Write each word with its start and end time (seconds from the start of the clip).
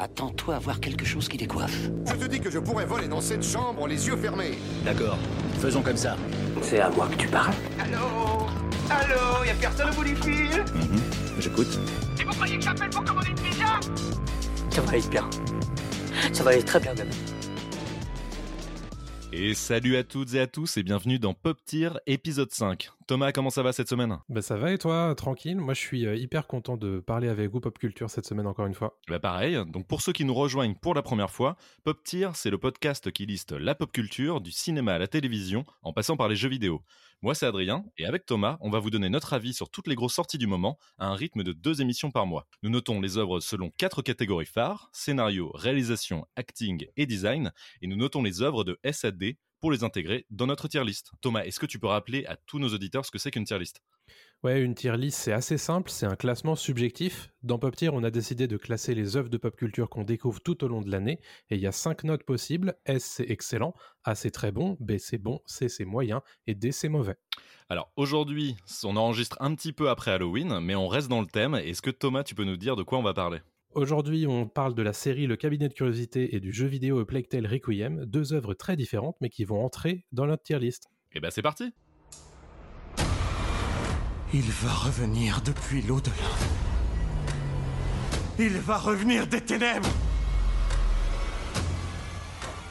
Attends-toi 0.00 0.54
à 0.54 0.58
voir 0.60 0.78
quelque 0.78 1.04
chose 1.04 1.28
qui 1.28 1.36
décoiffe. 1.36 1.90
Je 2.06 2.14
te 2.14 2.24
dis 2.26 2.40
que 2.40 2.50
je 2.50 2.60
pourrais 2.60 2.86
voler 2.86 3.08
dans 3.08 3.20
cette 3.20 3.42
chambre 3.42 3.88
les 3.88 4.06
yeux 4.06 4.16
fermés. 4.16 4.56
D'accord, 4.84 5.18
faisons 5.58 5.82
comme 5.82 5.96
ça. 5.96 6.16
C'est 6.62 6.78
à 6.80 6.88
moi 6.90 7.08
que 7.08 7.16
tu 7.16 7.26
parles 7.26 7.52
Allô 7.80 8.46
Allô 8.90 9.44
Y'a 9.44 9.54
personne 9.54 9.90
au 9.90 9.94
bout 9.94 10.04
du 10.04 10.14
fil 10.14 10.64
J'écoute. 11.40 11.78
Et 12.20 12.24
vous 12.24 12.30
croyez 12.30 12.58
que 12.58 12.62
j'appelle 12.64 12.90
pour 12.90 13.04
commander 13.04 13.28
une 13.30 13.34
pizza? 13.40 13.80
Ça 14.70 14.80
va 14.82 14.90
aller 14.90 15.02
bien. 15.10 15.28
Ça 16.32 16.42
va 16.44 16.50
aller 16.50 16.62
très 16.62 16.78
bien 16.78 16.94
même. 16.94 17.10
Et 19.32 19.54
salut 19.54 19.96
à 19.96 20.04
toutes 20.04 20.34
et 20.34 20.40
à 20.40 20.46
tous 20.46 20.76
et 20.76 20.84
bienvenue 20.84 21.18
dans 21.18 21.34
Pop 21.34 21.58
Tier 21.66 21.90
épisode 22.06 22.52
5. 22.52 22.90
Thomas, 23.08 23.32
comment 23.32 23.48
ça 23.48 23.62
va 23.62 23.72
cette 23.72 23.88
semaine? 23.88 24.18
Bah 24.28 24.42
ça 24.42 24.58
va 24.58 24.70
et 24.70 24.76
toi, 24.76 25.14
tranquille 25.14 25.56
Moi 25.56 25.72
je 25.72 25.80
suis 25.80 26.06
euh, 26.06 26.14
hyper 26.14 26.46
content 26.46 26.76
de 26.76 27.00
parler 27.00 27.28
avec 27.28 27.50
vous 27.50 27.58
Pop 27.58 27.78
Culture 27.78 28.10
cette 28.10 28.26
semaine 28.26 28.46
encore 28.46 28.66
une 28.66 28.74
fois. 28.74 28.98
Bah 29.08 29.18
pareil, 29.18 29.56
donc 29.68 29.86
pour 29.86 30.02
ceux 30.02 30.12
qui 30.12 30.26
nous 30.26 30.34
rejoignent 30.34 30.74
pour 30.74 30.92
la 30.92 31.00
première 31.00 31.30
fois, 31.30 31.56
Pop 31.84 32.04
Tier 32.04 32.28
c'est 32.34 32.50
le 32.50 32.58
podcast 32.58 33.10
qui 33.10 33.24
liste 33.24 33.52
la 33.52 33.74
pop 33.74 33.90
culture 33.90 34.42
du 34.42 34.50
cinéma 34.50 34.92
à 34.92 34.98
la 34.98 35.08
télévision 35.08 35.64
en 35.80 35.94
passant 35.94 36.18
par 36.18 36.28
les 36.28 36.36
jeux 36.36 36.50
vidéo. 36.50 36.82
Moi 37.22 37.34
c'est 37.34 37.46
Adrien 37.46 37.86
et 37.96 38.04
avec 38.04 38.26
Thomas 38.26 38.58
on 38.60 38.68
va 38.68 38.78
vous 38.78 38.90
donner 38.90 39.08
notre 39.08 39.32
avis 39.32 39.54
sur 39.54 39.70
toutes 39.70 39.86
les 39.86 39.94
grosses 39.94 40.12
sorties 40.12 40.36
du 40.36 40.46
moment 40.46 40.78
à 40.98 41.06
un 41.06 41.14
rythme 41.14 41.42
de 41.42 41.52
deux 41.52 41.80
émissions 41.80 42.10
par 42.10 42.26
mois. 42.26 42.46
Nous 42.62 42.68
notons 42.68 43.00
les 43.00 43.16
œuvres 43.16 43.40
selon 43.40 43.70
quatre 43.78 44.02
catégories 44.02 44.44
phares, 44.44 44.90
scénario, 44.92 45.50
réalisation, 45.54 46.26
acting 46.36 46.84
et 46.98 47.06
design 47.06 47.52
et 47.80 47.86
nous 47.86 47.96
notons 47.96 48.22
les 48.22 48.42
œuvres 48.42 48.64
de 48.64 48.78
SAD 48.84 49.36
pour 49.60 49.70
les 49.70 49.84
intégrer 49.84 50.26
dans 50.30 50.46
notre 50.46 50.68
tier 50.68 50.84
list. 50.84 51.12
Thomas, 51.20 51.44
est-ce 51.44 51.60
que 51.60 51.66
tu 51.66 51.78
peux 51.78 51.86
rappeler 51.86 52.24
à 52.26 52.36
tous 52.36 52.58
nos 52.58 52.68
auditeurs 52.68 53.04
ce 53.04 53.10
que 53.10 53.18
c'est 53.18 53.30
qu'une 53.30 53.44
tier 53.44 53.58
list? 53.58 53.82
Ouais, 54.44 54.60
une 54.60 54.76
tier 54.76 54.96
list, 54.96 55.18
c'est 55.18 55.32
assez 55.32 55.58
simple, 55.58 55.90
c'est 55.90 56.06
un 56.06 56.14
classement 56.14 56.54
subjectif. 56.54 57.30
Dans 57.42 57.58
Pop 57.58 57.74
Tier, 57.74 57.90
on 57.92 58.04
a 58.04 58.10
décidé 58.10 58.46
de 58.46 58.56
classer 58.56 58.94
les 58.94 59.16
œuvres 59.16 59.28
de 59.28 59.36
pop 59.36 59.56
culture 59.56 59.90
qu'on 59.90 60.04
découvre 60.04 60.40
tout 60.40 60.62
au 60.62 60.68
long 60.68 60.80
de 60.80 60.90
l'année, 60.90 61.20
et 61.50 61.56
il 61.56 61.60
y 61.60 61.66
a 61.66 61.72
cinq 61.72 62.04
notes 62.04 62.22
possibles. 62.22 62.76
S, 62.86 63.04
c'est 63.04 63.28
excellent, 63.30 63.74
A, 64.04 64.14
c'est 64.14 64.30
très 64.30 64.52
bon, 64.52 64.76
B, 64.78 64.96
c'est 64.98 65.18
bon, 65.18 65.40
C, 65.46 65.68
c'est 65.68 65.84
moyen, 65.84 66.22
et 66.46 66.54
D, 66.54 66.70
c'est 66.70 66.88
mauvais. 66.88 67.16
Alors 67.68 67.90
aujourd'hui, 67.96 68.56
on 68.84 68.96
enregistre 68.96 69.36
un 69.40 69.54
petit 69.56 69.72
peu 69.72 69.90
après 69.90 70.12
Halloween, 70.12 70.60
mais 70.60 70.76
on 70.76 70.86
reste 70.86 71.08
dans 71.08 71.20
le 71.20 71.26
thème. 71.26 71.56
Est-ce 71.56 71.82
que 71.82 71.90
Thomas, 71.90 72.22
tu 72.22 72.36
peux 72.36 72.44
nous 72.44 72.56
dire 72.56 72.76
de 72.76 72.84
quoi 72.84 72.98
on 72.98 73.02
va 73.02 73.14
parler? 73.14 73.40
Aujourd'hui, 73.74 74.26
on 74.26 74.48
parle 74.48 74.74
de 74.74 74.82
la 74.82 74.94
série 74.94 75.26
Le 75.26 75.36
Cabinet 75.36 75.68
de 75.68 75.74
Curiosité 75.74 76.34
et 76.34 76.40
du 76.40 76.52
jeu 76.52 76.66
vidéo 76.66 77.00
A 77.00 77.06
Plague 77.06 77.28
Tale 77.28 77.46
Requiem, 77.46 78.06
deux 78.06 78.32
œuvres 78.32 78.54
très 78.54 78.76
différentes 78.76 79.16
mais 79.20 79.28
qui 79.28 79.44
vont 79.44 79.62
entrer 79.62 80.06
dans 80.10 80.26
notre 80.26 80.42
tier 80.42 80.58
list. 80.58 80.88
Eh 81.12 81.20
ben 81.20 81.30
c'est 81.30 81.42
parti 81.42 81.70
Il 84.32 84.40
va 84.40 84.72
revenir 84.72 85.42
depuis 85.42 85.82
l'au-delà. 85.82 86.14
Il 88.38 88.56
va 88.56 88.78
revenir 88.78 89.26
des 89.26 89.42
ténèbres. 89.42 89.88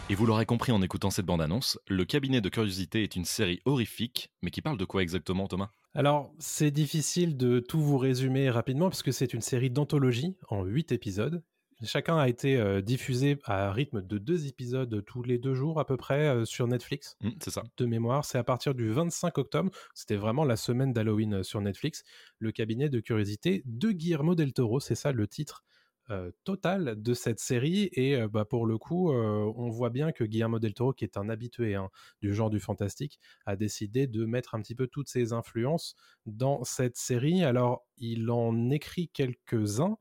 Et 0.09 0.16
vous 0.16 0.25
l'aurez 0.25 0.48
compris 0.48 0.72
en 0.72 0.81
écoutant 0.81 1.12
cette 1.12 1.25
bande-annonce, 1.28 1.78
Le 1.88 2.06
Cabinet 2.06 2.42
de 2.42 2.50
Curiosité 2.50 3.03
est 3.03 3.16
une 3.16 3.25
série 3.25 3.62
horrifique, 3.66 4.31
mais 4.42 4.50
qui 4.50 4.62
parle 4.62 4.78
de 4.78 4.86
quoi 4.86 5.03
exactement 5.03 5.48
Thomas? 5.48 5.70
Alors, 5.98 6.31
c'est 6.38 6.70
difficile 6.70 7.38
de 7.38 7.59
tout 7.59 7.81
vous 7.81 7.98
résumer 7.98 8.52
rapidement 8.52 8.88
puisque 8.88 9.12
c'est 9.12 9.34
une 9.34 9.42
série 9.42 9.72
d'anthologie 9.72 10.38
en 10.48 10.64
8 10.64 10.92
épisodes. 10.92 11.42
Chacun 11.84 12.20
a 12.20 12.30
été 12.30 12.56
euh, 12.56 12.81
diffusé 12.81 13.40
à 13.45 13.72
rythme 13.72 14.03
de 14.03 14.20
deux 14.20 14.45
épisodes 14.45 15.03
tous 15.08 15.23
les 15.23 15.40
deux 15.40 15.56
jours 15.56 15.80
à 15.80 15.88
peu 15.88 15.98
près 15.98 16.28
euh, 16.28 16.45
sur 16.45 16.68
Netflix. 16.68 17.18
Mmh, 17.22 17.30
C'est 17.42 17.50
ça. 17.50 17.64
de 17.78 17.86
mémoire. 17.88 18.25
C'est 18.25 18.38
à 18.38 18.44
partir 18.44 18.75
du 18.75 18.92
25 18.92 19.40
octobre. 19.40 19.72
C'était 19.95 20.18
vraiment 20.18 20.44
la 20.44 20.56
semaine 20.56 20.94
d'Halloween 20.94 21.34
euh, 21.34 21.44
sur 21.44 21.62
Netflix. 21.62 22.03
Le 22.38 22.52
cabinet 22.52 22.90
de 22.90 23.00
curiosité 23.00 23.64
de 23.66 23.90
Guillermo 23.90 24.36
del 24.36 24.53
Toro. 24.53 24.80
C'est 24.80 24.94
ça 24.94 25.12
le 25.12 25.28
titre 25.28 25.64
euh, 26.09 26.31
total 26.45 27.02
de 27.02 27.13
cette 27.13 27.39
série. 27.39 27.89
Et 27.91 28.16
euh, 28.16 28.27
bah, 28.30 28.45
pour 28.45 28.66
le 28.66 28.77
coup, 28.77 29.11
euh, 29.11 29.52
on 29.55 29.69
voit 29.69 29.89
bien 29.89 30.11
que 30.13 30.23
Guillermo 30.23 30.58
del 30.59 30.73
Toro, 30.73 30.94
qui 30.94 31.03
est 31.03 31.17
un 31.17 31.27
habitué 31.27 31.75
hein, 31.75 31.89
du 32.22 32.33
genre 32.33 32.50
du 32.50 32.59
fantastique, 32.61 33.19
a 33.45 33.58
décidé 33.58 34.08
de 34.08 34.25
mettre 34.25 34.55
un 34.55 34.61
petit 34.61 34.75
peu 34.75 34.88
toutes 34.88 35.09
ses 35.09 35.34
influences 35.34 35.96
dans 36.25 36.63
cette 36.63 36.96
série. 36.96 37.44
Alors, 37.44 37.85
il 37.97 38.29
en 38.31 38.69
écrit 38.69 39.09
quelques-uns. 39.09 39.97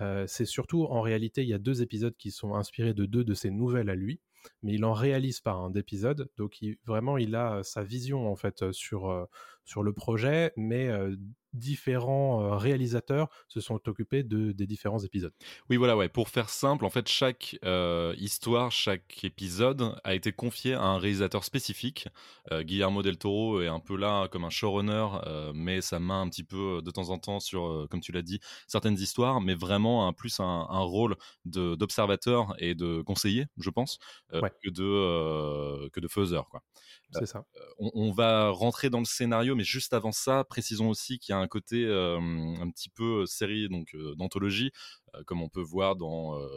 Euh, 0.00 0.24
c'est 0.26 0.44
surtout, 0.44 0.86
en 0.86 1.00
réalité, 1.00 1.42
il 1.42 1.48
y 1.48 1.54
a 1.54 1.58
deux 1.58 1.82
épisodes 1.82 2.16
qui 2.16 2.32
sont 2.32 2.54
inspirés 2.54 2.94
de 2.94 3.06
deux 3.06 3.22
de 3.24 3.34
ses 3.34 3.50
nouvelles 3.50 3.90
à 3.90 3.94
lui 3.94 4.20
mais 4.62 4.74
il 4.74 4.84
en 4.84 4.92
réalise 4.92 5.40
pas 5.40 5.52
un 5.52 5.70
d'épisode. 5.70 6.28
Donc 6.36 6.58
vraiment, 6.84 7.16
il 7.16 7.34
a 7.34 7.62
sa 7.62 7.82
vision 7.82 8.30
en 8.30 8.36
fait 8.36 8.72
sur 8.72 9.26
sur 9.64 9.82
le 9.82 9.94
projet, 9.94 10.52
mais 10.56 10.90
différents 11.54 12.56
réalisateurs 12.58 13.28
se 13.48 13.60
sont 13.60 13.80
occupés 13.88 14.22
de, 14.22 14.52
des 14.52 14.66
différents 14.66 14.98
épisodes. 15.00 15.34
Oui, 15.70 15.76
voilà, 15.76 15.96
ouais. 15.96 16.08
Pour 16.08 16.28
faire 16.28 16.48
simple, 16.48 16.84
en 16.84 16.90
fait, 16.90 17.08
chaque 17.08 17.56
euh, 17.64 18.14
histoire, 18.18 18.70
chaque 18.72 19.24
épisode 19.24 19.94
a 20.04 20.14
été 20.14 20.32
confié 20.32 20.74
à 20.74 20.82
un 20.82 20.98
réalisateur 20.98 21.44
spécifique. 21.44 22.08
Euh, 22.52 22.62
Guillermo 22.62 23.02
del 23.02 23.18
Toro 23.18 23.60
est 23.60 23.68
un 23.68 23.80
peu 23.80 23.96
là 23.96 24.28
comme 24.28 24.44
un 24.44 24.50
showrunner, 24.50 25.06
euh, 25.26 25.52
met 25.54 25.80
sa 25.80 25.98
main 26.00 26.22
un 26.22 26.28
petit 26.28 26.44
peu 26.44 26.80
de 26.82 26.90
temps 26.90 27.10
en 27.10 27.18
temps 27.18 27.40
sur, 27.40 27.86
comme 27.90 28.00
tu 28.00 28.12
l'as 28.12 28.22
dit, 28.22 28.40
certaines 28.66 28.98
histoires, 28.98 29.40
mais 29.40 29.54
vraiment 29.54 30.06
un, 30.06 30.12
plus 30.12 30.40
un, 30.40 30.66
un 30.68 30.80
rôle 30.80 31.16
d'observateur 31.44 32.54
et 32.58 32.74
de 32.74 33.02
conseiller, 33.02 33.46
je 33.58 33.70
pense, 33.70 33.98
Ouais. 34.40 34.50
que 34.62 34.70
de 34.70 35.88
que 35.90 36.00
de 36.00 36.08
faiseur, 36.08 36.48
quoi. 36.48 36.62
C'est 37.18 37.26
ça. 37.26 37.44
on, 37.78 37.90
on 37.94 38.12
va 38.12 38.50
rentrer 38.50 38.90
dans 38.90 38.98
le 38.98 39.04
scénario, 39.04 39.54
mais 39.54 39.64
juste 39.64 39.92
avant 39.92 40.12
ça, 40.12 40.44
précisons 40.44 40.88
aussi 40.88 41.18
qu'il 41.18 41.32
y 41.32 41.36
a 41.36 41.38
un 41.38 41.48
côté 41.48 41.84
euh, 41.84 42.18
un 42.18 42.70
petit 42.70 42.88
peu 42.88 43.26
série 43.26 43.68
donc 43.68 43.94
euh, 43.94 44.14
d'anthologie, 44.16 44.72
euh, 45.03 45.03
comme 45.26 45.42
on 45.42 45.48
peut 45.48 45.62
voir 45.62 45.96
dans 45.96 46.38
euh, 46.40 46.48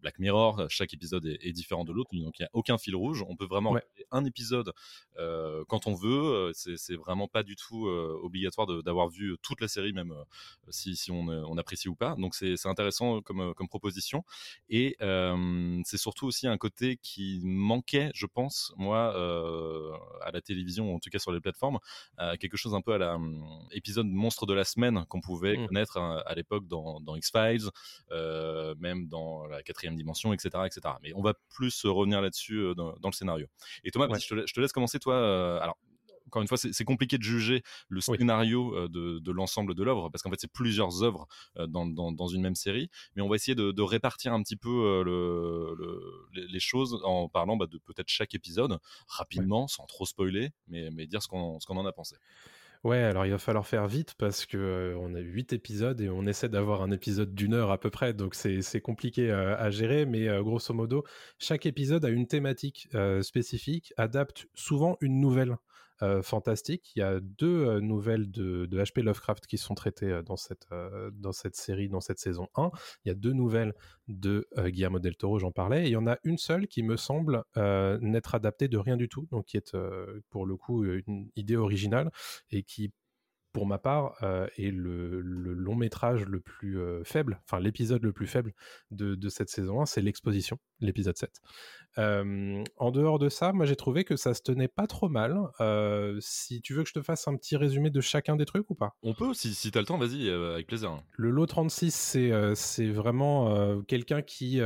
Black 0.00 0.18
Mirror. 0.18 0.66
Chaque 0.68 0.94
épisode 0.94 1.26
est, 1.26 1.38
est 1.44 1.52
différent 1.52 1.84
de 1.84 1.92
l'autre, 1.92 2.10
donc 2.14 2.38
il 2.38 2.42
n'y 2.42 2.46
a 2.46 2.50
aucun 2.52 2.78
fil 2.78 2.94
rouge. 2.96 3.24
On 3.28 3.36
peut 3.36 3.46
vraiment 3.46 3.72
Ouais. 3.72 3.80
regarder 3.80 4.06
un 4.12 4.24
épisode 4.24 4.72
euh, 5.18 5.64
quand 5.68 5.86
on 5.86 5.94
veut. 5.94 6.08
Euh, 6.08 6.52
C'est 6.54 6.94
vraiment 6.96 7.26
pas 7.28 7.42
du 7.42 7.56
tout 7.56 7.86
euh, 7.88 8.18
obligatoire 8.22 8.66
d'avoir 8.82 9.08
vu 9.08 9.36
toute 9.42 9.60
la 9.60 9.68
série, 9.68 9.92
même 9.92 10.12
euh, 10.12 10.24
si, 10.70 10.94
si 10.96 11.10
on, 11.10 11.28
euh, 11.28 11.42
on 11.48 11.58
apprécie 11.58 11.88
ou 11.88 11.94
pas. 11.96 12.14
Donc 12.16 12.34
c'est 12.34 12.54
intéressant 12.66 13.20
comme, 13.22 13.40
euh, 13.40 13.54
comme 13.54 13.68
proposition. 13.68 14.24
Et 14.68 14.96
euh, 15.02 15.80
c'est 15.84 15.98
surtout 15.98 16.26
aussi 16.26 16.46
un 16.46 16.56
côté 16.58 16.96
qui 17.02 17.40
manquait, 17.42 18.10
je 18.14 18.26
pense, 18.26 18.72
moi, 18.76 19.14
euh, 19.16 19.92
à 20.22 20.30
la 20.30 20.40
télévision, 20.40 20.94
en 20.94 20.98
tout 21.00 21.10
cas 21.10 21.18
sur 21.18 21.32
les 21.32 21.40
plateformes, 21.40 21.78
euh, 22.20 22.36
quelque 22.36 22.56
chose 22.56 22.74
un 22.74 22.80
peu 22.80 22.92
à 22.92 22.98
la 22.98 23.16
hum, 23.16 23.42
monstre 24.04 24.46
de 24.46 24.54
la 24.54 24.64
semaine 24.64 25.04
qu'on 25.08 25.20
pouvait 25.20 25.56
Mm. 25.56 25.66
connaître 25.66 25.96
hein, 25.98 26.22
à 26.26 26.34
l'époque 26.34 26.66
dans, 26.68 27.00
dans 27.00 27.16
X-Files, 27.16 27.68
euh, 28.10 28.74
même 28.78 29.08
dans 29.08 29.46
la 29.46 29.62
quatrième 29.62 29.96
dimension, 29.96 30.32
etc., 30.32 30.66
etc. 30.66 30.94
Mais 31.02 31.12
on 31.14 31.22
va 31.22 31.34
plus 31.50 31.84
revenir 31.84 32.20
là-dessus 32.20 32.58
euh, 32.58 32.74
dans, 32.74 32.94
dans 32.98 33.08
le 33.08 33.14
scénario. 33.14 33.46
Et 33.84 33.90
Thomas, 33.90 34.08
Ouais. 34.08 34.18
je, 34.20 34.28
te, 34.28 34.34
la- 34.34 34.46
je 34.46 34.52
te 34.52 34.60
laisse 34.60 34.72
commencer, 34.72 34.98
toi. 34.98 35.14
euh, 35.14 35.60
alors, 35.60 35.76
encore 36.26 36.42
une 36.42 36.48
fois, 36.48 36.58
c'est 36.58 36.84
compliqué 36.84 37.16
de 37.16 37.22
juger 37.22 37.62
le 37.88 38.02
scénario 38.02 38.86
de, 38.88 39.30
l'ensemble 39.32 39.74
de 39.74 39.82
l'œuvre, 39.82 40.10
parce 40.10 40.22
qu'en 40.22 40.28
fait, 40.28 40.38
c'est 40.38 40.52
plusieurs 40.52 41.02
œuvres 41.02 41.26
dans, 41.56 41.86
dans, 41.86 42.12
dans 42.12 42.26
une 42.28 42.42
même 42.42 42.54
série, 42.54 42.90
mais 43.16 43.22
on 43.22 43.30
va 43.30 43.36
essayer 43.36 43.54
de, 43.54 43.72
de 43.72 43.80
répartir 43.82 44.34
un 44.34 44.42
petit 44.42 44.56
peu 44.56 45.02
le, 45.02 45.74
le- 45.78 46.46
les, 46.52 46.60
choses 46.60 47.00
en 47.02 47.30
parlant 47.30 47.56
bah, 47.56 47.66
de 47.66 47.78
peut-être 47.78 48.10
chaque 48.10 48.34
épisode, 48.34 48.78
rapidement, 49.06 49.68
sans 49.68 49.86
trop 49.86 50.04
spoiler, 50.04 50.50
mais, 50.66 50.90
mais 50.90 51.06
dire 51.06 51.22
ce 51.22 51.28
qu'on 51.28 51.60
ce 51.60 51.66
qu'on 51.66 51.78
en 51.78 51.86
a 51.86 51.92
pensé. 51.92 52.16
Ouais, 52.84 52.98
alors 52.98 53.26
il 53.26 53.30
va 53.30 53.38
falloir 53.38 53.66
faire 53.66 53.86
vite 53.88 54.14
parce 54.18 54.46
que 54.46 54.56
euh, 54.56 54.96
on 54.98 55.14
a 55.14 55.18
huit 55.20 55.52
épisodes 55.52 56.00
et 56.00 56.08
on 56.08 56.26
essaie 56.26 56.48
d'avoir 56.48 56.82
un 56.82 56.90
épisode 56.92 57.34
d'une 57.34 57.54
heure 57.54 57.70
à 57.72 57.78
peu 57.78 57.90
près, 57.90 58.14
donc 58.14 58.34
c'est 58.36 58.80
compliqué 58.80 59.30
euh, 59.30 59.56
à 59.58 59.70
gérer, 59.70 60.06
mais 60.06 60.28
euh, 60.28 60.42
grosso 60.42 60.72
modo, 60.72 61.04
chaque 61.38 61.66
épisode 61.66 62.04
a 62.04 62.08
une 62.08 62.26
thématique 62.28 62.88
spécifique, 63.22 63.92
adapte 63.96 64.46
souvent 64.54 64.96
une 65.00 65.20
nouvelle 65.20 65.56
fantastique. 66.22 66.92
Il 66.96 67.00
y 67.00 67.02
a 67.02 67.20
deux 67.20 67.80
nouvelles 67.80 68.30
de, 68.30 68.66
H.P. 68.70 69.02
Lovecraft 69.02 69.46
qui 69.46 69.58
sont 69.58 69.74
traitées 69.74 70.20
dans 70.24 70.36
cette 70.36 70.66
dans 71.12 71.32
cette 71.32 71.56
série, 71.56 71.88
dans 71.88 72.00
cette 72.00 72.18
saison 72.18 72.48
1. 72.54 72.70
Il 73.04 73.08
y 73.08 73.10
a 73.10 73.14
deux 73.14 73.32
nouvelles 73.32 73.74
de 74.08 74.46
Guillermo 74.56 74.98
del 74.98 75.16
Toro, 75.16 75.38
j'en 75.38 75.52
parlais. 75.52 75.84
Et 75.84 75.88
il 75.88 75.92
y 75.92 75.96
en 75.96 76.06
a 76.06 76.18
une 76.24 76.38
seule 76.38 76.68
qui 76.68 76.82
me 76.82 76.96
semble 76.96 77.44
n'être 77.56 78.34
adaptée 78.34 78.68
de 78.68 78.78
rien 78.78 78.96
du 78.96 79.08
tout, 79.08 79.26
donc 79.30 79.46
qui 79.46 79.56
est 79.56 79.76
pour 80.30 80.46
le 80.46 80.56
coup 80.56 80.84
une 80.84 81.30
idée 81.36 81.56
originale 81.56 82.10
et 82.50 82.62
qui, 82.62 82.92
pour 83.58 83.66
ma 83.66 83.78
part, 83.78 84.14
euh, 84.22 84.46
est 84.56 84.70
le, 84.70 85.20
le 85.20 85.52
long 85.52 85.74
métrage 85.74 86.24
le 86.26 86.38
plus 86.38 86.78
euh, 86.78 87.02
faible, 87.02 87.40
enfin 87.44 87.58
l'épisode 87.58 88.04
le 88.04 88.12
plus 88.12 88.28
faible 88.28 88.54
de, 88.92 89.16
de 89.16 89.28
cette 89.28 89.48
saison 89.48 89.80
1, 89.80 89.86
c'est 89.86 90.00
l'exposition, 90.00 90.60
l'épisode 90.78 91.16
7. 91.16 91.32
Euh, 91.98 92.62
en 92.76 92.92
dehors 92.92 93.18
de 93.18 93.28
ça, 93.28 93.52
moi 93.52 93.66
j'ai 93.66 93.74
trouvé 93.74 94.04
que 94.04 94.14
ça 94.14 94.32
se 94.32 94.42
tenait 94.42 94.68
pas 94.68 94.86
trop 94.86 95.08
mal. 95.08 95.36
Euh, 95.60 96.18
si 96.20 96.62
tu 96.62 96.72
veux 96.72 96.84
que 96.84 96.88
je 96.88 96.94
te 96.94 97.02
fasse 97.02 97.26
un 97.26 97.34
petit 97.34 97.56
résumé 97.56 97.90
de 97.90 98.00
chacun 98.00 98.36
des 98.36 98.44
trucs 98.44 98.70
ou 98.70 98.76
pas? 98.76 98.94
On 99.02 99.12
peut, 99.12 99.34
si, 99.34 99.52
si 99.54 99.72
t'as 99.72 99.80
le 99.80 99.86
temps, 99.86 99.98
vas-y, 99.98 100.30
avec 100.30 100.68
plaisir. 100.68 101.02
Le 101.16 101.30
lot 101.30 101.46
36, 101.46 101.92
c'est 101.92 102.30
c'est 102.54 102.90
vraiment 102.90 103.82
quelqu'un 103.88 104.22
qui 104.22 104.60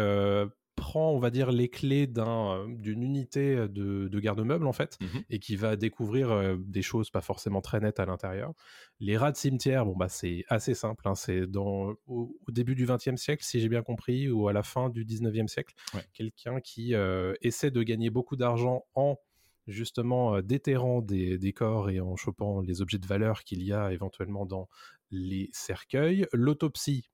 prend 0.82 1.12
on 1.12 1.18
va 1.20 1.30
dire, 1.30 1.52
les 1.52 1.68
clés 1.68 2.08
d'un, 2.08 2.66
d'une 2.68 3.02
unité 3.04 3.54
de, 3.68 4.08
de 4.08 4.20
garde-meubles, 4.20 4.66
en 4.66 4.72
fait, 4.72 4.98
Mhm. 5.00 5.22
et 5.30 5.38
qui 5.38 5.54
va 5.54 5.76
découvrir 5.76 6.30
euh, 6.32 6.56
des 6.58 6.82
choses 6.82 7.08
pas 7.10 7.20
forcément 7.20 7.60
très 7.60 7.78
nettes 7.78 8.00
à 8.00 8.04
l'intérieur. 8.06 8.52
Les 8.98 9.16
rats 9.16 9.30
de 9.30 9.36
cimetière, 9.36 9.86
bon, 9.86 9.94
bah, 9.96 10.08
c'est 10.08 10.44
assez 10.48 10.74
simple. 10.74 11.06
hein, 11.08 11.14
c'est 11.14 11.46
dans, 11.46 11.94
au, 12.06 12.36
au 12.46 12.50
début 12.50 12.74
du 12.74 12.84
XXe 12.86 13.14
siècle, 13.16 13.44
si 13.44 13.60
j'ai 13.60 13.68
bien 13.68 13.82
compris, 13.82 14.28
ou 14.28 14.48
à 14.48 14.52
la 14.52 14.64
fin 14.64 14.88
du 14.90 15.04
XIXe 15.04 15.50
siècle. 15.50 15.74
Ouais. 15.94 16.02
Quelqu'un 16.12 16.60
qui 16.60 16.94
euh, 16.94 17.34
essaie 17.42 17.70
de 17.70 17.82
gagner 17.84 18.10
beaucoup 18.10 18.34
d'argent 18.36 18.84
en 18.94 19.16
justement 19.68 20.34
euh, 20.34 20.42
déterrant 20.42 21.00
des, 21.02 21.38
des 21.38 21.52
corps 21.52 21.88
et 21.90 22.00
en 22.00 22.16
chopant 22.16 22.60
les 22.60 22.82
objets 22.82 22.98
de 22.98 23.06
valeur 23.06 23.44
qu'il 23.44 23.62
y 23.62 23.72
a 23.72 23.92
éventuellement 23.92 24.44
dans 24.44 24.68
les 25.12 25.48
cercueils. 25.52 26.26
L'autopsie, 26.32 27.11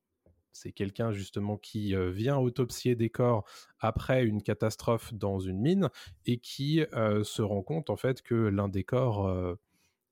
c'est 0.58 0.72
quelqu'un 0.72 1.12
justement 1.12 1.56
qui 1.56 1.94
vient 2.12 2.38
autopsier 2.38 2.94
des 2.94 3.10
corps 3.10 3.44
après 3.80 4.24
une 4.24 4.42
catastrophe 4.42 5.14
dans 5.14 5.38
une 5.38 5.60
mine 5.60 5.88
et 6.26 6.38
qui 6.38 6.82
se 7.22 7.42
rend 7.42 7.62
compte 7.62 7.90
en 7.90 7.96
fait 7.96 8.22
que 8.22 8.34
l'un 8.34 8.68
des 8.68 8.84
corps 8.84 9.56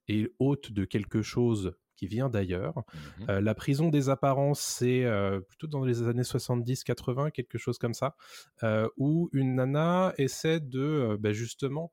est 0.08 0.32
hôte 0.38 0.72
de 0.72 0.84
quelque 0.84 1.22
chose 1.22 1.74
qui 1.96 2.06
vient 2.06 2.28
d'ailleurs. 2.28 2.84
Euh, 3.28 3.40
la 3.40 3.54
prison 3.54 3.88
des 3.88 4.08
apparences, 4.08 4.60
c'est 4.60 5.04
euh, 5.04 5.40
plutôt 5.40 5.66
dans 5.66 5.84
les 5.84 6.02
années 6.02 6.22
70-80, 6.22 7.32
quelque 7.32 7.58
chose 7.58 7.78
comme 7.78 7.94
ça, 7.94 8.16
euh, 8.62 8.88
où 8.96 9.28
une 9.32 9.56
nana 9.56 10.12
essaie 10.18 10.60
de 10.60 11.16
bah, 11.18 11.32
justement 11.32 11.92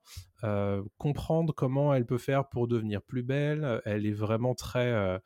comprendre 0.98 1.54
comment 1.54 1.94
elle 1.94 2.04
peut 2.04 2.18
faire 2.18 2.50
pour 2.50 2.68
devenir 2.68 3.00
plus 3.00 3.22
belle. 3.22 3.80
Elle 3.86 4.04
est 4.04 4.12
vraiment 4.12 4.54
très, 4.54 5.22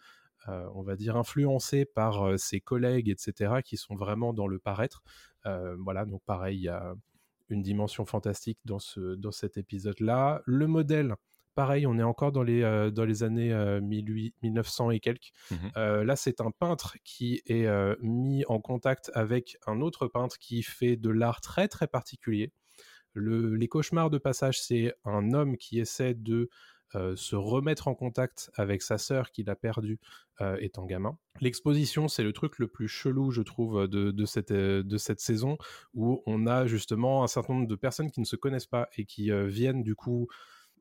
on 0.75 0.83
va 0.83 0.97
dire, 0.97 1.17
influencée 1.17 1.85
par 1.85 2.23
euh, 2.27 2.37
ses 2.37 2.61
collègues, 2.61 3.09
etc., 3.09 3.63
qui 3.65 3.77
sont 3.77 3.95
vraiment 3.97 4.33
dans 4.33 4.47
le 4.47 4.59
paraître. 4.59 5.03
Euh, 5.47 5.77
voilà, 5.79 6.05
donc 6.05 6.23
pareil, 6.25 6.57
il 6.59 6.63
y 6.63 6.69
a 6.69 6.95
une 7.51 7.63
dimension 7.63 8.05
fantastique 8.05 8.59
dans, 8.65 8.79
ce, 8.79 9.15
dans 9.15 9.33
cet 9.33 9.57
épisode-là. 9.57 10.43
Le 10.45 10.67
modèle, 10.67 11.15
pareil, 11.55 11.87
on 11.87 11.99
est 11.99 12.03
encore 12.03 12.31
dans 12.33 12.43
les, 12.43 12.63
euh, 12.63 12.91
dans 12.91 13.05
les 13.05 13.23
années 13.23 13.53
euh, 13.53 13.81
18 13.81 14.35
1900 14.43 14.91
et 14.91 15.01
quelques. 15.01 15.31
Euh, 15.77 16.05
là, 16.05 16.15
c'est 16.17 16.41
un 16.41 16.51
peintre 16.51 16.97
qui 17.05 17.41
est 17.47 17.67
euh, 17.67 17.97
mis 18.01 18.45
en 18.49 18.61
contact 18.61 19.11
avec 19.15 19.57
un 19.67 19.81
autre 19.81 20.07
peintre 20.09 20.39
qui 20.39 20.63
fait 20.63 20.97
de 20.97 21.11
l'art 21.11 21.41
très 21.41 21.69
très 21.69 21.87
particulier. 21.87 22.53
Le- 23.15 23.55
les 23.55 23.69
cauchemars 23.69 24.11
de 24.11 24.19
passage, 24.19 24.61
c'est 24.61 24.95
un 25.05 25.33
homme 25.33 25.57
qui 25.57 25.81
essaie 25.81 26.15
de 26.15 26.51
euh, 26.95 27.17
se 27.17 27.37
remettre 27.37 27.89
en 27.89 27.95
contact 27.95 28.51
avec 28.55 28.83
sa 28.83 28.99
sœur 28.99 29.31
qu'il 29.31 29.51
a 29.51 29.57
perdue 29.57 30.01
euh, 30.41 30.57
étant 30.61 30.87
gamin. 30.87 31.19
L'exposition, 31.41 32.09
c'est 32.09 32.23
le 32.23 32.33
truc 32.33 32.59
le 32.59 32.69
plus 32.69 32.89
chelou, 32.89 33.31
je 33.31 33.43
trouve, 33.43 33.89
de, 33.89 34.11
de 34.11 34.25
cette, 34.25 34.51
euh, 34.51 34.83
de 34.83 34.97
cette 34.97 35.21
saison, 35.21 35.59
où 35.95 36.23
on 36.27 36.47
a 36.47 36.67
justement 36.67 37.25
un 37.25 37.27
certain 37.27 37.55
nombre 37.55 37.69
de 37.69 37.77
personnes 37.77 38.11
qui 38.11 38.21
ne 38.21 38.25
se 38.25 38.37
connaissent 38.37 38.67
pas 38.67 38.89
et 38.97 39.05
qui 39.05 39.31
euh, 39.31 39.47
viennent 39.47 39.83
du 39.83 39.95
coup 39.95 40.29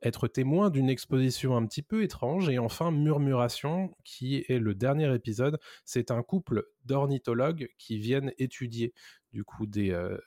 être 0.03 0.27
témoins 0.27 0.69
d'une 0.69 0.89
exposition 0.89 1.57
un 1.57 1.65
petit 1.65 1.81
peu 1.81 2.03
étrange. 2.03 2.49
Et 2.49 2.59
enfin, 2.59 2.91
Murmuration, 2.91 3.95
qui 4.03 4.45
est 4.47 4.59
le 4.59 4.75
dernier 4.75 5.13
épisode, 5.13 5.59
c'est 5.85 6.11
un 6.11 6.21
couple 6.21 6.65
d'ornithologues 6.85 7.69
qui 7.79 7.97
viennent 7.97 8.31
étudier 8.37 8.93
du 9.33 9.43
coup 9.43 9.65
des, 9.65 9.91
euh, 9.91 10.17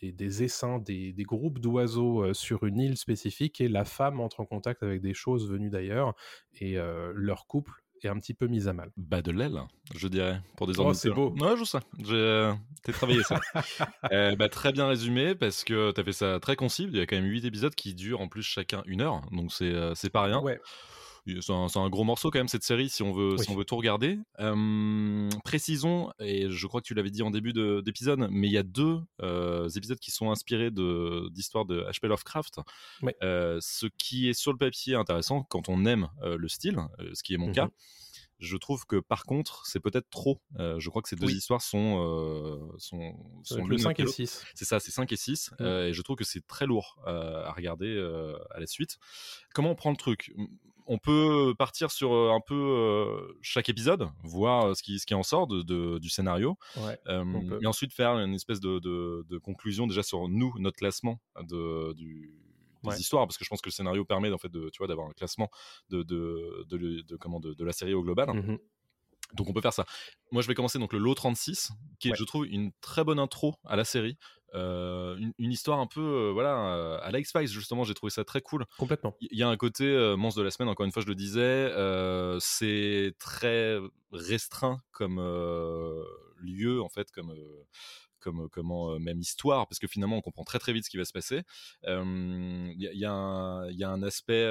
des, 0.00 0.12
des 0.12 0.42
essaims, 0.42 0.78
des, 0.78 1.12
des 1.12 1.22
groupes 1.24 1.58
d'oiseaux 1.58 2.32
sur 2.34 2.64
une 2.64 2.78
île 2.80 2.96
spécifique, 2.96 3.60
et 3.60 3.68
la 3.68 3.84
femme 3.84 4.20
entre 4.20 4.40
en 4.40 4.46
contact 4.46 4.82
avec 4.82 5.00
des 5.00 5.14
choses 5.14 5.50
venues 5.50 5.70
d'ailleurs, 5.70 6.14
et 6.60 6.76
leur 7.14 7.46
couple 7.46 7.82
est 8.06 8.10
un 8.10 8.18
petit 8.18 8.34
peu 8.34 8.46
mis 8.46 8.68
à 8.68 8.72
mal. 8.72 8.90
Bas 8.96 9.22
de 9.22 9.30
l'aile, 9.30 9.60
je 9.94 10.08
dirais, 10.08 10.40
pour 10.56 10.66
des 10.66 10.78
Oh, 10.78 10.92
c'est 10.94 11.10
beau. 11.10 11.34
Ouais, 11.40 11.56
je 11.56 11.64
sais. 11.64 11.78
J'ai 11.98 12.14
euh, 12.14 12.52
travaillé 12.92 13.22
ça. 13.22 13.40
Euh, 14.12 14.34
bah, 14.34 14.48
très 14.48 14.72
bien 14.72 14.88
résumé 14.88 15.34
parce 15.34 15.62
que 15.62 15.92
t'as 15.92 16.02
fait 16.02 16.12
ça 16.12 16.40
très 16.40 16.56
concis. 16.56 16.84
Il 16.84 16.96
y 16.96 17.00
a 17.00 17.06
quand 17.06 17.16
même 17.16 17.26
8 17.26 17.44
épisodes 17.44 17.74
qui 17.74 17.94
durent 17.94 18.20
en 18.20 18.28
plus 18.28 18.42
chacun 18.42 18.82
une 18.86 19.02
heure, 19.02 19.20
donc 19.30 19.52
c'est 19.52 19.72
euh, 19.72 19.94
c'est 19.94 20.10
pas 20.10 20.22
rien. 20.22 20.40
Ouais. 20.40 20.60
C'est 21.26 21.52
un, 21.78 21.88
gros 21.90 22.04
morceau 22.04 22.30
quand 22.30 22.38
même 22.38 22.48
cette 22.48 22.62
série 22.64 22.88
si 22.88 23.02
on 23.02 23.12
veut, 23.12 23.36
si 23.38 23.50
on 23.50 23.54
veut 23.56 23.64
tout 23.64 23.76
regarder. 23.76 24.18
Euh, 24.38 25.28
précisons, 25.44 26.10
et 26.18 26.50
je 26.50 26.66
crois 26.66 26.80
que 26.80 26.86
tu 26.86 26.94
l'avais 26.94 27.10
dit 27.10 27.22
en 27.22 27.30
début 27.30 27.52
de- 27.52 27.80
d'épisode, 27.84 28.26
mais 28.30 28.48
il 28.48 28.52
y 28.52 28.58
a 28.58 28.62
deux 28.62 29.00
euh, 29.22 29.68
épisodes 29.70 29.98
qui 29.98 30.10
sont 30.10 30.30
inspirés 30.30 30.70
de- 30.70 31.28
d'histoires 31.30 31.64
de, 31.66 31.82
H.P. 31.82 32.08
Lovecraft. 32.08 32.60
Euh, 33.22 33.58
ce 33.60 33.86
qui 33.98 34.28
est 34.28 34.32
sur 34.34 34.52
le 34.52 34.58
papier 34.58 34.94
intéressant 34.94 35.42
quand 35.44 35.68
on 35.68 35.84
aime 35.84 36.08
euh, 36.22 36.36
le 36.36 36.48
style, 36.48 36.78
ce 37.14 37.22
qui 37.22 37.34
est 37.34 37.38
mon 37.38 37.48
Mhm. 37.48 37.54
cas. 37.54 37.68
Je 38.38 38.56
trouve 38.56 38.86
que 38.86 38.96
par 38.96 39.24
contre, 39.26 39.66
c'est 39.66 39.80
peut-être 39.80 40.08
trop. 40.08 40.40
Je 40.58 40.88
crois 40.88 41.02
que 41.02 41.10
ces 41.10 41.16
deux 41.16 41.26
Oui. 41.26 41.34
histoires 41.34 41.60
sont, 41.60 42.70
sont, 42.78 43.14
le 43.68 43.76
5 43.76 43.90
après 43.90 44.02
et 44.02 44.04
le 44.04 44.06
l'autre. 44.06 44.16
6. 44.16 44.42
C'est 44.54 44.64
ça, 44.64 44.80
c'est 44.80 44.90
5 44.90 45.12
et 45.12 45.16
6. 45.16 45.50
Mm. 45.50 45.54
euh, 45.62 45.88
et 45.88 45.92
je 45.92 46.00
trouve 46.00 46.16
que 46.16 46.24
c'est 46.24 46.46
très 46.46 46.64
lourd 46.64 46.96
à 47.06 47.52
regarder 47.52 47.98
à 48.54 48.58
la 48.58 48.66
suite. 48.66 48.96
Comment 49.54 49.72
on 49.72 49.74
prend 49.74 49.90
le 49.90 49.96
truc? 49.98 50.32
On 50.92 50.98
peut 50.98 51.54
partir 51.56 51.92
sur 51.92 52.12
euh, 52.12 52.32
un 52.32 52.40
peu 52.40 52.54
euh, 52.56 53.32
chaque 53.42 53.68
épisode, 53.68 54.08
voir 54.24 54.66
euh, 54.66 54.74
ce 54.74 54.82
qui, 54.82 54.98
ce 54.98 55.06
qui 55.06 55.14
en 55.14 55.22
sort 55.22 55.46
de, 55.46 55.62
de- 55.62 55.98
du 55.98 56.08
scénario, 56.08 56.56
Ouais. 56.76 56.98
et 57.62 57.66
ensuite 57.66 57.92
faire 57.92 58.18
une 58.18 58.34
espèce 58.34 58.58
de, 58.58 59.38
conclusion 59.38 59.86
déjà 59.86 60.02
sur 60.02 60.28
nous, 60.28 60.52
notre 60.58 60.78
classement 60.78 61.20
de, 61.40 61.92
du, 61.92 62.34
des 62.82 62.88
Ouais. 62.88 62.96
histoires, 62.98 63.26
parce 63.28 63.38
que 63.38 63.44
je 63.44 63.50
pense 63.50 63.60
que 63.60 63.68
le 63.68 63.72
scénario 63.72 64.04
permet 64.04 64.32
en 64.32 64.38
fait 64.38 64.50
de, 64.50 64.68
tu 64.70 64.78
vois, 64.78 64.88
d'avoir 64.88 65.06
un 65.08 65.12
classement 65.12 65.48
de, 65.90 66.02
de, 66.02 66.64
de, 66.68 66.76
de- 66.76 67.00
de- 67.02 67.16
comment, 67.16 67.38
de, 67.38 67.64
la 67.64 67.72
série 67.72 67.94
au 67.94 68.02
global. 68.02 68.28
Mhm. 68.32 68.58
Donc 69.34 69.48
on 69.48 69.52
peut 69.52 69.60
faire 69.60 69.72
ça. 69.72 69.84
Moi 70.32 70.42
je 70.42 70.48
vais 70.48 70.54
commencer 70.54 70.78
donc 70.78 70.92
le 70.92 70.98
lot 70.98 71.14
36, 71.14 71.70
qui 71.98 72.08
est 72.08 72.10
Ouais. 72.12 72.16
je 72.18 72.24
trouve 72.24 72.46
une 72.46 72.72
très 72.80 73.04
bonne 73.04 73.18
intro 73.18 73.54
à 73.64 73.76
la 73.76 73.84
série. 73.84 74.16
Euh, 74.54 75.16
une, 75.18 75.32
une 75.38 75.52
histoire 75.52 75.78
un 75.78 75.86
peu 75.86 76.00
euh, 76.00 76.30
voilà 76.32 76.74
euh, 76.74 76.98
à 77.02 77.12
la 77.12 77.20
X-Files 77.20 77.46
justement, 77.46 77.84
j'ai 77.84 77.94
trouvé 77.94 78.10
ça 78.10 78.24
très 78.24 78.40
cool. 78.40 78.64
Complètement. 78.78 79.14
Il 79.20 79.38
y 79.38 79.42
a 79.44 79.48
un 79.48 79.56
côté 79.56 79.84
monstre 80.18 80.40
de 80.40 80.44
la 80.44 80.50
semaine, 80.50 80.68
encore 80.68 80.84
une 80.86 80.90
fois 80.92 81.02
je 81.02 81.06
le 81.08 81.14
disais, 81.14 81.70
c'est 82.40 83.14
très 83.20 83.78
restreint 84.12 84.80
comme 84.92 85.18
lieu 86.38 86.82
en 86.82 86.88
fait, 86.88 87.10
comme... 87.12 87.32
comme 88.18 88.48
comment 88.50 88.98
même 88.98 89.20
histoire 89.20 89.66
parce 89.68 89.78
que 89.78 89.86
finalement 89.86 90.16
on 90.16 90.20
comprend 90.20 90.44
très 90.44 90.58
très 90.58 90.72
vite 90.74 90.84
ce 90.84 90.90
qui 90.90 90.98
va 90.98 91.04
se 91.06 91.12
passer 91.12 91.42
il 91.86 92.74
y, 92.76 92.98
y 92.98 93.04
a 93.06 93.12
un- 93.12 93.66
il 93.70 93.76
y 93.78 93.84
a 93.84 93.88
un 93.90 94.02
aspect 94.02 94.46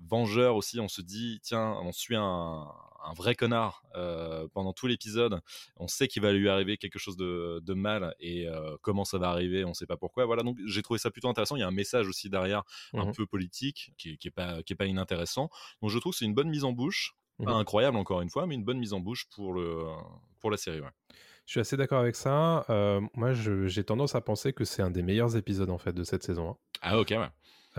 vengeur 0.00 0.56
aussi 0.56 0.80
on 0.80 0.88
se 0.88 1.02
dit 1.02 1.40
tiens 1.42 1.76
on 1.82 1.92
suit 1.92 2.16
un, 2.16 2.66
un 3.04 3.12
vrai 3.14 3.34
connard 3.34 3.82
euh, 3.96 4.48
pendant 4.52 4.72
tout 4.72 4.86
l'épisode 4.86 5.40
on 5.76 5.88
sait 5.88 6.08
qu'il 6.08 6.22
va 6.22 6.32
lui 6.32 6.48
arriver 6.48 6.76
quelque 6.78 6.98
chose 6.98 7.16
de, 7.16 7.60
de 7.62 7.74
mal 7.74 8.14
et 8.18 8.46
euh, 8.48 8.76
comment 8.82 9.04
ça 9.04 9.18
va 9.18 9.28
arriver 9.30 9.64
on 9.64 9.74
sait 9.74 9.86
pas 9.86 9.96
pourquoi 9.96 10.24
voilà 10.26 10.42
donc 10.42 10.58
j'ai 10.66 10.82
trouvé 10.82 10.98
ça 10.98 11.10
plutôt 11.10 11.28
intéressant 11.28 11.56
il 11.56 11.60
y 11.60 11.62
a 11.62 11.68
un 11.68 11.70
message 11.72 12.08
aussi 12.08 12.30
derrière 12.30 12.62
un 12.94 13.06
Mhm. 13.06 13.14
peu 13.14 13.26
politique 13.26 13.92
qui, 13.98 14.16
qui 14.18 14.28
est 14.28 14.30
pas 14.30 14.62
qui 14.62 14.72
est 14.72 14.76
pas 14.76 14.86
inintéressant 14.86 15.50
donc 15.82 15.90
je 15.90 15.98
trouve 15.98 16.12
que 16.12 16.18
c'est 16.18 16.24
une 16.24 16.34
bonne 16.34 16.48
mise 16.50 16.64
en 16.64 16.72
bouche 16.72 17.14
pas 17.44 17.52
Mhm. 17.52 17.58
incroyable 17.60 17.96
encore 17.96 18.20
une 18.22 18.30
fois 18.30 18.46
mais 18.46 18.54
une 18.54 18.64
bonne 18.64 18.78
mise 18.78 18.92
en 18.92 19.00
bouche 19.00 19.26
pour 19.34 19.52
le 19.54 19.84
pour 20.40 20.50
la 20.50 20.56
série 20.56 20.80
ouais. 20.80 20.90
Je 21.46 21.52
suis 21.54 21.60
assez 21.60 21.76
d'accord 21.76 21.98
avec 21.98 22.14
ça. 22.14 22.64
Euh, 22.70 23.00
moi, 23.14 23.32
j'ai 23.32 23.82
tendance 23.82 24.14
à 24.14 24.20
penser 24.20 24.52
que 24.52 24.64
c'est 24.64 24.82
un 24.82 24.90
des 24.90 25.02
meilleurs 25.02 25.36
épisodes 25.36 25.70
en 25.70 25.78
fait 25.78 25.92
de 25.92 26.04
cette 26.04 26.22
saison. 26.22 26.50
hein. 26.50 26.56
ah 26.82 26.98
ok 27.00 27.10
ouais 27.10 27.28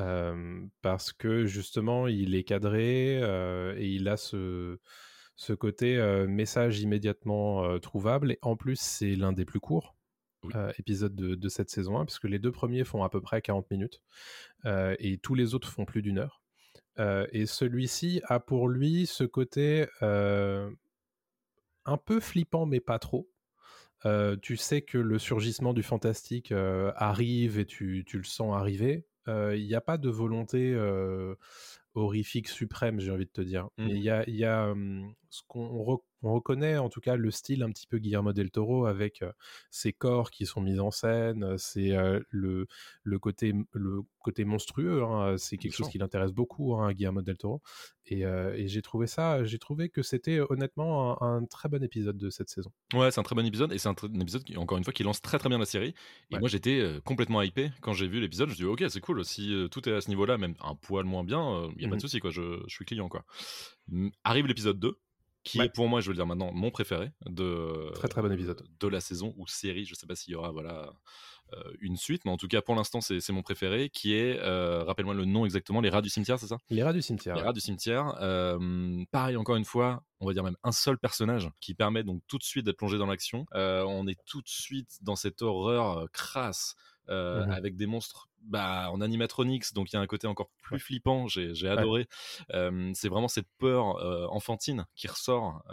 Euh, 0.01 0.65
parce 0.81 1.13
que 1.13 1.45
justement, 1.45 2.07
il 2.07 2.35
est 2.35 2.43
cadré 2.43 3.19
euh, 3.21 3.75
et 3.77 3.87
il 3.87 4.07
a 4.07 4.17
ce, 4.17 4.79
ce 5.35 5.53
côté 5.53 5.97
euh, 5.97 6.27
message 6.27 6.79
immédiatement 6.81 7.79
trouvable. 7.79 8.31
Et 8.33 8.39
en 8.41 8.55
plus, 8.55 8.79
c'est 8.79 9.15
l'un 9.15 9.33
des 9.33 9.45
plus 9.45 9.59
courts 9.59 9.95
Oui. 10.43 10.53
épisodes 10.79 11.15
de, 11.15 11.35
de 11.35 11.49
cette 11.49 11.69
saison 11.69 11.99
1, 11.99 12.05
puisque 12.05 12.25
les 12.25 12.39
deux 12.39 12.51
premiers 12.51 12.83
font 12.83 13.03
à 13.03 13.09
peu 13.09 13.21
près 13.21 13.41
40 13.41 13.69
minutes 13.71 14.01
et 14.65 15.17
tous 15.21 15.35
les 15.35 15.53
autres 15.53 15.69
font 15.69 15.85
plus 15.85 16.01
d'une 16.01 16.19
heure. 16.19 16.41
Et 17.31 17.45
celui-ci 17.45 18.21
a 18.25 18.39
pour 18.39 18.67
lui 18.67 19.05
ce 19.05 19.23
côté 19.23 19.85
un 21.85 21.97
peu 21.97 22.19
flippant, 22.19 22.65
mais 22.65 22.79
pas 22.79 22.99
trop. 22.99 23.29
Euh, 24.05 24.35
tu 24.41 24.57
sais 24.57 24.81
que 24.81 24.97
le 24.97 25.19
surgissement 25.19 25.73
du 25.73 25.83
fantastique 25.83 26.51
euh, 26.51 26.91
arrive 26.95 27.59
et 27.59 27.65
tu, 27.65 28.03
tu 28.05 28.17
le 28.17 28.23
sens 28.23 28.55
arriver. 28.55 29.05
Il 29.27 29.65
n'y 29.65 29.75
a 29.75 29.81
pas 29.81 29.97
de 29.97 30.09
volonté 30.09 30.75
horrifique 31.93 32.47
suprême, 32.47 32.99
j'ai 32.99 33.11
envie 33.11 33.25
de 33.25 33.31
te 33.31 33.41
dire. 33.41 33.65
Mm. 33.77 33.85
Mais 33.85 33.93
il 33.93 34.03
y 34.03 34.09
a, 34.09 34.23
il 34.27 34.35
y 34.35 34.45
a 34.45 34.69
hum, 34.69 35.13
ce 35.31 35.41
qu'on 35.47 35.65
re- 35.83 36.01
on 36.23 36.33
reconnaît, 36.35 36.77
en 36.77 36.89
tout 36.89 36.99
cas, 37.01 37.15
le 37.15 37.31
style 37.31 37.63
un 37.63 37.71
petit 37.71 37.87
peu 37.87 37.97
Guillermo 37.97 38.31
del 38.31 38.51
Toro 38.51 38.85
avec 38.85 39.23
euh, 39.23 39.31
ces 39.71 39.91
corps 39.91 40.29
qui 40.29 40.45
sont 40.45 40.61
mis 40.61 40.79
en 40.79 40.91
scène, 40.91 41.57
c'est 41.57 41.95
euh, 41.97 42.19
le, 42.29 42.67
le, 43.01 43.17
côté, 43.17 43.55
le 43.73 44.01
côté 44.19 44.45
monstrueux. 44.45 45.01
hein, 45.03 45.35
c'est 45.39 45.57
quelque 45.57 45.73
chose 45.75 45.89
qui 45.89 45.97
l'intéresse 45.97 46.31
beaucoup, 46.31 46.75
hein, 46.75 46.91
Guillermo 46.93 47.23
del 47.23 47.37
Toro. 47.37 47.61
Et, 48.05 48.23
euh, 48.25 48.53
et 48.55 48.67
j'ai 48.67 48.83
trouvé 48.83 49.07
ça, 49.07 49.43
j'ai 49.45 49.57
trouvé 49.57 49.89
que 49.89 50.03
c'était 50.03 50.41
honnêtement 50.49 51.23
un, 51.23 51.37
un 51.37 51.45
très 51.45 51.69
bon 51.69 51.81
épisode 51.83 52.17
de 52.17 52.29
cette 52.29 52.49
saison. 52.49 52.71
Ouais, 52.93 53.09
c'est 53.09 53.19
un 53.19 53.23
très 53.23 53.35
bon 53.35 53.45
épisode 53.45 53.71
et 53.73 53.79
c'est 53.79 53.89
un, 53.89 53.95
épisode 54.19 54.43
qui, 54.43 54.57
encore 54.57 54.77
une 54.77 54.83
fois, 54.83 54.93
qui 54.93 55.01
lance 55.03 55.21
très 55.23 55.39
très 55.39 55.49
bien 55.49 55.57
la 55.57 55.65
série. 55.65 55.95
Et 56.29 56.35
Ouais. 56.35 56.39
moi, 56.39 56.49
j'étais 56.49 56.99
complètement 57.03 57.41
hypé 57.41 57.71
quand 57.81 57.93
j'ai 57.93 58.07
vu 58.07 58.19
l'épisode. 58.19 58.49
Je 58.49 58.51
me 58.51 58.55
suis 58.55 58.63
dit, 58.65 58.69
ok, 58.69 58.91
c'est 58.91 58.99
cool. 59.01 59.25
Si 59.25 59.55
tout 59.71 59.87
est 59.89 59.93
à 59.93 60.01
ce 60.01 60.09
niveau-là, 60.09 60.37
même 60.37 60.53
un 60.61 60.75
poil 60.75 61.05
moins 61.05 61.23
bien, 61.23 61.67
il 61.77 61.81
y 61.81 61.85
a 61.85 61.89
pas 61.89 61.95
de 61.95 62.01
souci, 62.01 62.19
quoi. 62.19 62.29
Je, 62.31 62.61
je 62.67 62.73
suis 62.75 62.85
client, 62.85 63.07
quoi. 63.09 63.23
Arrive 64.23 64.45
l'épisode 64.47 64.79
2. 64.79 64.99
Qui 65.43 65.59
Ouais. 65.59 65.65
est 65.65 65.69
pour 65.69 65.87
moi, 65.87 66.01
je 66.01 66.07
veux 66.07 66.11
le 66.13 66.17
dire 66.17 66.25
maintenant, 66.27 66.51
mon 66.53 66.69
préféré 66.71 67.11
de 67.25 67.91
Très, 67.95 68.07
très 68.07 68.21
bon 68.21 68.31
épisode. 68.31 68.63
de 68.79 68.87
la 68.87 68.99
saison 69.01 69.33
ou 69.37 69.47
série. 69.47 69.85
Je 69.85 69.95
sais 69.95 70.05
pas 70.07 70.15
s'il 70.15 70.33
y 70.33 70.35
aura 70.35 70.51
voilà 70.51 70.93
euh, 71.53 71.73
une 71.81 71.97
suite, 71.97 72.23
mais 72.25 72.31
en 72.31 72.37
tout 72.37 72.47
cas 72.47 72.61
pour 72.61 72.75
l'instant 72.75 73.01
c'est 73.01 73.19
c'est 73.19 73.33
mon 73.33 73.41
préféré, 73.41 73.89
qui 73.89 74.13
est, 74.13 74.39
euh, 74.39 74.83
rappelle-moi 74.83 75.13
le 75.15 75.25
nom 75.25 75.43
exactement, 75.45 75.81
les 75.81 75.89
rats 75.89 76.01
du 76.01 76.09
cimetière, 76.09 76.39
c'est 76.39 76.47
ça? 76.47 76.57
Les 76.69 76.81
rats 76.83 76.93
du 76.93 77.01
cimetière. 77.01 77.35
Les 77.35 77.41
rats 77.41 77.53
du 77.53 77.59
cimetière. 77.59 78.15
euh, 78.21 79.03
pareil, 79.11 79.35
encore 79.35 79.55
une 79.57 79.65
fois, 79.65 80.03
on 80.21 80.27
va 80.27 80.33
dire 80.33 80.43
même 80.43 80.55
un 80.63 80.71
seul 80.71 80.97
personnage 80.97 81.49
qui 81.59 81.73
permet 81.73 82.03
donc 82.03 82.21
tout 82.27 82.37
de 82.37 82.43
suite 82.43 82.65
d'être 82.65 82.77
plongé 82.77 82.97
dans 82.97 83.07
l'action. 83.07 83.45
On 83.53 84.07
est 84.07 84.17
tout 84.25 84.41
de 84.41 84.47
suite 84.47 84.99
dans 85.01 85.15
cette 85.15 85.41
horreur 85.41 86.07
crasse. 86.13 86.75
Euh, 87.11 87.45
Mhm. 87.45 87.51
avec 87.51 87.75
des 87.75 87.85
monstres 87.85 88.27
bah, 88.43 88.89
en 88.91 89.01
animatronics, 89.01 89.71
donc 89.75 89.91
il 89.91 89.95
y 89.95 89.99
a 89.99 90.01
un 90.01 90.07
côté 90.07 90.25
encore 90.25 90.49
plus 90.63 90.73
Ouais. 90.77 90.79
flippant, 90.79 91.27
j'ai 91.27 91.67
adoré. 91.69 92.07
Euh, 92.55 92.89
c'est 92.95 93.07
vraiment 93.07 93.27
cette 93.27 93.45
peur 93.59 93.97
euh, 93.97 94.25
enfantine 94.31 94.87
qui 94.95 95.07
ressort 95.07 95.63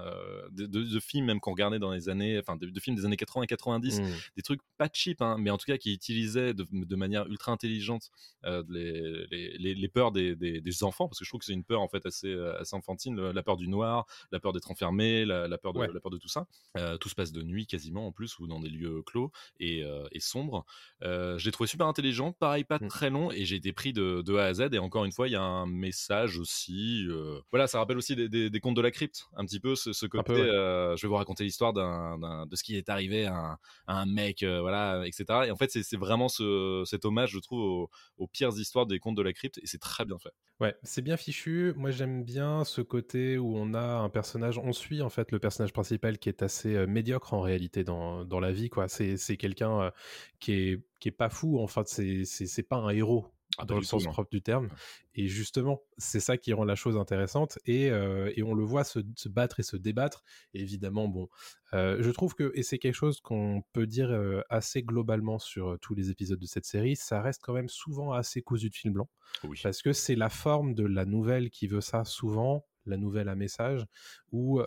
de, 0.52 0.66
de- 0.66 0.82
de 0.82 1.00
films 1.00 1.24
même 1.24 1.40
qu'on 1.40 1.52
regardait 1.52 1.78
dans 1.78 1.92
les 1.92 2.10
années, 2.10 2.38
enfin 2.38 2.56
de, 2.56 2.66
de 2.66 2.80
films 2.80 2.94
des 2.96 3.06
années 3.06 3.16
80 3.16 3.44
et 3.44 3.46
90, 3.46 4.00
Mm. 4.00 4.04
des 4.36 4.42
trucs 4.42 4.60
pas 4.76 4.90
cheap, 4.92 5.22
hein, 5.22 5.36
mais 5.38 5.48
en 5.48 5.56
tout 5.56 5.64
cas 5.64 5.78
qui 5.78 5.94
utilisaient 5.94 6.52
de, 6.52 6.66
manière 6.96 7.26
ultra 7.28 7.52
intelligente 7.52 8.10
les, 8.68 9.26
les, 9.30 9.56
les- 9.58 9.74
les 9.74 9.88
peurs 9.88 10.12
des, 10.12 10.36
des- 10.36 10.60
des 10.60 10.82
enfants, 10.84 11.08
parce 11.08 11.18
que 11.20 11.24
je 11.24 11.30
trouve 11.30 11.38
que 11.40 11.46
c'est 11.46 11.52
une 11.54 11.64
peur 11.64 11.80
en 11.80 11.88
fait 11.88 12.04
assez, 12.04 12.34
assez 12.60 12.76
enfantine, 12.76 13.16
le- 13.16 13.32
la 13.32 13.42
peur 13.42 13.56
du 13.56 13.68
noir, 13.68 14.04
la 14.30 14.40
peur 14.40 14.52
d'être 14.52 14.70
enfermé, 14.70 15.24
la, 15.24 15.48
la 15.48 15.56
peur 15.58 15.72
de, 15.72 15.78
Ouais. 15.78 15.88
la 15.92 16.00
peur 16.00 16.10
de 16.10 16.18
tout 16.18 16.28
ça. 16.28 16.46
Tout 17.00 17.08
se 17.08 17.14
passe 17.14 17.32
de 17.32 17.42
nuit 17.42 17.66
quasiment 17.66 18.06
en 18.08 18.12
plus, 18.12 18.38
ou 18.40 18.46
dans 18.46 18.60
des 18.60 18.68
lieux 18.68 19.02
clos 19.02 19.32
et, 19.58 19.84
et 20.12 20.20
sombres. 20.20 20.66
Euh, 21.02 21.27
je 21.36 21.44
l'ai 21.44 21.52
trouvé 21.52 21.66
super 21.68 21.86
intelligent, 21.86 22.32
pareil, 22.32 22.64
pas 22.64 22.78
Mm. 22.80 22.88
très 22.88 23.10
long, 23.10 23.30
et 23.32 23.44
j'ai 23.44 23.56
été 23.56 23.72
pris 23.72 23.92
de, 23.92 24.22
de 24.22 24.36
A 24.36 24.44
à 24.46 24.54
Z. 24.54 24.68
Et 24.72 24.78
encore 24.78 25.04
une 25.04 25.12
fois, 25.12 25.28
il 25.28 25.32
y 25.32 25.36
a 25.36 25.42
un 25.42 25.66
message 25.66 26.38
aussi. 26.38 27.04
euh, 27.10 27.40
Voilà, 27.50 27.66
ça 27.66 27.78
rappelle 27.78 27.98
aussi 27.98 28.14
des, 28.16 28.28
des- 28.28 28.48
des 28.50 28.60
contes 28.60 28.76
de 28.76 28.80
la 28.80 28.90
crypte, 28.90 29.26
un 29.36 29.44
petit 29.44 29.60
peu 29.60 29.74
ce, 29.74 29.92
ce 29.92 30.06
côté. 30.06 30.32
peu, 30.32 30.40
ouais. 30.40 30.48
euh, 30.48 30.96
je 30.96 31.02
vais 31.02 31.08
vous 31.08 31.16
raconter 31.16 31.44
l'histoire 31.44 31.72
de 31.72 32.56
ce 32.56 32.62
qui 32.62 32.76
est 32.76 32.88
arrivé 32.88 33.26
à 33.26 33.34
un, 33.34 33.58
à 33.86 34.00
un 34.00 34.06
mec, 34.06 34.42
euh, 34.42 34.60
voilà, 34.60 35.02
etc. 35.06 35.46
Et 35.46 35.50
en 35.50 35.56
fait, 35.56 35.70
c'est 35.70 35.96
vraiment 35.96 36.28
ce, 36.28 36.82
cet 36.86 37.04
hommage, 37.04 37.30
je 37.32 37.38
trouve, 37.40 37.60
aux, 37.60 37.90
aux 38.16 38.26
pires 38.28 38.56
histoires 38.56 38.86
des 38.86 38.98
contes 38.98 39.16
de 39.16 39.22
la 39.22 39.32
crypte, 39.32 39.58
et 39.58 39.66
c'est 39.66 39.78
très 39.80 40.04
bien 40.04 40.18
fait. 40.18 40.32
Ouais, 40.60 40.74
c'est 40.82 41.02
bien 41.02 41.16
fichu. 41.16 41.72
Moi, 41.76 41.90
j'aime 41.92 42.24
bien 42.24 42.64
ce 42.64 42.80
côté 42.80 43.38
où 43.38 43.56
on 43.56 43.74
a 43.74 43.98
un 43.98 44.08
personnage, 44.08 44.58
on 44.58 44.72
suit 44.72 45.02
en 45.02 45.08
fait 45.08 45.30
le 45.30 45.38
personnage 45.38 45.72
principal 45.72 46.18
qui 46.18 46.28
est 46.28 46.42
assez 46.42 46.74
euh, 46.74 46.86
médiocre 46.86 47.32
en 47.34 47.40
réalité 47.40 47.84
dans, 47.84 48.24
dans 48.24 48.40
la 48.40 48.50
vie. 48.52 48.68
quoi. 48.68 48.88
C'est 48.88 49.16
c'est 49.16 49.36
quelqu'un 49.36 49.80
euh, 49.82 49.90
qui, 50.40 50.52
est, 50.52 50.84
qui 50.98 51.08
est 51.08 51.12
pas 51.12 51.30
fou. 51.30 51.58
En 51.58 51.66
fait, 51.66 51.88
c'est 51.88 52.24
c'est 52.24 52.62
pas 52.62 52.76
un 52.76 52.90
héros 52.90 53.26
Ah, 53.56 53.64
pas 53.64 53.66
dans 53.66 53.74
le 53.76 53.80
tout, 53.82 53.86
sens 53.86 54.04
non. 54.04 54.12
propre 54.12 54.30
du 54.30 54.42
terme. 54.42 54.68
Et 55.14 55.26
justement, 55.26 55.80
c'est 55.96 56.20
ça 56.20 56.36
qui 56.36 56.52
rend 56.52 56.64
la 56.64 56.74
chose 56.76 56.96
intéressante. 56.96 57.58
Et, 57.66 57.90
euh, 57.90 58.32
et 58.36 58.42
on 58.42 58.54
le 58.54 58.62
voit 58.64 58.84
se, 58.84 59.00
se 59.16 59.28
battre 59.28 59.58
et 59.60 59.62
se 59.62 59.76
débattre. 59.76 60.22
Et 60.54 60.60
évidemment, 60.60 61.08
bon, 61.08 61.28
euh, 61.72 61.96
je 62.00 62.10
trouve 62.10 62.34
que, 62.34 62.52
et 62.54 62.62
c'est 62.62 62.78
quelque 62.78 62.94
chose 62.94 63.20
qu'on 63.20 63.62
peut 63.72 63.86
dire 63.86 64.10
euh, 64.10 64.42
assez 64.50 64.82
globalement 64.82 65.38
sur 65.38 65.78
tous 65.80 65.94
les 65.94 66.10
épisodes 66.10 66.38
de 66.38 66.46
cette 66.46 66.66
série, 66.66 66.94
ça 66.94 67.20
reste 67.22 67.40
quand 67.42 67.54
même 67.54 67.68
souvent 67.68 68.12
assez 68.12 68.42
cousu 68.42 68.68
de 68.70 68.74
fil 68.74 68.90
blanc. 68.90 69.08
Oui. 69.44 69.58
Parce 69.62 69.82
que 69.82 69.92
c'est 69.92 70.14
la 70.16 70.28
forme 70.28 70.74
de 70.74 70.84
la 70.84 71.04
nouvelle 71.04 71.50
qui 71.50 71.66
veut 71.66 71.80
ça 71.80 72.04
souvent, 72.04 72.64
la 72.86 72.96
nouvelle 72.96 73.28
à 73.28 73.34
message, 73.34 73.84
où 74.30 74.60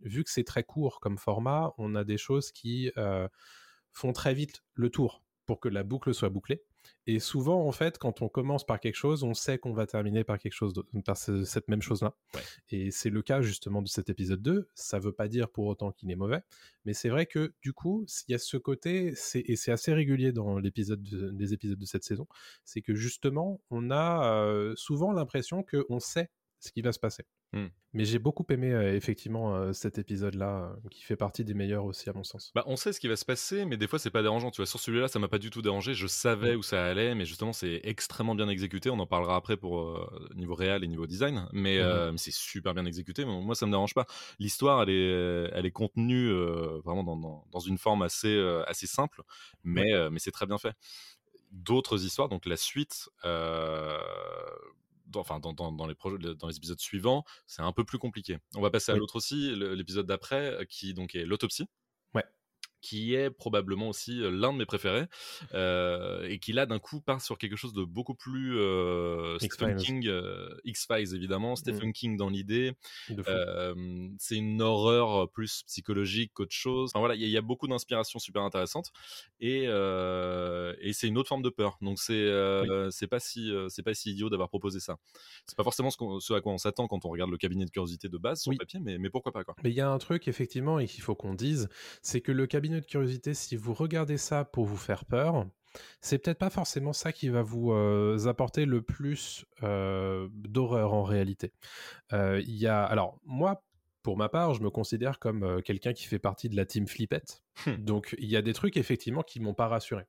vu 0.00 0.24
que 0.24 0.30
c'est 0.30 0.44
très 0.44 0.64
court 0.64 0.98
comme 1.00 1.18
format, 1.18 1.72
on 1.78 1.94
a 1.94 2.04
des 2.04 2.18
choses 2.18 2.52
qui 2.52 2.90
font 3.92 4.12
très 4.12 4.34
vite 4.34 4.64
le 4.74 4.90
tour 4.90 5.22
pour 5.48 5.60
que 5.60 5.68
la 5.70 5.82
boucle 5.82 6.12
soit 6.12 6.28
bouclée. 6.28 6.62
Et 7.06 7.20
souvent, 7.20 7.66
en 7.66 7.72
fait, 7.72 7.96
quand 7.96 8.20
on 8.20 8.28
commence 8.28 8.66
par 8.66 8.80
quelque 8.80 8.94
chose, 8.96 9.24
on 9.24 9.32
sait 9.32 9.58
qu'on 9.58 9.72
va 9.72 9.86
terminer 9.86 10.24
par 10.24 10.38
quelque 10.38 10.52
chose, 10.52 10.74
par 11.06 11.16
ce- 11.16 11.42
cette 11.44 11.68
même 11.68 11.80
chose-là. 11.80 12.14
Ouais. 12.34 12.42
Et 12.68 12.90
c'est 12.90 13.08
le 13.08 13.22
cas 13.22 13.40
justement 13.40 13.80
de 13.80 13.88
cet 13.88 14.10
épisode 14.10 14.42
2. 14.42 14.68
Ça 14.74 14.98
veut 14.98 15.12
pas 15.12 15.26
dire 15.26 15.48
pour 15.48 15.64
autant 15.66 15.90
qu'il 15.90 16.10
est 16.10 16.16
mauvais, 16.16 16.42
mais 16.84 16.92
c'est 16.92 17.08
vrai 17.08 17.24
que 17.24 17.54
du 17.62 17.72
coup, 17.72 18.04
il 18.28 18.32
y 18.32 18.34
a 18.34 18.38
ce 18.38 18.58
côté, 18.58 19.14
c'est- 19.16 19.40
et 19.46 19.56
c'est 19.56 19.72
assez 19.72 19.94
régulier 19.94 20.32
dans 20.32 20.58
l'épisode 20.58 21.02
de- 21.02 21.52
épisodes 21.54 21.78
de 21.78 21.86
cette 21.86 22.04
saison, 22.04 22.26
c'est 22.64 22.82
que 22.82 22.94
justement, 22.94 23.62
on 23.70 23.90
a 23.90 24.42
euh, 24.44 24.74
souvent 24.76 25.12
l'impression 25.12 25.62
qu'on 25.64 25.98
sait 26.00 26.28
ce 26.60 26.72
qui 26.72 26.82
va 26.82 26.92
se 26.92 26.98
passer. 26.98 27.24
Hmm. 27.52 27.68
Mais 27.94 28.04
j'ai 28.04 28.18
beaucoup 28.18 28.44
aimé 28.50 28.72
euh, 28.72 28.94
effectivement 28.94 29.54
euh, 29.54 29.72
cet 29.72 29.98
épisode-là, 29.98 30.72
euh, 30.84 30.88
qui 30.90 31.02
fait 31.02 31.16
partie 31.16 31.44
des 31.44 31.54
meilleurs 31.54 31.84
aussi 31.84 32.10
à 32.10 32.12
mon 32.12 32.24
sens. 32.24 32.52
Bah, 32.54 32.64
on 32.66 32.76
sait 32.76 32.92
ce 32.92 33.00
qui 33.00 33.08
va 33.08 33.16
se 33.16 33.24
passer, 33.24 33.64
mais 33.64 33.76
des 33.76 33.86
fois 33.86 33.98
c'est 33.98 34.10
pas 34.10 34.22
dérangeant. 34.22 34.50
Tu 34.50 34.58
vois, 34.58 34.66
sur 34.66 34.80
celui-là, 34.80 35.08
ça 35.08 35.18
m'a 35.18 35.28
pas 35.28 35.38
du 35.38 35.50
tout 35.50 35.62
dérangé. 35.62 35.94
Je 35.94 36.06
savais 36.06 36.54
où 36.56 36.62
ça 36.62 36.84
allait, 36.84 37.14
mais 37.14 37.24
justement 37.24 37.52
c'est 37.52 37.80
extrêmement 37.84 38.34
bien 38.34 38.48
exécuté. 38.48 38.90
On 38.90 38.98
en 38.98 39.06
parlera 39.06 39.36
après 39.36 39.56
pour 39.56 40.10
niveau 40.34 40.54
réel 40.54 40.84
et 40.84 40.88
niveau 40.88 41.06
design, 41.06 41.48
mais, 41.52 41.78
mais 42.10 42.18
c'est 42.18 42.34
super 42.34 42.74
bien 42.74 42.84
exécuté. 42.84 43.24
Mais 43.24 43.40
moi, 43.40 43.54
ça 43.54 43.66
me 43.66 43.70
dérange 43.70 43.94
pas. 43.94 44.06
L'histoire, 44.38 44.82
elle 44.82 44.90
est, 44.90 45.50
elle 45.54 45.64
est 45.64 45.70
contenue 45.70 46.30
vraiment 46.84 47.04
dans, 47.04 47.16
dans, 47.16 47.46
dans 47.50 47.60
une 47.60 47.78
forme 47.78 48.02
assez, 48.02 48.38
assez 48.66 48.86
simple, 48.86 49.22
mais, 49.64 50.10
mais 50.10 50.18
c'est 50.18 50.32
très 50.32 50.46
bien 50.46 50.58
fait. 50.58 50.74
D'autres 51.50 52.04
histoires, 52.04 52.28
donc 52.28 52.44
la 52.44 52.58
suite. 52.58 53.08
euh, 53.24 53.98
dans, 55.08 55.20
enfin, 55.20 55.40
dans, 55.40 55.52
dans, 55.52 55.72
dans 55.72 55.86
les 55.86 55.94
projets, 55.94 56.18
dans 56.36 56.48
les 56.48 56.56
épisodes 56.56 56.78
suivants, 56.80 57.24
c'est 57.46 57.62
un 57.62 57.72
peu 57.72 57.84
plus 57.84 57.98
compliqué. 57.98 58.38
On 58.56 58.60
va 58.60 58.70
passer 58.70 58.92
à 58.92 58.94
Oui. 58.94 59.00
l'autre 59.00 59.16
aussi, 59.16 59.54
l'épisode 59.56 60.06
d'après, 60.06 60.52
euh, 60.60 60.64
qui 60.64 60.94
donc 60.94 61.14
est 61.14 61.24
l'autopsie. 61.24 61.66
Qui 62.80 63.14
est 63.14 63.30
probablement 63.30 63.88
aussi 63.88 64.18
l'un 64.20 64.52
de 64.52 64.58
mes 64.58 64.66
préférés 64.66 65.06
euh, 65.54 66.26
et 66.28 66.38
qui 66.38 66.52
là 66.52 66.66
d'un 66.66 66.78
coup 66.78 67.00
part 67.00 67.20
sur 67.20 67.36
quelque 67.38 67.56
chose 67.56 67.72
de 67.72 67.84
beaucoup 67.84 68.14
plus 68.14 68.56
euh, 68.58 69.38
Stephen. 69.40 69.76
King, 69.76 70.06
euh, 70.06 70.48
X-Files 70.64 71.14
évidemment, 71.14 71.56
Stephen 71.56 71.92
King 71.92 72.16
dans 72.16 72.28
l'idée. 72.28 72.72
C'est 74.18 74.36
une 74.36 74.62
horreur 74.62 75.30
plus 75.30 75.62
psychologique 75.66 76.32
qu'autre 76.34 76.54
chose. 76.54 76.90
Enfin, 76.92 77.00
voilà, 77.00 77.14
il 77.14 77.20
y, 77.20 77.24
a- 77.24 77.26
il 77.28 77.32
y 77.32 77.36
a 77.36 77.42
beaucoup 77.42 77.66
d'inspirations 77.68 78.18
super 78.18 78.42
intéressantes 78.42 78.90
et, 79.40 79.64
et 79.64 80.92
c'est 80.92 81.08
une 81.08 81.18
autre 81.18 81.28
forme 81.28 81.42
de 81.42 81.50
peur. 81.50 81.78
Donc 81.80 81.98
c'est 81.98 82.12
euh, 82.14 82.90
c'est 82.90 83.06
pas 83.06 83.20
si 83.20 83.52
c'est 83.68 83.82
pas 83.82 83.94
si 83.94 84.10
idiot 84.12 84.30
d'avoir 84.30 84.48
proposé 84.48 84.80
ça. 84.80 84.96
C'est 85.46 85.56
pas 85.56 85.64
forcément 85.64 85.90
ce 85.90 86.32
à 86.32 86.40
quoi 86.40 86.52
on 86.52 86.58
s'attend 86.58 86.86
quand 86.88 87.04
on 87.04 87.08
regarde 87.08 87.30
le 87.30 87.38
cabinet 87.38 87.64
de 87.64 87.70
curiosité 87.70 88.08
de 88.08 88.18
base 88.18 88.42
sur 88.42 88.50
Oui. 88.50 88.56
papier, 88.56 88.80
mais, 88.80 88.98
mais 88.98 89.10
pourquoi 89.10 89.32
pas 89.32 89.44
quoi. 89.44 89.54
Mais 89.62 89.70
il 89.70 89.76
y 89.76 89.80
a 89.80 89.90
un 89.90 89.98
truc, 89.98 90.28
effectivement, 90.28 90.78
et 90.78 90.86
qu'il 90.86 91.02
faut 91.02 91.14
qu'on 91.14 91.34
dise, 91.34 91.68
c'est 92.02 92.20
que 92.20 92.32
le 92.32 92.46
cabinet 92.46 92.67
de 92.76 92.84
curiosité, 92.84 93.34
si 93.34 93.56
vous 93.56 93.74
regardez 93.74 94.18
ça 94.18 94.44
pour 94.44 94.64
vous 94.64 94.76
faire 94.76 95.04
peur, 95.04 95.46
c'est 96.00 96.18
peut-être 96.18 96.38
pas 96.38 96.50
forcément 96.50 96.92
ça 96.92 97.12
qui 97.12 97.28
va 97.28 97.42
vous 97.42 97.72
euh, 97.72 98.26
apporter 98.26 98.64
le 98.64 98.82
plus 98.82 99.44
euh, 99.62 100.28
d'horreur 100.32 100.94
en 100.94 101.02
réalité. 101.02 101.52
Euh, 102.12 102.40
Il 102.46 102.56
y 102.56 102.66
a, 102.66 102.84
alors 102.84 103.20
moi, 103.24 103.64
pour 104.02 104.16
ma 104.16 104.28
part, 104.28 104.54
je 104.54 104.62
me 104.62 104.70
considère 104.70 105.18
comme 105.18 105.60
quelqu'un 105.62 105.92
qui 105.92 106.04
fait 106.04 106.18
partie 106.18 106.48
de 106.48 106.56
la 106.56 106.64
team 106.64 106.86
flippette. 106.86 107.44
Hmm. 107.66 107.76
Donc 107.76 108.14
il 108.18 108.28
y 108.28 108.36
a 108.36 108.42
des 108.42 108.54
trucs 108.54 108.76
effectivement 108.76 109.22
qui 109.22 109.40
m'ont 109.40 109.54
pas 109.54 109.68
rassuré. 109.68 110.04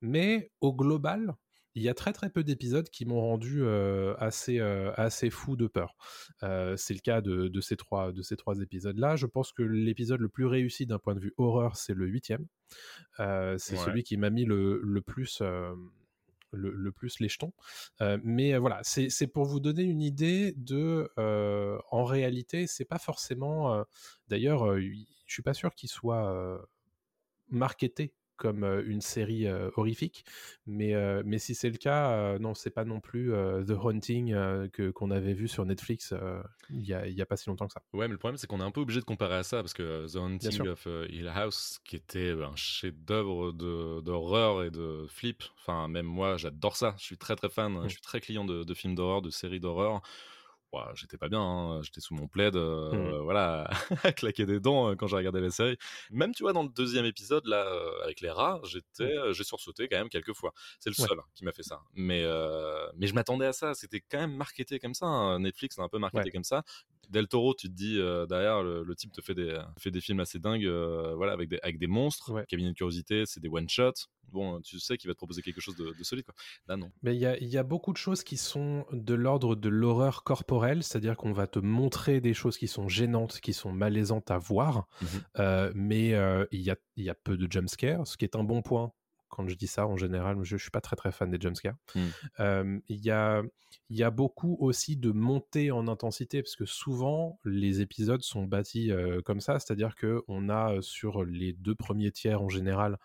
Mais 0.00 0.50
au 0.60 0.72
global, 0.72 1.34
il 1.74 1.82
y 1.82 1.88
a 1.88 1.94
très 1.94 2.12
très 2.12 2.30
peu 2.30 2.44
d'épisodes 2.44 2.88
qui 2.88 3.04
m'ont 3.06 3.20
rendu 3.20 3.62
euh, 3.62 4.14
assez 4.18 4.58
euh, 4.60 4.92
assez 4.96 5.30
fou 5.30 5.56
de 5.56 5.66
peur. 5.66 5.96
Euh, 6.42 6.76
c'est 6.76 6.94
le 6.94 7.00
cas 7.00 7.20
de, 7.20 7.48
de 7.48 7.60
ces 7.60 7.76
trois 7.76 8.12
de 8.12 8.22
ces 8.22 8.36
trois 8.36 8.60
épisodes 8.60 8.98
là. 8.98 9.16
Je 9.16 9.26
pense 9.26 9.52
que 9.52 9.62
l'épisode 9.62 10.20
le 10.20 10.28
plus 10.28 10.46
réussi 10.46 10.86
d'un 10.86 10.98
point 10.98 11.14
de 11.14 11.20
vue 11.20 11.34
horreur, 11.36 11.76
c'est 11.76 11.94
le 11.94 12.06
huitième. 12.06 12.46
C'est 13.18 13.22
Ouais. 13.22 13.58
celui 13.58 14.02
qui 14.02 14.16
m'a 14.16 14.30
mis 14.30 14.44
le, 14.44 14.80
le 14.82 15.00
plus 15.02 15.40
le, 16.54 16.70
le 16.70 16.92
plus 16.92 17.18
les 17.20 17.28
jetons. 17.28 17.54
Euh, 18.02 18.18
mais 18.22 18.52
euh, 18.54 18.58
voilà, 18.58 18.80
c'est 18.82 19.26
pour 19.26 19.44
vous 19.46 19.58
donner 19.60 19.82
une 19.84 20.02
idée 20.02 20.52
de. 20.56 21.10
euh, 21.18 21.78
en 21.90 22.04
réalité, 22.04 22.66
c'est 22.66 22.84
pas 22.84 22.98
forcément. 22.98 23.84
D'ailleurs, 24.28 24.78
je 24.78 24.92
suis 25.26 25.42
pas 25.42 25.54
sûr 25.54 25.74
qu'il 25.74 25.88
soit 25.88 26.62
marketé 27.48 28.12
comme 28.42 28.64
une 28.86 29.00
série 29.00 29.46
horrifique, 29.76 30.24
mais, 30.66 30.94
mais 31.24 31.38
si 31.38 31.54
c'est 31.54 31.70
le 31.70 31.76
cas, 31.78 32.38
non, 32.40 32.54
c'est 32.54 32.70
pas 32.70 32.84
non 32.84 32.98
plus 33.00 33.30
The 33.66 33.70
Haunting 33.70 34.34
que 34.70 34.90
qu'on 34.90 35.10
avait 35.12 35.32
vu 35.34 35.46
sur 35.46 35.64
Netflix 35.64 36.12
il 36.70 36.82
y, 36.82 36.92
a, 36.94 37.06
il 37.06 37.14
y 37.14 37.22
a 37.22 37.26
pas 37.26 37.36
si 37.36 37.48
longtemps 37.48 37.66
que 37.68 37.72
ça. 37.74 37.82
Ouais, 37.92 38.08
mais 38.08 38.12
le 38.12 38.18
problème, 38.18 38.36
c'est 38.38 38.46
qu'on 38.46 38.60
est 38.60 38.64
un 38.64 38.70
peu 38.70 38.80
obligé 38.80 38.98
de 39.00 39.04
comparer 39.04 39.36
à 39.36 39.42
ça 39.42 39.58
parce 39.58 39.74
que 39.74 40.06
The 40.12 40.16
Haunting 40.16 40.66
of 40.68 40.88
Hill 41.08 41.28
House, 41.32 41.78
qui 41.84 41.96
était 41.96 42.30
euh, 42.34 42.46
un 42.46 42.56
chef-d'œuvre 42.56 43.52
de- 43.52 44.00
d'horreur 44.00 44.64
et 44.64 44.70
de 44.70 45.06
flip, 45.08 45.42
enfin, 45.60 45.86
même 45.88 46.06
moi, 46.06 46.36
j'adore 46.36 46.76
ça. 46.76 46.94
Je 46.98 47.04
suis 47.04 47.18
très 47.18 47.36
très 47.36 47.48
fan, 47.50 47.72
Mm. 47.72 47.84
je 47.84 47.88
suis 47.90 48.00
très 48.00 48.20
client 48.20 48.44
de, 48.44 48.64
de 48.64 48.74
films 48.74 48.94
d'horreur, 48.94 49.22
de 49.22 49.30
séries 49.30 49.60
d'horreur. 49.60 50.02
J'étais 50.94 51.18
pas 51.18 51.28
bien, 51.28 51.40
hein, 51.40 51.82
j'étais 51.82 52.00
sous 52.00 52.14
mon 52.14 52.26
plaid, 52.28 52.56
euh, 52.56 52.92
Mm. 52.92 53.22
voilà, 53.24 53.68
à 54.04 54.12
claquer 54.12 54.46
des 54.46 54.58
dents 54.60 54.90
euh, 54.90 54.94
quand 54.96 55.06
j'ai 55.06 55.16
regardé 55.16 55.40
la 55.40 55.50
série. 55.50 55.76
Même, 56.10 56.34
tu 56.34 56.42
vois, 56.42 56.52
dans 56.52 56.62
le 56.62 56.68
deuxième 56.70 57.04
épisode, 57.04 57.46
là, 57.46 57.66
euh, 57.66 58.02
avec 58.04 58.20
les 58.20 58.30
rats, 58.30 58.60
j'étais, 58.64 59.04
euh, 59.04 59.32
j'ai 59.32 59.44
sursauté 59.44 59.88
quand 59.88 59.98
même 59.98 60.08
quelques 60.08 60.34
fois. 60.34 60.52
C'est 60.78 60.90
le. 60.90 61.00
Ouais. 61.00 61.08
seul 61.08 61.18
hein, 61.18 61.24
qui 61.34 61.44
m'a 61.44 61.52
fait 61.52 61.62
ça. 61.62 61.80
Mais, 61.94 62.22
euh, 62.24 62.86
mais 62.96 63.06
je 63.06 63.14
m'attendais 63.14 63.46
à 63.46 63.52
ça, 63.52 63.74
c'était 63.74 64.00
quand 64.00 64.18
même 64.18 64.34
marketé 64.36 64.78
comme 64.78 64.94
ça. 64.94 65.06
hein. 65.06 65.38
Netflix 65.40 65.76
l'a 65.78 65.84
un 65.84 65.88
peu 65.88 65.98
marketé 65.98 66.24
Ouais. 66.24 66.30
comme 66.30 66.44
ça 66.44 66.62
Del 67.10 67.28
Toro, 67.28 67.54
tu 67.54 67.68
te 67.68 67.74
dis 67.74 67.98
euh, 67.98 68.26
derrière, 68.26 68.62
le, 68.62 68.84
le 68.84 68.94
type 68.94 69.12
te 69.12 69.20
fait 69.20 69.34
des, 69.34 69.60
fait 69.78 69.90
des 69.90 70.00
films 70.00 70.20
assez 70.20 70.38
dingues, 70.38 70.64
euh, 70.64 71.14
voilà, 71.14 71.32
avec 71.32 71.48
des, 71.48 71.58
avec 71.62 71.78
des 71.78 71.86
monstres. 71.86 72.32
Ouais. 72.32 72.44
Cabinet 72.48 72.70
de 72.70 72.74
curiosité, 72.74 73.24
c'est 73.26 73.40
des 73.40 73.48
one 73.48 73.68
shots. 73.68 74.06
Bon, 74.30 74.60
tu 74.62 74.78
sais 74.80 74.96
qu'il 74.96 75.08
va 75.08 75.12
te 75.14 75.18
proposer 75.18 75.42
quelque 75.42 75.60
chose 75.60 75.76
de, 75.76 75.92
de 75.98 76.04
solide. 76.04 76.24
Quoi. 76.24 76.34
Là, 76.68 76.76
non. 76.76 76.90
Mais 77.02 77.14
il 77.14 77.20
y 77.20 77.26
a, 77.26 77.38
y 77.38 77.58
a 77.58 77.62
beaucoup 77.62 77.92
de 77.92 77.98
choses 77.98 78.22
qui 78.24 78.38
sont 78.38 78.86
de 78.92 79.12
l'ordre 79.12 79.56
de 79.56 79.68
l'horreur 79.68 80.24
corporelle, 80.24 80.82
c'est-à-dire 80.82 81.16
qu'on 81.16 81.32
va 81.32 81.46
te 81.46 81.58
montrer 81.58 82.20
des 82.22 82.32
choses 82.32 82.56
qui 82.56 82.66
sont 82.68 82.88
gênantes, 82.88 83.40
qui 83.40 83.52
sont 83.52 83.72
malaisantes 83.72 84.30
à 84.30 84.38
voir, 84.38 84.86
Mhm. 85.02 85.08
euh, 85.38 85.72
mais 85.74 86.08
il 86.50 86.60
y, 86.60 86.70
a, 86.70 86.76
il 86.96 87.04
y 87.04 87.10
a 87.10 87.14
peu 87.14 87.36
de 87.36 87.50
jumpscares, 87.50 88.06
ce 88.06 88.16
qui 88.16 88.24
est 88.24 88.36
un 88.36 88.44
bon 88.44 88.62
point. 88.62 88.92
Quand 89.32 89.48
je 89.48 89.56
dis 89.56 89.66
ça, 89.66 89.86
en 89.86 89.96
général, 89.96 90.36
je 90.42 90.54
ne 90.54 90.58
suis 90.60 90.70
pas 90.70 90.82
très 90.82 90.94
très 90.96 91.10
fan 91.10 91.30
des 91.30 91.40
jumpscares. 91.40 91.76
Mhm. 91.94 92.12
Euh, 92.40 92.78
Il 92.88 93.00
y, 93.04 93.10
a, 93.10 93.42
il 93.90 93.96
y 93.96 94.02
a 94.04 94.10
beaucoup 94.10 94.56
aussi 94.60 94.96
de 94.96 95.10
montée 95.10 95.70
en 95.72 95.88
intensité, 95.88 96.42
parce 96.42 96.54
que 96.56 96.66
souvent, 96.66 97.38
les 97.44 97.80
épisodes 97.80 98.22
sont 98.22 98.44
bâtis 98.44 98.92
euh, 98.92 99.22
comme 99.22 99.40
ça, 99.40 99.58
c'est-à-dire 99.58 99.94
qu'on 99.96 100.48
a 100.50 100.74
euh, 100.74 100.82
sur 100.82 101.24
les 101.24 101.52
deux 101.54 101.74
premiers 101.74 102.12
tiers 102.12 102.42
en 102.42 102.48
général 102.48 102.98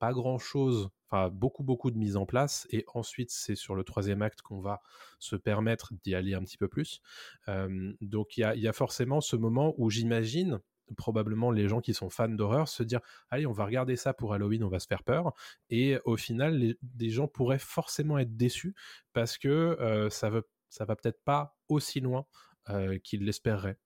pas 0.00 0.12
grand 0.12 0.38
chose, 0.38 0.90
enfin 1.10 1.28
beaucoup 1.28 1.64
beaucoup 1.64 1.90
de 1.90 1.98
mise 1.98 2.16
en 2.16 2.24
place, 2.24 2.68
et 2.70 2.84
ensuite 2.94 3.30
c'est 3.32 3.56
sur 3.56 3.74
le 3.74 3.82
troisième 3.82 4.22
acte 4.22 4.42
qu'on 4.42 4.60
va 4.60 4.80
se 5.18 5.34
permettre 5.34 5.92
d'y 6.04 6.14
aller 6.14 6.34
un 6.34 6.42
petit 6.44 6.56
peu 6.56 6.68
plus. 6.68 7.00
Euh, 7.48 7.92
donc 8.00 8.36
il 8.36 8.42
y 8.42 8.44
a, 8.44 8.54
il 8.54 8.62
y 8.62 8.68
a 8.68 8.72
forcément 8.72 9.20
ce 9.20 9.34
moment 9.34 9.74
où 9.76 9.90
j'imagine 9.90 10.60
probablement 10.96 11.50
les 11.50 11.68
gens 11.68 11.80
qui 11.80 11.94
sont 11.94 12.10
fans 12.10 12.28
d'horreur 12.28 12.68
se 12.68 12.82
dire 12.82 13.00
allez 13.30 13.46
on 13.46 13.52
va 13.52 13.64
regarder 13.64 13.96
ça 13.96 14.12
pour 14.12 14.34
Halloween 14.34 14.64
on 14.64 14.68
va 14.68 14.78
se 14.78 14.86
faire 14.86 15.02
peur 15.02 15.32
et 15.70 15.98
au 16.04 16.16
final 16.16 16.76
les, 16.98 17.10
gens 17.10 17.28
pourraient 17.28 17.58
forcément 17.58 18.18
être 18.18 18.36
déçus 18.36 18.74
parce 19.12 19.38
que 19.38 19.48
euh, 19.48 20.10
ça 20.10 20.30
veut 20.30 20.48
ça 20.68 20.84
va 20.84 20.96
peut-être 20.96 21.22
pas 21.24 21.56
aussi 21.68 22.00
loin 22.00 22.26
euh, 22.68 22.98
qu'ils 22.98 23.24
l'espéreraient 23.24 23.78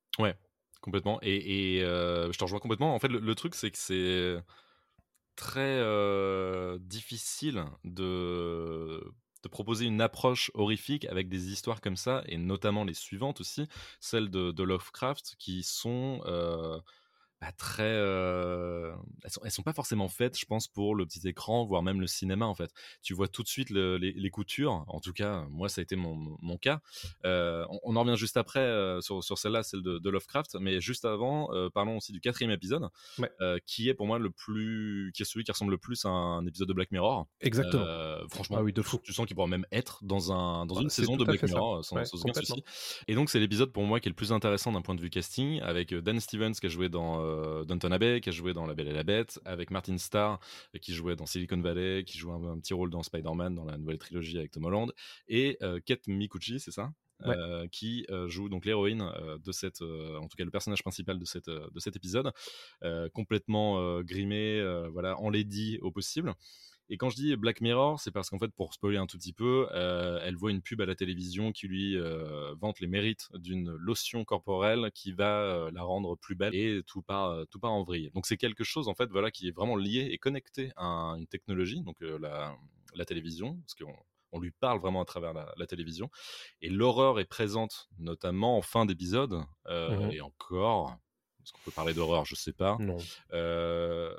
Complètement. 0.81 1.21
Et, 1.23 1.77
et, 1.77 1.85
euh, 1.85 2.33
je 2.33 2.39
te 2.39 2.43
rejoins 2.43 2.59
complètement. 2.59 2.93
En 2.93 2.99
fait, 2.99 3.07
le, 3.07 3.35
truc, 3.37 3.55
c'est 3.55 3.71
que 3.71 3.79
c'est 3.79 4.37
très 5.37 5.81
difficile 6.81 7.65
de, 7.85 9.01
de 9.43 9.49
proposer 9.49 9.87
une 9.87 10.01
approche 10.01 10.51
horrifique 10.55 11.05
avec 11.07 11.29
des 11.29 11.51
histoires 11.51 11.81
comme 11.81 11.97
ça, 11.97 12.23
et 12.27 12.39
notamment 12.39 12.85
les 12.85 12.95
suivantes 12.95 13.41
aussi, 13.41 13.69
celles 14.01 14.31
de, 14.31 14.63
Lovecraft, 14.63 15.35
qui 15.39 15.63
sont 15.63 16.21
euh, 16.27 16.79
bah, 17.43 17.51
très... 17.59 17.83
euh, 17.83 18.93
elles, 19.25 19.31
sont, 19.31 19.41
elles 19.45 19.51
sont 19.51 19.63
pas 19.65 19.73
forcément 19.73 20.09
faites, 20.09 20.39
je 20.39 20.45
pense, 20.47 20.69
pour 20.69 20.95
le 20.95 21.05
petit 21.07 21.27
écran, 21.27 21.65
voire 21.67 21.83
même 21.83 22.01
le 22.01 22.07
cinéma, 22.07 22.47
en 22.47 22.55
fait. 22.55 22.71
Tu 23.03 23.15
vois 23.15 23.27
tout 23.27 23.43
de 23.43 23.49
suite 23.49 23.69
le- 23.71 23.97
les, 23.99 24.13
les 24.13 24.31
coutures, 24.31 24.85
en 24.87 25.01
tout 25.01 25.13
cas, 25.13 25.45
moi, 25.51 25.69
ça 25.69 25.81
a 25.81 25.83
été 25.83 25.97
mon, 25.97 26.37
mon 26.41 26.57
cas. 26.57 26.81
Euh, 27.25 27.67
on, 27.69 27.81
on 27.83 27.97
en 27.97 28.03
revient 28.05 28.17
juste 28.17 28.37
après 28.37 28.61
euh, 28.61 29.01
sur, 29.01 29.25
sur 29.25 29.39
celle-là, 29.39 29.65
celle 29.65 29.83
de, 29.83 29.99
de 29.99 30.11
Lovecraft, 30.11 30.55
mais 30.61 30.81
juste 30.81 31.05
avant, 31.05 31.51
parlons 31.75 31.97
aussi 31.97 32.13
du 32.13 32.21
quatrième 32.21 32.53
épisode, 32.53 32.89
Ouais. 33.19 33.31
qui 33.67 33.89
est 33.89 33.95
pour 33.95 34.07
moi 34.07 34.21
le 34.21 34.31
plus, 34.31 35.11
qui 35.15 35.23
est 35.23 35.25
celui 35.25 35.45
qui 35.45 35.51
ressemble 35.51 35.73
le 35.73 35.79
plus 35.79 36.05
à 36.05 36.09
un 36.11 36.47
épisode 36.47 36.69
de 36.69 36.73
Black 36.75 36.93
Mirror. 36.93 37.27
exactement 37.41 37.85
franchement, 38.31 38.59
Ah 38.61 38.63
oui, 38.63 38.73
de 38.73 38.83
fou. 38.83 39.01
tu 39.03 39.13
sens 39.13 39.27
qu'il 39.27 39.35
pourra 39.35 39.49
même 39.49 39.67
être 39.73 39.99
dans 40.05 40.33
un 40.33 40.65
dans 40.67 40.77
Ah, 40.77 40.83
une 40.83 40.91
saison 40.91 41.17
de 41.17 41.25
Black. 41.25 41.43
Mirror 41.43 41.85
sans, 41.85 41.97
Ouais, 41.97 42.05
sans 42.05 42.21
aucun 42.23 42.35
souci. 42.35 42.63
Et 43.09 43.15
donc 43.17 43.31
c'est 43.31 43.41
l'épisode 43.41 43.73
pour 43.73 43.83
moi 43.85 43.99
qui 43.99 44.09
est 44.09 44.11
le 44.11 44.15
plus 44.17 44.33
intéressant 44.33 44.71
d'un 44.73 44.83
point 44.83 44.95
de 44.95 45.01
vue 45.01 45.11
casting, 45.11 45.61
avec 45.61 45.93
Dan 45.93 46.21
Stevens 46.21 46.53
qui 46.53 46.67
a 46.67 46.69
joué 46.69 46.89
dans 46.89 47.21
euh, 47.33 47.65
Downton 47.65 47.93
Abbey, 47.93 48.21
qui 48.21 48.29
a 48.29 48.33
joué 48.33 48.53
dans 48.53 48.67
La 48.67 48.75
Belle 48.75 48.89
et 48.89 48.93
la 48.93 49.05
Bête, 49.05 49.41
avec 49.45 49.71
Martin 49.71 49.99
Starr 49.99 50.39
qui 50.81 50.93
jouait 50.95 51.17
dans 51.17 51.27
Silicon 51.27 51.61
Valley, 51.61 52.05
qui 52.05 52.19
joue 52.19 52.33
un, 52.33 52.53
un 52.53 52.59
petit 52.59 52.75
rôle 52.75 52.91
dans 52.91 53.03
Spider-Man 53.03 53.55
dans 53.55 53.65
la 53.65 53.77
nouvelle 53.79 53.99
trilogie 53.99 54.39
avec 54.39 54.51
Tom 54.51 54.65
Holland, 54.65 54.93
et 55.29 55.57
euh, 55.63 55.81
Kate 55.85 56.07
Mikuchi, 56.07 56.61
c'est 56.61 56.71
ça? 56.71 56.93
Ouais. 57.25 57.37
Euh, 57.37 57.69
qui 57.69 58.05
euh, 58.11 58.27
joue 58.27 58.49
donc 58.49 58.65
l'héroïne 58.65 59.03
euh, 59.03 59.39
de 59.39 59.53
cette, 59.53 59.81
en 59.81 60.27
tout 60.27 60.37
cas 60.37 60.45
le 60.45 60.51
personnage 60.51 60.83
principal 60.83 61.21
de, 61.21 61.25
cette, 61.25 61.49
de 61.49 61.79
cet 61.79 61.95
épisode, 61.95 62.33
complètement 63.13 64.03
grimé, 64.03 64.61
voilà, 64.91 65.17
enlaidi 65.21 65.79
au 65.83 65.93
possible. 65.93 66.35
Et 66.93 66.99
quand 66.99 67.09
je 67.09 67.17
dis 67.17 67.35
Black 67.37 67.63
Mirror, 67.63 67.99
c'est 67.99 68.11
parce 68.11 68.29
qu'en 68.29 68.39
fait, 68.39 68.53
pour 68.53 68.75
spoiler 68.75 68.99
un 68.99 69.07
tout 69.07 69.17
petit 69.17 69.33
peu, 69.33 69.67
euh, 69.73 70.21
elle 70.23 70.37
voit 70.37 70.51
une 70.51 70.61
pub 70.61 70.79
à 70.83 70.85
la 70.85 70.95
télévision 70.95 71.51
qui 71.51 71.67
lui 71.67 71.97
euh, 71.97 72.55
vante 72.61 72.81
les 72.81 72.87
mérites 72.87 73.29
d'une 73.33 73.71
lotion 73.71 74.27
corporelle 74.27 74.91
qui 74.95 75.13
va 75.13 75.41
euh, 75.41 75.71
la 75.73 75.83
rendre 75.85 76.17
plus 76.17 76.35
belle 76.35 76.55
et 76.55 76.83
tout 76.87 77.01
part, 77.01 77.47
tout 77.51 77.59
part 77.59 77.73
en 77.73 77.83
vrille. 77.83 78.11
Donc 78.15 78.27
c'est 78.27 78.37
quelque 78.37 78.63
chose 78.63 78.89
en 78.89 78.95
fait, 78.95 79.09
voilà, 79.11 79.31
qui 79.31 79.49
est 79.49 79.53
vraiment 79.57 79.75
lié 79.77 80.09
et 80.13 80.19
connecté 80.19 80.71
à 80.77 81.15
une 81.17 81.27
technologie, 81.27 81.81
donc 81.81 81.97
la, 82.03 82.55
la 82.95 83.05
télévision, 83.07 83.57
parce 83.57 83.75
qu'on 83.75 83.97
on 84.33 84.39
lui 84.39 84.51
parle 84.51 84.79
vraiment 84.79 85.01
à 85.01 85.07
travers 85.07 85.33
la, 85.33 85.51
la 85.57 85.67
télévision. 85.67 86.11
Et 86.61 86.69
l'horreur 86.69 87.21
est 87.21 87.25
présente, 87.25 87.89
notamment 87.99 88.59
en 88.59 88.63
fin 88.63 88.85
d'épisode, 88.85 89.41
euh, 89.67 89.97
Mhm. 89.99 90.13
et 90.13 90.21
encore. 90.21 90.97
Est-ce 91.43 91.53
qu'on 91.53 91.61
peut 91.65 91.71
parler 91.73 91.93
d'horreur? 91.95 92.25
Je 92.27 92.35
sais 92.35 92.53
pas. 92.53 92.77
non 92.81 92.99
Euh, 93.33 94.15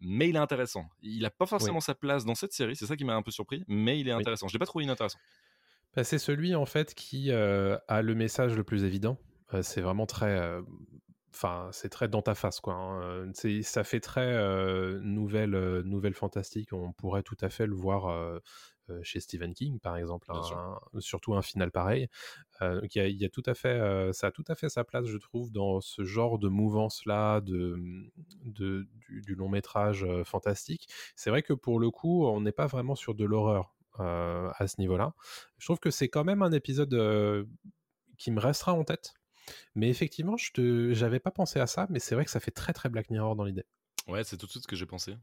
mais 0.00 0.28
il 0.28 0.36
est 0.36 0.38
intéressant. 0.40 0.86
Il 1.02 1.22
n'a 1.22 1.30
pas 1.30 1.46
forcément 1.46 1.80
sa 1.80 1.94
place 1.94 2.24
dans 2.24 2.34
cette 2.34 2.52
série, 2.52 2.76
c'est 2.76 2.86
ça 2.86 2.96
qui 2.96 3.04
m'a 3.04 3.14
un 3.14 3.22
peu 3.22 3.30
surpris, 3.30 3.64
mais 3.68 3.98
il 4.00 4.08
est 4.08 4.14
Oui. 4.14 4.20
intéressant. 4.20 4.48
Je 4.48 4.52
l'ai 4.54 4.58
pas 4.58 4.66
trouvé 4.66 4.84
inintéressant. 4.84 5.18
Bah, 5.94 6.04
c'est 6.04 6.18
celui 6.18 6.54
en 6.54 6.66
fait 6.66 6.94
qui 6.94 7.30
euh, 7.30 7.78
a 7.88 8.02
le 8.02 8.14
message 8.14 8.54
le 8.56 8.64
plus 8.64 8.84
évident. 8.84 9.18
Euh, 9.54 9.62
c'est 9.62 9.80
vraiment 9.80 10.06
très, 10.06 10.38
euh, 10.38 10.60
enfin 11.34 11.68
c'est 11.72 11.88
très 11.88 12.08
dans 12.08 12.20
ta 12.22 12.34
face 12.34 12.60
quoi. 12.60 12.74
hein. 12.74 13.30
C'est- 13.34 13.62
ça 13.62 13.82
fait 13.84 14.00
très 14.00 14.32
euh, 14.34 15.00
nouvelle, 15.02 15.54
euh, 15.54 15.82
nouvelle 15.84 16.14
fantastique. 16.14 16.72
On 16.72 16.92
pourrait 16.92 17.22
tout 17.22 17.36
à 17.40 17.48
fait 17.48 17.66
le 17.66 17.74
voir 17.74 18.08
chez 19.02 19.20
Stephen 19.20 19.54
King 19.54 19.78
par 19.80 19.96
exemple. 19.96 20.30
Un- 20.32 20.78
surtout 20.98 21.34
un 21.34 21.42
final 21.42 21.70
pareil. 21.70 22.08
Euh, 22.62 22.80
il 22.84 22.96
y 22.96 23.00
a, 23.00 23.08
il 23.08 23.16
y 23.16 23.24
a 23.24 23.28
tout 23.28 23.42
à 23.46 23.54
fait, 23.54 23.68
euh, 23.68 24.12
ça 24.12 24.28
a 24.28 24.30
tout 24.30 24.44
à 24.48 24.54
fait 24.54 24.68
sa 24.68 24.84
place 24.84 25.06
je 25.06 25.16
trouve 25.18 25.50
dans 25.52 25.80
ce 25.80 26.04
genre 26.04 26.38
de 26.38 26.48
mouvance 26.48 27.04
là 27.06 27.40
de, 27.40 27.76
de 28.44 28.86
du, 28.94 29.20
du 29.22 29.34
long 29.34 29.48
métrage 29.48 30.04
euh, 30.04 30.24
fantastique. 30.24 30.88
C'est 31.16 31.30
vrai 31.30 31.42
que 31.42 31.52
pour 31.52 31.78
le 31.80 31.90
coup 31.90 32.26
on 32.26 32.40
n'est 32.40 32.52
pas 32.52 32.66
vraiment 32.66 32.94
sur 32.94 33.14
de 33.14 33.24
l'horreur 33.24 33.74
euh, 34.00 34.50
à 34.56 34.68
ce 34.68 34.80
niveau-là. 34.80 35.14
Je 35.58 35.66
trouve 35.66 35.78
que 35.80 35.90
c'est 35.90 36.08
quand 36.08 36.24
même 36.24 36.42
un 36.42 36.52
épisode 36.52 36.94
euh, 36.94 37.44
qui 38.18 38.30
me 38.30 38.40
restera 38.40 38.72
en 38.74 38.84
tête. 38.84 39.14
Mais 39.76 39.88
effectivement, 39.88 40.36
je 40.36 40.50
te, 40.52 40.92
j'avais 40.92 41.20
pas 41.20 41.30
pensé 41.30 41.60
à 41.60 41.66
ça, 41.68 41.86
mais 41.88 42.00
c'est 42.00 42.14
vrai 42.16 42.24
que 42.24 42.30
ça 42.32 42.40
fait 42.40 42.50
très 42.50 42.72
très 42.72 42.88
Black 42.88 43.10
Mirror 43.10 43.36
dans 43.36 43.44
l'idée. 43.44 43.64
Ouais, 44.08 44.24
c'est 44.24 44.36
tout 44.36 44.46
de 44.46 44.50
suite 44.50 44.64
ce 44.64 44.68
que 44.68 44.76
j'ai 44.76 44.86
pensé. 44.86 45.16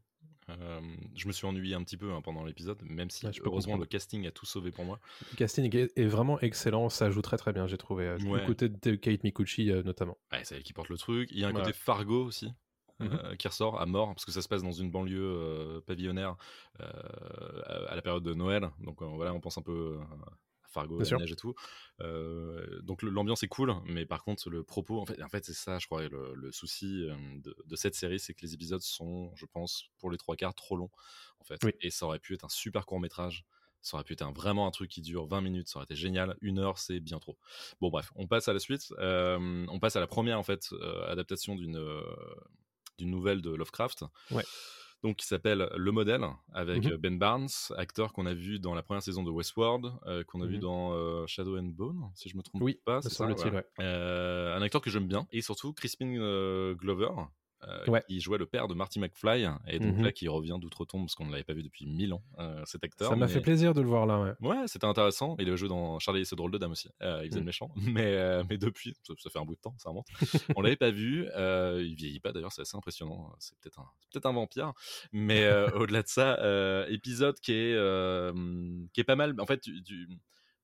Euh, 0.49 0.81
je 1.15 1.27
me 1.27 1.31
suis 1.31 1.45
ennuyé 1.45 1.75
un 1.75 1.83
petit 1.83 1.97
peu 1.97 2.11
hein, 2.11 2.21
pendant 2.21 2.43
l'épisode, 2.43 2.81
même 2.83 3.09
si 3.09 3.25
Ouais, 3.25 3.33
je 3.33 3.41
peux 3.41 3.47
heureusement 3.47 3.77
le 3.77 3.85
casting 3.85 4.27
a 4.27 4.31
tout 4.31 4.45
sauvé 4.45 4.71
pour 4.71 4.85
moi. 4.85 4.99
Le 5.31 5.37
casting 5.37 5.75
est, 5.75 6.05
vraiment 6.05 6.39
excellent, 6.41 6.89
ça 6.89 7.09
joue 7.09 7.21
très 7.21 7.37
très 7.37 7.53
bien, 7.53 7.67
j'ai 7.67 7.77
trouvé. 7.77 8.05
euh, 8.05 8.17
Ouais. 8.19 8.41
Du 8.41 8.45
côté 8.47 8.69
de 8.69 8.95
Kate 8.95 9.23
Mikuchi 9.23 9.71
euh, 9.71 9.83
notamment. 9.83 10.17
Ouais, 10.31 10.43
c'est 10.43 10.55
elle 10.55 10.63
qui 10.63 10.73
porte 10.73 10.89
le 10.89 10.97
truc. 10.97 11.29
Il 11.31 11.39
y 11.39 11.43
a 11.43 11.47
un 11.47 11.53
Ouais. 11.53 11.61
côté 11.61 11.73
Fargo 11.73 12.25
aussi. 12.25 12.51
Mhm. 12.99 13.09
euh, 13.11 13.35
qui 13.35 13.47
ressort 13.47 13.81
à 13.81 13.87
mort 13.87 14.09
parce 14.09 14.23
que 14.23 14.31
ça 14.31 14.43
se 14.43 14.47
passe 14.47 14.61
dans 14.61 14.71
une 14.71 14.91
banlieue 14.91 15.81
pavillonnaire 15.87 16.35
à, 16.79 17.95
la 17.95 18.01
période 18.03 18.21
de 18.21 18.35
Noël 18.35 18.69
donc 18.81 19.01
voilà 19.01 19.33
on 19.33 19.39
pense 19.39 19.57
un 19.57 19.63
peu 19.63 19.97
Fargo, 20.73 20.99
la 20.99 21.17
neige 21.17 21.31
et 21.31 21.35
tout 21.35 21.53
Euh, 22.01 22.81
donc 22.81 23.01
l'ambiance 23.03 23.43
est 23.43 23.47
cool 23.47 23.73
mais 23.85 24.05
par 24.05 24.23
contre 24.23 24.49
le 24.49 24.63
propos 24.63 24.99
en 24.99 25.05
fait, 25.05 25.21
en 25.21 25.29
fait 25.29 25.45
c'est 25.45 25.53
ça 25.53 25.77
je 25.79 25.85
crois 25.85 26.07
le, 26.07 26.33
le 26.35 26.51
souci 26.51 27.07
euh, 27.07 27.15
de, 27.37 27.55
de 27.65 27.75
cette 27.75 27.95
série 27.95 28.19
c'est 28.19 28.33
que 28.33 28.41
les 28.41 28.53
épisodes 28.53 28.81
sont 28.81 29.31
je 29.35 29.45
pense 29.45 29.85
pour 29.99 30.09
les 30.11 30.17
trois 30.17 30.35
quarts 30.35 30.55
trop 30.55 30.75
longs 30.75 30.89
en 31.39 31.43
fait 31.43 31.59
Oui. 31.63 31.71
et 31.81 31.91
ça 31.91 32.05
aurait 32.07 32.19
pu 32.19 32.33
être 32.33 32.45
un 32.45 32.49
super 32.49 32.85
court 32.85 32.99
métrage 32.99 33.45
ça 33.81 33.97
aurait 33.97 34.05
pu 34.05 34.13
être 34.13 34.21
un, 34.21 34.31
vraiment 34.31 34.65
un 34.65 34.71
truc 34.71 34.89
qui 34.89 35.01
dure 35.01 35.25
20 35.25 35.41
minutes, 35.41 35.67
ça 35.67 35.75
aurait 35.77 35.83
été 35.83 35.95
génial. 35.97 36.37
Une 36.39 36.57
heure, 36.57 36.77
c'est 36.77 37.01
bien 37.01 37.19
trop. 37.19 37.37
Bon, 37.81 37.89
bref, 37.89 38.13
on 38.15 38.27
passe 38.27 38.47
à 38.47 38.53
la 38.53 38.59
suite. 38.59 38.93
Euh, 38.97 39.65
on 39.67 39.77
passe 39.81 39.97
à 39.97 39.99
la 39.99 40.07
première 40.07 40.39
en 40.39 40.43
fait 40.43 40.69
adaptation 41.09 41.53
d'une 41.57 41.77
d'une 42.97 43.09
nouvelle 43.09 43.41
de 43.41 43.49
Lovecraft. 43.51 44.05
Ouais. 44.31 44.45
Donc 45.03 45.17
qui 45.17 45.27
s'appelle 45.27 45.69
Le 45.75 45.91
Modèle 45.91 46.25
avec 46.53 46.85
Mhm. 46.85 46.91
euh, 46.93 46.97
Ben 46.97 47.19
Barnes, 47.19 47.49
acteur 47.75 48.13
qu'on 48.13 48.25
a 48.25 48.33
vu 48.33 48.59
dans 48.59 48.73
la 48.73 48.83
première 48.83 49.03
saison 49.03 49.21
de 49.23 49.29
Westworld, 49.29 49.91
euh, 50.05 50.23
qu'on 50.23 50.41
a 50.41 50.45
vu 50.45 50.55
Mhm. 50.55 50.61
dans 50.61 50.93
euh, 50.93 51.27
Shadow 51.27 51.57
and 51.57 51.63
Bone, 51.75 52.09
si 52.15 52.29
je 52.29 52.37
me 52.37 52.41
trompe 52.41 52.61
Oui, 52.63 52.79
pas. 52.85 53.01
c'est 53.01 53.09
ça, 53.09 53.25
voilà. 53.25 53.63
Euh, 53.81 54.55
un 54.57 54.61
acteur 54.61 54.79
que 54.81 54.89
j'aime 54.89 55.07
bien 55.07 55.27
et 55.31 55.41
surtout 55.41 55.73
Crispin 55.73 56.73
Glover. 56.75 57.09
Euh, 57.67 57.85
Ouais. 57.91 58.03
qui 58.07 58.19
jouait 58.19 58.37
le 58.37 58.45
père 58.45 58.67
de 58.67 58.73
Marty 58.73 58.99
McFly 58.99 59.45
et 59.67 59.79
donc 59.79 59.95
Mhm. 59.97 60.03
là 60.03 60.11
qui 60.11 60.27
revient 60.27 60.57
d'outre-tombe 60.59 61.03
parce 61.05 61.15
qu'on 61.15 61.25
ne 61.25 61.31
l'avait 61.31 61.43
pas 61.43 61.53
vu 61.53 61.63
depuis 61.63 61.85
mille 61.85 62.13
ans 62.13 62.23
euh, 62.39 62.61
cet 62.65 62.83
acteur 62.83 63.09
Ça 63.09 63.15
m'a 63.15 63.25
mais- 63.27 63.31
fait 63.31 63.41
plaisir 63.41 63.73
de 63.73 63.81
le 63.81 63.87
voir 63.87 64.05
là. 64.05 64.19
Ouais. 64.19 64.33
Ouais, 64.49 64.67
c'était 64.67 64.85
intéressant. 64.85 65.35
Il 65.39 65.47
avait 65.47 65.57
joué 65.57 65.69
dans 65.69 65.99
Charlie 65.99 66.21
et 66.21 66.25
ses 66.25 66.35
drôles 66.35 66.51
de 66.51 66.57
dames 66.57 66.71
aussi. 66.71 66.89
Euh, 67.01 67.21
il 67.23 67.27
faisait 67.29 67.37
Mm. 67.39 67.43
le 67.43 67.45
méchant. 67.45 67.71
Mais, 68.01 68.15
euh, 68.15 68.43
mais 68.49 68.57
depuis, 68.57 68.95
ça, 69.03 69.13
ça 69.17 69.29
fait 69.29 69.39
un 69.39 69.45
bout 69.45 69.55
de 69.55 69.61
temps, 69.61 69.75
ça 69.77 69.89
remonte. 69.89 70.07
On 70.55 70.61
l'avait 70.61 70.75
pas 70.75 70.91
vu. 70.91 71.27
Euh, 71.35 71.81
il 71.85 71.95
vieillit 71.95 72.19
pas 72.19 72.31
d'ailleurs, 72.31 72.51
c'est 72.51 72.61
assez 72.61 72.77
impressionnant. 72.77 73.33
C'est 73.39 73.57
peut-être 73.59 73.79
un, 73.79 73.87
peut-être 74.11 74.25
un 74.25 74.33
vampire. 74.33 74.73
Mais 75.11 75.47
au-delà 75.75 76.01
de 76.03 76.07
ça, 76.07 76.37
épisode 76.89 77.39
qui 77.39 77.53
est, 77.53 77.77
qui 78.93 79.01
est 79.01 79.03
pas 79.05 79.15
mal. 79.15 79.35
En 79.39 79.45
fait, 79.45 79.59
tu, 79.59 79.81
tu- 79.83 80.07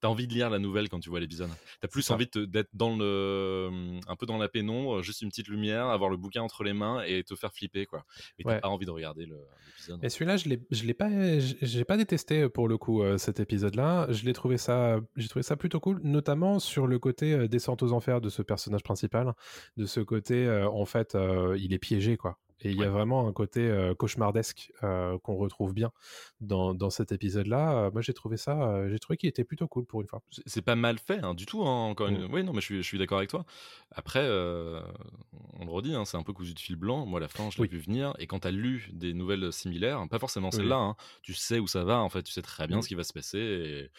T'as 0.02 0.08
envie 0.08 0.28
de 0.28 0.34
lire 0.34 0.50
la 0.50 0.60
nouvelle 0.60 0.88
quand 0.88 1.00
tu 1.00 1.10
vois 1.10 1.20
l'épisode. 1.20 1.50
T'as 1.82 1.88
plus 1.90 2.10
envie 2.12 2.28
d'être 2.34 2.70
dans 2.74 2.96
le, 2.96 3.70
un 4.08 4.16
peu 4.16 4.26
dans 4.26 4.38
la 4.38 4.48
pénombre, 4.48 5.02
juste 5.02 5.22
une 5.22 5.30
petite 5.30 5.48
lumière, 5.50 5.88
avoir 5.88 6.10
le 6.10 6.16
bouquin 6.18 6.42
entre 6.42 6.64
les 6.64 6.72
mains 6.74 7.02
et 7.04 7.24
te 7.24 7.36
faire 7.36 7.52
flipper, 7.54 7.86
quoi. 7.86 8.06
Mais 8.38 8.44
t'as 8.46 8.50
Ouais. 8.52 8.60
pas 8.62 8.70
envie 8.70 8.86
de 8.86 8.92
regarder 8.92 9.26
l'épisode. 9.26 10.04
Et 10.04 10.10
celui-là, 10.10 10.38
je 10.38 10.48
l'ai, 10.50 10.62
je 10.72 10.86
l'ai 10.86 10.94
pas, 10.94 11.40
j- 11.40 11.58
j'ai 11.62 11.84
pas 11.84 11.98
détesté 11.98 12.44
euh, 12.44 12.50
pour 12.50 12.68
le 12.70 12.78
coup 12.78 13.04
euh, 13.04 13.18
cet 13.18 13.40
épisode-là. 13.40 14.08
Je 14.10 14.24
l'ai 14.26 14.34
trouvé 14.34 14.58
ça, 14.58 15.00
j'ai 15.18 15.28
trouvé 15.28 15.44
ça 15.44 15.58
plutôt 15.58 15.80
cool, 15.80 16.00
notamment 16.04 16.60
sur 16.60 16.88
le 16.88 16.98
côté 17.00 17.34
euh, 17.34 17.48
descente 17.48 17.84
aux 17.84 17.92
enfers 17.92 18.22
de 18.22 18.30
ce 18.30 18.42
personnage 18.42 18.84
principal, 18.84 19.34
de 19.78 19.86
ce 19.86 20.00
côté 20.00 20.46
euh, 20.46 20.70
en 20.70 20.86
fait, 20.86 21.18
il 21.58 21.74
est 21.74 21.80
piégé 21.80 22.16
quoi. 22.18 22.38
Et 22.62 22.72
il 22.72 22.78
y 22.78 22.84
a 22.84 22.90
vraiment 22.90 23.28
un 23.28 23.32
côté 23.32 23.62
euh, 23.62 23.96
cauchemardesque 23.96 24.72
euh, 24.84 25.18
qu'on 25.20 25.36
retrouve 25.38 25.74
bien 25.74 25.92
dans, 26.42 26.74
dans 26.74 26.90
cet 26.90 27.12
épisode-là. 27.14 27.86
Euh, 27.86 27.92
moi, 27.92 28.02
j'ai 28.02 28.14
trouvé 28.14 28.36
ça, 28.38 28.88
j'ai 28.90 29.00
trouvé 29.00 29.16
qu'il 29.18 29.30
était 29.30 29.44
plutôt 29.46 29.68
cool 29.68 29.86
pour 29.86 30.02
une 30.02 30.08
fois. 30.08 30.22
C'est- 30.46 30.62
pas 30.62 30.76
mal 30.76 31.00
fait, 31.00 31.20
hein, 31.24 31.34
du 31.34 31.46
tout. 31.46 31.62
hein, 31.64 31.86
encore 31.88 32.08
une... 32.10 32.28
Mm. 32.28 32.34
Oui, 32.34 32.44
non, 32.44 32.52
mais 32.54 32.60
je 32.60 32.66
suis, 32.66 32.78
je 32.78 32.82
suis 32.88 32.98
d'accord 32.98 33.18
avec 33.20 33.30
toi. 33.30 33.46
Après, 33.92 34.28
on 35.60 35.66
le 35.66 35.72
redit, 35.72 35.96
hein, 35.96 36.06
c'est 36.06 36.18
un 36.18 36.24
peu 36.24 36.34
cousu 36.34 36.54
de 36.54 36.60
fil 36.60 36.76
blanc. 36.76 37.06
Moi, 37.06 37.20
la 37.20 37.28
fin, 37.28 37.50
je 37.50 37.58
l'ai 37.58 37.64
Oui. 37.64 37.68
vu 37.70 37.80
venir. 37.80 38.14
Et 38.20 38.28
quand 38.28 38.40
t'as 38.40 38.52
lu 38.52 38.90
des 38.94 39.14
nouvelles 39.14 39.52
similaires, 39.54 40.06
pas 40.10 40.20
forcément 40.20 40.52
celle-là, 40.52 40.96
tu 41.22 41.34
sais 41.34 41.60
où 41.60 41.68
ça 41.68 41.84
va. 41.84 42.00
En 42.00 42.10
fait, 42.10 42.24
tu 42.24 42.32
sais 42.34 42.42
très 42.42 42.68
bien 42.68 42.78
Mm. 42.78 42.82
ce 42.82 42.88
qui 42.90 42.96
va 42.96 43.04
se 43.04 43.14
passer. 43.14 43.38
Et 43.40 43.90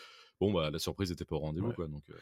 bon, 0.41 0.53
bah, 0.53 0.71
la 0.71 0.79
surprise 0.79 1.13
était 1.13 1.25
pas 1.25 1.37
au 1.37 1.41
rendez-vous, 1.41 1.69
Ouais. 1.69 1.75
quoi. 1.75 1.87
Donc, 1.87 2.03
euh, 2.11 2.15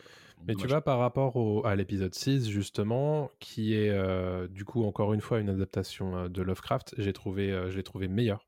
Mais 0.47 0.55
tu 0.55 0.67
vois, 0.67 0.81
par 0.83 0.99
rapport 0.99 1.37
au- 1.37 1.65
à 1.65 1.75
l'épisode 1.77 2.15
6, 2.15 2.49
justement, 2.49 3.31
qui 3.41 3.75
est 3.75 3.91
euh, 3.91 4.47
du 4.49 4.65
coup 4.65 4.85
encore 4.85 5.15
une 5.15 5.21
fois 5.21 5.39
une 5.41 5.49
adaptation 5.49 6.17
euh, 6.17 6.29
de 6.29 6.43
Lovecraft, 6.43 6.95
j'ai 6.99 7.13
trouvé, 7.13 7.51
euh, 7.53 7.71
je 7.71 7.77
l'ai 7.77 7.83
trouvé 7.83 8.09
meilleur 8.09 8.47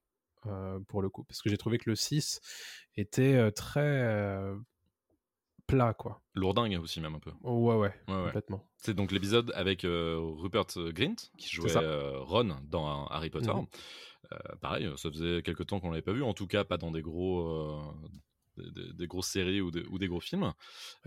pour 0.88 1.02
le 1.02 1.10
coup. 1.10 1.24
Parce 1.24 1.42
que 1.42 1.50
j'ai 1.50 1.58
trouvé 1.58 1.76
que 1.78 1.88
le 1.90 1.94
6 1.96 2.40
était 2.96 3.52
très 3.52 4.42
plat, 5.66 5.94
quoi. 5.94 6.20
Lourdingue 6.34 6.80
aussi, 6.80 7.00
même 7.00 7.14
un 7.14 7.18
peu. 7.20 7.30
Ouais, 7.42 7.74
ouais, 7.74 7.76
Ouais, 8.08 8.14
ouais. 8.14 8.24
complètement. 8.24 8.66
C'est 8.78 8.94
donc 8.94 9.12
l'épisode 9.12 9.52
avec 9.54 9.84
euh, 9.84 10.18
Rupert 10.18 10.64
Grint, 10.92 11.14
qui 11.38 11.48
jouait 11.48 11.76
euh, 11.76 12.18
Ron 12.20 12.56
dans 12.64 13.06
Harry 13.06 13.30
Potter. 13.30 13.52
Mhm. 13.52 13.66
Euh, 14.32 14.36
pareil, 14.60 14.90
ça 14.96 15.10
faisait 15.10 15.42
quelques 15.42 15.66
temps 15.66 15.78
qu'on 15.80 15.90
l'avait 15.90 16.02
pas 16.02 16.12
vu, 16.12 16.22
en 16.22 16.34
tout 16.34 16.46
cas 16.46 16.64
pas 16.64 16.76
dans 16.78 16.90
des 16.90 17.02
gros, 17.02 17.80
des, 18.94 19.06
grosses 19.06 19.28
séries 19.28 19.60
ou, 19.60 19.70
des- 19.70 19.84
ou 19.90 19.98
des 19.98 20.08
gros 20.08 20.20
films. 20.20 20.52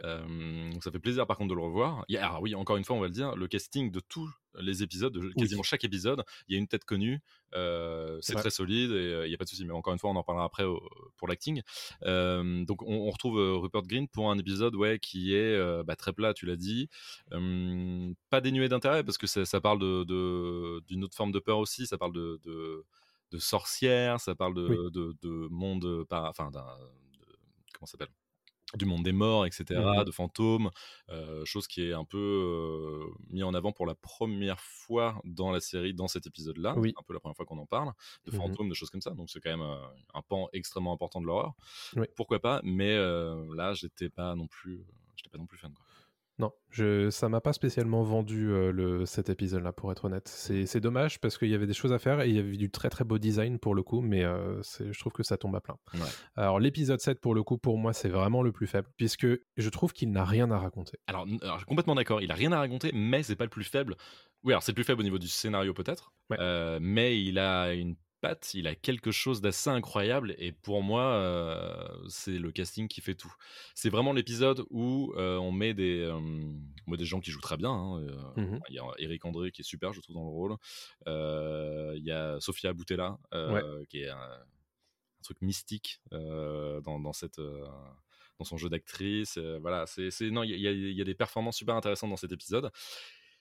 Euh, 0.03 0.71
donc 0.71 0.83
ça 0.83 0.91
fait 0.91 0.99
plaisir 0.99 1.25
par 1.27 1.37
contre 1.37 1.49
de 1.49 1.55
le 1.55 1.61
revoir. 1.61 2.03
Il 2.07 2.15
y 2.15 2.17
a- 2.17 2.27
alors 2.27 2.41
oui, 2.41 2.55
encore 2.55 2.77
une 2.77 2.83
fois, 2.83 2.95
on 2.95 2.99
va 2.99 3.07
le 3.07 3.13
dire, 3.13 3.35
le 3.35 3.47
casting 3.47 3.91
de 3.91 3.99
tous 3.99 4.29
les 4.59 4.83
épisodes, 4.83 5.11
de 5.11 5.29
quasiment 5.33 5.63
chaque 5.63 5.83
épisode, 5.83 6.23
il 6.47 6.53
y 6.53 6.55
a 6.55 6.59
une 6.59 6.67
tête 6.67 6.85
connue, 6.85 7.21
euh, 7.55 8.19
c'est 8.21 8.35
très 8.35 8.51
solide 8.51 8.91
et 8.91 8.93
euh, 8.93 9.25
il 9.25 9.29
n'y 9.29 9.33
a 9.33 9.37
pas 9.37 9.45
de 9.45 9.49
souci. 9.49 9.65
Mais 9.65 9.73
encore 9.73 9.93
une 9.93 9.99
fois, 9.99 10.11
on 10.11 10.15
en 10.15 10.23
parlera 10.23 10.45
après 10.45 10.63
euh, 10.63 10.77
pour 11.17 11.27
l'acting. 11.27 11.61
Euh, 12.03 12.63
donc 12.65 12.83
on, 12.83 12.93
on 13.07 13.09
retrouve 13.09 13.39
euh, 13.39 13.55
Rupert 13.57 13.81
Green 13.83 14.07
pour 14.07 14.29
un 14.29 14.37
épisode 14.37 14.75
ouais, 14.75 14.99
qui 14.99 15.33
est 15.33 15.55
euh, 15.55 15.83
bah, 15.83 15.95
très 15.95 16.13
plat, 16.13 16.33
tu 16.35 16.45
l'as 16.45 16.55
dit. 16.55 16.87
Euh, 17.31 18.13
pas 18.29 18.41
dénué 18.41 18.69
d'intérêt 18.69 19.03
parce 19.03 19.17
que 19.17 19.25
ça, 19.27 19.43
ça 19.45 19.59
parle 19.59 19.79
de- 19.79 20.03
de- 20.03 20.81
d'une 20.87 21.03
autre 21.03 21.15
forme 21.15 21.31
de 21.31 21.39
peur 21.39 21.57
aussi, 21.57 21.87
ça 21.87 21.97
parle 21.97 22.13
de, 22.13 22.39
de, 22.45 22.85
de 23.31 23.37
sorcières, 23.39 24.19
ça 24.19 24.35
parle 24.35 24.53
de, 24.53 24.67
Oui. 24.67 24.91
de, 24.91 25.15
de 25.23 25.47
monde, 25.49 26.05
enfin, 26.11 26.51
de- 26.51 26.59
comment 27.83 27.87
ça 27.87 27.97
s'appelle 27.97 28.13
du 28.75 28.85
monde 28.85 29.03
des 29.03 29.11
morts, 29.11 29.45
etc., 29.45 29.65
Mhm. 29.79 30.03
de 30.03 30.09
fantômes, 30.11 30.71
euh, 31.09 31.45
chose 31.45 31.67
qui 31.67 31.83
est 31.87 31.93
un 31.93 32.05
peu 32.05 32.17
euh, 32.17 33.05
mis 33.29 33.43
en 33.43 33.53
avant 33.53 33.71
pour 33.71 33.85
la 33.85 33.93
première 33.93 34.59
fois 34.59 35.21
dans 35.25 35.51
la 35.51 35.59
série, 35.59 35.93
dans 35.93 36.07
cet 36.07 36.25
épisode-là. 36.25 36.73
Oui. 36.77 36.91
Un 36.97 37.03
peu 37.03 37.13
la 37.13 37.19
première 37.19 37.35
fois 37.35 37.45
qu'on 37.45 37.59
en 37.59 37.67
parle, 37.67 37.91
de 38.25 38.31
Mhm. 38.31 38.37
fantômes, 38.37 38.69
de 38.69 38.73
choses 38.73 38.89
comme 38.89 39.01
ça. 39.01 39.11
Donc 39.11 39.29
c'est 39.29 39.39
quand 39.41 39.51
même 39.51 39.61
euh, 39.61 39.85
un 40.15 40.21
pan 40.23 40.47
extrêmement 40.53 40.91
important 40.93 41.21
de 41.21 41.27
l'horreur. 41.27 41.53
Oui. 41.97 42.07
Pourquoi 42.15 42.39
pas 42.39 42.61
Mais 42.63 42.93
euh, 42.95 43.45
là, 43.53 43.75
j'étais 43.75 44.09
pas 44.09 44.33
non 44.33 44.47
plus, 44.47 44.83
j'étais 45.17 45.29
pas 45.29 45.37
non 45.37 45.45
plus 45.45 45.59
fan. 45.59 45.71
Quoi. 45.73 45.85
Non, 46.39 46.51
je, 46.71 47.11
ça 47.11 47.29
m'a 47.29 47.41
pas 47.41 47.53
spécialement 47.53 48.01
vendu 48.01 48.49
euh, 48.49 48.71
le, 48.71 49.05
cet 49.05 49.29
épisode-là, 49.29 49.71
pour 49.71 49.91
être 49.91 50.05
honnête. 50.05 50.27
C'est 50.27 50.65
c'est 50.65 50.79
dommage 50.79 51.19
parce 51.19 51.37
qu'il 51.37 51.49
y 51.49 51.53
avait 51.53 51.67
des 51.67 51.75
choses 51.75 51.93
à 51.93 51.99
faire 51.99 52.21
et 52.21 52.29
il 52.29 52.35
y 52.35 52.39
avait 52.39 52.57
du 52.57 52.71
très 52.71 52.89
très 52.89 53.03
beau 53.03 53.19
design 53.19 53.59
pour 53.59 53.75
le 53.75 53.83
coup, 53.83 54.01
mais 54.01 54.23
euh, 54.23 54.59
je 54.63 54.97
trouve 54.99 55.11
que 55.13 55.21
ça 55.21 55.37
tombe 55.37 55.55
à 55.55 55.61
plein. 55.61 55.75
Ouais. 55.93 55.99
Alors 56.35 56.59
l'épisode 56.59 56.99
7, 56.99 57.19
pour 57.19 57.35
le 57.35 57.43
coup, 57.43 57.59
pour 57.59 57.77
moi, 57.77 57.93
c'est 57.93 58.09
vraiment 58.09 58.41
le 58.41 58.51
plus 58.51 58.65
faible, 58.65 58.87
puisque 58.97 59.27
je 59.57 59.69
trouve 59.69 59.93
qu'il 59.93 60.11
n'a 60.11 60.25
rien 60.25 60.49
à 60.49 60.57
raconter. 60.57 60.97
Alors, 61.05 61.27
je 61.27 61.37
suis 61.57 61.65
complètement 61.65 61.93
d'accord, 61.95 62.19
il 62.21 62.31
a 62.31 62.35
rien 62.35 62.51
à 62.51 62.57
raconter, 62.57 62.89
mais 62.95 63.21
c'est 63.21 63.35
pas 63.35 63.43
le 63.45 63.51
plus 63.51 63.63
faible. 63.65 63.95
Oui, 64.43 64.53
alors 64.53 64.63
c'est 64.63 64.71
le 64.71 64.75
plus 64.75 64.83
faible 64.83 65.01
au 65.01 65.03
niveau 65.03 65.19
du 65.19 65.27
scénario 65.27 65.73
peut-être, 65.73 66.13
Ouais. 66.31 66.37
euh, 66.39 66.79
mais 66.81 67.21
il 67.21 67.37
a 67.37 67.73
une 67.73 67.95
il 68.53 68.67
a 68.67 68.75
quelque 68.75 69.11
chose 69.11 69.41
d'assez 69.41 69.69
incroyable, 69.69 70.35
et 70.37 70.51
pour 70.51 70.81
moi, 70.83 71.03
euh, 71.13 71.87
c'est 72.07 72.37
le 72.39 72.51
casting 72.51 72.87
qui 72.87 73.01
fait 73.01 73.15
tout. 73.15 73.33
C'est 73.75 73.89
vraiment 73.89 74.13
l'épisode 74.13 74.63
où 74.69 75.13
euh, 75.17 75.37
on 75.37 75.51
met 75.51 75.73
des, 75.73 75.99
euh, 75.99 76.13
on 76.15 76.91
met 76.91 76.97
des 76.97 77.05
gens 77.05 77.19
qui 77.19 77.31
jouent 77.31 77.41
très 77.41 77.57
bien. 77.57 77.71
hein, 77.71 78.01
Mhm. 78.37 78.59
Il 78.69 78.75
y 78.75 78.79
a 78.79 78.83
Eric 78.97 79.25
André 79.25 79.51
qui 79.51 79.61
est 79.61 79.65
super, 79.65 79.93
je 79.93 80.01
trouve, 80.01 80.15
dans 80.15 80.23
le 80.23 80.29
rôle. 80.29 80.55
Il 81.05 82.03
y 82.03 82.11
a 82.11 82.39
Sofia 82.39 82.73
Boutella, 82.73 83.17
Ouais. 83.33 83.61
qui 83.89 84.01
est 84.01 84.09
un, 84.09 84.15
un 84.17 85.23
truc 85.23 85.41
mystique 85.41 86.01
dans, 86.11 86.99
dans 86.99 87.13
cette. 87.13 87.39
dans 87.39 88.45
son 88.45 88.57
jeu 88.57 88.69
d'actrice, 88.69 89.37
voilà, 89.61 89.85
c'est, 89.85 90.09
non, 90.31 90.43
il 90.43 90.51
y, 90.51 90.93
y 90.95 91.01
a 91.01 91.03
des 91.05 91.15
performances 91.15 91.57
super 91.57 91.75
intéressantes 91.75 92.09
dans 92.09 92.17
cet 92.17 92.31
épisode. 92.31 92.71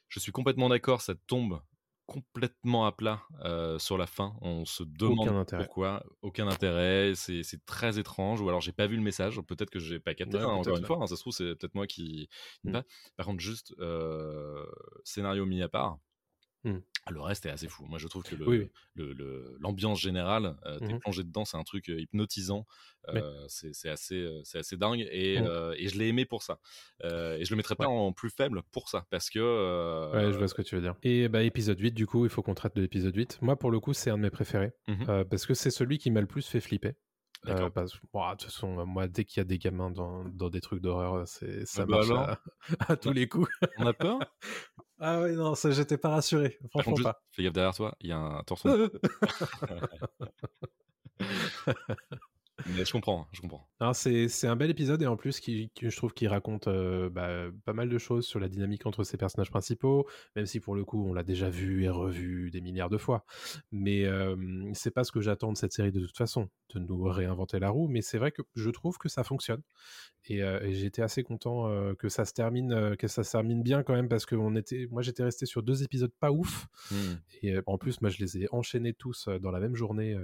Je 0.08 0.20
suis 0.20 0.32
complètement 0.32 0.68
d'accord, 0.68 1.00
ça 1.00 1.14
tombe 1.26 1.60
complètement 2.06 2.86
à 2.86 2.92
plat 2.92 3.22
euh, 3.44 3.78
sur 3.78 3.96
la 3.96 4.06
fin. 4.06 4.34
On 4.40 4.64
se 4.64 4.82
demande 4.82 5.28
Aucun 5.28 5.56
pourquoi, 5.56 6.04
aucun 6.22 6.48
intérêt. 6.48 7.12
C'est, 7.14 7.42
très 7.64 7.98
étrange, 7.98 8.40
ou 8.40 8.48
alors 8.48 8.60
j'ai 8.60 8.72
pas 8.72 8.86
vu 8.86 8.96
le 8.96 9.02
message. 9.02 9.40
Peut-être 9.42 9.70
que 9.70 9.78
j'ai 9.78 10.00
pas 10.00 10.14
capté. 10.14 10.36
Ouais, 10.36 10.42
hein, 10.42 10.48
encore 10.48 10.76
une 10.76 10.84
fois, 10.84 10.98
hein, 11.00 11.06
ça 11.06 11.16
se 11.16 11.20
trouve 11.20 11.32
c'est 11.32 11.54
peut-être 11.54 11.74
moi 11.74 11.86
qui. 11.86 12.28
Mm. 12.64 12.72
pas. 12.72 12.84
Par 13.16 13.26
contre, 13.26 13.40
juste 13.40 13.74
euh, 13.80 14.64
scénario 15.04 15.46
mis 15.46 15.62
à 15.62 15.68
part. 15.68 15.98
Mm. 16.64 16.78
Le 17.10 17.20
reste 17.20 17.46
est 17.46 17.50
assez 17.50 17.66
fou. 17.68 17.84
Moi, 17.86 17.98
je 17.98 18.06
trouve 18.06 18.22
que 18.22 18.36
le, 18.36 18.46
Oui, 18.48 18.58
oui. 18.58 18.70
le- 18.94 19.12
le- 19.12 19.56
l'ambiance 19.60 20.00
générale, 20.00 20.54
euh, 20.66 20.78
t'es 20.78 20.92
Mhm. 20.92 21.00
plongé 21.00 21.24
dedans, 21.24 21.44
c'est 21.44 21.56
un 21.56 21.64
truc 21.64 21.88
euh, 21.90 22.00
hypnotisant. 22.00 22.64
Euh, 23.08 23.44
c'est, 23.48 23.74
c'est 23.74 23.88
assez, 23.88 24.14
euh, 24.20 24.40
c'est 24.44 24.58
assez 24.58 24.76
dingue 24.76 25.00
et, 25.10 25.40
euh, 25.40 25.74
et 25.76 25.88
je 25.88 25.98
l'ai 25.98 26.06
aimé 26.08 26.24
pour 26.24 26.42
ça. 26.44 26.60
Et 27.02 27.44
je 27.44 27.50
le 27.50 27.56
mettrais 27.56 27.74
pas 27.74 27.88
Ouais. 27.88 27.92
en 27.92 28.12
plus 28.12 28.30
faible 28.30 28.62
pour 28.70 28.88
ça 28.88 29.04
parce 29.10 29.30
que. 29.30 30.12
Ouais, 30.14 30.32
je 30.32 30.38
vois 30.38 30.46
ce 30.48 30.54
que 30.54 30.62
tu 30.62 30.76
veux 30.76 30.80
dire. 30.82 30.94
Et 31.02 31.28
bah, 31.28 31.42
épisode 31.42 31.80
8, 31.80 31.92
du 31.92 32.06
coup, 32.06 32.24
il 32.24 32.30
faut 32.30 32.42
qu'on 32.42 32.54
traite 32.54 32.76
de 32.76 32.80
l'épisode 32.82 33.16
8. 33.16 33.38
Moi, 33.42 33.56
pour 33.56 33.70
le 33.72 33.80
coup, 33.80 33.92
c'est 33.94 34.10
un 34.10 34.16
de 34.16 34.22
mes 34.22 34.30
préférés, 34.30 34.72
euh, 35.08 35.24
parce 35.24 35.44
que 35.46 35.54
c'est 35.54 35.70
celui 35.72 35.98
qui 35.98 36.10
m'a 36.12 36.20
le 36.20 36.26
plus 36.28 36.46
fait 36.46 36.60
flipper. 36.60 36.94
Euh, 37.48 37.70
parce- 37.70 37.98
bon, 38.12 38.24
de 38.24 38.30
toute 38.36 38.42
façon, 38.44 38.86
moi, 38.86 39.08
dès 39.08 39.24
qu'il 39.24 39.38
y 39.38 39.40
a 39.40 39.44
des 39.44 39.58
gamins 39.58 39.90
dans, 39.90 40.24
dans 40.26 40.48
des 40.48 40.60
trucs 40.60 40.80
d'horreur, 40.80 41.26
c'est, 41.26 41.66
ça 41.66 41.82
Ah 41.82 41.86
bah 41.86 42.06
marche 42.06 42.10
à, 42.78 42.92
à 42.92 42.96
tous 42.96 43.10
les 43.12 43.26
coups. 43.28 43.50
On 43.78 43.86
a 43.86 43.92
peur? 43.92 44.20
Ah 45.04 45.20
oui, 45.20 45.32
non, 45.32 45.56
ça, 45.56 45.72
j'étais 45.72 45.98
pas 45.98 46.10
rassuré. 46.10 46.60
Franchement 46.70 46.92
contre, 46.92 47.02
pas. 47.02 47.22
fais 47.32 47.42
gaffe 47.42 47.52
derrière 47.52 47.74
toi, 47.74 47.96
il 48.00 48.10
y 48.10 48.12
a 48.12 48.18
un 48.18 48.42
torson. 48.44 48.88
Mais 52.68 52.84
je 52.84 52.92
comprends, 52.92 53.26
je 53.32 53.40
comprends. 53.40 53.66
C'est, 53.94 54.28
un 54.46 54.56
bel 54.56 54.70
épisode 54.70 55.02
et 55.02 55.06
en 55.06 55.16
plus 55.16 55.40
qui, 55.40 55.70
qui- 55.74 55.90
je 55.90 55.96
trouve 55.96 56.12
qu'il 56.14 56.28
raconte 56.28 56.68
euh, 56.68 57.10
bah, 57.10 57.46
pas 57.64 57.72
mal 57.72 57.88
de 57.88 57.98
choses 57.98 58.24
sur 58.26 58.38
la 58.40 58.48
dynamique 58.48 58.86
entre 58.86 59.02
ces 59.04 59.16
personnages 59.16 59.50
principaux, 59.50 60.06
même 60.36 60.46
si 60.46 60.60
pour 60.60 60.74
le 60.74 60.84
coup 60.84 61.04
on 61.04 61.12
l'a 61.12 61.24
déjà 61.24 61.50
vu 61.50 61.82
et 61.84 61.88
revu 61.88 62.50
des 62.50 62.60
milliards 62.60 62.90
de 62.90 62.98
fois. 62.98 63.24
Mais 63.72 64.04
euh, 64.04 64.36
c'est 64.74 64.92
pas 64.92 65.04
ce 65.04 65.12
que 65.12 65.20
j'attends 65.20 65.52
de 65.52 65.56
cette 65.56 65.72
série 65.72 65.90
de 65.92 66.00
toute 66.06 66.16
façon, 66.16 66.48
de 66.74 66.78
nous 66.78 67.02
réinventer 67.04 67.58
la 67.58 67.70
roue. 67.70 67.88
Mais 67.88 68.02
c'est 68.02 68.18
vrai 68.18 68.30
que 68.32 68.42
je 68.54 68.70
trouve 68.70 68.98
que 68.98 69.08
ça 69.08 69.24
fonctionne 69.24 69.62
et, 70.26 70.42
euh, 70.42 70.60
et 70.62 70.74
j'étais 70.74 71.02
assez 71.02 71.24
content 71.24 71.68
euh, 71.68 71.94
que 71.94 72.08
ça 72.08 72.24
se 72.24 72.32
termine, 72.32 72.72
euh, 72.72 72.94
que 72.94 73.08
ça 73.08 73.24
se 73.24 73.32
termine 73.32 73.62
bien 73.62 73.82
quand 73.82 73.94
même 73.94 74.08
parce 74.08 74.24
que 74.26 74.36
on 74.36 74.54
était, 74.54 74.86
moi 74.90 75.02
j'étais 75.02 75.24
resté 75.24 75.46
sur 75.46 75.62
deux 75.64 75.82
épisodes 75.82 76.12
pas 76.20 76.30
ouf 76.30 76.66
Hmm. 76.90 77.14
et 77.42 77.54
en 77.66 77.78
plus 77.78 78.00
moi 78.00 78.10
je 78.10 78.18
les 78.18 78.38
ai 78.38 78.48
enchaînés 78.52 78.92
tous 78.92 79.28
dans 79.40 79.50
la 79.50 79.60
même 79.60 79.74
journée, 79.76 80.16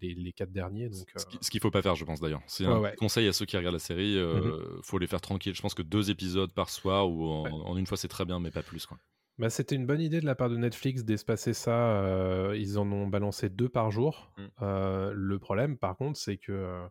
les, 0.00 0.14
les 0.14 0.32
quatre 0.32 0.52
derniers. 0.52 0.88
Donc 0.88 1.08
ce 1.40 1.50
qu'il 1.50 1.60
faut 1.60 1.70
pas 1.70 1.79
faire, 1.82 1.94
je 1.94 2.04
pense 2.04 2.20
d'ailleurs. 2.20 2.42
C'est 2.46 2.66
Ouais, 2.66 2.72
un 2.72 2.78
ouais. 2.80 2.94
conseil 2.96 3.26
à 3.28 3.32
ceux 3.32 3.46
qui 3.46 3.56
regardent 3.56 3.74
la 3.74 3.78
série. 3.80 4.16
euh, 4.18 4.40
Mhm. 4.40 4.80
Faut 4.82 4.98
les 4.98 5.06
faire 5.06 5.20
tranquilles. 5.20 5.54
Je 5.54 5.62
pense 5.62 5.74
que 5.74 5.82
deux 5.82 6.10
épisodes 6.10 6.52
par 6.52 6.68
soir 6.70 7.08
ou 7.10 7.24
en, 7.26 7.44
en 7.50 7.76
une 7.76 7.86
fois 7.86 7.96
c'est 7.96 8.08
très 8.08 8.24
bien, 8.24 8.38
mais 8.40 8.50
pas 8.50 8.62
plus. 8.62 8.86
Quoi. 8.86 8.98
Bah, 9.38 9.48
c'était 9.48 9.74
une 9.74 9.86
bonne 9.86 10.02
idée 10.02 10.20
de 10.20 10.26
la 10.26 10.34
part 10.34 10.50
de 10.50 10.56
Netflix 10.58 11.02
d'espacer 11.04 11.54
ça. 11.54 11.94
euh, 12.02 12.54
ils 12.58 12.78
en 12.78 12.90
ont 12.92 13.06
balancé 13.06 13.48
deux 13.48 13.68
par 13.70 13.90
jour. 13.90 14.32
Mm. 14.36 14.42
Euh, 14.62 15.12
le 15.14 15.38
problème, 15.38 15.78
par 15.78 15.96
contre, 15.96 16.18
c'est 16.18 16.36
que 16.36 16.52
euh, 16.52 16.86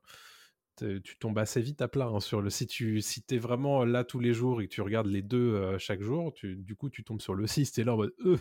tu 1.03 1.17
tombes 1.17 1.37
assez 1.39 1.61
vite 1.61 1.81
à 1.81 1.87
plat 1.87 2.07
hein, 2.07 2.19
sur 2.19 2.41
le. 2.41 2.49
Si 2.49 2.67
tu 2.67 3.01
si 3.01 3.23
es 3.31 3.37
vraiment 3.37 3.85
là 3.85 4.03
tous 4.03 4.19
les 4.19 4.33
jours 4.33 4.61
et 4.61 4.67
que 4.67 4.73
tu 4.73 4.81
regardes 4.81 5.07
les 5.07 5.21
deux 5.21 5.53
euh, 5.55 5.77
chaque 5.77 6.01
jour, 6.01 6.33
tu, 6.33 6.55
du 6.55 6.75
coup, 6.75 6.89
tu 6.89 7.03
tombes 7.03 7.21
sur 7.21 7.33
le 7.35 7.47
6, 7.47 7.71
t'es 7.71 7.83
là 7.83 7.93
en 7.93 7.97
mode 7.97 8.13
euh, 8.25 8.37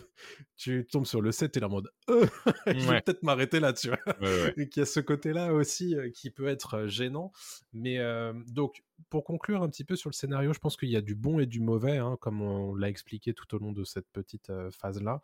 Tu 0.57 0.85
tombes 0.91 1.05
sur 1.05 1.21
le 1.21 1.31
7, 1.31 1.51
t'es 1.53 1.59
là 1.59 1.67
en 1.67 1.71
mode 1.71 1.89
euh, 2.09 2.25
Je 2.67 2.71
vais 2.73 2.87
Ouais. 2.89 3.01
peut-être 3.01 3.23
m'arrêter 3.23 3.59
là, 3.59 3.73
tu 3.73 3.87
vois? 3.89 3.99
Ouais, 4.21 4.41
ouais. 4.41 4.53
Et 4.57 4.69
qu'il 4.69 4.81
y 4.81 4.83
a 4.83 4.85
ce 4.85 4.99
côté-là 4.99 5.53
aussi 5.53 5.95
euh, 5.95 6.09
qui 6.11 6.29
peut 6.31 6.47
être 6.47 6.73
euh, 6.75 6.87
gênant. 6.87 7.31
Mais 7.73 7.99
euh, 7.99 8.33
donc, 8.47 8.83
pour 9.09 9.23
conclure 9.23 9.63
un 9.63 9.69
petit 9.69 9.85
peu 9.85 9.95
sur 9.95 10.09
le 10.09 10.13
scénario, 10.15 10.51
je 10.53 10.59
pense 10.59 10.75
qu'il 10.75 10.89
y 10.89 10.95
a 10.97 11.01
du 11.01 11.15
bon 11.15 11.39
et 11.39 11.45
du 11.45 11.61
mauvais, 11.61 11.97
hein, 11.97 12.17
comme 12.19 12.41
on 12.41 12.75
l'a 12.75 12.89
expliqué 12.89 13.33
tout 13.33 13.55
au 13.55 13.59
long 13.59 13.71
de 13.71 13.83
cette 13.83 14.07
petite 14.11 14.49
euh, 14.49 14.69
phase-là. 14.71 15.21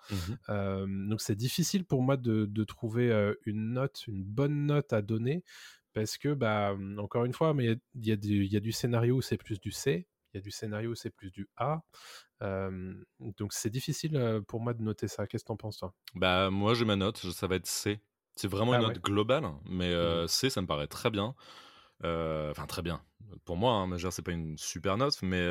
Euh, 0.50 0.86
donc, 0.88 1.20
c'est 1.22 1.36
difficile 1.36 1.84
pour 1.86 2.02
moi 2.02 2.16
de, 2.18 2.46
de 2.46 2.64
trouver 2.64 3.12
euh, 3.12 3.34
une 3.46 3.74
note, 3.74 4.06
une 4.08 4.24
bonne 4.24 4.66
note 4.66 4.94
à 4.94 5.02
donner. 5.02 5.44
Parce 5.96 6.20
que, 6.20 6.36
bah, 6.36 6.78
encore 7.00 7.26
une 7.26 7.34
fois, 7.34 7.56
mais 7.56 7.78
il 7.96 8.08
y, 8.08 8.14
a 8.14 8.18
du- 8.18 8.46
il 8.46 8.54
y 8.54 8.58
a 8.58 8.62
du 8.62 8.74
scénario 8.74 9.18
où 9.18 9.24
c'est 9.24 9.38
plus 9.38 9.62
du 9.62 9.72
C, 9.72 10.08
il 10.36 10.38
y 10.38 10.40
a 10.40 10.42
du 10.44 10.52
scénario 10.52 10.92
où 10.92 10.96
c'est 10.96 11.12
plus 11.12 11.32
du 11.32 11.50
A. 11.58 11.84
Euh, 12.44 12.96
donc 13.38 13.54
c'est 13.54 13.72
difficile 13.72 14.42
pour 14.48 14.62
moi 14.62 14.74
de 14.76 14.84
noter 14.84 15.08
ça. 15.10 15.28
Qu'est-ce 15.28 15.44
que 15.46 15.50
t'en 15.50 15.58
penses, 15.58 15.80
toi? 15.80 15.96
Bah, 16.16 16.50
moi, 16.50 16.74
j'ai 16.74 16.86
ma 16.86 16.96
note, 16.96 17.18
ça 17.18 17.48
va 17.48 17.56
être 17.56 17.68
C. 17.68 18.00
C'est 18.36 18.48
vraiment 18.48 18.74
Ah 18.74 18.76
une 18.76 18.82
ouais. 18.84 18.96
note 18.96 19.00
globale, 19.02 19.46
mais 19.66 19.92
euh, 19.94 20.28
Mhm. 20.28 20.28
C, 20.28 20.50
ça 20.50 20.62
me 20.62 20.68
paraît 20.68 20.88
très 20.88 21.10
bien. 21.10 21.36
Enfin, 22.04 22.66
très 22.68 22.82
bien. 22.82 23.04
Pour 23.46 23.58
moi, 23.58 23.74
hein, 23.74 23.98
c'est 24.12 24.22
pas 24.24 24.32
une 24.32 24.58
super 24.58 24.98
note, 24.98 25.22
mais 25.24 25.42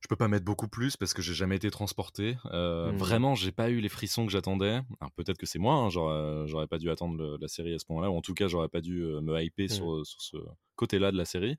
je 0.00 0.08
peux 0.08 0.16
pas 0.16 0.28
mettre 0.28 0.44
beaucoup 0.44 0.68
plus 0.68 0.96
parce 0.96 1.12
que 1.14 1.22
j'ai 1.22 1.34
jamais 1.34 1.56
été 1.56 1.70
transporté. 1.70 2.36
Euh, 2.46 2.90
Mhm. 2.90 2.96
Vraiment, 2.96 3.34
j'ai 3.34 3.52
pas 3.52 3.70
eu 3.70 3.80
les 3.80 3.88
frissons 3.90 4.24
que 4.26 4.32
j'attendais. 4.32 4.80
Alors, 5.00 5.12
Peut-être 5.16 5.36
que 5.38 5.46
c'est 5.46 5.58
moi, 5.58 5.74
hein, 5.74 5.90
j'aurais 5.90 6.46
j'aurais 6.48 6.66
pas 6.66 6.78
dû 6.78 6.90
attendre 6.90 7.16
le- 7.16 7.36
la 7.40 7.48
série 7.48 7.74
à 7.74 7.78
ce 7.78 7.84
moment-là, 7.90 8.10
ou 8.10 8.16
en 8.16 8.22
tout 8.22 8.34
cas, 8.34 8.48
j'aurais 8.48 8.68
pas 8.68 8.80
dû 8.80 9.02
euh, 9.02 9.20
me 9.20 9.40
hyper 9.42 9.70
sur, 9.70 10.04
sur 10.06 10.20
ce 10.22 10.36
côté-là 10.76 11.12
de 11.12 11.16
la 11.18 11.26
série. 11.26 11.56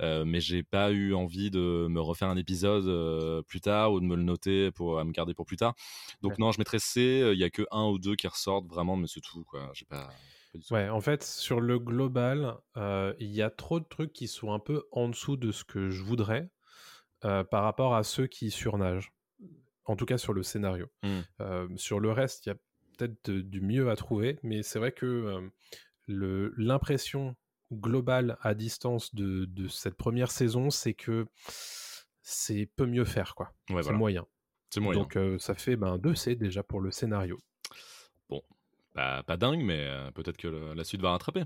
Euh, 0.00 0.24
mais 0.24 0.40
j'ai 0.40 0.62
pas 0.62 0.90
eu 0.92 1.14
envie 1.14 1.50
de 1.50 1.86
me 1.90 2.00
refaire 2.00 2.28
un 2.28 2.36
épisode 2.36 2.86
euh, 2.86 3.42
plus 3.42 3.60
tard 3.60 3.92
ou 3.92 4.00
de 4.00 4.06
me 4.06 4.16
le 4.16 4.22
noter 4.22 4.70
pour 4.72 4.98
à 4.98 5.04
me 5.04 5.12
garder 5.12 5.34
pour 5.34 5.46
plus 5.46 5.56
tard. 5.58 5.74
Donc 6.22 6.32
Ouais. 6.32 6.38
non, 6.38 6.52
je 6.52 6.58
mettrais 6.58 6.78
C. 6.78 7.30
Il 7.34 7.38
y 7.38 7.44
a 7.44 7.50
que 7.50 7.62
un 7.70 7.86
ou 7.88 7.98
deux 7.98 8.16
qui 8.16 8.26
ressortent 8.28 8.66
vraiment, 8.68 8.96
mais 8.96 9.06
c'est 9.08 9.20
tout. 9.20 9.44
Quoi. 9.44 9.70
J'ai 9.74 9.84
pas. 9.86 10.20
Ouais, 10.70 10.88
en 10.88 11.00
fait, 11.00 11.22
sur 11.22 11.60
le 11.60 11.78
global, 11.78 12.58
euh, 12.76 13.14
il 13.18 13.30
y 13.30 13.40
a 13.42 13.50
trop 13.50 13.80
de 13.80 13.86
trucs 13.86 14.12
qui 14.12 14.28
sont 14.28 14.52
un 14.52 14.58
peu 14.58 14.84
en 14.92 15.08
dessous 15.08 15.36
de 15.36 15.50
ce 15.50 15.64
que 15.64 15.88
je 15.90 16.02
voudrais 16.02 16.50
euh, 17.24 17.44
par 17.44 17.62
rapport 17.64 17.94
à 17.94 18.02
ceux 18.02 18.26
qui 18.26 18.50
surnagent. 18.50 19.12
En 19.84 19.96
tout 19.96 20.06
cas, 20.06 20.16
sur 20.18 20.32
le 20.32 20.42
scénario. 20.42 20.86
Mm. 21.02 21.20
Euh, 21.40 21.68
sur 21.76 21.98
le 22.00 22.12
reste, 22.12 22.46
il 22.46 22.50
y 22.50 22.52
a 22.52 22.56
peut-être 22.96 23.30
du 23.30 23.60
mieux 23.60 23.90
à 23.90 23.96
trouver, 23.96 24.38
mais 24.42 24.62
c'est 24.62 24.78
vrai 24.78 24.92
que 24.92 25.06
euh, 25.06 25.48
le- 26.06 26.54
l'impression 26.56 27.34
globale 27.72 28.36
à 28.42 28.54
distance 28.54 29.14
de, 29.14 29.44
de 29.46 29.66
cette 29.68 29.96
première 29.96 30.30
saison, 30.30 30.70
c'est 30.70 30.94
que 30.94 31.26
c'est 32.22 32.66
peu 32.76 32.86
mieux 32.86 33.04
faire, 33.04 33.34
quoi. 33.34 33.46
Ouais, 33.70 33.76
c'est 33.76 33.82
voilà. 33.82 33.98
moyen. 33.98 34.26
C'est 34.70 34.80
moyen. 34.80 35.00
Donc, 35.00 35.18
ça 35.40 35.54
fait 35.54 35.76
ben, 35.76 35.98
2 35.98 36.14
C 36.14 36.36
déjà 36.36 36.62
pour 36.62 36.80
le 36.80 36.90
scénario. 36.90 37.38
Pas, 38.94 39.22
pas 39.22 39.38
dingue, 39.38 39.62
mais 39.64 39.88
peut-être 40.14 40.36
que 40.36 40.48
le- 40.48 40.74
la 40.74 40.84
suite 40.84 41.00
va 41.00 41.12
rattraper. 41.12 41.44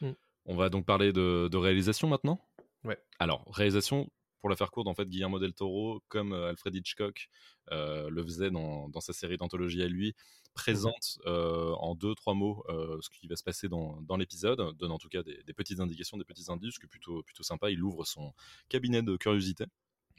Mm. 0.00 0.12
On 0.46 0.56
va 0.56 0.70
donc 0.70 0.86
parler 0.86 1.12
de, 1.12 1.46
de 1.52 1.56
réalisation 1.58 2.08
maintenant? 2.08 2.40
Ouais. 2.84 2.98
Alors, 3.18 3.44
réalisation, 3.52 4.08
pour 4.40 4.50
la 4.50 4.56
faire 4.56 4.70
courte, 4.70 4.88
en 4.88 4.94
fait, 4.94 5.08
Guillermo 5.08 5.38
del 5.38 5.54
Toro, 5.54 6.02
comme 6.08 6.32
euh, 6.32 6.50
Alfred 6.50 6.74
Hitchcock 6.74 7.28
euh, 7.72 8.08
le 8.10 8.22
faisait 8.22 8.50
dans, 8.50 8.88
dans 8.88 9.00
sa 9.00 9.12
série 9.12 9.36
d'anthologie 9.36 9.82
à 9.82 9.88
lui, 9.88 10.14
présente 10.54 11.18
euh, 11.26 11.72
en 11.74 11.94
deux, 11.94 12.14
trois 12.14 12.34
mots 12.34 12.64
ce 12.68 13.10
qui 13.10 13.26
va 13.26 13.36
se 13.36 13.44
passer 13.44 13.68
dans, 13.68 14.00
dans 14.02 14.16
l'épisode, 14.16 14.74
donne 14.78 14.90
en 14.90 14.98
tout 14.98 15.08
cas 15.08 15.22
des, 15.22 15.42
des 15.44 15.52
petites 15.52 15.80
indications, 15.80 16.16
des 16.16 16.24
petits 16.24 16.50
indices, 16.50 16.76
est 16.82 16.86
plutôt, 16.86 17.22
plutôt 17.22 17.42
sympa. 17.42 17.70
Il 17.70 17.82
ouvre 17.82 18.04
son 18.06 18.32
cabinet 18.68 19.02
de 19.02 19.16
curiosité 19.16 19.66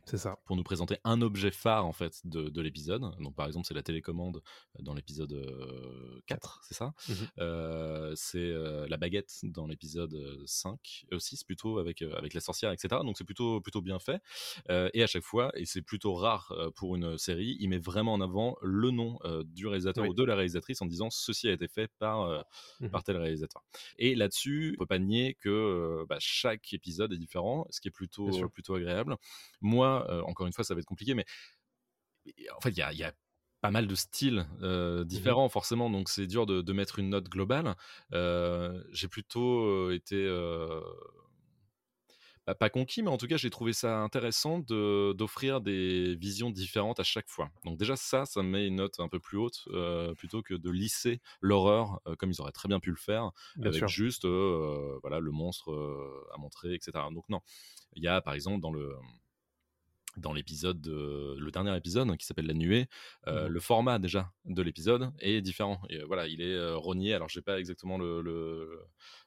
C'est 0.09 0.17
ça. 0.17 0.37
pour 0.45 0.55
nous 0.55 0.63
présenter 0.63 0.97
un 1.03 1.21
objet 1.21 1.51
phare 1.51 1.85
en 1.85 1.91
fait 1.91 2.21
de, 2.25 2.49
de 2.49 2.61
l'épisode. 2.61 3.01
Donc 3.19 3.35
par 3.35 3.45
exemple 3.45 3.67
c'est 3.67 3.73
la 3.73 3.83
télécommande 3.83 4.41
dans 4.79 4.93
l'épisode 4.93 5.33
euh, 5.33 6.21
4, 6.27 6.61
c'est 6.63 6.73
ça? 6.75 6.93
Mhm. 7.09 7.15
Euh, 7.39 8.13
C'est 8.15 8.37
euh, 8.39 8.87
la 8.87 8.97
baguette 8.97 9.31
dans 9.43 9.67
l'épisode 9.67 10.15
5, 10.45 11.05
euh, 11.11 11.19
6 11.19 11.43
plutôt 11.43 11.77
avec, 11.77 12.01
euh, 12.01 12.15
avec 12.15 12.33
la 12.33 12.39
sorcière, 12.39 12.71
etc. 12.71 13.01
Donc 13.03 13.17
c'est 13.17 13.25
plutôt, 13.25 13.59
plutôt 13.61 13.81
bien 13.81 13.99
fait. 13.99 14.21
Euh, 14.69 14.89
et 14.93 15.03
à 15.03 15.07
chaque 15.07 15.23
fois, 15.23 15.51
et 15.55 15.65
c'est 15.65 15.81
plutôt 15.81 16.15
rare 16.15 16.51
euh, 16.53 16.71
pour 16.71 16.95
une 16.95 17.17
série, 17.17 17.57
il 17.59 17.67
met 17.67 17.77
vraiment 17.77 18.13
en 18.13 18.21
avant 18.21 18.55
le 18.61 18.91
nom 18.91 19.19
euh, 19.25 19.43
du 19.45 19.67
réalisateur 19.67 20.03
Oui. 20.05 20.09
ou 20.11 20.13
de 20.13 20.23
la 20.23 20.35
réalisatrice 20.35 20.81
en 20.81 20.85
disant 20.85 21.09
ceci 21.09 21.49
a 21.49 21.51
été 21.51 21.67
fait 21.67 21.91
par, 21.99 22.21
euh, 22.21 22.41
Mhm. 22.79 22.91
par 22.91 23.03
tel 23.03 23.17
réalisateur. 23.17 23.63
Et 23.97 24.15
là-dessus, 24.15 24.75
on 24.77 24.81
peut 24.83 24.85
pas 24.87 24.99
nier 24.99 25.33
que 25.35 25.49
euh, 25.49 26.05
bah, 26.07 26.17
chaque 26.19 26.73
épisode 26.73 27.11
est 27.13 27.17
différent, 27.17 27.67
ce 27.71 27.81
qui 27.81 27.89
est 27.89 27.91
plutôt, 27.91 28.47
plutôt 28.49 28.75
agréable. 28.75 29.17
Moi, 29.61 29.96
euh, 30.09 30.21
encore 30.23 30.47
une 30.47 30.53
fois, 30.53 30.63
ça 30.63 30.73
va 30.73 30.79
être 30.79 30.85
compliqué, 30.85 31.13
mais 31.13 31.25
en 32.55 32.61
fait, 32.61 32.69
il 32.69 32.77
y 32.77 32.81
a, 32.81 32.91
il 32.93 32.99
y 32.99 33.03
a 33.03 33.13
pas 33.61 33.71
mal 33.71 33.87
de 33.87 33.95
styles 33.95 34.45
euh, 34.61 35.03
différents, 35.03 35.49
forcément, 35.49 35.89
donc 35.89 36.09
c'est 36.09 36.27
dur 36.27 36.45
de, 36.45 36.61
de 36.61 36.73
mettre 36.73 36.99
une 36.99 37.09
note 37.09 37.27
globale. 37.29 37.75
Euh, 38.13 38.83
j'ai 38.91 39.07
plutôt 39.07 39.91
été. 39.91 40.15
euh, 40.15 40.81
bah, 42.45 42.55
pas 42.55 42.69
conquis, 42.69 43.03
mais 43.03 43.09
en 43.09 43.17
tout 43.17 43.27
cas, 43.27 43.35
j'ai 43.35 43.49
trouvé 43.49 43.73
ça 43.73 43.99
intéressant 43.99 44.59
de- 44.59 45.13
d'offrir 45.13 45.59
des 45.59 46.15
visions 46.15 46.49
différentes 46.49 46.99
à 46.99 47.03
chaque 47.03 47.27
fois. 47.27 47.49
Donc 47.65 47.77
déjà, 47.77 47.95
ça, 47.97 48.25
ça 48.25 48.41
me 48.41 48.49
met 48.49 48.67
une 48.67 48.75
note 48.75 48.99
un 48.99 49.09
peu 49.09 49.19
plus 49.19 49.37
haute, 49.37 49.67
plutôt 50.17 50.41
que 50.41 50.53
de 50.53 50.69
lisser 50.69 51.19
l'horreur, 51.41 51.99
comme 52.19 52.31
ils 52.31 52.39
auraient 52.41 52.51
très 52.53 52.69
bien 52.69 52.79
pu 52.79 52.89
le 52.89 52.95
faire, 52.95 53.31
Bien 53.55 53.71
avec 53.71 53.73
sûr. 53.73 53.89
juste 53.89 54.25
voilà, 54.25 55.19
le 55.19 55.31
monstre 55.31 55.73
à 56.33 56.37
montrer, 56.37 56.73
etc. 56.75 57.09
Donc 57.11 57.27
non, 57.29 57.41
il 57.93 58.03
y 58.03 58.07
a 58.07 58.21
par 58.21 58.33
exemple 58.33 58.61
dans 58.61 58.71
le 58.71 58.93
dans 60.15 60.33
l'épisode 60.33 60.81
de- 60.81 61.35
le 61.37 61.51
dernier 61.51 61.75
épisode 61.77 62.15
qui 62.17 62.25
s'appelle 62.25 62.47
la 62.47 62.53
nuée 62.53 62.87
euh, 63.27 63.43
Mhm. 63.47 63.53
le 63.53 63.59
format 63.59 63.99
déjà 63.99 64.31
de 64.45 64.61
l'épisode 64.63 65.11
est 65.19 65.41
différent 65.41 65.79
et 65.89 65.97
euh, 66.01 66.05
voilà 66.07 66.27
il 66.27 66.41
est 66.41 66.55
euh, 66.55 66.75
rogné 66.77 67.13
alors 67.13 67.29
j'ai 67.29 67.41
pas 67.41 67.59
exactement 67.59 67.97
le, 67.99 68.21
le, 68.21 68.79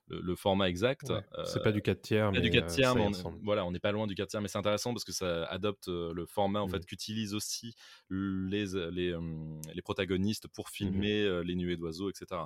le- 0.08 0.20
le 0.20 0.34
format 0.34 0.68
exact 0.68 1.10
Ouais. 1.10 1.20
euh, 1.38 1.44
c'est 1.44 1.62
pas 1.62 1.70
du 1.70 1.82
4 1.82 2.00
tiers, 2.02 2.32
mais 2.32 2.40
du 2.40 2.50
4 2.50 2.64
euh, 2.64 2.74
tiers, 2.74 2.94
mais 2.96 3.06
on, 3.24 3.38
voilà, 3.44 3.64
on 3.64 3.70
n'est 3.70 3.78
pas 3.78 3.92
loin 3.92 4.08
du 4.08 4.16
4 4.16 4.28
tiers, 4.30 4.40
mais 4.40 4.48
c'est 4.48 4.58
intéressant 4.58 4.92
parce 4.92 5.04
que 5.04 5.12
ça 5.12 5.44
adopte 5.44 5.86
euh, 5.88 6.12
le 6.12 6.26
format 6.26 6.60
en 6.60 6.66
fait 6.68 6.84
qu'utilisent 6.84 7.34
aussi 7.34 7.74
les, 8.08 8.66
les, 8.90 9.12
euh, 9.12 9.20
les 9.72 9.82
protagonistes 9.82 10.48
pour 10.48 10.66
Mmh 10.66 10.72
filmer 10.72 11.22
euh, 11.22 11.42
les 11.44 11.54
nuées 11.54 11.76
d'oiseaux, 11.76 12.10
etc. 12.10 12.42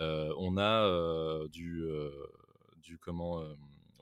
Euh, 0.00 0.34
on 0.36 0.58
a 0.58 0.84
euh, 0.84 1.48
du, 1.48 1.82
euh, 1.84 2.10
du 2.82 2.98
comment 2.98 3.40
euh, 3.40 3.54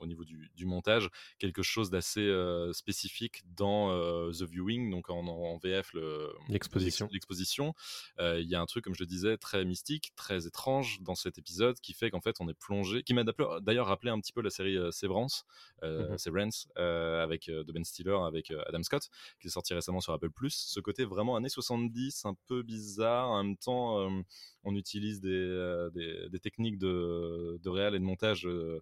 au 0.05 0.07
niveau 0.07 0.23
du, 0.23 0.49
du 0.55 0.65
montage 0.65 1.09
quelque 1.39 1.61
chose 1.63 1.89
d'assez 1.89 2.21
euh, 2.21 2.71
spécifique 2.73 3.43
dans 3.55 3.91
euh, 3.91 4.31
The 4.31 4.43
Viewing, 4.43 4.89
donc 4.91 5.09
en, 5.09 5.25
en 5.27 5.57
VF 5.57 5.93
le- 5.93 6.31
L'exposition. 6.49 7.05
l'ex- 7.07 7.13
l'exposition. 7.13 7.73
Euh, 8.19 8.39
Il 8.39 8.47
y 8.47 8.55
a 8.55 8.61
un 8.61 8.65
truc, 8.65 8.83
comme 8.83 8.95
je 8.95 9.03
le 9.03 9.07
disais, 9.07 9.37
très 9.37 9.65
mystique, 9.65 10.13
très 10.15 10.47
étrange 10.47 11.01
dans 11.01 11.15
cet 11.15 11.37
épisode 11.37 11.79
qui 11.79 11.93
fait 11.93 12.09
qu'en 12.09 12.21
fait 12.21 12.37
on 12.39 12.47
est 12.47 12.53
plongé, 12.53 13.03
qui 13.03 13.13
m'a 13.13 13.23
d'ailleurs- 13.61 13.87
rappelé 13.87 14.11
un 14.11 14.19
petit 14.19 14.31
peu 14.33 14.41
la 14.41 14.49
série 14.49 14.77
Severance, 14.91 15.43
Mhm. 15.83 16.17
Severance 16.17 16.67
avec 16.75 17.47
de 17.47 17.71
Ben 17.71 17.83
Stiller 17.83 18.17
avec 18.25 18.51
Adam 18.67 18.81
Scott 18.83 19.09
qui 19.39 19.47
est 19.47 19.51
sorti 19.51 19.73
récemment 19.73 20.01
sur 20.01 20.13
Apple 20.13 20.29
Ce 20.49 20.79
côté 20.79 21.05
vraiment 21.05 21.35
années 21.35 21.49
70, 21.49 22.25
un 22.25 22.35
peu 22.47 22.61
bizarre, 22.63 23.29
en 23.29 23.43
même 23.43 23.57
temps 23.57 23.99
euh, 23.99 24.21
on 24.63 24.75
utilise 24.75 25.19
des, 25.21 25.89
des, 25.93 26.29
des 26.29 26.39
techniques 26.39 26.77
de, 26.77 27.59
de 27.61 27.69
réal 27.69 27.95
et 27.95 27.99
de 27.99 28.03
montage 28.03 28.45
euh, 28.47 28.81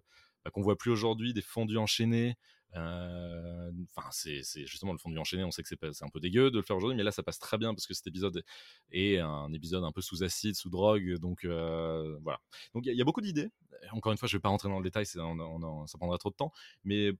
qu'on 0.52 0.62
voit 0.62 0.76
plus 0.76 0.90
aujourd'hui, 0.90 1.32
des 1.32 1.42
fondus 1.42 1.78
enchaînés. 1.78 2.36
Euh, 2.76 3.70
Enfin, 3.96 4.08
c'est 4.10 4.42
justement 4.66 4.92
le 4.92 4.98
fondu 4.98 5.16
enchaîné. 5.18 5.44
On 5.44 5.50
sait 5.50 5.62
que 5.62 5.68
c'est 5.68 6.04
un 6.04 6.08
peu 6.08 6.20
dégueu 6.20 6.50
de 6.50 6.56
le 6.56 6.62
faire 6.62 6.76
aujourd'hui, 6.76 6.96
mais 6.96 7.02
là, 7.04 7.12
ça 7.12 7.22
passe 7.22 7.38
très 7.38 7.56
bien 7.58 7.72
parce 7.74 7.86
que 7.86 7.94
cet 7.94 8.06
épisode 8.06 8.42
est 8.90 9.18
un 9.18 9.52
épisode 9.52 9.84
un 9.84 9.92
peu 9.92 10.00
sous 10.00 10.22
acide, 10.24 10.54
sous 10.56 10.70
drogue. 10.70 11.14
Donc 11.18 11.44
euh, 11.44 12.16
voilà. 12.22 12.40
Donc 12.74 12.84
il 12.84 12.88
y, 12.88 12.90
a- 12.90 12.92
il 12.94 12.98
y 12.98 13.02
a 13.02 13.04
beaucoup 13.04 13.20
d'idées. 13.20 13.48
Encore 13.92 14.12
une 14.12 14.18
fois, 14.18 14.28
je 14.28 14.36
vais 14.36 14.40
pas 14.40 14.48
rentrer 14.48 14.68
dans 14.68 14.78
le 14.78 14.84
détail, 14.84 15.04
on- 15.16 15.38
on 15.40 15.86
ça 15.86 15.98
prendra 15.98 16.18
trop 16.18 16.30
de 16.30 16.34
temps. 16.36 16.52
Mais 16.84 17.12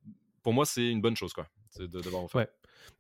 pour 0.42 0.52
moi, 0.52 0.64
c'est 0.66 0.88
une 0.90 1.00
bonne 1.00 1.16
chose, 1.16 1.32
quoi. 1.32 1.48
D'avoir. 1.78 2.32
Ouais. 2.34 2.48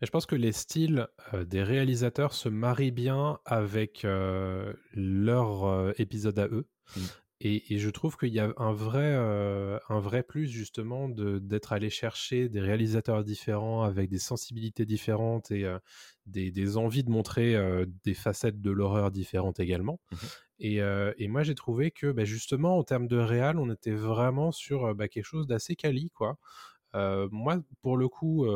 Je 0.02 0.10
pense 0.10 0.26
que 0.26 0.34
les 0.36 0.52
styles 0.52 1.08
euh, 1.34 1.44
des 1.44 1.62
réalisateurs 1.62 2.32
se 2.32 2.48
marient 2.48 2.90
bien 2.90 3.38
avec 3.44 4.04
euh, 4.04 4.72
leur 4.94 5.64
euh, 5.64 5.92
épisode 5.98 6.38
à 6.38 6.46
eux. 6.46 6.66
Mm. 6.96 7.00
Et, 7.40 7.74
et 7.74 7.78
je 7.78 7.90
trouve 7.90 8.16
qu'il 8.16 8.32
y 8.32 8.38
a 8.38 8.52
un 8.56 8.72
vrai, 8.72 9.12
euh, 9.16 9.78
un 9.88 9.98
vrai 10.00 10.22
plus 10.22 10.46
justement 10.46 11.08
d'être 11.08 11.72
allé 11.72 11.90
chercher 11.90 12.48
des 12.48 12.60
réalisateurs 12.60 13.24
différents 13.24 13.82
avec 13.82 14.08
des 14.08 14.18
sensibilités 14.20 14.86
différentes 14.86 15.50
et 15.50 15.64
euh, 15.64 15.78
des, 16.26 16.52
des 16.52 16.76
envies 16.76 17.02
de 17.04 17.10
montrer 17.10 17.56
euh, 17.56 17.86
des 18.04 18.14
facettes 18.14 18.60
de 18.60 18.70
l'horreur 18.70 19.10
différentes 19.10 19.58
également. 19.60 20.00
Mhm. 20.10 20.28
Et, 20.60 20.76
et 20.78 21.28
moi 21.28 21.42
j'ai 21.42 21.54
trouvé 21.56 21.90
que 21.90 22.12
bah, 22.12 22.24
justement 22.24 22.78
en 22.78 22.84
termes 22.84 23.08
de 23.08 23.16
réal, 23.18 23.58
on 23.58 23.70
était 23.72 23.92
vraiment 23.92 24.52
sur 24.52 24.94
bah, 24.94 25.08
quelque 25.08 25.24
chose 25.24 25.46
d'assez 25.48 25.76
quali 25.76 26.10
quoi. 26.10 26.38
Moi 26.94 27.62
pour 27.82 27.96
le 27.96 28.08
coup, 28.08 28.46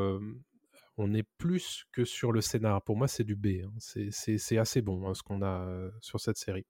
on 0.97 1.15
est 1.15 1.27
plus 1.39 1.85
que 1.93 2.05
sur 2.05 2.33
le 2.33 2.41
scénar. 2.41 2.83
Pour 2.83 2.97
moi 2.97 3.09
c'est 3.09 3.25
du 3.25 3.37
B. 3.37 3.63
hein. 3.65 3.73
C'est- 3.79 4.59
assez 4.59 4.83
bon 4.83 5.09
hein, 5.09 5.15
ce 5.15 5.23
qu'on 5.23 5.43
a 5.43 5.91
sur 6.01 6.21
cette 6.21 6.39
série. 6.39 6.67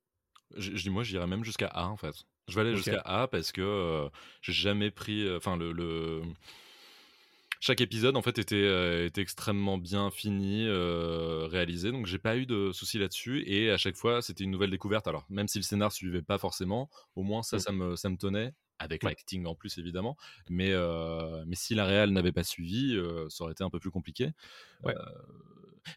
Je, 0.57 0.71
dis 0.73 0.91
moi, 0.91 1.03
j'irais 1.05 1.27
même 1.27 1.45
jusqu'à 1.45 1.67
A 1.69 1.87
en 1.87 1.97
fait. 1.97 2.15
Je 2.49 2.55
vais 2.55 2.63
aller 2.63 2.77
jusqu'à 2.77 3.01
A 3.05 3.29
parce 3.29 3.53
que 3.53 3.61
euh, 3.61 4.09
j'ai 4.43 4.53
jamais 4.55 4.91
pris. 4.91 5.23
euh, 5.27 5.37
Enfin, 5.37 5.57
le, 5.57 5.73
le- 5.73 6.23
chaque 7.61 7.81
épisode 7.81 8.17
en 8.17 8.23
fait 8.23 8.39
était, 8.39 8.55
euh, 8.55 9.07
était 9.07 9.21
extrêmement 9.21 9.79
bien 9.79 10.11
fini, 10.13 10.65
euh, 10.67 11.49
réalisé, 11.51 11.91
donc 11.91 12.07
j'ai 12.07 12.19
pas 12.19 12.37
eu 12.37 12.47
de 12.47 12.71
soucis 12.73 12.99
là-dessus. 12.99 13.43
Et 13.49 13.71
à 13.71 13.77
chaque 13.77 13.97
fois, 13.97 14.23
c'était 14.23 14.45
une 14.45 14.53
nouvelle 14.53 14.71
découverte. 14.71 15.09
Alors, 15.09 15.27
même 15.29 15.49
si 15.49 15.59
le 15.59 15.65
scénar 15.65 15.91
suivait 15.91 16.23
pas 16.23 16.39
forcément, 16.39 16.89
au 17.17 17.23
moins 17.25 17.43
ça, 17.43 17.57
Mm. 17.57 17.61
ça 17.61 17.73
me, 17.73 17.97
ça 17.97 18.09
me 18.11 18.17
tenait. 18.17 18.53
Avec 18.81 19.03
Ouais. 19.03 19.11
l'acting 19.11 19.45
en 19.47 19.57
plus 19.57 19.77
évidemment, 19.79 20.17
mais 20.49 20.73
mais 21.47 21.57
si 21.57 21.75
la 21.75 21.85
réal 21.85 22.11
n'avait 22.11 22.31
pas 22.31 22.45
suivi, 22.45 22.97
ça 23.29 23.43
aurait 23.43 23.51
été 23.51 23.65
un 23.65 23.71
peu 23.71 23.81
plus 23.81 23.91
compliqué. 23.91 24.31
Ouais. 24.85 24.95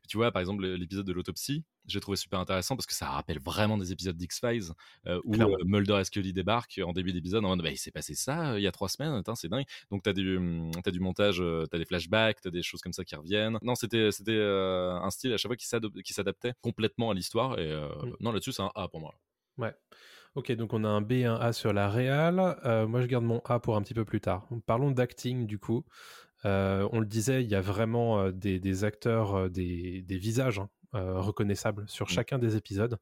Tu 0.08 0.18
vois, 0.18 0.32
par 0.32 0.40
exemple, 0.40 0.66
l'épisode 0.66 1.06
de 1.06 1.14
l'autopsie, 1.14 1.64
j'ai 1.88 2.00
trouvé 2.00 2.16
super 2.16 2.40
intéressant 2.40 2.76
parce 2.76 2.86
que 2.86 2.94
ça 2.94 3.10
rappelle 3.10 3.40
vraiment 3.40 3.78
des 3.78 3.92
épisodes 3.92 4.16
d'X-Files 4.16 4.72
euh, 5.08 5.20
où 5.24 5.34
euh, 5.34 5.58
Mulder 5.66 6.00
et 6.00 6.04
Scully 6.04 6.32
débarquent 6.32 6.80
en 6.86 6.94
début 6.94 7.12
d'épisode 7.12 7.44
en 7.44 7.50
mode 7.50 7.64
bah, 7.64 7.72
il 7.72 7.78
s'est 7.78 7.92
passé 7.92 8.14
ça 8.14 8.52
euh, 8.52 8.60
il 8.60 8.64
y 8.64 8.68
a 8.68 8.72
trois 8.72 8.88
semaines, 8.88 9.24
c'est 9.36 9.50
dingue. 9.50 9.66
Donc 9.90 10.04
t'as 10.04 10.14
du, 10.14 10.38
hum, 10.38 10.70
t'as 10.84 10.92
du 10.92 11.00
montage, 11.00 11.44
t'as 11.72 11.78
des 11.80 11.86
flashbacks, 11.86 12.40
t'as 12.42 12.52
des 12.52 12.62
choses 12.62 12.82
comme 12.82 12.94
ça 12.94 13.04
qui 13.04 13.16
reviennent. 13.16 13.58
Non, 13.64 13.74
c'était, 13.74 14.12
c'était 14.12 14.40
un 14.40 15.10
style 15.10 15.34
à 15.34 15.38
chaque 15.38 15.50
fois 15.50 15.56
qui, 16.04 16.14
s'adaptait 16.14 16.54
complètement 16.62 17.10
à 17.10 17.14
l'histoire 17.14 17.58
et 17.58 17.72
Mm. 18.04 18.16
non, 18.20 18.32
là-dessus, 18.32 18.52
c'est 18.52 18.62
un 18.62 18.72
A 18.76 18.88
pour 18.88 19.00
moi. 19.00 19.16
Ouais. 19.58 19.74
Ok, 20.36 20.52
donc 20.54 20.74
on 20.74 20.84
a 20.84 20.88
un 20.88 21.02
B 21.02 21.14
et 21.14 21.26
un 21.26 21.36
A 21.36 21.52
sur 21.52 21.74
la 21.74 21.90
réal. 21.90 22.58
Euh, 22.66 22.88
moi, 22.88 23.02
je 23.02 23.08
garde 23.08 23.26
mon 23.26 23.42
A 23.46 23.60
pour 23.60 23.76
un 23.76 23.82
petit 23.82 23.94
peu 23.94 24.06
plus 24.06 24.22
tard. 24.22 24.48
Parlons 24.66 24.92
d'acting, 24.92 25.46
du 25.46 25.60
coup. 25.60 25.84
Euh, 26.46 26.88
on 26.92 27.00
le 27.00 27.06
disait, 27.06 27.44
il 27.44 27.50
y 27.50 27.56
a 27.56 27.62
vraiment 27.62 28.30
des, 28.32 28.60
des 28.60 28.84
acteurs, 28.84 29.50
des, 29.50 30.02
des 30.02 30.18
visages 30.18 30.60
hein, 30.60 30.70
reconnaissables 30.94 31.86
sur 31.88 32.08
Mm. 32.08 32.10
chacun 32.10 32.40
des 32.40 32.56
épisodes. 32.56 32.98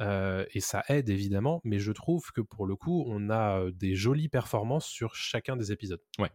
Et 0.00 0.60
ça 0.60 0.84
aide, 0.88 1.10
évidemment, 1.10 1.60
mais 1.64 1.78
je 1.78 1.92
trouve 1.92 2.30
que 2.32 2.40
pour 2.40 2.66
le 2.66 2.76
coup, 2.76 3.04
on 3.06 3.30
a 3.30 3.70
des 3.72 3.94
jolies 3.94 4.28
performances 4.28 4.86
sur 4.86 5.14
chacun 5.14 5.56
des 5.56 5.72
épisodes. 5.72 6.00
Ouais, 6.18 6.30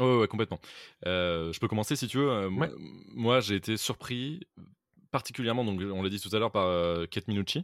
ouais, 0.00 0.16
ouais, 0.18 0.28
complètement. 0.28 0.60
Je 1.04 1.58
peux 1.58 1.68
commencer 1.68 1.96
si 1.96 2.06
tu 2.08 2.18
veux. 2.18 2.48
Ouais. 2.48 2.70
Moi, 3.14 3.40
j'ai 3.40 3.56
été 3.56 3.76
surpris, 3.76 4.40
particulièrement, 5.10 5.64
donc 5.64 5.80
on 5.80 6.02
l'a 6.02 6.08
dit 6.08 6.20
tout 6.20 6.34
à 6.34 6.38
l'heure, 6.38 6.52
par 6.52 6.66
euh, 6.66 7.06
Kate 7.06 7.26
Minucci. 7.28 7.62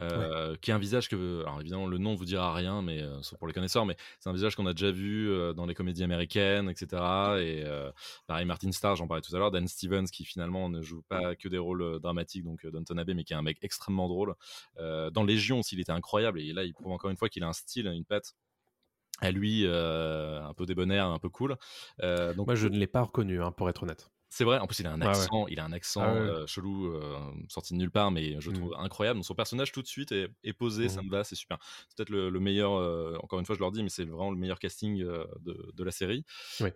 Euh, 0.00 0.56
qui 0.60 0.70
est 0.70 0.74
un 0.74 0.78
visage 0.78 1.08
que, 1.08 1.42
alors 1.42 1.60
évidemment 1.60 1.86
le 1.86 1.98
nom 1.98 2.14
vous 2.14 2.24
dira 2.24 2.52
rien, 2.54 2.82
mais 2.82 3.02
euh, 3.02 3.20
sauf 3.22 3.38
pour 3.38 3.48
les 3.48 3.54
connaisseurs, 3.54 3.86
mais 3.86 3.96
c'est 4.20 4.28
un 4.28 4.32
visage 4.32 4.56
qu'on 4.56 4.66
a 4.66 4.72
déjà 4.72 4.90
vu 4.90 5.30
euh, 5.30 5.52
dans 5.52 5.66
les 5.66 5.74
comédies 5.74 6.04
américaines, 6.04 6.70
etc. 6.70 6.86
Et 7.40 7.62
euh, 7.64 7.90
pareil, 8.26 8.44
Martin 8.44 8.72
Starr, 8.72 8.96
j'en 8.96 9.06
parlais 9.06 9.22
tout 9.22 9.34
à 9.34 9.38
l'heure, 9.38 9.50
Dan 9.50 9.66
Stevens 9.68 10.06
qui 10.06 10.24
finalement 10.24 10.68
ne 10.68 10.82
joue 10.82 11.02
pas 11.08 11.34
que 11.34 11.48
des 11.48 11.58
rôles 11.58 12.00
dramatiques, 12.00 12.44
donc 12.44 12.66
Downton 12.66 12.98
Abbey, 12.98 13.14
mais 13.14 13.24
qui 13.24 13.32
est 13.32 13.36
un 13.36 13.42
mec 13.42 13.58
extrêmement 13.62 14.08
drôle. 14.08 14.34
Dans 14.78 15.24
Légion 15.24 15.60
aussi, 15.60 15.74
il 15.74 15.80
était 15.80 15.92
incroyable, 15.92 16.40
et 16.40 16.52
là 16.52 16.64
il 16.64 16.74
prouve 16.74 16.92
encore 16.92 17.10
une 17.10 17.16
fois 17.16 17.28
qu'il 17.28 17.42
a 17.44 17.48
un 17.48 17.52
style, 17.52 17.86
une 17.86 18.04
patte 18.04 18.34
à 19.20 19.30
lui, 19.30 19.64
euh, 19.66 20.42
un 20.42 20.54
peu 20.54 20.66
débonnaire, 20.66 21.06
un 21.06 21.18
peu 21.18 21.28
cool. 21.28 21.56
Euh, 22.02 22.34
donc 22.34 22.46
Moi, 22.46 22.54
je 22.54 22.68
ne 22.68 22.78
l'ai 22.78 22.86
pas 22.86 23.02
reconnu, 23.02 23.42
hein, 23.42 23.52
pour 23.52 23.68
être 23.68 23.82
honnête. 23.82 24.10
C'est 24.30 24.44
vrai, 24.44 24.58
en 24.58 24.66
plus 24.66 24.80
il 24.80 24.86
a 24.86 24.92
un 24.92 25.00
ouais. 25.00 25.06
accent, 25.08 25.46
il 25.48 25.58
a 25.60 25.64
un 25.64 25.72
accent 25.72 26.02
Ah 26.02 26.12
ouais. 26.14 26.20
euh, 26.20 26.46
chelou 26.46 26.86
euh, 26.92 27.18
sorti 27.48 27.72
de 27.74 27.78
nulle 27.78 27.90
part, 27.90 28.10
mais 28.10 28.40
je 28.40 28.50
Mhm. 28.50 28.56
trouve 28.56 28.74
incroyable. 28.78 29.18
Donc, 29.18 29.24
son 29.26 29.34
personnage 29.34 29.72
tout 29.72 29.82
de 29.82 29.86
suite 29.88 30.12
est, 30.12 30.28
est 30.44 30.52
posé, 30.52 30.88
ça 30.88 31.00
Mhm. 31.00 31.06
me 31.08 31.10
va, 31.12 31.24
c'est 31.24 31.34
super. 31.36 31.58
C'est 31.88 31.96
peut-être 31.96 32.10
le, 32.10 32.28
le 32.30 32.40
meilleur, 32.40 32.72
euh, 32.74 33.16
encore 33.22 33.38
une 33.40 33.46
fois 33.46 33.54
je 33.54 33.60
leur 33.60 33.72
dis, 33.72 33.82
mais 33.82 33.88
c'est 33.88 34.04
vraiment 34.04 34.30
le 34.30 34.36
meilleur 34.38 34.58
casting 34.58 34.98
de, 34.98 35.72
de 35.74 35.84
la 35.84 35.90
série. 35.90 36.24
Oui. 36.60 36.70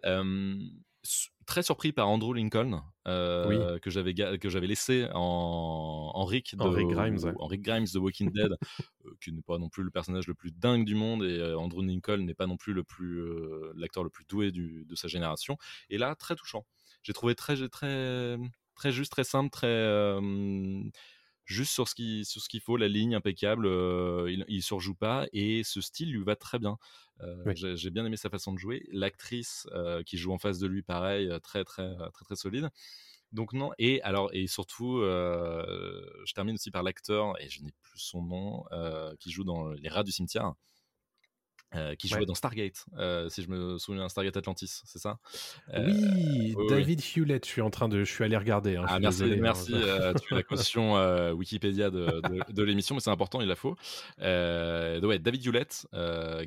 Su- 1.05 1.31
très 1.47 1.65
surpris 1.65 1.91
par 1.93 2.09
Andrew 2.09 2.33
Lincoln 2.33 2.81
que 3.05 3.81
j'avais 3.91 4.15
que 4.15 4.49
j'avais 4.49 4.69
laissé 4.69 5.09
en, 5.12 6.12
en 6.15 6.25
Rick 6.25 6.55
de, 6.57 6.62
En 6.62 6.71
Rick 6.71 6.87
Grimes, 6.91 7.19
ouais. 7.19 7.33
en 7.41 7.49
Rick 7.49 7.62
Grimes 7.62 7.87
de 7.93 7.99
Walking 7.99 8.31
Dead 8.31 8.53
qui 9.21 9.33
n'est 9.33 9.43
pas 9.43 9.59
non 9.59 9.69
plus 9.69 9.83
le 9.83 9.91
personnage 9.91 10.29
le 10.29 10.35
plus 10.35 10.53
dingue 10.53 10.85
du 10.85 10.95
monde 10.95 11.25
et 11.25 11.43
Andrew 11.55 11.83
Lincoln 11.83 12.19
n'est 12.19 12.35
pas 12.35 12.47
non 12.47 12.57
plus 12.57 12.73
le 12.73 12.85
plus 12.85 13.21
l'acteur 13.75 14.05
le 14.05 14.11
plus 14.11 14.25
doué 14.29 14.53
du- 14.53 14.85
de 14.85 14.95
sa 14.95 15.09
génération 15.09 15.57
et 15.91 15.99
là 15.99 16.15
très 16.15 16.37
touchant 16.37 16.65
j'ai 17.03 17.12
trouvé 17.12 17.35
très 17.35 17.57
très 17.69 18.37
très 18.75 18.93
juste 18.93 19.12
très 19.12 19.25
simple 19.25 19.51
très 19.51 19.67
euh, 19.67 20.83
juste 21.45 21.73
sur 21.73 21.88
ce 21.88 21.95
qui 21.95 22.25
sur 22.25 22.41
ce 22.41 22.49
qu'il 22.49 22.61
faut 22.61 22.77
la 22.77 22.88
ligne 22.88 23.15
impeccable 23.15 23.67
euh, 23.67 24.31
il, 24.31 24.45
il 24.49 24.62
surjoue 24.62 24.95
pas 24.95 25.27
et 25.33 25.62
ce 25.65 25.81
style 25.81 26.12
lui 26.12 26.23
va 26.25 26.37
très 26.37 26.59
bien. 26.59 26.79
Euh, 27.21 27.45
Oui. 27.45 27.55
j'ai 27.55 27.91
bien 27.91 28.05
aimé 28.07 28.17
sa 28.17 28.31
façon 28.31 28.53
de 28.53 28.59
jouer. 28.59 28.85
L'actrice 28.93 29.67
qui 30.07 30.17
joue 30.19 30.33
en 30.33 30.38
face 30.38 30.59
de 30.59 30.67
lui 30.67 30.83
pareil 30.83 31.29
euh, 31.29 31.38
très 31.41 31.65
très 31.65 31.95
très 32.12 32.25
très 32.25 32.37
solide. 32.37 32.71
Donc 33.33 33.53
non 33.55 33.73
et 33.79 34.03
alors 34.03 34.31
et 34.35 34.47
surtout 34.47 35.01
je 35.03 36.33
termine 36.35 36.55
aussi 36.55 36.71
par 36.71 36.83
l'acteur 36.83 37.41
et 37.41 37.49
je 37.49 37.62
n'ai 37.62 37.73
plus 37.83 37.99
son 38.01 38.23
nom 38.23 38.65
qui 39.19 39.31
joue 39.31 39.45
dans 39.45 39.71
les 39.71 39.88
rats 39.88 40.05
du 40.05 40.12
cimetière 40.12 40.55
euh, 41.74 41.94
qui 41.94 42.08
jouait 42.08 42.20
Ouais. 42.20 42.26
dans 42.26 42.35
Stargate, 42.35 42.85
euh, 42.98 43.28
si 43.28 43.42
je 43.42 43.48
me 43.48 43.78
souviens, 43.78 44.08
Stargate 44.08 44.37
Atlantis, 44.37 44.82
c'est 44.85 44.98
ça? 44.98 45.18
Euh, 45.74 45.87
oui, 45.87 46.04
oui, 46.16 46.54
oui. 46.56 46.66
David 46.68 47.00
Hewlett, 47.00 47.44
je 47.44 47.50
suis 47.50 47.61
en 47.62 47.70
train 47.70 47.88
de, 47.88 48.04
je 48.04 48.12
suis 48.12 48.24
allé 48.24 48.37
regarder. 48.37 48.76
hein, 48.76 48.85
Ah, 48.88 48.98
merci, 49.00 49.20
désolé, 49.22 49.38
hein. 49.38 49.42
merci. 49.42 49.72
tu 49.72 50.35
as 50.35 50.37
la 50.37 50.42
caution 50.42 51.32
Wikipédia 51.32 51.90
de, 51.90 52.20
de- 52.20 52.52
de 52.52 52.62
l'émission, 52.62 52.94
mais 52.94 53.00
c'est 53.00 53.11
important, 53.11 53.40
il 53.40 53.48
la 53.48 53.56
faut. 53.56 53.76
Ouais, 54.20 55.18
David 55.18 55.46
Hewlett, 55.46 55.87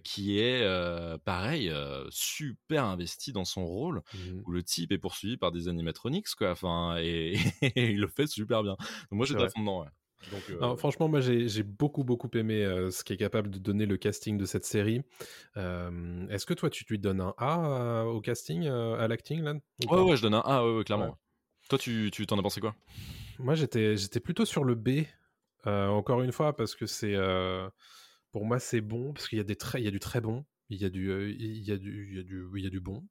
qui 0.04 0.40
est 0.40 0.66
pareil, 1.26 1.74
super 2.10 2.86
investi 2.86 3.32
dans 3.34 3.46
son 3.46 3.66
rôle, 3.66 4.02
Mhm. 4.14 4.42
où 4.46 4.52
le 4.52 4.64
type 4.64 4.92
est 4.92 4.98
poursuivi 4.98 5.38
par 5.38 5.52
des 5.52 5.68
animatronics, 5.68 6.28
quoi. 6.38 6.52
Enfin, 6.52 6.98
et, 7.00 7.34
et 7.62 7.92
il 7.92 8.00
le 8.00 8.08
fait 8.08 8.28
super 8.28 8.64
bien. 8.64 8.76
Donc 8.76 9.12
moi, 9.12 9.26
j'étais 9.26 9.44
à 9.44 9.50
fond 9.50 9.60
dedans. 9.62 9.82
Ouais. 9.82 9.88
Donc, 10.32 10.42
euh, 10.50 10.60
Non, 10.60 10.78
franchement, 10.78 11.08
moi 11.08 11.20
j'ai 11.20 11.48
j'ai 11.48 11.64
beaucoup 11.64 12.04
beaucoup 12.04 12.30
aimé 12.34 12.64
euh, 12.64 12.90
ce 12.92 13.04
qui 13.04 13.14
est 13.14 13.18
capable 13.18 13.50
de 13.50 13.60
donner 13.60 13.86
le 13.86 13.98
casting 13.98 14.38
de 14.38 14.46
cette 14.46 14.66
série. 14.66 15.02
Euh, 15.58 16.28
Est-ce 16.30 16.46
que 16.46 16.54
toi 16.54 16.70
tu 16.70 16.86
lui 16.90 17.00
donnes 17.00 17.22
un 17.22 17.34
A 17.38 18.04
au 18.06 18.22
casting, 18.22 18.68
à 18.68 19.08
l'acting 19.08 19.42
là 19.42 19.54
ou 19.86 19.94
ouais, 19.94 20.02
ouais, 20.02 20.18
je 20.18 20.22
donne 20.22 20.34
un 20.34 20.40
A, 20.40 20.66
ouais, 20.66 20.78
ouais, 20.78 20.84
clairement. 20.84 21.06
Ouais. 21.06 21.12
Toi, 21.70 21.80
tu 21.80 22.10
tu 22.12 22.26
t'en 22.26 22.38
as 22.40 22.44
pensé 22.44 22.60
quoi? 22.62 22.76
Moi 23.40 23.56
j'étais 23.56 23.98
j'étais 23.98 24.20
plutôt 24.20 24.46
sur 24.46 24.64
le 24.64 24.76
B. 24.76 25.06
encore 25.66 26.22
une 26.22 26.32
fois 26.32 26.56
parce 26.56 26.76
que 26.76 26.86
c'est 26.86 27.16
pour 28.32 28.46
moi 28.46 28.60
c'est 28.60 28.82
bon 28.82 29.14
parce 29.14 29.28
qu'il 29.28 29.38
y 29.38 29.42
a 29.42 29.46
des 29.46 29.56
très 29.56 29.80
il 29.82 29.86
y 29.86 29.88
a 29.88 29.92
du 29.92 30.00
très 30.00 30.22
bon. 30.22 30.46
Il 30.70 30.82
y 30.82 30.86
a 30.86 30.90
du, 30.90 31.36
il 31.38 31.62
y 31.64 31.72
a 31.72 31.78
du, 31.78 32.08
il 32.10 32.18
y 32.18 32.20
a 32.20 32.24
du, 32.24 32.48
il 32.56 32.64
y 32.64 32.66
a 32.66 32.72
du 32.72 32.80
bon. 32.80 33.04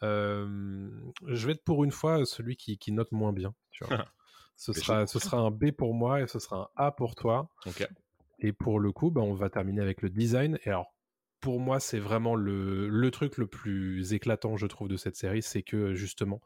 Je 0.00 1.46
vais 1.46 1.52
être 1.52 1.62
pour 1.64 1.84
une 1.84 1.90
fois 1.90 2.24
celui 2.24 2.56
qui, 2.56 2.78
qui 2.78 2.92
note 2.92 3.12
moins 3.12 3.32
bien. 3.34 3.54
tu 3.70 3.84
vois. 3.84 4.06
ce, 4.56 4.72
Mais 4.72 4.80
sera, 4.80 5.06
ce 5.06 5.18
sera 5.18 5.38
un 5.38 5.50
B 5.50 5.70
pour 5.70 5.94
moi 5.94 6.20
et 6.20 6.26
ce 6.26 6.38
sera 6.38 6.70
un 6.76 6.84
A 6.86 6.92
pour 6.92 7.14
toi. 7.14 7.50
Et 8.38 8.52
pour 8.52 8.80
le 8.80 8.92
coup, 8.92 9.10
bah, 9.10 9.20
on 9.20 9.34
va 9.34 9.50
terminer 9.50 9.80
avec 9.80 10.02
le 10.02 10.10
design. 10.10 10.58
Et 10.64 10.68
alors, 10.68 10.94
pour 11.40 11.60
moi, 11.60 11.78
c'est 11.78 11.98
vraiment 11.98 12.34
le, 12.34 12.88
le 12.88 13.10
truc 13.10 13.36
le 13.36 13.46
plus 13.46 14.14
éclatant, 14.14 14.56
je 14.56 14.66
trouve, 14.66 14.88
de 14.88 14.96
cette 14.96 15.14
série, 15.14 15.42
c'est 15.42 15.62
que 15.62 15.94
justement, 15.94 16.40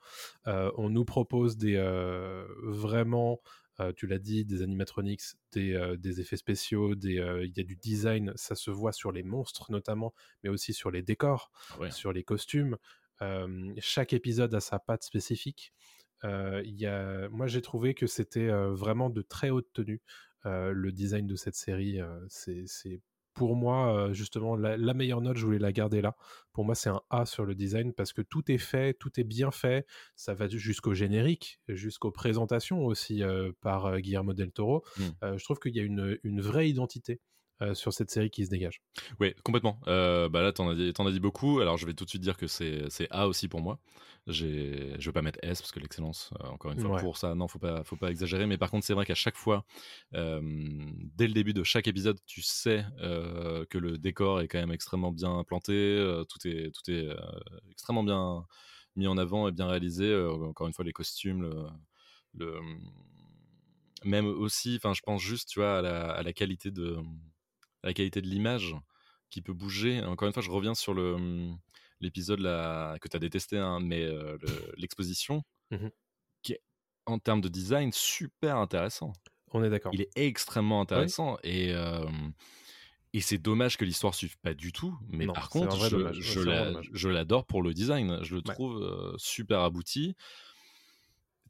euh, 0.49 0.73
on 0.77 0.91
nous 0.91 1.05
propose 1.05 1.57
des 1.57 1.77
euh, 1.77 2.45
vraiment, 2.65 3.41
euh, 3.79 3.93
tu 3.95 4.09
l'as 4.09 4.19
dit, 4.19 4.45
des 4.45 4.63
animatronics, 4.63 5.23
des, 5.53 5.95
des 5.99 6.21
effets 6.21 6.37
spéciaux, 6.37 6.97
des, 6.97 7.15
il 7.45 7.57
y 7.57 7.61
a 7.61 7.65
du 7.65 7.77
design, 7.77 8.33
ça 8.35 8.57
se 8.57 8.73
voit 8.73 8.93
sur 8.93 9.13
les 9.13 9.23
monstres 9.23 9.71
notamment, 9.71 10.15
mais 10.43 10.51
aussi 10.51 10.73
sur 10.73 10.91
les 10.91 11.03
décors, 11.03 11.53
ouais. 11.79 11.93
sur 11.93 12.13
les 12.13 12.25
costumes. 12.25 12.77
Chaque 13.79 14.13
épisode 14.13 14.53
a 14.53 14.61
sa 14.61 14.81
patte 14.81 15.05
spécifique. 15.05 15.73
Il 16.25 16.75
y 16.75 16.87
a... 16.87 17.29
Moi, 17.29 17.47
j'ai 17.47 17.63
trouvé 17.63 17.95
que 17.95 18.07
c'était 18.07 18.49
vraiment 18.49 19.11
de 19.11 19.23
très 19.23 19.51
haute 19.51 19.69
tenue. 19.73 20.03
Le 20.45 20.91
design 20.91 21.27
de 21.27 21.37
cette 21.37 21.57
série, 21.57 21.99
c'est 22.29 23.01
pour 23.35 23.55
moi 23.55 24.13
justement 24.13 24.57
la, 24.57 24.77
la 24.77 24.95
meilleure 24.95 25.21
note. 25.21 25.37
Je 25.37 25.45
voulais 25.45 25.61
la 25.61 25.71
garder 25.71 26.01
là. 26.01 26.17
Pour 26.53 26.65
moi, 26.65 26.75
c'est 26.75 26.91
un 26.91 27.03
A 27.11 27.25
sur 27.25 27.45
le 27.45 27.55
design 27.55 27.93
parce 27.93 28.13
que 28.13 28.21
tout 28.21 28.51
est 28.51 28.59
fait, 28.59 28.95
tout 28.95 29.21
est 29.21 29.25
bien 29.25 29.53
fait. 29.53 29.87
Ça 30.17 30.35
va 30.35 30.49
jusqu'au 30.49 30.93
générique, 30.93 31.61
jusqu'aux 31.69 32.11
présentations 32.11 32.85
aussi 32.85 33.23
euh, 33.23 33.53
par 33.61 34.01
Guillermo 34.01 34.35
del 34.35 34.51
Toro. 34.51 34.85
Mm. 34.97 35.03
Euh, 35.23 35.39
je 35.39 35.45
trouve 35.45 35.61
qu'il 35.61 35.77
y 35.77 35.79
a 35.79 35.85
une, 35.85 36.19
une 36.25 36.41
vraie 36.41 36.69
identité 36.69 37.21
euh, 37.61 37.75
sur 37.75 37.93
cette 37.93 38.11
série 38.11 38.31
qui 38.31 38.45
se 38.45 38.51
dégage. 38.51 38.83
Oui, 39.21 39.35
complètement. 39.43 39.81
Euh, 39.89 40.29
bah 40.29 40.43
là, 40.43 40.53
t'en 40.53 40.69
as, 40.71 40.75
dit- 40.75 40.93
t'en 40.93 41.07
as 41.07 41.11
dit 41.13 41.21
beaucoup. 41.21 41.61
Alors, 41.61 41.77
je 41.77 41.87
vais 41.87 41.95
tout 41.95 42.05
de 42.05 42.11
suite 42.11 42.23
dire 42.23 42.37
que 42.37 42.47
c'est, 42.47 42.89
c'est 42.91 43.09
A 43.11 43.29
aussi 43.29 43.49
pour 43.49 43.61
moi. 43.61 43.81
Je 44.27 44.45
vais 44.99 45.13
pas 45.13 45.23
mettre 45.23 45.39
S 45.43 45.61
parce 45.61 45.73
que 45.73 45.81
l'excellence, 45.81 46.31
euh, 46.41 46.49
encore 46.49 46.71
une 46.73 46.79
fois, 46.79 46.91
Ouais. 46.91 47.01
pour 47.01 47.17
ça, 47.17 47.35
non, 47.35 47.49
faut 47.49 47.59
pas, 47.59 47.83
faut 47.85 47.97
pas 47.97 48.11
exagérer. 48.11 48.47
Mais 48.47 48.59
par 48.59 48.71
contre, 48.71 48.85
c'est 48.87 48.95
vrai 48.95 49.07
qu'à 49.07 49.15
chaque 49.15 49.37
fois, 49.37 49.65
dès 50.13 51.27
le 51.27 51.33
début 51.33 51.53
de 51.55 51.65
chaque 51.65 51.89
épisode, 51.89 52.19
tu 52.27 52.43
sais 52.43 52.85
que 53.01 53.79
le 53.79 53.99
décor 53.99 54.41
est 54.41 54.49
quand 54.49 54.59
même 54.59 54.73
extrêmement 54.73 55.13
bien 55.13 55.43
planté. 55.45 56.23
tout 56.29 56.47
est, 56.49 56.71
tout 56.75 56.91
est 56.91 57.09
extrêmement 57.71 58.05
bien 58.05 58.47
mis 58.97 59.07
en 59.07 59.17
avant 59.19 59.49
et 59.49 59.53
bien 59.53 59.67
réalisé. 59.69 60.15
encore 60.15 60.67
une 60.67 60.75
fois, 60.75 60.85
les 60.85 60.93
costumes, 60.93 61.43
le, 61.43 61.55
le- 62.35 62.61
même 64.05 64.27
aussi, 64.27 64.77
enfin, 64.77 64.95
je 64.95 65.01
pense 65.03 65.21
juste, 65.23 65.49
tu 65.49 65.59
vois, 65.61 65.79
à 65.79 65.83
la, 65.83 66.11
à 66.13 66.23
la 66.23 66.33
qualité 66.33 66.71
de, 66.71 66.99
la 67.83 67.93
qualité 67.95 68.21
de 68.23 68.27
l'image 68.27 68.75
qui 69.31 69.43
peut 69.43 69.53
bouger. 69.53 70.03
Encore 70.03 70.27
une 70.29 70.35
fois, 70.35 70.43
je 70.43 70.51
reviens 70.51 70.75
sur 70.75 70.95
le 70.95 71.17
l'épisode 72.01 72.41
que 73.01 73.09
tu 73.09 73.17
as 73.17 73.21
détesté, 73.21 73.59
hein, 73.59 73.81
mais 73.81 74.03
euh, 74.05 74.39
le- 74.41 74.73
l'exposition, 74.77 75.43
Mhm. 75.73 75.91
qui 76.43 76.53
est 76.53 76.63
en 77.07 77.19
termes 77.19 77.41
de 77.41 77.49
design 77.49 77.91
super 77.93 78.57
intéressant. 78.57 79.13
On 79.51 79.65
est 79.65 79.71
d'accord. 79.71 79.93
Il 79.95 80.01
est 80.03 80.11
extrêmement 80.17 80.81
intéressant 80.81 81.39
et 81.43 81.73
euh, 81.73 82.05
et 83.15 83.21
c'est 83.21 83.39
dommage 83.39 83.77
que 83.79 83.85
l'histoire 83.85 84.15
suive 84.15 84.39
pas 84.39 84.55
du 84.55 84.71
tout. 84.71 84.97
Mais 85.09 85.27
Non, 85.27 85.33
par 85.33 85.49
contre, 85.49 85.77
je, 85.89 87.09
l'adore 87.09 87.47
pour 87.47 87.63
le 87.63 87.73
design. 87.75 88.19
Je 88.23 88.35
le 88.37 88.43
Ouais. 88.47 88.55
trouve 88.55 88.83
euh, 88.83 89.15
super 89.17 89.61
abouti. 89.61 90.15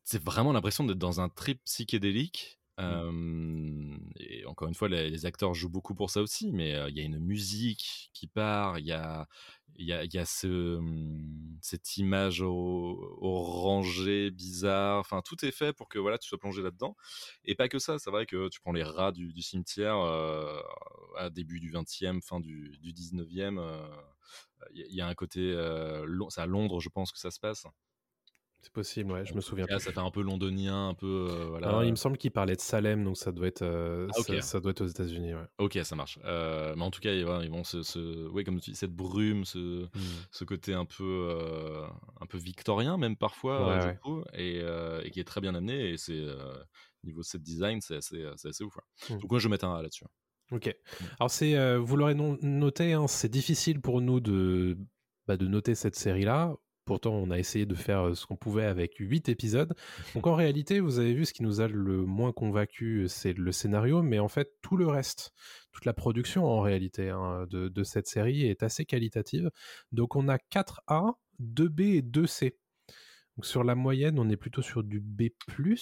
C'est 0.04 0.22
vraiment 0.22 0.52
l'impression 0.52 0.84
d'être 0.84 0.98
dans 0.98 1.20
un 1.20 1.28
trip 1.28 1.62
psychédélique 1.64 2.57
Euh, 2.78 3.96
et 4.20 4.44
encore 4.46 4.68
une 4.68 4.74
fois, 4.74 4.88
les, 4.88 5.26
acteurs 5.26 5.54
jouent 5.54 5.68
beaucoup 5.68 5.94
pour 5.94 6.10
ça 6.10 6.20
aussi, 6.22 6.52
mais 6.52 6.70
il 6.88 6.96
y 6.96 7.00
a 7.00 7.02
une 7.02 7.18
musique 7.18 8.10
qui 8.12 8.26
part, 8.26 8.78
il 8.78 8.86
y 8.86 8.92
a, 8.92 9.26
y 9.78 9.92
a, 9.92 10.04
y 10.04 10.18
a 10.18 10.24
ce, 10.24 10.76
hum, 10.76 11.58
cette 11.60 11.96
image 11.96 12.40
orangée, 12.42 14.30
bizarre, 14.30 15.00
enfin 15.00 15.22
tout 15.24 15.44
est 15.44 15.50
fait 15.50 15.72
pour 15.72 15.88
que 15.88 15.98
voilà, 15.98 16.18
tu 16.18 16.28
sois 16.28 16.38
plongé 16.38 16.62
là-dedans. 16.62 16.96
Et 17.44 17.54
pas 17.54 17.68
que 17.68 17.78
ça, 17.78 17.98
c'est 17.98 18.10
vrai 18.10 18.26
que 18.26 18.48
tu 18.48 18.60
prends 18.60 18.72
les 18.72 18.84
rats 18.84 19.12
du, 19.12 19.42
cimetière 19.42 19.96
à 21.16 21.30
début 21.30 21.60
du 21.60 21.72
20e, 21.72 22.22
fin 22.22 22.40
du, 22.40 22.78
du 22.80 22.92
19e, 22.92 23.58
euh, 23.58 23.88
il 24.72 24.86
y, 24.90 24.96
y 24.96 25.00
a 25.00 25.06
un 25.06 25.14
côté, 25.14 25.52
c'est 26.30 26.40
à 26.40 26.46
Londres 26.46 26.80
je 26.80 26.88
pense 26.88 27.12
que 27.12 27.18
ça 27.18 27.30
se 27.30 27.40
passe. 27.40 27.66
C'est 28.60 28.72
possible, 28.72 29.12
ouais, 29.12 29.24
je 29.24 29.34
me 29.34 29.40
souviens 29.40 29.66
plus. 29.66 29.78
ça 29.78 29.92
fait 29.92 29.98
un 30.00 30.10
peu 30.10 30.20
londonien, 30.20 30.88
un 30.88 30.94
peu 30.94 31.28
euh, 31.30 31.46
voilà. 31.48 31.68
Alors, 31.68 31.84
il 31.84 31.90
me 31.92 31.96
semble 31.96 32.18
qu'il 32.18 32.32
parlait 32.32 32.56
de 32.56 32.60
Salem, 32.60 33.04
donc 33.04 33.16
ça 33.16 33.30
doit 33.30 33.46
être, 33.46 33.62
euh, 33.62 34.08
Ah, 34.12 34.18
ok. 34.20 34.26
ça, 34.26 34.40
ça 34.40 34.60
doit 34.60 34.72
être 34.72 34.80
aux 34.80 34.86
États-Unis. 34.88 35.32
Ouais. 35.34 35.44
Ok, 35.58 35.78
ça 35.84 35.94
marche. 35.94 36.18
Euh, 36.24 36.74
mais 36.76 36.82
en 36.82 36.90
tout 36.90 37.00
cas, 37.00 37.12
ils, 37.12 37.24
vont 37.24 37.62
se, 37.62 37.84
se- 37.84 38.26
ouais, 38.28 38.42
comme 38.42 38.60
tu 38.60 38.70
dis, 38.70 38.76
cette 38.76 38.92
brume, 38.94 39.44
ce, 39.44 39.84
Mm. 39.84 39.88
ce 40.32 40.44
côté 40.44 40.74
un 40.74 40.84
peu, 40.86 41.04
euh, 41.30 41.86
un 42.20 42.26
peu 42.26 42.36
victorien 42.36 42.98
même 42.98 43.16
parfois, 43.16 43.78
Ouais, 43.78 43.84
ouais. 43.84 43.96
trouve, 43.96 44.24
et, 44.34 44.58
et 45.04 45.10
qui 45.12 45.20
est 45.20 45.24
très 45.24 45.40
bien 45.40 45.54
amené. 45.54 45.90
Et 45.90 45.96
c'est 45.96 46.20
niveau 47.04 47.22
set 47.22 47.40
design, 47.40 47.80
c'est 47.80 47.96
assez, 47.98 48.24
assez 48.24 48.64
ouf. 48.64 48.74
ouais. 48.76 49.14
Mm. 49.16 49.20
Donc 49.20 49.30
moi, 49.30 49.38
je 49.38 49.46
vais 49.46 49.50
mettre 49.52 49.66
un 49.66 49.74
A 49.76 49.82
là-dessus. 49.82 50.04
Ok. 50.50 50.74
Alors 51.20 51.30
c'est, 51.30 51.76
vous 51.76 51.96
l'aurez 51.96 52.14
noté, 52.16 52.92
hein, 52.94 53.06
c'est 53.06 53.28
difficile 53.28 53.80
pour 53.80 54.00
nous 54.00 54.18
de, 54.18 54.76
bah, 55.28 55.36
de 55.36 55.46
noter 55.46 55.76
cette 55.76 55.94
série-là. 55.94 56.56
Pourtant, 56.88 57.12
on 57.12 57.30
a 57.30 57.38
essayé 57.38 57.66
de 57.66 57.74
faire 57.74 58.08
euh, 58.08 58.14
ce 58.14 58.24
qu'on 58.24 58.36
pouvait 58.36 58.64
avec 58.64 58.96
8 58.98 59.28
épisodes. 59.28 59.74
Donc 60.14 60.26
en 60.26 60.34
réalité, 60.34 60.80
vous 60.80 60.98
avez 60.98 61.12
vu 61.12 61.26
ce 61.26 61.34
qui 61.34 61.42
nous 61.42 61.60
a 61.60 61.68
le 61.68 62.04
moins 62.06 62.32
convaincu, 62.32 63.04
c'est 63.08 63.34
le 63.34 63.52
scénario, 63.52 64.00
mais 64.02 64.18
en 64.18 64.28
fait, 64.28 64.54
tout 64.62 64.78
le 64.78 64.86
reste, 64.86 65.32
toute 65.72 65.84
la 65.84 65.92
production 65.92 66.46
en 66.46 66.60
réalité 66.60 67.10
hein, 67.10 67.46
de, 67.50 67.68
de 67.68 67.82
cette 67.84 68.08
série 68.08 68.46
est 68.46 68.62
assez 68.62 68.86
qualitative. 68.86 69.50
Donc 69.92 70.16
on 70.16 70.28
a 70.28 70.38
4 70.38 70.80
A, 70.86 71.04
2 71.40 71.68
B 71.68 71.80
et 71.80 72.02
2 72.02 72.26
C. 72.26 72.56
Donc 73.36 73.44
sur 73.44 73.62
la 73.64 73.74
moyenne, 73.74 74.18
on 74.18 74.28
est 74.30 74.36
plutôt 74.36 74.62
sur 74.62 74.82
du 74.82 74.98
B+, 74.98 75.28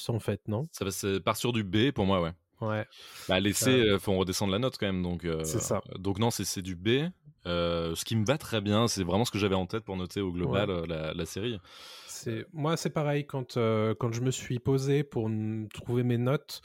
en 0.09 0.19
fait, 0.19 0.43
non? 0.49 0.69
Ça 0.73 0.85
part 1.25 1.37
sur 1.37 1.53
du 1.53 1.63
B 1.63 1.93
pour 1.93 2.05
moi, 2.05 2.21
ouais. 2.21 2.33
Ouais. 2.61 2.85
Bah, 3.29 3.41
les 3.41 3.53
C, 3.53 3.71
euh, 3.71 3.99
faut 3.99 4.17
redescendre 4.17 4.53
la 4.53 4.59
note 4.59 4.77
quand 4.79 4.87
même. 4.87 5.03
Donc, 5.03 5.25
euh, 5.25 5.45
C'est 5.45 5.61
ça. 5.61 5.83
Donc 5.99 6.19
non, 6.19 6.31
c'est 6.31 6.63
du 6.63 6.75
B. 6.75 7.09
Euh, 7.47 7.94
ce 7.94 8.05
qui 8.05 8.16
me 8.16 8.24
va 8.26 8.36
très 8.38 8.61
bien, 8.61 8.88
c'est 8.88 9.05
vraiment 9.05 9.24
ce 9.24 9.30
que 9.30 9.38
j'avais 9.38 9.55
en 9.55 9.66
tête 9.66 9.84
pour 9.84 9.97
noter 9.97 10.20
au 10.20 10.32
global 10.32 10.68
Ouais. 10.70 10.76
euh, 10.76 10.86
la, 10.86 11.14
la 11.14 11.26
série. 11.26 11.59
C'est 12.07 12.44
moi, 12.53 12.76
c'est 12.76 12.90
pareil 12.90 13.24
quand 13.26 13.57
euh, 13.57 13.94
quand 13.94 14.12
je 14.12 14.20
me 14.20 14.30
suis 14.30 14.59
posé 14.59 15.05
pour 15.05 15.30
trouver 15.72 16.03
mes 16.03 16.18
notes, 16.18 16.61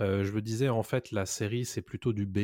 euh, 0.00 0.24
je 0.24 0.32
me 0.32 0.42
disais 0.42 0.68
en 0.68 0.82
fait 0.82 1.10
la 1.10 1.24
série 1.26 1.64
c'est 1.64 1.82
plutôt 1.82 2.12
du 2.12 2.26
B. 2.26 2.38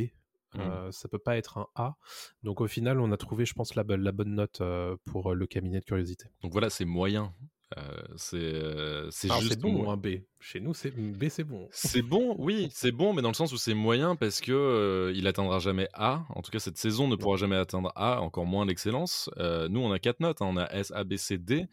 Mmh. 0.54 0.90
Ça 0.90 1.08
peut 1.08 1.18
pas 1.18 1.38
être 1.38 1.56
un 1.56 1.66
A. 1.76 1.94
Donc 2.42 2.60
au 2.60 2.66
final, 2.66 3.00
on 3.00 3.10
a 3.10 3.16
trouvé, 3.16 3.46
je 3.46 3.54
pense, 3.54 3.74
la, 3.74 3.84
bonne- 3.84 4.02
la 4.02 4.12
bonne 4.12 4.34
note 4.34 4.60
pour 5.06 5.34
le 5.34 5.46
cabinet 5.46 5.80
de 5.80 5.84
curiosité. 5.86 6.26
Donc 6.42 6.52
voilà, 6.52 6.68
c'est 6.68 6.84
moyen. 6.84 7.32
Euh, 7.78 8.02
c'est 8.16 8.36
euh, 8.36 9.10
c'est 9.10 9.28
juste 9.40 9.60
bon 9.60 9.72
mo- 9.84 9.90
un 9.90 9.96
B? 9.96 10.08
Chez 10.40 10.58
nous, 10.60 10.74
c'est 10.74 10.90
B, 10.90 11.28
c'est 11.28 11.44
bon. 11.44 11.68
C'est 11.70 12.02
bon, 12.02 12.34
oui, 12.38 12.68
c'est 12.72 12.90
bon, 12.90 13.12
mais 13.14 13.22
dans 13.22 13.28
le 13.28 13.34
sens 13.34 13.52
où 13.52 13.56
c'est 13.56 13.74
moyen 13.74 14.16
parce 14.16 14.40
que 14.40 14.50
euh, 14.52 15.12
il 15.14 15.26
atteindra 15.28 15.60
jamais 15.60 15.88
A. 15.92 16.24
En 16.30 16.42
tout 16.42 16.50
cas, 16.50 16.58
cette 16.58 16.78
saison 16.78 17.06
ne 17.06 17.14
pourra 17.14 17.36
jamais 17.36 17.54
atteindre 17.56 17.92
A, 17.94 18.20
encore 18.20 18.44
moins 18.44 18.66
l'excellence. 18.66 19.30
Euh, 19.38 19.68
nous, 19.68 19.78
on 19.80 19.92
a 19.92 20.00
quatre 20.00 20.18
notes, 20.18 20.42
hein, 20.42 20.46
on 20.50 20.56
a 20.56 20.66
S, 20.72 20.90
A, 20.96 21.04
B, 21.04 21.16
C, 21.16 21.38
D. 21.38 21.66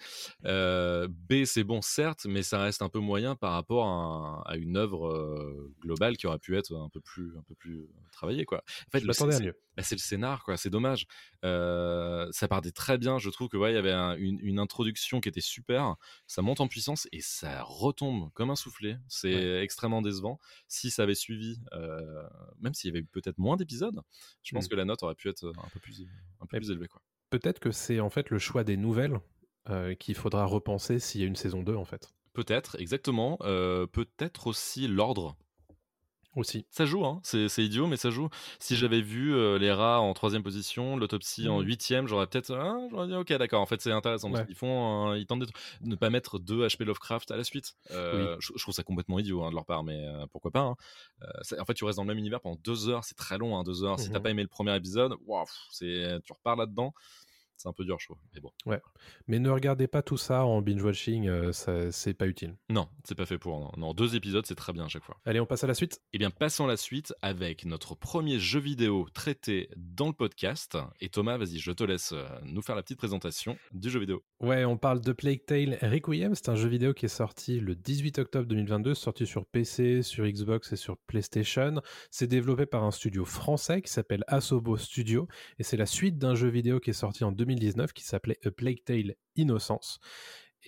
B, 0.43 1.45
c'est 1.45 1.63
bon, 1.63 1.81
certes, 1.81 2.25
mais 2.27 2.43
ça 2.43 2.59
reste 2.61 2.81
un 2.81 2.89
peu 2.89 2.99
moyen 2.99 3.35
par 3.35 3.53
rapport 3.53 3.85
à, 3.85 3.89
un- 3.89 4.41
à 4.45 4.55
une 4.57 4.77
œuvre 4.77 5.55
globale 5.81 6.17
qui 6.17 6.27
aurait 6.27 6.39
pu 6.39 6.55
être 6.57 6.75
un 6.75 6.89
peu 6.89 6.99
plus, 7.01 7.33
un 7.37 7.43
peu 7.47 7.55
plus 7.55 7.87
travaillée, 8.11 8.45
quoi. 8.45 8.59
En 8.87 8.91
fait, 8.91 8.99
Je 8.99 9.07
le- 9.07 9.13
à 9.35 9.39
mieux. 9.39 9.55
Bah, 9.79 9.83
c'est 9.83 9.95
le 9.95 9.99
scénar, 10.01 10.43
quoi. 10.43 10.57
C'est 10.57 10.69
dommage. 10.69 11.05
Euh, 11.45 12.27
ça 12.31 12.47
partait 12.47 12.71
très 12.71 12.97
bien. 12.97 13.17
Je 13.17 13.29
trouve 13.29 13.47
que 13.49 13.57
ouais, 13.57 13.71
il 13.71 13.75
y 13.75 13.77
avait 13.77 13.91
un- 13.93 14.15
une, 14.17 14.37
une 14.41 14.59
introduction 14.59 15.21
qui 15.21 15.29
était 15.29 15.41
super. 15.41 15.95
Ça 16.27 16.41
monte 16.41 16.59
en 16.59 16.67
puissance 16.67 17.07
et 17.11 17.21
ça 17.21 17.63
retombe 17.63 18.29
comme 18.33 18.49
un 18.49 18.55
soufflé. 18.55 18.97
C'est 19.07 19.61
extrêmement 19.63 20.01
décevant. 20.01 20.39
Si 20.67 20.91
ça 20.91 21.03
avait 21.03 21.15
suivi, 21.15 21.59
euh, 21.73 22.27
même 22.59 22.73
s'il 22.73 22.89
y 22.89 22.91
avait 22.91 22.99
eu 22.99 23.05
peut-être 23.05 23.37
moins 23.37 23.55
d'épisodes, 23.55 24.01
je 24.43 24.53
pense 24.53 24.65
Mm. 24.65 24.69
que 24.69 24.75
la 24.75 24.85
note 24.85 25.03
aurait 25.03 25.15
pu 25.15 25.29
être 25.29 25.45
un 25.57 25.69
peu 25.71 25.79
plus, 25.79 26.05
un 26.41 26.45
peu 26.45 26.57
plus 26.57 26.71
élevée, 26.71 26.87
quoi. 26.87 27.01
Peut-être 27.29 27.59
que 27.59 27.71
c'est 27.71 27.99
en 27.99 28.09
fait 28.09 28.29
le 28.31 28.39
choix 28.39 28.63
des 28.63 28.75
nouvelles 28.77 29.19
euh, 29.69 29.93
qu'il 29.95 30.15
faudra 30.15 30.45
repenser 30.45 30.99
s'il 30.99 31.21
y 31.21 31.23
a 31.23 31.27
une 31.27 31.35
saison 31.35 31.61
2 31.63 31.75
en 31.75 31.85
fait. 31.85 32.09
Peut-être, 32.33 32.75
exactement. 32.79 33.37
Euh, 33.41 33.85
peut-être 33.87 34.47
aussi 34.47 34.87
l'ordre. 34.87 35.37
Aussi. 36.39 36.65
Ça 36.69 36.85
joue, 36.85 37.05
hein. 37.05 37.19
c'est 37.23 37.47
idiot, 37.63 37.87
mais 37.87 37.97
ça 37.97 38.09
joue. 38.09 38.29
Si 38.59 38.75
j'avais 38.75 39.01
vu 39.01 39.33
euh, 39.35 39.57
les 39.57 39.71
rats 39.71 39.99
en 40.01 40.13
troisième 40.13 40.41
position, 40.43 40.97
l'autopsie 40.97 41.47
en 41.47 41.59
Mhm. 41.59 41.65
huitième, 41.67 42.07
j'aurais 42.07 42.27
peut-être, 42.27 42.51
ah, 42.53 42.77
j'aurais 42.89 43.07
dit 43.07 43.13
ok, 43.15 43.33
d'accord. 43.33 43.61
En 43.61 43.65
fait, 43.65 43.81
c'est 43.81 43.91
intéressant. 43.91 44.29
parce 44.29 44.41
Ouais. 44.41 44.47
qu'ils 44.47 44.55
font, 44.55 45.11
euh, 45.11 45.17
ils 45.17 45.25
tentent 45.25 45.41
de 45.41 45.47
ne 45.81 45.95
pas 45.95 46.09
mettre 46.09 46.39
deux 46.39 46.65
HP 46.65 46.85
Lovecraft 46.85 47.29
à 47.31 47.37
la 47.37 47.43
suite. 47.43 47.73
Euh, 47.91 48.35
je, 48.39 48.53
je 48.55 48.61
trouve 48.61 48.73
ça 48.73 48.83
complètement 48.83 49.19
idiot 49.19 49.43
hein, 49.43 49.49
de 49.49 49.55
leur 49.55 49.65
part, 49.65 49.83
mais 49.83 50.05
euh, 50.07 50.25
pourquoi 50.31 50.51
pas. 50.51 50.61
hein. 50.61 50.75
En 51.59 51.65
fait, 51.65 51.73
tu 51.73 51.83
restes 51.85 51.97
dans 51.97 52.03
le 52.03 52.07
même 52.07 52.17
univers 52.17 52.39
pendant 52.41 52.59
deux 52.63 52.87
heures, 52.89 53.03
c'est 53.03 53.15
très 53.17 53.37
long, 53.37 53.57
hein, 53.57 53.63
deux 53.63 53.83
heures. 53.83 53.99
Si 53.99 54.09
t'as 54.09 54.19
pas 54.19 54.29
aimé 54.29 54.41
le 54.41 54.47
premier 54.47 54.75
épisode, 54.75 55.13
waouh, 55.25 55.45
c'est, 55.71 56.19
tu 56.23 56.33
repars 56.33 56.55
là-dedans. 56.55 56.93
C'est 57.59 57.67
un 57.67 57.73
peu 57.73 57.83
dur, 57.83 57.97
je 57.99 58.05
trouve. 58.05 58.17
Mais 58.33 58.39
bon, 58.39 58.51
Mais 59.27 59.37
ne 59.37 59.49
regardez 59.49 59.87
pas 59.87 60.01
tout 60.01 60.17
ça 60.17 60.45
en 60.45 60.61
binge-watching, 60.61 61.27
euh, 61.27 61.51
c'est 61.91 62.13
pas 62.13 62.25
utile. 62.25 62.55
non, 62.69 62.87
c'est 63.03 63.15
pas 63.15 63.25
fait 63.25 63.37
pour. 63.37 63.59
Non, 63.59 63.71
Non, 63.77 63.93
deux 63.93 64.15
épisodes, 64.15 64.45
c'est 64.45 64.55
très 64.55 64.71
bien 64.71 64.85
à 64.85 64.87
chaque 64.87 65.03
fois. 65.03 65.19
Allez, 65.25 65.41
on 65.41 65.45
passe 65.45 65.65
à 65.65 65.67
la 65.67 65.73
suite. 65.73 66.01
Eh 66.13 66.17
bien, 66.17 66.29
passons 66.31 66.63
à 66.63 66.67
la 66.69 66.77
suite 66.77 67.13
avec 67.21 67.65
notre 67.65 67.95
premier 67.95 68.39
jeu 68.39 68.61
vidéo 68.61 69.07
traité 69.13 69.69
dans 69.75 70.07
le 70.07 70.13
podcast. 70.13 70.77
Et 71.01 71.09
Thomas, 71.09 71.37
vas-y, 71.37 71.59
je 71.59 71.71
te 71.73 71.83
laisse 71.83 72.13
euh, 72.13 72.25
nous 72.43 72.61
faire 72.61 72.75
la 72.75 72.81
petite 72.83 72.97
présentation 72.97 73.57
du 73.73 73.89
jeu 73.89 73.99
vidéo. 73.99 74.23
Ouais, 74.41 74.63
on 74.63 74.77
parle 74.77 75.01
de 75.01 75.11
Plague 75.11 75.43
Tale 75.45 75.77
Requiem. 75.81 76.33
C'est 76.33 76.47
un 76.47 76.55
jeu 76.55 76.69
vidéo 76.69 76.93
qui 76.93 77.07
est 77.07 77.09
sorti 77.09 77.59
le 77.59 77.75
18 77.75 78.19
octobre 78.19 78.47
2022, 78.47 78.93
sorti 78.93 79.27
sur 79.27 79.45
PC, 79.45 80.01
sur 80.01 80.25
Xbox 80.25 80.71
et 80.71 80.77
sur 80.77 80.97
PlayStation. 80.97 81.81
C'est 82.09 82.27
développé 82.27 82.65
par 82.65 82.85
un 82.85 82.91
studio 82.91 83.25
français 83.25 83.81
qui 83.81 83.91
s'appelle 83.91 84.23
Asobo 84.27 84.77
Studio. 84.77 85.27
Et 85.57 85.63
c'est 85.63 85.75
la 85.75 85.85
suite 85.85 86.17
d'un 86.17 86.35
jeu 86.35 86.47
vidéo 86.47 86.79
qui 86.79 86.91
est 86.91 86.93
sorti 86.93 87.25
en 87.25 87.33
2019 87.33 87.91
qui 87.91 88.05
s'appelait 88.05 88.39
A 88.45 88.51
Plague 88.51 88.81
Tale 88.85 89.15
Innocence. 89.35 89.99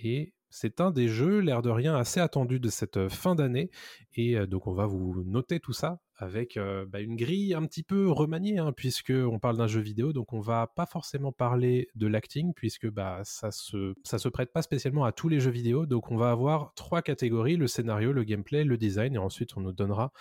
Et 0.04 0.34
c'est 0.52 0.82
un 0.82 0.92
des 0.92 1.08
jeux, 1.08 1.40
l'air 1.40 1.62
de 1.62 1.70
rien, 1.70 1.96
assez 1.96 2.20
attendu 2.20 2.60
de 2.60 2.70
cette 2.70 2.98
euh, 2.98 3.10
fin 3.10 3.36
d'année. 3.36 3.72
Et 4.14 4.38
euh, 4.38 4.46
donc, 4.46 4.68
on 4.68 4.74
va 4.74 4.86
vous 4.86 5.24
noter 5.26 5.60
tout 5.60 5.74
ça 5.74 6.00
avec 6.18 6.58
euh, 6.58 6.86
bah, 6.86 7.00
une 7.00 7.16
grille 7.16 7.54
un 7.56 7.66
petit 7.66 7.82
peu 7.82 8.12
remaniée, 8.12 8.60
hein, 8.60 8.74
puisque 8.76 9.12
on 9.12 9.40
parle 9.40 9.58
d'un 9.58 9.68
jeu 9.68 9.82
vidéo, 9.82 10.14
donc 10.14 10.34
on 10.34 10.40
va 10.40 10.68
pas 10.68 10.86
forcément 10.86 11.32
parler 11.32 11.88
de 11.96 12.06
l'acting, 12.06 12.54
puisque 12.54 12.88
bah, 12.88 13.22
ça 13.24 13.50
se 13.50 13.96
ça 14.04 14.20
se 14.20 14.30
prête 14.30 14.52
pas 14.52 14.62
spécialement 14.62 15.06
à 15.06 15.12
tous 15.12 15.30
les 15.30 15.40
jeux 15.40 15.52
vidéo. 15.52 15.86
Donc, 15.86 16.12
on 16.12 16.18
va 16.18 16.32
avoir 16.32 16.74
trois 16.76 17.02
catégories 17.02 17.56
le 17.56 17.68
scénario, 17.68 18.12
le 18.12 18.24
gameplay, 18.24 18.64
le 18.64 18.78
design, 18.78 19.16
et 19.16 19.20
ensuite 19.20 19.58
on 19.58 19.62
nous 19.62 19.74
donnera 19.74 20.12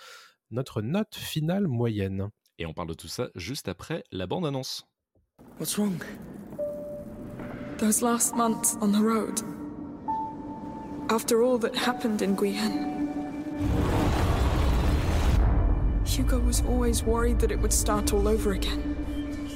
notre 0.49 0.81
note 0.81 1.15
finale 1.15 1.67
moyenne. 1.67 2.29
Et 2.57 2.65
on 2.65 2.73
parle 2.73 2.89
de 2.89 2.93
tout 2.93 3.07
ça 3.07 3.29
juste 3.35 3.67
après 3.67 4.03
la 4.11 4.27
bande-annonce. 4.27 4.87
What's 5.59 5.77
wrong? 5.77 6.03
Those 7.79 8.01
last 8.01 8.35
months 8.35 8.77
on 8.81 8.91
the 8.91 9.01
road. 9.01 9.41
After 11.11 11.43
all 11.43 11.59
that 11.59 11.75
happened 11.75 12.21
in 12.21 12.35
Guyenne. 12.35 13.09
Hugo 16.05 16.39
was 16.39 16.63
always 16.69 17.03
worried 17.03 17.37
that 17.39 17.51
it 17.51 17.59
would 17.59 17.73
start 17.73 18.13
all 18.13 18.29
over 18.29 18.53
again. 18.53 18.79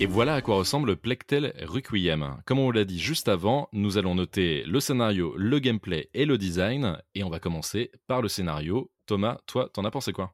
Et 0.01 0.05
voilà 0.05 0.35
à 0.35 0.41
quoi 0.41 0.57
ressemble 0.57 0.97
Plectel 0.97 1.53
Requiem. 1.65 2.41
Comme 2.45 2.59
on 2.59 2.71
l'a 2.71 2.83
dit 2.83 2.99
juste 2.99 3.29
avant, 3.29 3.69
nous 3.71 3.97
allons 3.97 4.15
noter 4.15 4.65
le 4.65 4.81
scénario, 4.81 5.33
le 5.37 5.59
gameplay 5.59 6.09
et 6.13 6.25
le 6.25 6.37
design. 6.37 6.97
Et 7.15 7.23
on 7.23 7.29
va 7.29 7.39
commencer 7.39 7.89
par 8.05 8.21
le 8.21 8.27
scénario. 8.27 8.91
Thomas, 9.05 9.37
toi, 9.45 9.69
t'en 9.71 9.85
as 9.85 9.91
pensé 9.91 10.11
quoi? 10.11 10.33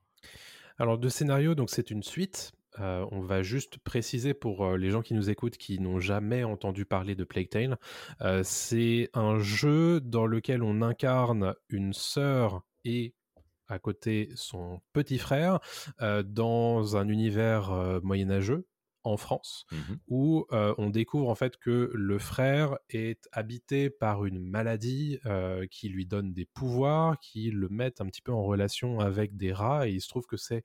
Alors, 0.79 0.97
de 0.97 1.07
scénario, 1.07 1.53
donc 1.53 1.69
c'est 1.69 1.91
une 1.91 2.01
suite. 2.01 2.51
Euh, 2.79 3.05
on 3.11 3.21
va 3.21 3.41
juste 3.41 3.77
préciser 3.79 4.33
pour 4.33 4.65
euh, 4.65 4.77
les 4.77 4.91
gens 4.91 5.01
qui 5.01 5.13
nous 5.13 5.29
écoutent 5.29 5.57
qui 5.57 5.79
n'ont 5.79 5.99
jamais 5.99 6.43
entendu 6.43 6.85
parler 6.85 7.15
de 7.15 7.23
Plague 7.23 7.49
Tale. 7.49 7.77
Euh, 8.21 8.41
c'est 8.43 9.09
un 9.13 9.39
jeu 9.39 9.99
dans 9.99 10.25
lequel 10.25 10.63
on 10.63 10.81
incarne 10.81 11.53
une 11.69 11.93
sœur 11.93 12.63
et 12.85 13.13
à 13.67 13.79
côté 13.79 14.29
son 14.35 14.81
petit 14.91 15.17
frère 15.17 15.59
dans 16.25 16.97
un 16.97 17.07
univers 17.07 18.01
moyenâgeux 18.03 18.67
en 19.03 19.17
France 19.17 19.65
Mhm. 19.71 20.01
où 20.07 20.45
euh, 20.51 20.73
on 20.77 20.89
découvre 20.89 21.29
en 21.29 21.35
fait 21.35 21.57
que 21.57 21.91
le 21.93 22.19
frère 22.19 22.77
est 22.89 23.27
habité 23.31 23.89
par 23.89 24.25
une 24.25 24.39
maladie 24.39 25.19
euh, 25.25 25.65
qui 25.69 25.89
lui 25.89 26.05
donne 26.05 26.33
des 26.33 26.45
pouvoirs, 26.45 27.19
qui 27.19 27.49
le 27.51 27.69
mettent 27.69 28.01
un 28.01 28.05
petit 28.07 28.21
peu 28.21 28.31
en 28.33 28.43
relation 28.43 28.99
avec 28.99 29.37
des 29.37 29.53
rats, 29.53 29.87
et 29.87 29.91
il 29.93 30.01
se 30.01 30.09
trouve 30.09 30.25
que 30.25 30.37
c'est 30.37 30.63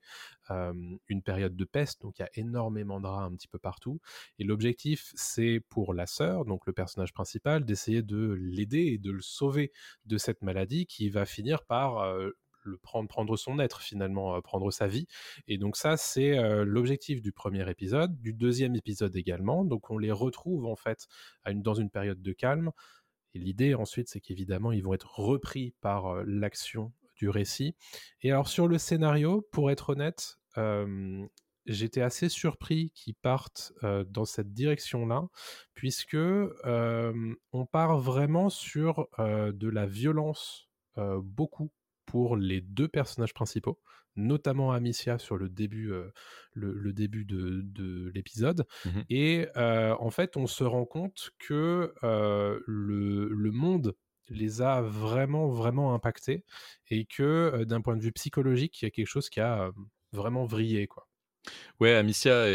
euh, 0.51 0.73
une 1.07 1.21
période 1.21 1.55
de 1.55 1.65
peste, 1.65 2.01
donc 2.01 2.19
il 2.19 2.23
y 2.23 2.25
a 2.25 2.29
énormément 2.35 2.99
de 3.01 3.07
rats 3.07 3.23
un 3.23 3.33
petit 3.35 3.47
peu 3.47 3.59
partout, 3.59 3.99
et 4.39 4.43
l'objectif 4.43 5.11
c'est 5.15 5.61
pour 5.69 5.93
la 5.93 6.07
sœur, 6.07 6.45
donc 6.45 6.65
le 6.67 6.73
personnage 6.73 7.13
principal, 7.13 7.65
d'essayer 7.65 8.01
de 8.01 8.33
l'aider 8.39 8.85
et 8.87 8.97
de 8.97 9.11
le 9.11 9.21
sauver 9.21 9.71
de 10.05 10.17
cette 10.17 10.41
maladie 10.41 10.85
qui 10.85 11.09
va 11.09 11.25
finir 11.25 11.63
par... 11.65 12.05
le 12.67 12.77
prendre, 12.77 13.07
prendre 13.07 13.35
son 13.37 13.59
être 13.59 13.81
finalement, 13.81 14.39
prendre 14.41 14.71
sa 14.71 14.87
vie. 14.87 15.07
Et 15.47 15.57
donc 15.57 15.77
ça, 15.77 15.97
c'est 15.97 16.35
l'objectif 16.63 17.21
du 17.21 17.31
premier 17.31 17.69
épisode, 17.69 18.19
du 18.21 18.33
deuxième 18.33 18.75
épisode 18.75 19.15
également. 19.15 19.65
Donc 19.65 19.89
on 19.89 19.97
les 19.97 20.11
retrouve 20.11 20.65
en 20.65 20.75
fait 20.75 21.07
dans 21.51 21.73
une 21.73 21.89
période 21.89 22.21
de 22.21 22.33
calme. 22.33 22.71
Et 23.33 23.39
l'idée 23.39 23.75
ensuite, 23.75 24.09
c'est 24.09 24.21
qu'évidemment, 24.21 24.71
ils 24.71 24.83
vont 24.83 24.93
être 24.93 25.19
repris 25.19 25.73
par 25.81 26.23
l'action 26.25 26.93
du 27.15 27.29
récit. 27.29 27.75
Et 28.21 28.31
alors 28.31 28.47
sur 28.47 28.67
le 28.67 28.77
scénario, 28.77 29.47
pour 29.51 29.71
être 29.71 29.89
honnête, 29.89 30.37
j'étais 31.65 32.01
assez 32.01 32.29
surpris 32.29 32.91
qu'ils 32.91 33.15
partent 33.15 33.73
dans 34.07 34.25
cette 34.25 34.53
direction-là, 34.53 35.27
puisque 35.73 36.15
on 36.15 37.65
part 37.71 37.97
vraiment 37.99 38.49
sur 38.49 39.07
de 39.17 39.67
la 39.67 39.85
violence 39.85 40.69
beaucoup 40.95 41.71
pour 42.07 42.37
les 42.37 42.61
deux 42.61 42.87
personnages 42.87 43.33
principaux, 43.33 43.79
notamment 44.15 44.71
Amicia 44.71 45.19
sur 45.19 45.37
le 45.37 45.49
début, 45.49 45.91
le, 46.53 46.93
début 46.93 47.25
de, 47.25 48.11
l'épisode. 48.15 48.65
Mmh 48.85 49.01
Et 49.09 49.47
en 49.55 50.09
fait, 50.09 50.37
on 50.37 50.47
se 50.47 50.63
rend 50.63 50.85
compte 50.85 51.31
que 51.37 51.93
le, 52.01 53.29
le, 53.29 53.51
monde 53.51 53.95
les 54.29 54.61
a 54.61 54.81
vraiment, 54.81 55.47
vraiment 55.47 55.93
impactés 55.93 56.43
et 56.89 57.05
que 57.05 57.63
d'un 57.65 57.81
point 57.81 57.95
de 57.95 58.01
vue 58.01 58.13
psychologique, 58.13 58.81
il 58.81 58.85
y 58.85 58.87
a 58.87 58.91
quelque 58.91 59.07
chose 59.07 59.29
qui 59.29 59.39
a 59.39 59.69
vraiment 60.11 60.45
vrillé, 60.45 60.87
quoi. 60.87 61.07
Ouais, 61.79 61.93
Amicia 61.95 62.45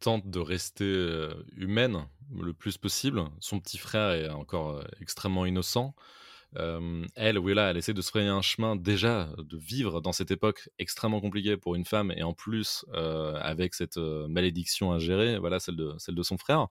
tente 0.00 0.28
de 0.28 0.38
rester 0.38 1.28
humaine 1.56 2.06
le 2.40 2.52
plus 2.52 2.76
possible. 2.76 3.24
Son 3.40 3.58
petit 3.58 3.78
frère 3.78 4.10
est 4.10 4.28
encore 4.28 4.84
extrêmement 5.00 5.46
innocent. 5.46 5.94
Elle, 6.54 7.38
oui, 7.38 7.54
là, 7.54 7.70
elle 7.70 7.76
essaie 7.76 7.94
de 7.94 8.00
se 8.00 8.10
frayer 8.10 8.28
un 8.28 8.42
chemin 8.42 8.76
déjà 8.76 9.30
de 9.38 9.56
vivre 9.56 10.00
dans 10.00 10.12
cette 10.12 10.30
époque 10.30 10.68
extrêmement 10.78 11.20
compliquée 11.20 11.56
pour 11.56 11.74
une 11.74 11.84
femme 11.84 12.12
et 12.16 12.22
en 12.22 12.34
plus 12.34 12.84
avec 12.92 13.74
cette 13.74 13.96
malédiction 13.96 14.92
à 14.92 14.98
gérer, 14.98 15.38
voilà, 15.38 15.60
celle 15.60 15.76
de, 15.76 15.94
celle 15.98 16.14
de 16.14 16.22
son 16.22 16.38
frère. 16.38 16.68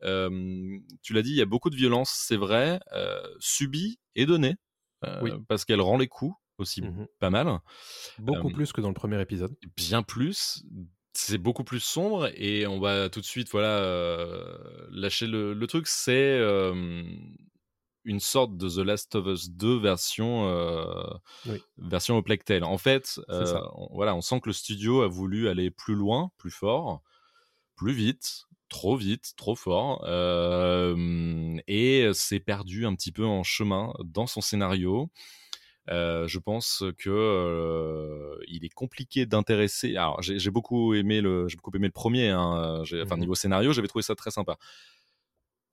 tu 0.00 1.12
l'as 1.12 1.22
dit, 1.22 1.30
il 1.30 1.36
y 1.36 1.42
a 1.42 1.46
beaucoup 1.46 1.70
de 1.70 1.76
violence, 1.76 2.10
c'est 2.14 2.36
vrai, 2.36 2.80
subie 3.38 3.98
et 4.14 4.26
donnée, 4.26 4.56
parce 5.48 5.64
qu'elle 5.64 5.80
rend 5.80 5.98
les 5.98 6.08
coups 6.08 6.34
aussi 6.58 6.82
mmh 6.82 7.06
pas 7.18 7.30
mal. 7.30 7.60
Beaucoup 8.18 8.50
plus 8.50 8.72
que 8.72 8.80
dans 8.80 8.88
le 8.88 8.94
premier 8.94 9.20
épisode. 9.20 9.54
Bien 9.76 10.02
plus. 10.02 10.64
C'est 11.14 11.38
beaucoup 11.38 11.64
plus 11.64 11.80
sombre 11.80 12.30
et 12.34 12.66
on 12.66 12.80
va 12.80 13.10
tout 13.10 13.20
de 13.20 13.26
suite 13.26 13.50
voilà 13.50 13.80
lâcher 14.90 15.26
le, 15.26 15.66
truc. 15.66 15.86
C'est 15.86 16.40
une 18.04 18.20
sorte 18.20 18.56
de 18.56 18.68
The 18.68 18.84
Last 18.84 19.14
of 19.14 19.26
Us 19.26 19.50
2 19.50 19.78
version 19.78 21.20
version 21.78 22.16
au 22.16 22.22
Tale. 22.22 22.64
En 22.64 22.78
fait, 22.78 23.20
on, 23.28 23.88
voilà, 23.92 24.14
on 24.14 24.20
sent 24.20 24.40
que 24.40 24.48
le 24.48 24.52
studio 24.52 25.02
a 25.02 25.08
voulu 25.08 25.48
aller 25.48 25.70
plus 25.70 25.94
loin, 25.94 26.30
plus 26.38 26.50
fort, 26.50 27.02
plus 27.76 27.92
vite, 27.92 28.44
trop 28.68 28.96
vite, 28.96 29.34
trop 29.36 29.54
fort, 29.54 30.04
et 31.68 32.10
s'est 32.12 32.40
perdu 32.40 32.86
un 32.86 32.94
petit 32.94 33.12
peu 33.12 33.24
en 33.24 33.42
chemin 33.42 33.92
dans 34.04 34.26
son 34.26 34.40
scénario. 34.40 35.10
Euh, 35.90 36.28
je 36.28 36.38
pense 36.38 36.84
que 36.98 37.10
euh, 37.10 38.36
il 38.46 38.64
est 38.64 38.72
compliqué 38.72 39.26
d'intéresser. 39.26 39.96
Alors, 39.96 40.22
j'ai 40.22 40.50
beaucoup 40.50 40.94
aimé 40.94 41.20
le, 41.20 41.48
j'ai 41.48 41.56
beaucoup 41.56 41.76
aimé 41.76 41.88
le 41.88 41.92
premier. 41.92 42.28
Hein, 42.28 42.82
enfin, 42.82 43.16
mmh 43.16 43.20
niveau 43.20 43.34
scénario, 43.34 43.72
j'avais 43.72 43.88
trouvé 43.88 44.02
ça 44.02 44.14
très 44.14 44.30
sympa. 44.30 44.56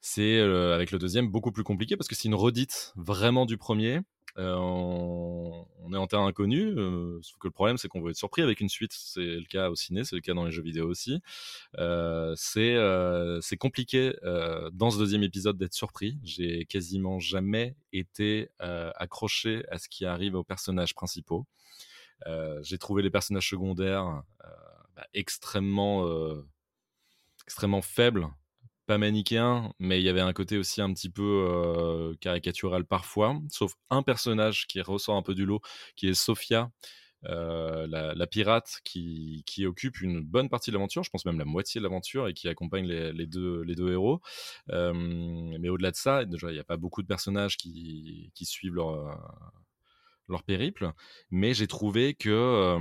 C'est 0.02 0.38
euh, 0.38 0.74
avec 0.74 0.92
le 0.92 1.00
deuxième 1.00 1.30
beaucoup 1.30 1.52
plus 1.52 1.64
compliqué 1.64 1.98
parce 1.98 2.08
que 2.08 2.16
c'est 2.16 2.28
une 2.30 2.36
redite 2.36 2.94
vraiment 2.96 3.46
du 3.46 3.58
premier. 3.58 4.00
Euh, 4.38 4.56
on, 4.56 5.66
est 5.92 5.98
en 5.98 6.08
terrain 6.08 6.28
inconnu, 6.28 6.62
euh, 6.78 7.20
le 7.44 7.50
problème 7.50 7.78
c'est 7.78 7.88
qu'on 7.88 8.00
veut 8.00 8.12
être 8.12 8.16
surpris 8.16 8.42
avec 8.42 8.62
une 8.62 8.70
suite. 8.70 8.94
C'est 8.94 9.22
le 9.22 9.46
cas 9.46 9.70
au 9.70 9.76
ciné, 9.76 10.04
c'est 10.06 10.16
le 10.16 10.22
cas 10.22 10.34
dans 10.34 10.46
les 10.46 10.52
jeux 10.52 10.62
vidéo 10.62 10.88
aussi. 10.88 11.20
C'est 12.38 13.58
compliqué 13.58 14.14
dans 14.72 14.92
ce 14.92 15.00
deuxième 15.00 15.24
épisode 15.24 15.58
d'être 15.58 15.74
surpris. 15.74 16.18
J'ai 16.24 16.66
quasiment 16.66 17.20
jamais 17.20 17.76
été 17.92 18.50
accroché 18.60 19.66
à 19.70 19.80
ce 19.80 19.90
qui 19.90 20.06
arrive 20.06 20.36
aux 20.36 20.44
personnages 20.44 20.94
principaux. 20.94 21.46
J'ai 22.62 22.78
trouvé 22.78 23.02
les 23.02 23.10
personnages 23.10 23.50
secondaires 23.50 24.22
bah, 24.96 25.08
extrêmement 25.14 26.08
extrêmement 27.46 27.82
faibles 27.82 28.30
pas 28.90 28.98
manichéen, 28.98 29.72
mais 29.78 30.02
il 30.02 30.04
y 30.04 30.10
avait 30.10 30.20
un 30.20 30.34
côté 30.34 30.58
aussi 30.58 30.82
un 30.82 30.92
petit 30.92 31.12
peu 31.12 31.22
euh, 31.48 32.16
caricatural 32.22 32.86
parfois, 32.86 33.40
sauf 33.48 33.76
un 33.92 34.02
personnage 34.02 34.66
qui 34.66 34.82
ressort 34.82 35.16
un 35.16 35.22
peu 35.22 35.36
du 35.36 35.46
lot, 35.46 35.62
qui 35.96 36.08
est 36.08 36.16
Sophia, 36.16 36.72
euh, 37.26 37.86
la, 37.86 38.26
pirate 38.26 38.80
qui, 38.84 39.44
occupe 39.68 40.02
une 40.02 40.24
bonne 40.24 40.50
partie 40.50 40.72
de 40.72 40.76
l'aventure, 40.76 41.04
je 41.04 41.12
pense 41.12 41.24
même 41.26 41.38
la 41.38 41.46
moitié 41.46 41.80
de 41.80 41.84
l'aventure, 41.84 42.30
et 42.30 42.34
qui 42.34 42.48
accompagne 42.48 42.88
les, 42.88 43.28
deux, 43.28 43.62
les 43.62 43.76
deux 43.76 43.92
héros. 43.92 44.22
Euh, 44.72 44.92
mais 44.96 45.70
au-delà 45.70 45.92
de 45.92 45.96
ça, 45.96 46.26
déjà, 46.26 46.50
il 46.50 46.56
n'y 46.56 46.60
a 46.60 46.64
pas 46.64 46.78
beaucoup 46.78 47.04
de 47.04 47.08
personnages 47.08 47.58
qui, 47.58 48.32
suivent 48.42 48.74
leur 48.74 49.20
leur 50.28 50.42
périple, 50.42 50.94
mais 51.30 51.54
j'ai 51.54 51.68
trouvé 51.68 52.16
que 52.16 52.76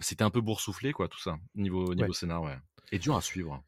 c'était 0.00 0.22
un 0.22 0.30
peu 0.30 0.40
boursouflé, 0.40 0.92
quoi, 0.92 1.08
tout 1.08 1.20
ça, 1.20 1.38
niveau, 1.56 1.92
niveau 1.96 2.12
scénar, 2.12 2.40
ouais. 2.42 2.56
Et 2.92 3.00
dur 3.00 3.16
à 3.16 3.20
suivre. 3.20 3.64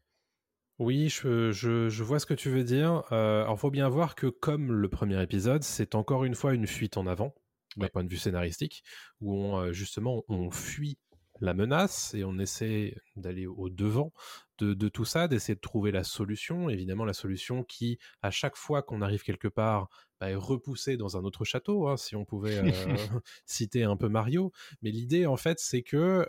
Oui, 0.79 1.09
je, 1.09 2.01
vois 2.01 2.19
ce 2.19 2.25
que 2.25 2.33
tu 2.33 2.49
veux 2.49 2.63
dire. 2.63 3.03
Euh, 3.11 3.43
alors, 3.43 3.59
faut 3.59 3.69
bien 3.69 3.89
voir 3.89 4.15
que, 4.15 4.27
comme 4.27 4.71
le 4.71 4.89
premier 4.89 5.21
épisode, 5.21 5.63
c'est 5.63 5.93
encore 5.93 6.25
une 6.25 6.33
fois 6.35 6.53
une 6.53 6.65
fuite 6.65 6.97
en 6.97 7.05
avant, 7.05 7.35
d'un 7.77 7.87
point 7.89 8.03
de 8.03 8.09
vue 8.09 8.17
scénaristique, 8.17 8.83
où 9.21 9.35
on, 9.35 9.59
euh, 9.59 9.71
justement 9.71 10.23
on 10.29 10.49
fuit 10.49 10.97
la 11.41 11.53
menace 11.53 12.13
et 12.15 12.23
on 12.23 12.39
essaie 12.39 12.95
d'aller 13.15 13.45
au 13.45 13.69
devant 13.69 14.13
de, 14.59 14.87
tout 14.87 15.03
ça, 15.03 15.27
d'essayer 15.27 15.55
de 15.55 15.59
trouver 15.59 15.91
la 15.91 16.03
solution. 16.03 16.69
Évidemment, 16.69 17.05
la 17.05 17.13
solution 17.13 17.63
qui, 17.63 17.99
à 18.21 18.31
chaque 18.31 18.55
fois 18.55 18.81
qu'on 18.81 19.01
arrive 19.01 19.23
quelque 19.23 19.49
part, 19.49 19.89
bah, 20.21 20.31
est 20.31 20.35
repoussée 20.35 20.95
dans 20.95 21.17
un 21.17 21.23
autre 21.23 21.43
château, 21.43 21.87
hein, 21.87 21.97
si 21.97 22.15
on 22.15 22.23
pouvait 22.23 22.59
euh, 22.59 22.63
citer 23.45 23.83
un 23.83 23.97
peu 23.97 24.07
Mario. 24.07 24.51
Mais 24.81 24.89
l'idée, 24.89 25.25
en 25.25 25.37
fait, 25.37 25.59
c'est 25.59 25.83
que, 25.83 26.25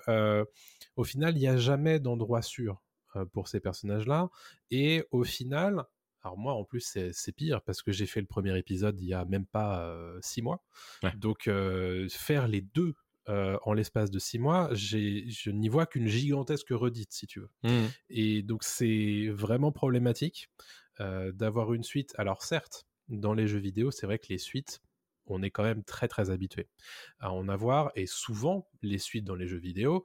au 0.97 1.05
final, 1.05 1.37
il 1.37 1.41
n'y 1.41 1.49
a 1.49 1.57
jamais 1.57 2.01
d'endroit 2.01 2.43
sûr 2.43 2.83
euh, 2.94 2.94
pour 3.33 3.49
ces 3.49 3.61
personnages-là. 3.61 4.29
Et 4.71 5.05
au 5.11 5.25
final, 5.25 5.85
alors 6.23 6.39
moi 6.39 6.55
en 6.55 6.65
plus 6.65 6.99
c'est 7.13 7.33
pire 7.33 7.63
parce 7.63 7.83
que 7.83 7.93
j'ai 7.93 8.07
fait 8.07 8.21
le 8.21 8.27
premier 8.27 8.57
épisode 8.59 8.99
il 9.01 9.07
y 9.07 9.15
a 9.15 9.25
même 9.25 9.47
pas 9.47 9.85
euh, 9.85 10.19
six 10.23 10.43
mois. 10.43 10.65
Donc 11.17 11.49
euh, 11.49 12.09
faire 12.09 12.49
les 12.49 12.63
deux 12.63 12.95
en 13.27 13.73
l'espace 13.73 14.11
de 14.11 14.19
six 14.19 14.39
mois, 14.39 14.69
je 14.75 15.51
n'y 15.51 15.69
vois 15.71 15.87
qu'une 15.87 16.07
gigantesque 16.07 16.69
redite 16.71 17.13
si 17.13 17.27
tu 17.27 17.41
veux. 17.41 17.51
Mmh. 17.63 17.87
Et 18.11 18.43
donc 18.43 18.65
c'est 18.65 19.29
vraiment 19.31 19.73
problématique 19.73 20.51
d'avoir 20.99 21.73
une 21.73 21.85
suite. 21.85 22.15
Alors 22.19 22.43
certes, 22.43 22.87
dans 23.09 23.35
les 23.35 23.47
jeux 23.47 23.59
vidéo, 23.59 23.91
c'est 23.91 24.07
vrai 24.07 24.19
que 24.19 24.27
les 24.29 24.39
suites, 24.39 24.83
on 25.27 25.43
est 25.43 25.51
quand 25.51 25.63
même 25.63 25.85
très 25.85 26.09
très 26.09 26.31
habitué 26.31 26.69
à 27.19 27.33
en 27.33 27.49
avoir 27.49 27.91
et 27.95 28.07
souvent 28.07 28.69
les 28.83 28.99
suites 28.99 29.25
dans 29.25 29.35
les 29.35 29.47
jeux 29.47 29.59
vidéo, 29.59 30.05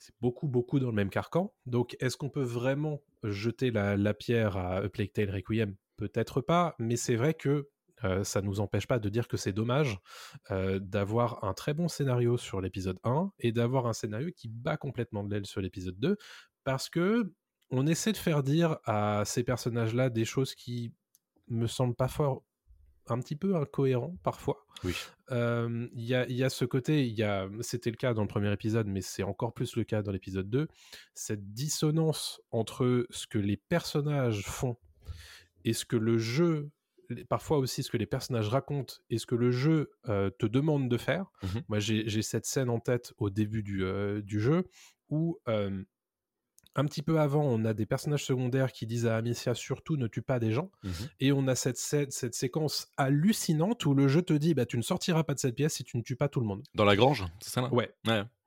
c'est 0.00 0.14
beaucoup, 0.20 0.48
beaucoup 0.48 0.80
dans 0.80 0.88
le 0.88 0.94
même 0.94 1.10
carcan. 1.10 1.54
Donc, 1.66 1.96
est-ce 2.00 2.16
qu'on 2.16 2.30
peut 2.30 2.42
vraiment 2.42 3.02
jeter 3.22 3.70
la, 3.70 4.14
pierre 4.14 4.56
à 4.56 4.76
A 4.78 4.88
Plague 4.88 5.12
Tale 5.12 5.30
Requiem? 5.30 5.76
Peut-être 5.96 6.40
pas, 6.40 6.74
mais 6.78 6.96
c'est 6.96 7.16
vrai 7.16 7.34
que 7.34 7.68
euh, 8.02 8.24
ça 8.24 8.40
ne 8.40 8.46
nous 8.46 8.60
empêche 8.60 8.86
pas 8.86 8.98
de 8.98 9.08
dire 9.10 9.28
que 9.28 9.36
c'est 9.36 9.52
dommage 9.52 9.98
euh, 10.50 10.78
d'avoir 10.78 11.44
un 11.44 11.52
très 11.52 11.74
bon 11.74 11.86
scénario 11.86 12.38
sur 12.38 12.62
l'épisode 12.62 12.98
1 13.04 13.30
et 13.40 13.52
d'avoir 13.52 13.86
un 13.86 13.92
scénario 13.92 14.30
qui 14.34 14.48
bat 14.48 14.78
complètement 14.78 15.22
de 15.22 15.34
l'aile 15.34 15.44
sur 15.44 15.60
l'épisode 15.60 15.98
2 15.98 16.16
parce 16.64 16.88
que 16.88 17.30
on 17.70 17.86
essaie 17.86 18.12
de 18.12 18.16
faire 18.16 18.42
dire 18.42 18.78
à 18.84 19.24
ces 19.26 19.44
personnages-là 19.44 20.08
des 20.08 20.24
choses 20.24 20.54
qui 20.54 20.94
me 21.48 21.66
semblent 21.66 21.94
pas 21.94 22.08
fort 22.08 22.42
un 23.12 23.18
petit 23.18 23.36
peu 23.36 23.56
incohérent 23.56 24.16
parfois. 24.22 24.66
Oui. 24.84 24.94
Il 25.30 26.04
y, 26.04 26.14
a, 26.14 26.48
ce 26.50 26.64
côté, 26.64 27.08
y 27.08 27.22
a, 27.22 27.48
c'était 27.60 27.90
le 27.90 27.96
cas 27.96 28.14
dans 28.14 28.22
le 28.22 28.28
premier 28.28 28.52
épisode, 28.52 28.86
mais 28.86 29.00
c'est 29.00 29.22
encore 29.22 29.52
plus 29.52 29.76
le 29.76 29.84
cas 29.84 30.02
dans 30.02 30.10
l'épisode 30.10 30.50
2, 30.50 30.66
cette 31.14 31.52
dissonance 31.52 32.40
entre 32.50 33.06
ce 33.10 33.26
que 33.26 33.38
les 33.38 33.56
personnages 33.56 34.42
font 34.42 34.76
et 35.64 35.72
ce 35.72 35.84
que 35.84 35.96
le 35.96 36.18
jeu, 36.18 36.70
parfois 37.28 37.58
aussi 37.58 37.82
ce 37.84 37.90
que 37.90 37.96
les 37.96 38.06
personnages 38.06 38.48
racontent 38.48 38.94
et 39.08 39.18
ce 39.18 39.26
que 39.26 39.36
le 39.36 39.52
jeu 39.52 39.92
te 40.06 40.46
demande 40.46 40.88
de 40.88 40.96
faire. 40.96 41.30
Mmh 41.42 41.46
Moi, 41.68 41.78
j'ai 41.78 42.22
cette 42.22 42.46
scène 42.46 42.70
en 42.70 42.80
tête 42.80 43.12
au 43.18 43.30
début 43.30 43.62
du, 43.62 43.84
du 44.22 44.40
jeu 44.40 44.64
où 45.10 45.38
un 46.76 46.84
petit 46.84 47.02
peu 47.02 47.18
avant, 47.18 47.42
on 47.42 47.64
a 47.64 47.74
des 47.74 47.86
personnages 47.86 48.24
secondaires 48.24 48.72
qui 48.72 48.86
disent 48.86 49.06
à 49.06 49.16
Amicia 49.16 49.54
surtout 49.54 49.96
ne 49.96 50.06
tue 50.06 50.22
pas 50.22 50.38
des 50.38 50.52
gens. 50.52 50.70
Mmh 50.82 50.90
Et 51.20 51.32
on 51.32 51.48
a 51.48 51.54
cette, 51.54 51.78
cette, 51.78 52.34
séquence 52.34 52.88
hallucinante 52.96 53.84
où 53.86 53.94
le 53.94 54.08
jeu 54.08 54.22
te 54.22 54.32
dit 54.32 54.54
bah, 54.54 54.66
tu 54.66 54.76
ne 54.76 54.82
sortiras 54.82 55.24
pas 55.24 55.34
de 55.34 55.40
cette 55.40 55.54
pièce 55.54 55.74
si 55.74 55.84
tu 55.84 55.96
ne 55.96 56.02
tues 56.02 56.16
pas 56.16 56.28
tout 56.28 56.40
le 56.40 56.46
monde. 56.46 56.62
Dans 56.74 56.84
la 56.84 56.96
grange, 56.96 57.26
c'est 57.40 57.50
ça 57.50 57.60
là? 57.60 57.72
Ouais. 57.72 57.92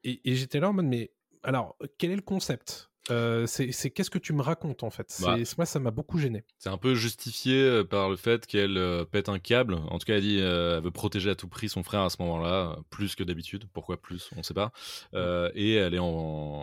Et, 0.04 0.36
j'étais 0.36 0.60
là 0.60 0.70
en 0.70 0.74
mode 0.74 0.86
mais 0.86 1.12
alors, 1.44 1.78
quel 1.98 2.12
est 2.12 2.16
le 2.16 2.22
concept? 2.22 2.90
Euh, 3.12 3.46
c'est 3.48 3.90
qu'est-ce 3.90 4.10
que 4.10 4.18
tu 4.18 4.32
me 4.32 4.42
racontes 4.42 4.84
en 4.84 4.90
fait? 4.90 5.14
Bah. 5.22 5.36
Moi, 5.58 5.66
ça 5.66 5.80
m'a 5.80 5.92
beaucoup 5.92 6.18
gêné. 6.18 6.46
C'est 6.58 6.70
un 6.70 6.78
peu 6.78 6.96
justifié 6.96 7.62
euh, 7.62 7.84
par 7.84 8.10
le 8.10 8.16
fait 8.16 8.48
qu'elle 8.48 8.78
euh, 8.78 9.04
pète 9.04 9.28
un 9.28 9.40
câble. 9.40 9.76
En 9.90 10.00
tout 10.00 10.06
cas, 10.06 10.16
elle 10.16 10.22
dit 10.22 10.40
euh, 10.40 10.78
elle 10.78 10.84
veut 10.84 10.92
protéger 10.92 11.30
à 11.30 11.36
tout 11.36 11.50
prix 11.50 11.68
son 11.68 11.84
frère 11.84 12.02
à 12.02 12.10
ce 12.10 12.22
moment-là, 12.22 12.78
plus 12.90 13.16
que 13.16 13.24
d'habitude. 13.24 13.66
Pourquoi 13.74 14.02
plus? 14.02 14.30
On 14.36 14.40
ne 14.40 14.44
sait 14.44 14.54
pas. 14.54 14.72
Et 15.54 15.74
elle 15.74 15.94
est 15.94 16.00
en, 16.00 16.63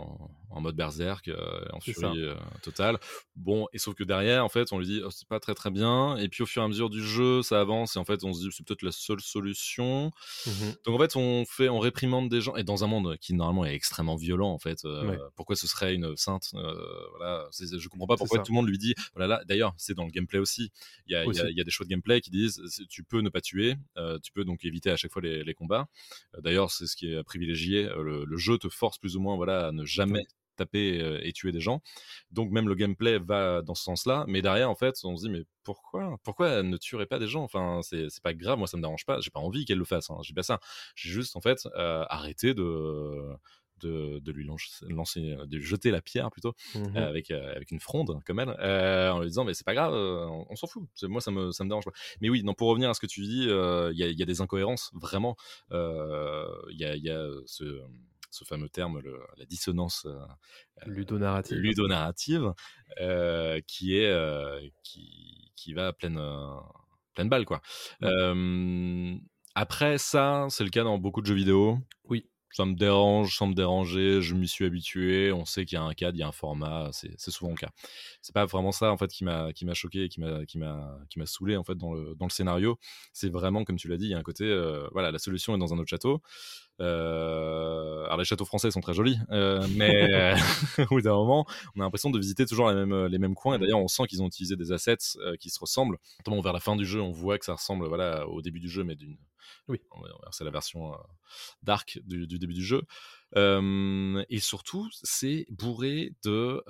en 0.51 0.61
mode 0.61 0.75
berserk, 0.77 1.29
euh, 1.29 1.65
en 1.73 1.79
furie 1.81 2.23
euh, 2.25 2.35
totale. 2.63 2.99
Bon, 3.37 3.69
et 3.73 3.79
sauf 3.79 3.95
que 3.95 4.05
derrière, 4.05 4.45
en 4.45 4.49
fait, 4.49 4.73
on 4.73 4.79
lui 4.79 4.87
dit 4.87 5.01
oh, 5.05 5.11
c'est 5.11 5.29
pas 5.29 5.41
très 5.41 5.55
très 5.55 5.71
bien. 5.71 6.17
Et 6.17 6.29
puis 6.29 6.43
au 6.43 6.47
fur 6.47 6.63
et 6.63 6.65
à 6.65 6.69
mesure 6.69 6.91
du 6.91 7.03
jeu, 7.05 7.43
ça 7.43 7.61
avance. 7.61 7.97
Et 7.97 7.99
en 7.99 8.05
fait, 8.05 8.25
on 8.25 8.33
se 8.33 8.41
dit 8.41 8.49
c'est 8.53 8.67
peut-être 8.67 8.83
la 8.83 8.93
seule 8.93 9.21
solution. 9.21 10.11
Mhm. 10.47 10.75
Donc 10.85 10.95
en 10.95 10.99
fait, 10.99 11.17
on 11.17 11.45
fait, 11.47 11.69
on 11.69 11.79
réprimande 11.79 12.29
des 12.29 12.41
gens 12.41 12.57
et 12.57 12.65
dans 12.65 12.85
un 12.85 12.87
monde 12.87 13.17
qui 13.19 13.33
normalement 13.35 13.65
est 13.65 13.75
extrêmement 13.75 14.17
violent 14.17 14.51
en 14.51 14.59
fait. 14.59 14.85
euh, 14.85 15.05
Ouais. 15.11 15.19
Pourquoi 15.37 15.57
ce 15.57 15.67
serait 15.67 15.95
une 15.95 16.17
sainte 16.17 16.51
euh, 16.55 16.75
Voilà, 17.17 17.49
je 17.53 17.89
comprends 17.89 18.07
pas 18.07 18.17
pourquoi 18.17 18.39
tout 18.45 18.53
le 18.53 18.57
monde 18.57 18.69
lui 18.69 18.79
dit. 18.79 18.95
Voilà, 19.15 19.37
là, 19.39 19.45
d'ailleurs, 19.47 19.73
c'est 19.79 19.95
dans 19.95 20.05
le 20.05 20.11
gameplay 20.11 20.39
aussi. 20.39 20.71
Il 21.07 21.13
y 21.13 21.17
a, 21.17 21.23
il 21.25 21.27
y 21.27 21.29
a- 21.29 21.31
Aussi. 21.45 21.53
il 21.53 21.57
y 21.57 21.61
a 21.61 21.65
des 21.65 21.71
choix 21.71 21.85
de 21.85 21.91
gameplay 21.91 22.21
qui 22.21 22.31
disent 22.31 22.61
tu 22.89 23.03
peux 23.05 23.21
ne 23.21 23.29
pas 23.29 23.41
tuer, 23.41 23.77
tu 24.23 24.33
peux 24.33 24.45
donc 24.45 24.65
éviter 24.65 24.91
à 24.91 24.97
chaque 24.97 25.13
fois 25.13 25.23
les, 25.23 25.45
les 25.45 25.55
combats. 25.55 25.87
D'ailleurs, 26.39 26.71
c'est 26.71 26.87
ce 26.87 26.97
qui 26.97 27.13
est 27.13 27.23
privilégié. 27.23 27.85
le, 27.97 28.25
le 28.25 28.37
jeu 28.37 28.59
te 28.59 28.69
force 28.69 28.99
plus 28.99 29.17
ou 29.17 29.21
moins 29.21 29.37
voilà 29.37 29.69
à 29.69 29.73
ne 29.73 29.85
jamais. 29.85 30.25
Taper 30.61 31.01
euh, 31.01 31.19
et 31.23 31.33
tuer 31.33 31.53
des 31.53 31.61
gens. 31.61 31.81
Donc 32.31 32.51
même 32.51 32.69
le 32.69 32.75
gameplay 32.75 33.19
va 33.19 33.63
dans 33.63 33.75
ce 33.75 33.83
sens-là. 33.85 34.25
Mais 34.29 34.43
derrière, 34.43 34.71
en 34.71 34.75
fait, 34.75 34.95
on 35.05 35.17
se 35.17 35.25
dit 35.27 35.31
mais 35.31 35.43
pourquoi 35.65 36.17
Pourquoi 36.25 36.49
elle 36.51 36.69
ne 36.69 36.77
tuerait 36.77 37.07
pas 37.07 37.19
des 37.19 37.27
gens? 37.29 37.43
Enfin, 37.43 37.81
c'est 37.83 38.09
pas 38.23 38.35
grave. 38.35 38.59
Moi, 38.59 38.67
ça 38.67 38.77
me 38.77 38.83
dérange 38.83 39.05
pas. 39.07 39.21
J'ai 39.21 39.31
pas 39.31 39.41
envie 39.41 39.65
qu'elle 39.65 39.79
le 39.79 39.85
fasse. 39.85 40.11
Hein. 40.11 40.19
J'ai 40.23 40.35
pas 40.35 40.43
ça. 40.43 40.61
J'ai 40.95 41.11
juste 41.11 41.37
en 41.37 41.41
fait 41.41 41.67
euh, 41.77 42.05
arrêté 42.09 42.55
de 42.55 43.35
de, 43.81 44.19
de 44.19 44.33
lui 44.33 44.45
lancer, 44.45 44.85
lancer- 44.91 45.47
de 45.47 45.59
jeter 45.59 45.91
la 45.91 46.03
pierre 46.03 46.31
plutôt 46.31 46.53
Mhm. 46.75 46.97
euh, 46.97 47.09
avec, 47.09 47.31
euh, 47.31 47.55
avec 47.57 47.71
une 47.71 47.81
fronde 47.81 48.21
comme 48.27 48.39
elle, 48.39 48.55
euh, 48.61 49.11
en 49.11 49.21
lui 49.21 49.29
disant 49.29 49.45
mais 49.45 49.55
c'est 49.55 49.65
pas 49.65 49.73
grave, 49.73 49.95
on, 49.95 50.45
on 50.51 50.55
s'en 50.57 50.67
fout. 50.67 50.83
Moi 51.05 51.23
ça 51.23 51.31
me, 51.31 51.51
ça 51.51 51.65
me 51.65 51.71
dérange 51.71 51.87
pas. 51.87 51.93
Mais 52.21 52.29
oui, 52.29 52.43
non, 52.43 52.53
pour 52.53 52.69
revenir 52.69 52.91
à 52.91 52.95
ce 52.95 53.01
que 53.01 53.07
tu 53.07 53.23
dis, 53.23 53.45
il 53.45 53.97
y, 53.97 54.05
a, 54.05 54.11
y 54.11 54.23
a 54.23 54.27
des 54.27 54.41
incohérences 54.43 54.91
vraiment. 54.93 55.35
Il 55.71 56.77
y, 56.79 56.85
a, 56.85 56.95
il 56.97 57.03
y 57.03 57.11
a 57.11 57.27
ce, 57.47 57.65
ce 58.31 58.45
fameux 58.45 58.69
terme, 58.69 59.01
le- 59.01 59.21
la 59.37 59.45
dissonance 59.45 60.07
euh, 60.07 60.19
Ludonarrative. 60.87 61.59
ludonarrative, 61.59 62.53
euh, 63.01 63.61
qui 63.67 63.97
est 63.97 64.07
euh, 64.11 64.61
qui, 64.83 65.53
qui 65.57 65.75
va 65.75 65.89
à 65.89 65.93
pleine 65.93 66.19
euh, 66.19 66.57
pleine 67.15 67.29
balle 67.29 67.45
quoi. 67.45 67.61
Euh, 68.03 69.17
après 69.55 69.99
ça, 69.99 70.47
c'est 70.49 70.65
le 70.65 70.71
cas 70.71 70.85
dans 70.85 70.99
beaucoup 70.99 71.21
de 71.21 71.27
jeux 71.27 71.35
vidéo. 71.35 71.79
Oui. 72.05 72.27
Ça 72.53 72.65
me 72.65 72.75
dérange, 72.75 73.37
sans 73.37 73.47
me 73.47 73.55
déranger, 73.55 74.21
je 74.21 74.35
m'y 74.35 74.49
suis 74.49 74.65
habitué. 74.65 75.31
On 75.31 75.45
sait 75.45 75.65
qu'il 75.65 75.77
y 75.77 75.79
a 75.79 75.85
un 75.85 75.95
cadre, 75.95 76.17
il 76.17 76.21
y 76.21 76.23
a 76.25 76.27
un 76.29 76.33
format, 76.33 76.89
c'est 76.93 77.13
c'est 77.17 77.31
souvent 77.31 77.53
le 77.53 77.57
cas. 77.57 77.71
C'est 78.23 78.35
pas 78.35 78.45
vraiment 78.45 78.73
ça 78.73 78.91
en 78.91 78.97
fait 78.97 79.07
qui 79.07 79.23
m'a 79.23 79.53
qui 79.53 79.65
m'a 79.65 79.75
choqué, 79.75 80.05
et 80.05 80.09
qui 80.09 80.21
m'a 80.21 80.45
qui 80.47 80.59
m'a 80.59 80.99
qui 81.11 81.21
m'a 81.21 81.27
saoulé 81.27 81.57
en 81.57 81.63
fait 81.63 81.77
dans 81.77 81.93
le 81.95 82.17
dans 82.17 82.27
le 82.27 82.31
scénario. 82.31 82.77
C'est 83.13 83.29
vraiment 83.31 83.63
comme 83.63 83.77
tu 83.77 83.87
l'as 83.87 83.99
dit, 83.99 84.07
il 84.07 84.11
y 84.11 84.15
a 84.15 84.19
un 84.19 84.25
côté 84.25 84.45
euh, 84.47 84.89
voilà, 84.93 85.13
la 85.13 85.21
solution 85.21 85.55
est 85.55 85.59
dans 85.59 85.73
un 85.75 85.79
autre 85.79 85.91
château. 85.91 86.23
Euh, 86.81 88.05
alors 88.07 88.17
les 88.19 88.25
châteaux 88.25 88.45
français 88.45 88.71
sont 88.71 88.81
très 88.81 88.95
jolis, 88.95 89.19
euh, 89.31 89.67
mais 89.77 90.13
euh, 90.15 90.35
au 90.91 90.95
bout 90.97 91.03
d'un 91.03 91.13
moment, 91.15 91.47
on 91.77 91.81
a 91.81 91.85
l'impression 91.85 92.11
de 92.11 92.19
visiter 92.19 92.47
toujours 92.47 92.69
les 92.71 92.75
mêmes, 92.75 93.07
les 93.07 93.19
mêmes 93.19 93.35
coins. 93.35 93.57
Et 93.57 93.59
d'ailleurs, 93.59 93.81
on 93.81 93.89
sent 93.89 94.05
qu'ils 94.09 94.23
ont 94.23 94.27
utilisé 94.27 94.57
des 94.57 94.73
assets 94.73 94.97
euh, 95.17 95.37
qui 95.37 95.51
se 95.51 95.59
ressemblent. 95.61 95.99
Notamment 96.21 96.41
vers 96.41 96.53
la 96.53 96.61
fin 96.61 96.77
du 96.77 96.87
jeu, 96.87 97.01
on 97.01 97.11
voit 97.13 97.39
que 97.39 97.45
ça 97.45 97.55
ressemble 97.55 97.87
voilà, 97.87 98.27
au 98.29 98.41
début 98.43 98.61
du 98.61 98.69
jeu, 98.69 98.85
mais 98.85 98.95
d'une. 98.97 99.17
Oui. 99.69 99.81
C'est 100.33 100.45
la 100.45 100.51
version 100.51 100.93
dark 101.63 101.99
du, 102.05 102.27
du 102.27 102.39
début 102.39 102.55
du 102.55 102.65
jeu. 102.65 102.83
Et 103.37 104.39
surtout, 104.41 104.89
c'est 105.03 105.47
bourré 105.51 106.15
de. 106.25 106.63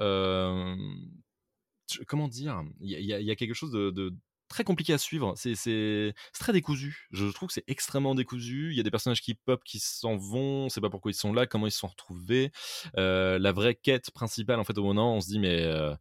comment 2.06 2.28
dire 2.28 2.62
Il 2.80 2.90
y, 2.90 3.12
a- 3.14 3.20
y 3.20 3.30
y 3.30 3.36
quelque 3.36 3.54
chose 3.54 3.70
de. 3.70 3.90
de 3.90 4.14
très 4.51 4.64
compliqué 4.64 4.92
à 4.92 4.98
suivre, 4.98 5.32
c'est 5.36 6.12
très 6.34 6.53
décousu. 6.53 7.09
Je 7.12 7.26
trouve 7.32 7.46
que 7.48 7.55
c'est 7.55 7.64
extrêmement 7.68 8.14
décousu. 8.14 8.72
Il 8.72 8.76
y 8.76 8.80
a 8.80 8.82
des 8.82 8.90
personnages 8.90 9.22
qui 9.22 9.34
pop, 9.34 9.62
qui 9.64 9.78
s'en 9.78 10.16
vont, 10.16 10.66
on 10.66 10.68
sait 10.68 10.80
pas 10.80 10.90
pourquoi 10.90 11.12
ils 11.12 11.14
sont 11.14 11.32
là, 11.32 11.46
comment 11.46 11.66
ils 11.66 11.70
se 11.70 11.78
sont 11.78 11.86
retrouvés. 11.86 12.51
Euh, 12.98 13.38
la 13.38 13.53
vraie 13.53 13.76
quête 13.76 14.11
principale, 14.11 14.61
en 14.61 14.64
fait, 14.64 14.76
au 14.76 14.82
moment, 14.82 15.16
on 15.16 15.20
se 15.20 15.28
dit, 15.28 15.38
mais 15.38 15.62
euh, 15.62 15.94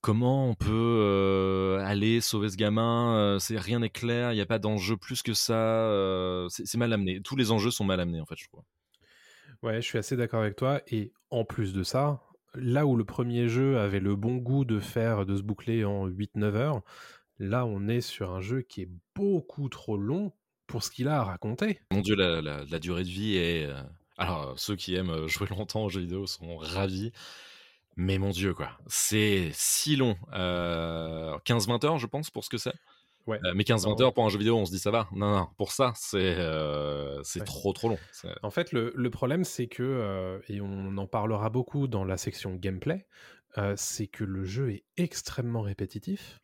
comment 0.00 0.48
on 0.48 0.54
peut 0.54 0.70
euh, 0.70 1.84
aller 1.84 2.20
sauver 2.20 2.48
ce 2.48 2.56
gamin 2.56 3.38
C'est 3.40 3.58
rien 3.58 3.80
n'est 3.80 3.90
clair, 3.90 4.32
il 4.32 4.36
n'y 4.36 4.40
a 4.40 4.46
pas 4.46 4.60
d'enjeu 4.60 4.96
plus 4.96 5.22
que 5.22 5.34
ça. 5.34 6.46
c'est 6.48 6.78
mal 6.78 6.92
amené. 6.92 7.20
Tous 7.20 7.36
les 7.36 7.50
enjeux 7.50 7.72
sont 7.72 7.84
mal 7.84 8.00
amenés, 8.00 8.20
en 8.20 8.26
fait, 8.26 8.36
je 8.38 8.46
trouve. 8.46 8.62
Ouais, 9.62 9.82
je 9.82 9.86
suis 9.86 9.98
assez 9.98 10.16
d'accord 10.16 10.42
avec 10.42 10.54
toi. 10.54 10.80
Et 10.86 11.12
en 11.30 11.44
plus 11.44 11.72
de 11.72 11.82
ça, 11.82 12.22
là 12.54 12.86
où 12.86 12.96
le 12.96 13.04
premier 13.04 13.48
jeu 13.48 13.78
avait 13.78 14.00
le 14.00 14.16
bon 14.16 14.36
goût 14.36 14.64
de 14.64 14.80
faire, 14.80 15.26
de 15.26 15.36
se 15.36 15.42
boucler 15.42 15.84
en 15.84 16.08
8-9 16.08 16.54
heures, 16.54 16.82
là 17.38 17.66
on 17.66 17.88
est 17.88 18.00
sur 18.00 18.30
un 18.32 18.40
jeu 18.40 18.62
qui 18.62 18.82
est 18.82 18.88
beaucoup 19.14 19.68
trop 19.68 19.96
long 19.96 20.32
pour 20.66 20.82
ce 20.82 20.90
qu'il 20.90 21.08
a 21.08 21.20
à 21.20 21.24
raconter. 21.24 21.80
Mon 21.92 22.00
Dieu, 22.00 22.14
la, 22.16 22.40
la- 22.42 22.64
la 22.64 22.78
durée 22.78 23.04
de 23.04 23.08
vie 23.08 23.36
est. 23.36 23.66
euh, 23.66 23.80
Alors, 24.18 24.58
ceux 24.58 24.74
qui 24.76 24.94
aiment 24.96 25.10
euh, 25.10 25.28
jouer 25.28 25.46
longtemps 25.48 25.84
aux 25.84 25.88
jeux 25.90 26.00
vidéo 26.00 26.26
sont 26.26 26.56
ravis. 26.56 27.12
Mais 27.96 28.18
mon 28.18 28.30
Dieu, 28.30 28.52
quoi. 28.52 28.70
C'est 28.88 29.50
si 29.52 29.96
long. 29.96 30.16
Euh, 30.34 31.38
15-20 31.44 31.84
heures, 31.84 31.98
je 31.98 32.06
pense, 32.06 32.30
pour 32.30 32.44
ce 32.44 32.50
que 32.50 32.58
c'est? 32.58 32.74
Ouais. 33.26 33.38
Euh, 33.44 33.52
mais 33.54 33.64
15-20 33.64 33.96
Non. 33.98 34.00
heures 34.06 34.14
pour 34.14 34.24
un 34.26 34.28
jeu 34.28 34.38
vidéo, 34.38 34.56
on 34.56 34.66
se 34.66 34.70
dit 34.70 34.78
ça 34.78 34.90
va. 34.90 35.08
Non, 35.12 35.34
non, 35.36 35.48
pour 35.56 35.72
ça, 35.72 35.92
c'est 35.96 36.34
euh, 36.38 37.22
Ouais. 37.36 37.44
trop, 37.44 37.72
trop 37.72 37.88
long. 37.88 37.98
En 38.42 38.50
fait, 38.50 38.72
le, 38.72 38.92
le 38.94 39.10
problème, 39.10 39.44
c'est 39.44 39.66
que, 39.66 40.40
et 40.48 40.60
on 40.60 40.96
en 40.98 41.06
parlera 41.06 41.48
beaucoup 41.50 41.86
dans 41.88 42.04
la 42.04 42.16
section 42.16 42.54
gameplay, 42.54 43.06
c'est 43.76 44.06
que 44.06 44.24
le 44.24 44.44
jeu 44.44 44.70
est 44.72 44.84
extrêmement 44.96 45.62
répétitif. 45.62 46.38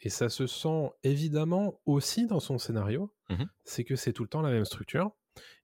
Et 0.00 0.10
ça 0.10 0.28
se 0.28 0.46
sent 0.46 0.90
évidemment 1.02 1.80
aussi 1.86 2.26
dans 2.26 2.40
son 2.40 2.58
scénario. 2.58 3.12
Mhm. 3.30 3.48
C'est 3.64 3.84
que 3.84 3.96
c'est 3.96 4.12
tout 4.12 4.22
le 4.22 4.28
temps 4.28 4.42
la 4.42 4.50
même 4.50 4.64
structure. 4.64 5.12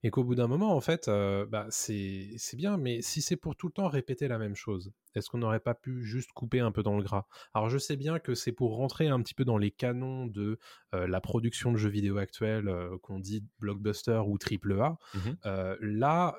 Et 0.03 0.09
qu'au 0.09 0.23
bout 0.23 0.35
d'un 0.35 0.47
moment, 0.47 0.73
en 0.73 0.79
fait, 0.79 1.07
euh, 1.09 1.45
bah, 1.45 1.67
c'est 1.69 2.29
c'est 2.37 2.55
bien, 2.55 2.77
mais 2.77 3.01
si 3.01 3.21
c'est 3.21 3.35
pour 3.35 3.57
tout 3.57 3.67
le 3.67 3.73
temps 3.73 3.89
répéter 3.89 4.27
la 4.29 4.37
même 4.37 4.55
chose, 4.55 4.93
est-ce 5.15 5.29
qu'on 5.29 5.39
n'aurait 5.39 5.59
pas 5.59 5.73
pu 5.73 6.03
juste 6.05 6.31
couper 6.33 6.59
un 6.61 6.71
peu 6.71 6.81
dans 6.83 6.95
le 6.95 7.03
gras? 7.03 7.25
Alors 7.53 7.69
je 7.69 7.77
sais 7.77 7.97
bien 7.97 8.19
que 8.19 8.35
c'est 8.35 8.53
pour 8.53 8.77
rentrer 8.77 9.07
un 9.09 9.21
petit 9.21 9.33
peu 9.33 9.43
dans 9.43 9.57
les 9.57 9.71
canons 9.71 10.27
de 10.27 10.59
euh, 10.93 11.07
la 11.07 11.19
production 11.19 11.71
de 11.73 11.77
jeux 11.77 11.89
vidéo 11.89 12.17
actuels, 12.17 12.69
euh, 12.69 12.97
qu'on 13.01 13.19
dit 13.19 13.43
blockbuster 13.59 14.21
ou 14.25 14.37
triple 14.37 14.79
A. 14.79 14.97
Euh, 15.45 15.75
là, 15.81 16.37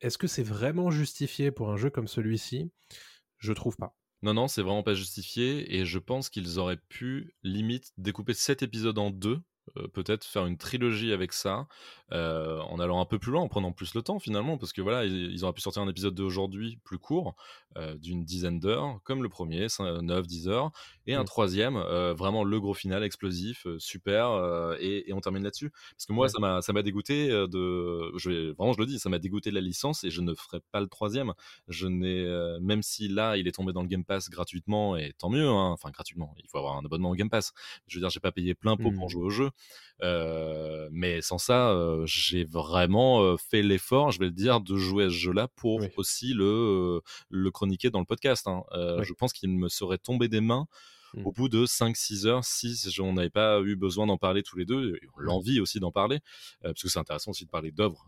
est-ce 0.00 0.18
que 0.18 0.26
c'est 0.26 0.42
vraiment 0.42 0.90
justifié 0.90 1.50
pour 1.50 1.70
un 1.70 1.76
jeu 1.76 1.90
comme 1.90 2.08
celui-ci? 2.08 2.70
Je 3.38 3.52
trouve 3.52 3.76
pas. 3.76 3.96
Non, 4.22 4.34
non, 4.34 4.48
c'est 4.48 4.62
vraiment 4.62 4.82
pas 4.82 4.94
justifié. 4.94 5.76
Et 5.76 5.84
je 5.84 5.98
pense 5.98 6.28
qu'ils 6.28 6.58
auraient 6.58 6.80
pu, 6.88 7.34
limite, 7.42 7.92
découper 7.98 8.34
cet 8.34 8.62
épisode 8.62 8.98
en 8.98 9.10
deux. 9.10 9.40
Euh, 9.76 9.88
peut-être 9.88 10.24
faire 10.24 10.46
une 10.46 10.56
trilogie 10.58 11.12
avec 11.12 11.32
ça, 11.32 11.66
euh, 12.12 12.58
en 12.60 12.78
allant 12.80 13.00
un 13.00 13.04
peu 13.04 13.18
plus 13.18 13.32
loin, 13.32 13.42
en 13.42 13.48
prenant 13.48 13.72
plus 13.72 13.94
le 13.94 14.02
temps 14.02 14.18
finalement, 14.18 14.56
parce 14.58 14.72
que 14.72 14.80
voilà, 14.80 15.04
ils, 15.04 15.30
ils 15.32 15.44
auraient 15.44 15.52
pu 15.52 15.60
sortir 15.60 15.82
un 15.82 15.88
épisode 15.88 16.14
d'aujourd'hui 16.14 16.78
plus 16.84 16.98
court, 16.98 17.34
euh, 17.76 17.96
d'une 17.98 18.24
dizaine 18.24 18.60
d'heures, 18.60 19.00
comme 19.04 19.22
le 19.22 19.28
premier, 19.28 19.66
9-10 20.02 20.48
heures, 20.48 20.70
et 21.06 21.14
un 21.14 21.24
Mm. 21.24 21.24
troisième, 21.24 21.76
euh, 21.76 22.14
vraiment 22.14 22.44
le 22.44 22.60
gros 22.60 22.74
final 22.74 23.02
explosif, 23.02 23.66
super, 23.78 24.74
et, 24.80 25.08
et 25.08 25.12
on 25.12 25.20
termine 25.20 25.42
là-dessus. 25.44 25.70
Parce 25.70 26.06
que 26.06 26.12
moi, 26.12 26.26
Ouais. 26.26 26.28
ça 26.28 26.38
m'a 26.40 26.62
ça 26.62 26.72
m'a 26.72 26.82
dégoûté 26.82 27.28
de, 27.28 28.12
je 28.16 28.30
vais, 28.30 28.52
vraiment 28.52 28.72
je 28.72 28.78
le 28.80 28.86
dis, 28.86 28.98
ça 28.98 29.08
m'a 29.08 29.18
dégoûté 29.18 29.50
de 29.50 29.54
la 29.54 29.60
licence, 29.60 30.04
et 30.04 30.10
je 30.10 30.20
ne 30.20 30.34
ferai 30.34 30.60
pas 30.72 30.80
le 30.80 30.86
troisième. 30.88 31.32
Je 31.68 31.86
n'ai, 31.86 32.24
même 32.60 32.82
si 32.82 33.08
là, 33.08 33.36
il 33.36 33.46
est 33.48 33.52
tombé 33.52 33.72
dans 33.72 33.82
le 33.82 33.88
Game 33.88 34.04
Pass 34.04 34.30
gratuitement, 34.30 34.96
et 34.96 35.12
tant 35.18 35.28
mieux, 35.30 35.46
hein, 35.48 35.70
enfin 35.72 35.90
gratuitement, 35.90 36.34
il 36.38 36.48
faut 36.48 36.58
avoir 36.58 36.76
un 36.76 36.84
abonnement 36.84 37.10
au 37.10 37.14
Game 37.14 37.30
Pass. 37.30 37.52
Je 37.86 37.96
veux 37.96 38.00
dire, 38.00 38.10
j'ai 38.10 38.20
pas 38.20 38.32
payé 38.32 38.54
plein 38.54 38.76
pot 38.76 38.92
Mm. 38.92 38.92
pour 38.92 39.08
jouer 39.10 39.24
au 39.24 39.30
jeu, 39.30 39.50
euh, 40.02 40.88
mais 40.92 41.20
sans 41.22 41.38
ça, 41.38 41.70
euh, 41.70 42.02
j'ai 42.06 42.44
vraiment 42.44 43.22
euh, 43.22 43.36
fait 43.36 43.62
l'effort, 43.62 44.10
je 44.12 44.18
vais 44.20 44.26
le 44.26 44.32
dire, 44.32 44.60
de 44.60 44.76
jouer 44.76 45.04
à 45.04 45.08
ce 45.08 45.14
jeu-là 45.14 45.48
pour 45.56 45.80
Oui. 45.80 45.88
aussi 45.96 46.34
le, 46.34 47.00
le 47.30 47.50
chroniquer 47.50 47.90
dans 47.90 48.00
le 48.00 48.04
podcast. 48.06 48.46
hein. 48.46 48.62
Oui. 48.72 49.04
Je 49.04 49.12
pense 49.14 49.32
qu'il 49.32 49.50
me 49.50 49.68
serait 49.68 49.98
tombé 49.98 50.28
des 50.28 50.40
mains 50.40 50.66
Mm. 51.14 51.26
au 51.26 51.32
bout 51.32 51.48
de 51.48 51.64
5-6 51.64 52.26
heures 52.26 52.44
si 52.44 52.76
on 53.00 53.14
n'avait 53.14 53.30
pas 53.30 53.62
eu 53.62 53.76
besoin 53.76 54.06
d'en 54.06 54.18
parler 54.18 54.42
tous 54.42 54.58
les 54.58 54.66
deux, 54.66 54.98
l'envie 55.16 55.58
aussi 55.58 55.80
d'en 55.80 55.90
parler, 55.90 56.18
parce 56.62 56.82
que 56.82 56.90
c'est 56.90 56.98
intéressant 56.98 57.30
aussi 57.30 57.46
de 57.46 57.50
parler 57.50 57.70
d'œuvres 57.72 58.06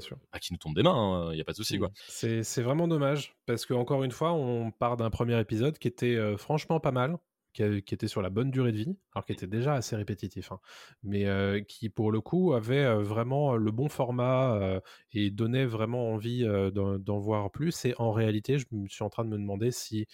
sûr. 0.00 0.16
bah, 0.32 0.40
qui 0.40 0.52
nous 0.52 0.58
tombent 0.58 0.74
des 0.74 0.82
mains, 0.82 1.28
il 1.30 1.36
n'y 1.36 1.40
a 1.40 1.44
pas 1.44 1.52
de 1.52 1.56
souci. 1.56 1.78
quoi. 1.78 1.90
C'est 2.08 2.62
vraiment 2.62 2.88
dommage 2.88 3.36
parce 3.46 3.66
que 3.66 3.72
encore 3.72 4.02
une 4.02 4.10
fois, 4.10 4.32
on 4.32 4.72
part 4.72 4.96
d'un 4.96 5.10
premier 5.10 5.38
épisode 5.38 5.78
qui 5.78 5.86
était 5.86 6.18
franchement 6.36 6.80
pas 6.80 6.90
mal, 6.90 7.18
qui, 7.58 7.62
a- 7.64 7.80
qui 7.80 7.92
était 7.94 8.06
sur 8.08 8.22
la 8.22 8.30
bonne 8.30 8.50
durée 8.52 8.70
de 8.70 8.76
vie, 8.76 8.96
alors 9.14 9.24
qui 9.24 9.32
était 9.32 9.48
déjà 9.48 9.74
assez 9.74 9.96
répétitif, 9.96 10.52
hein, 10.52 10.60
mais 11.02 11.26
euh, 11.26 11.60
qui 11.60 11.88
pour 11.88 12.12
le 12.12 12.20
coup 12.20 12.52
avait 12.52 12.94
vraiment 13.02 13.56
le 13.56 13.70
bon 13.72 13.88
format 13.88 14.54
euh, 14.54 14.80
et 15.12 15.30
donnait 15.30 15.66
vraiment 15.66 16.12
envie 16.12 16.44
euh, 16.44 16.70
d'en 16.70 16.98
d'en 16.98 17.18
voir 17.18 17.50
plus. 17.50 17.84
Et 17.84 17.94
en 17.98 18.12
réalité, 18.12 18.58
je 18.58 18.66
me 18.70 18.86
suis 18.86 19.02
en 19.02 19.10
train 19.10 19.24
de 19.24 19.30
me 19.30 19.36
demander 19.38 19.70
si 19.72 20.06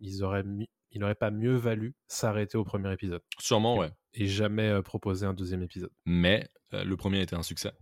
ils 0.00 0.22
auraient 0.22 0.44
mis- 0.44 0.70
il 0.90 1.00
n'aurait 1.00 1.14
pas 1.14 1.30
mieux 1.30 1.54
valu 1.56 1.94
s'arrêter 2.08 2.56
au 2.56 2.64
premier 2.64 2.92
épisode 2.92 3.20
Sûrement, 3.38 3.76
ouais. 3.78 3.90
et 4.14 4.26
jamais 4.26 4.80
proposer 4.82 5.26
un 5.26 5.34
deuxième 5.34 5.62
épisode. 5.62 5.90
Mais 6.06 6.48
le 6.72 6.94
premier 6.96 7.20
était 7.20 7.36
un 7.36 7.42
succès. 7.42 7.72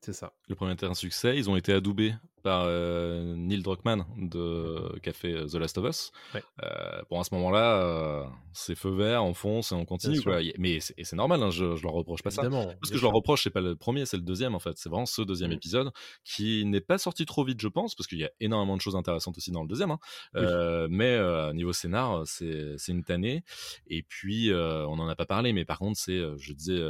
C'est 0.00 0.14
ça. 0.14 0.32
Le 0.48 0.54
premier 0.54 0.72
était 0.72 0.86
un 0.86 0.94
succès. 0.94 1.36
Ils 1.36 1.50
ont 1.50 1.56
été 1.56 1.72
adoubés 1.74 2.14
par 2.42 2.64
euh, 2.64 3.34
Neil 3.36 3.60
Druckmann 3.62 4.06
de, 4.16 4.98
qui 5.02 5.10
a 5.10 5.12
fait 5.12 5.34
euh, 5.34 5.46
The 5.46 5.56
Last 5.56 5.76
of 5.76 5.84
Us. 5.90 6.10
Ouais. 6.34 6.42
Euh, 6.62 7.02
bon, 7.10 7.20
à 7.20 7.24
ce 7.24 7.34
moment-là, 7.34 7.82
euh, 7.82 8.24
c'est 8.54 8.74
feu 8.74 8.88
vert, 8.94 9.22
on 9.22 9.34
fonce 9.34 9.72
et 9.72 9.74
on 9.74 9.84
continue. 9.84 10.22
Quoi. 10.22 10.40
Mais 10.58 10.80
c'est 10.80 11.12
normal, 11.12 11.42
hein, 11.42 11.50
je, 11.50 11.76
je 11.76 11.82
leur 11.82 11.92
reproche 11.92 12.22
pas 12.22 12.30
ça. 12.30 12.40
Évidemment. 12.40 12.64
Bien 12.64 12.76
que 12.90 12.96
je 12.96 13.02
leur 13.02 13.12
reproche, 13.12 13.42
c'est 13.42 13.50
pas 13.50 13.60
le 13.60 13.76
premier, 13.76 14.06
c'est 14.06 14.16
le 14.16 14.22
deuxième 14.22 14.54
en 14.54 14.58
fait. 14.58 14.72
C'est 14.78 14.88
vraiment 14.88 15.04
ce 15.04 15.20
deuxième 15.20 15.50
Mhm. 15.50 15.56
épisode 15.56 15.90
qui 16.24 16.64
n'est 16.64 16.80
pas 16.80 16.96
sorti 16.96 17.26
trop 17.26 17.44
vite, 17.44 17.60
je 17.60 17.68
pense, 17.68 17.94
parce 17.94 18.06
qu'il 18.06 18.18
y 18.18 18.24
a 18.24 18.30
énormément 18.40 18.76
de 18.76 18.80
choses 18.80 18.96
intéressantes 18.96 19.36
aussi 19.36 19.50
dans 19.50 19.62
le 19.62 19.68
deuxième. 19.68 19.90
hein. 19.90 19.98
Oui. 20.34 20.42
Mais 20.88 21.52
niveau 21.52 21.74
scénar, 21.74 22.22
c'est 22.26 22.76
une 22.88 23.04
tannée. 23.04 23.44
Et 23.86 24.02
puis, 24.02 24.50
on 24.54 24.96
n'en 24.96 25.08
a 25.08 25.14
pas 25.14 25.26
parlé, 25.26 25.52
mais 25.52 25.66
par 25.66 25.78
contre, 25.78 25.98
c'est, 25.98 26.22
je 26.38 26.52
disais, 26.54 26.80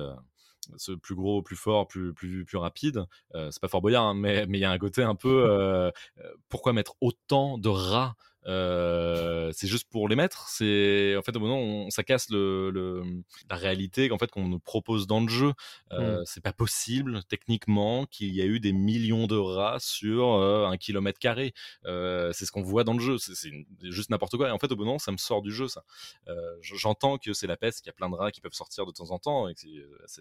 ce 0.77 0.93
plus 0.93 1.15
gros, 1.15 1.43
plus 1.43 1.57
fort, 1.57 1.89
plus, 1.89 2.13
plus, 2.15 2.45
plus 2.45 2.59
rapide. 2.59 3.05
Euh, 3.35 3.51
c'est 3.51 3.61
pas 3.61 3.69
Fort 3.69 3.83
Boyard, 3.83 4.05
hein, 4.05 4.15
mais 4.15 4.47
il 4.49 4.57
y 4.57 4.65
a 4.65 4.71
un 4.71 4.79
côté 4.79 5.03
un 5.03 5.15
peu. 5.15 5.45
euh, 5.49 5.91
euh, 6.19 6.33
pourquoi 6.49 6.73
mettre 6.73 6.95
autant 7.01 7.59
de 7.59 7.69
rats 7.69 8.17
euh, 8.47 9.51
c'est 9.53 9.67
juste 9.67 9.89
pour 9.91 10.09
les 10.09 10.17
mettre. 10.17 10.49
C'est 10.49 11.15
en 11.17 11.23
fait 11.23 11.37
au 11.37 11.41
moment 11.41 11.59
on, 11.59 11.91
ça 11.91 12.03
casse 12.03 12.31
le, 12.31 12.71
le- 12.71 13.03
la 13.51 13.57
réalité 13.57 14.09
qu'en 14.09 14.19
fait 14.19 14.31
qu'on 14.31 14.49
nous 14.49 14.59
propose 14.59 15.07
dans 15.07 15.21
le 15.21 15.29
jeu. 15.29 15.53
Euh, 15.93 16.23
C'est 16.25 16.41
pas 16.43 16.53
possible 16.53 17.23
techniquement 17.29 18.07
qu'il 18.07 18.35
y 18.35 18.41
a 18.43 18.47
eu 18.47 18.61
des 18.61 18.73
millions 18.73 19.27
de 19.27 19.37
rats 19.37 19.79
sur 19.81 20.33
euh, 20.35 20.67
un 20.67 20.77
kilomètre 20.77 21.19
carré. 21.19 21.53
Euh, 21.85 22.33
c'est 22.33 22.47
ce 22.47 22.53
qu'on 22.53 22.63
voit 22.63 22.85
dans 22.85 22.95
le 22.95 23.01
jeu. 23.01 23.19
C'est 23.19 23.51
juste 23.83 24.11
n'importe 24.11 24.37
quoi. 24.37 24.49
Et 24.49 24.53
en 24.53 24.59
fait 24.59 24.73
au 24.73 24.77
moment 24.77 24.99
ça 24.99 25.13
me 25.13 25.19
sort 25.19 25.43
du 25.43 25.53
jeu 25.53 25.69
ça. 25.69 25.85
Euh, 26.29 26.57
J'entends 26.63 27.19
que 27.19 27.33
c'est 27.33 27.47
la 27.47 27.57
peste, 27.57 27.81
qu'il 27.81 27.89
y 27.89 27.91
a 27.91 27.95
plein 27.95 28.09
de 28.11 28.15
rats 28.15 28.31
qui 28.31 28.41
peuvent 28.41 28.53
sortir 28.55 28.87
de 28.87 28.93
temps 28.93 29.11
en 29.11 29.19
temps 29.19 29.49
et 29.49 29.55
que 29.55 29.61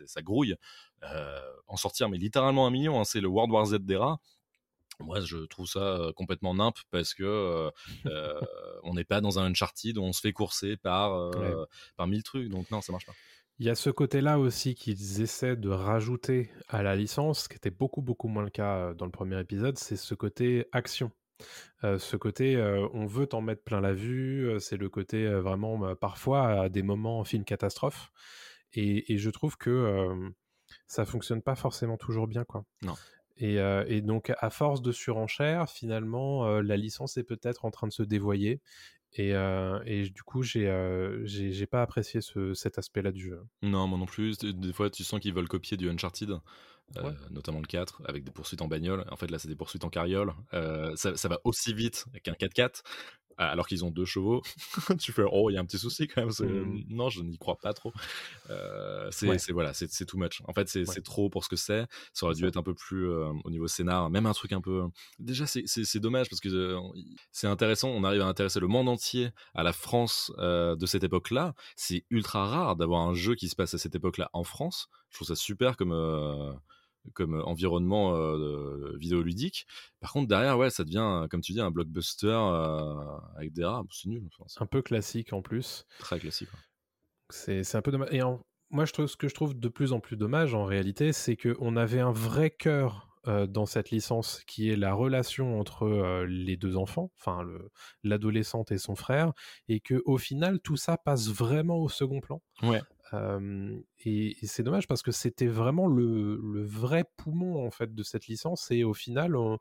ça 0.08 0.22
grouille. 0.22 0.56
Euh, 1.04 1.40
en 1.68 1.78
sortir 1.78 2.10
mais 2.10 2.18
littéralement 2.18 2.68
un 2.68 2.72
million. 2.72 3.00
hein, 3.00 3.06
c'est 3.06 3.22
le 3.22 3.28
World 3.30 3.52
War 3.54 3.66
Z 3.66 3.78
des 3.80 3.96
rats. 3.96 4.20
Moi, 5.00 5.22
je 5.22 5.38
trouve 5.46 5.66
ça 5.68 6.12
complètement 6.16 6.54
nimp 6.54 6.76
parce 6.92 7.14
que 7.14 7.24
euh, 7.24 7.72
on 8.84 8.94
n'est 8.94 9.04
pas 9.06 9.22
dans 9.22 9.40
un 9.40 9.46
Uncharted 9.46 9.98
où 9.98 10.02
on 10.04 10.12
se 10.14 10.22
fait 10.22 10.34
courser 10.34 10.78
par, 10.78 11.14
euh, 11.14 11.32
Ouais. 11.38 11.66
par 11.96 12.08
mille 12.08 12.24
trucs. 12.24 12.50
Donc 12.50 12.70
non, 12.72 12.82
ça 12.82 12.92
marche 12.92 13.06
pas. 13.06 13.14
Il 13.60 13.66
y 13.66 13.70
a 13.70 13.76
ce 13.76 13.90
côté-là 13.90 14.40
aussi 14.40 14.74
qu'ils 14.74 15.22
essaient 15.22 15.58
de 15.58 15.70
rajouter 15.70 16.50
à 16.70 16.82
la 16.82 16.96
licence, 16.96 17.44
ce 17.44 17.50
qui 17.50 17.58
était 17.58 17.70
beaucoup 17.72 18.02
beaucoup 18.02 18.30
moins 18.30 18.44
le 18.44 18.50
cas 18.50 18.94
dans 18.94 19.06
le 19.06 19.12
premier 19.12 19.38
épisode, 19.40 19.78
c'est 19.78 19.98
ce 19.98 20.16
côté 20.16 20.66
action. 20.72 21.12
Euh, 21.84 21.98
ce 22.00 22.16
côté, 22.18 22.56
euh, 22.56 22.88
on 22.94 23.06
veut 23.06 23.28
t'en 23.28 23.42
mettre 23.42 23.64
plein 23.64 23.80
la 23.82 23.94
vue, 23.94 24.58
c'est 24.60 24.76
le 24.78 24.90
côté 24.90 25.26
euh, 25.26 25.42
vraiment, 25.42 25.86
euh, 25.88 25.96
parfois, 25.96 26.62
à 26.64 26.70
des 26.70 26.84
moments 26.84 27.24
film 27.26 27.44
catastrophe. 27.46 28.12
Et, 28.74 29.12
et 29.14 29.18
je 29.18 29.30
trouve 29.30 29.58
que 29.58 30.32
ça 30.88 31.06
fonctionne 31.06 31.42
pas 31.42 31.56
forcément 31.56 31.98
toujours 31.98 32.28
bien, 32.28 32.44
quoi. 32.46 32.64
Non. 32.84 32.96
Et, 33.40 33.60
euh, 33.60 33.84
et 33.88 34.02
donc, 34.02 34.32
à 34.38 34.50
force 34.50 34.82
de 34.82 34.92
surenchère, 34.92 35.70
finalement, 35.70 36.46
euh, 36.46 36.62
la 36.62 36.78
licence 36.78 37.18
est 37.18 37.24
peut-être 37.24 37.66
en 37.66 37.72
train 37.72 37.88
de 37.88 37.94
se 37.94 38.04
dévoyer. 38.04 38.60
Et, 39.14 39.34
euh, 39.34 39.80
et 39.86 40.10
du 40.10 40.22
coup, 40.22 40.44
j'ai 40.44 40.68
euh, 40.70 41.22
j'ai 41.26 41.66
pas 41.66 41.82
apprécié 41.82 42.22
ce- 42.22 42.54
cet 42.54 42.78
aspect-là 42.78 43.12
du 43.12 43.24
jeu. 43.30 43.42
Non, 43.64 43.88
moi 43.88 43.98
non 43.98 44.06
plus. 44.06 44.38
Des- 44.38 44.74
fois, 44.74 44.90
tu 44.92 45.04
sens 45.04 45.20
qu'ils 45.20 45.34
veulent 45.34 45.48
copier 45.48 45.78
du 45.78 45.90
Uncharted, 45.90 46.30
euh, 46.98 47.12
notamment 47.32 47.60
le 47.60 47.66
4, 47.66 48.04
avec 48.06 48.24
des 48.24 48.32
poursuites 48.32 48.62
en 48.62 48.68
bagnole. 48.68 49.06
En 49.10 49.16
fait, 49.16 49.32
là, 49.32 49.40
c'est 49.40 49.48
des 49.48 49.56
poursuites 49.56 49.84
en 49.84 49.90
carriole. 49.90 50.34
Ça, 50.96 51.16
ça 51.18 51.28
va 51.28 51.40
aussi 51.44 51.74
vite 51.74 52.06
qu'un 52.24 52.34
4x4, 52.34 52.84
alors 53.46 53.68
qu'ils 53.68 53.86
ont 53.86 53.92
deux 53.92 54.06
chevaux. 54.06 54.42
tu 55.00 55.12
fais, 55.12 55.24
oh, 55.32 55.50
il 55.50 55.54
y 55.54 55.58
a 55.58 55.62
un 55.62 55.66
petit 55.66 55.80
souci 55.80 56.08
quand 56.08 56.22
même. 56.22 56.32
c'est- 56.32 56.46
Mhm. 56.46 56.84
Non, 56.90 57.10
je 57.10 57.22
n'y 57.24 57.38
crois 57.38 57.58
pas 57.58 57.74
trop. 57.74 57.94
Euh, 58.50 59.08
c'est 59.12 59.28
Ouais. 59.28 59.38
voilà, 59.52 59.74
c'est 59.74 60.06
too 60.06 60.18
much. 60.18 60.42
En 60.48 60.54
fait, 60.54 60.68
c'est 60.70 60.88
Ouais. 60.88 61.02
trop 61.02 61.30
pour 61.30 61.44
ce 61.44 61.50
que 61.50 61.56
c'est. 61.56 61.86
Ça 62.14 62.26
aurait 62.26 62.36
dû 62.36 62.46
être 62.46 62.58
un 62.58 62.64
peu 62.64 62.74
plus 62.74 63.10
euh, 63.10 63.32
au 63.44 63.50
niveau 63.52 63.68
scénar, 63.68 64.10
même 64.10 64.26
un 64.26 64.34
truc 64.34 64.52
un 64.54 64.62
peu. 64.62 64.84
Déjà, 65.20 65.46
c'est- 65.46 65.66
dommage 66.00 66.30
parce 66.30 66.40
que 66.40 66.50
euh, 66.50 66.80
c'est 67.32 67.48
intéressant. 67.48 67.90
On 67.90 68.04
arrive 68.06 68.22
à 68.22 68.26
intéresser 68.28 68.60
le 68.60 68.68
monde 68.68 68.88
entier 68.88 69.30
à 69.54 69.64
la 69.64 69.74
France 69.74 70.32
euh, 70.38 70.76
de 70.78 70.86
cette 70.86 71.04
époque-là. 71.04 71.54
C'est 71.76 72.06
ultra 72.10 72.46
rare 72.48 72.76
d'avoir 72.78 73.02
un 73.08 73.14
jeu 73.14 73.36
qui 73.36 73.50
se 73.50 73.56
passe 73.56 73.74
à 73.74 73.78
cette 73.78 73.96
époque-là 73.96 74.30
en 74.34 74.44
France. 74.44 74.88
Je 75.10 75.16
trouve 75.18 75.28
ça 75.28 75.36
super 75.36 75.76
comme. 75.78 75.92
Euh, 77.08 77.12
comme 77.14 77.42
environnement 77.46 78.16
euh, 78.16 78.96
vidéoludique. 78.98 79.66
Par 80.00 80.12
contre, 80.14 80.28
derrière, 80.28 80.58
ouais, 80.58 80.70
ça 80.70 80.84
devient, 80.84 81.28
comme 81.30 81.42
tu 81.42 81.54
dis, 81.54 81.62
un 81.62 81.72
blockbuster 81.72 82.28
euh, 82.28 83.18
avec 83.36 83.54
des 83.54 83.66
rats. 83.66 83.84
C'est 83.92 84.10
nul. 84.10 84.28
Enfin, 84.40 84.46
Un 84.64 84.66
peu 84.68 84.82
classique 84.82 85.34
en 85.34 85.42
plus. 85.42 85.86
très 86.00 86.20
classique. 86.20 86.50
quoi. 86.50 86.60
C'est 87.32 87.76
un 87.76 87.82
peu 87.82 87.92
dommage. 87.92 88.10
Et 88.12 88.22
en- 88.22 88.42
moi, 88.72 88.86
je 88.86 88.94
trouve, 88.94 89.08
ce 89.08 89.18
que 89.18 89.28
je 89.28 89.34
trouve 89.36 89.58
de 89.60 89.68
plus 89.70 89.94
en 89.94 90.00
plus 90.00 90.16
dommage 90.18 90.54
en 90.54 90.64
réalité, 90.66 91.14
c'est 91.14 91.36
qu'on 91.38 91.76
avait 91.76 92.00
un 92.00 92.12
vrai 92.12 92.50
cœur 92.52 93.08
euh, 93.28 93.48
dans 93.48 93.66
cette 93.66 93.92
licence 93.92 94.44
qui 94.48 94.70
est 94.70 94.78
la 94.78 94.94
relation 94.94 95.60
entre 95.60 95.84
euh, 95.84 96.26
les 96.26 96.56
deux 96.56 96.78
enfants, 96.78 97.12
enfin 97.20 97.44
le- 97.44 97.70
l'adolescente 98.04 98.72
et 98.72 98.78
son 98.78 98.96
frère, 98.96 99.34
et 99.68 99.82
que 99.82 100.02
au 100.06 100.18
final, 100.18 100.60
tout 100.62 100.78
ça 100.78 100.98
passe 100.98 101.28
vraiment 101.28 101.78
au 101.80 101.90
second 101.90 102.22
plan. 102.22 102.42
Ouais. 102.64 102.82
Et 103.14 104.36
c'est 104.44 104.64
dommage 104.64 104.88
parce 104.88 105.02
que 105.02 105.12
c'était 105.12 105.48
vraiment 105.48 105.88
le, 105.88 106.64
vrai 106.66 107.06
poumon 107.18 107.66
en 107.66 107.72
fait 107.72 107.94
de 107.94 108.04
cette 108.04 108.28
licence 108.28 108.72
et 108.72 108.84
au 108.84 108.94
final 108.94 109.36
on, 109.36 109.60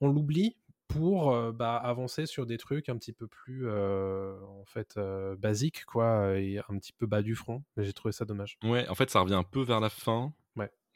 l'oublie 0.00 0.56
pour 0.88 1.52
bah, 1.52 1.76
avancer 1.76 2.26
sur 2.26 2.46
des 2.46 2.58
trucs 2.58 2.88
un 2.88 2.96
petit 2.96 3.12
peu 3.12 3.26
plus 3.26 3.68
en 3.70 4.64
fait 4.64 4.98
basiques 5.38 5.84
quoi 5.84 6.38
et 6.38 6.58
un 6.58 6.78
petit 6.78 6.92
peu 6.92 7.06
bas 7.06 7.22
du 7.22 7.34
front 7.34 7.62
j'ai 7.76 7.92
trouvé 7.92 8.12
ça 8.12 8.24
dommage 8.24 8.58
Ouais, 8.62 8.88
en 8.88 8.94
fait, 8.94 9.10
ça 9.10 9.20
revient 9.20 9.34
un 9.34 9.42
peu 9.42 9.62
vers 9.62 9.80
la 9.80 9.90
fin. 9.90 10.32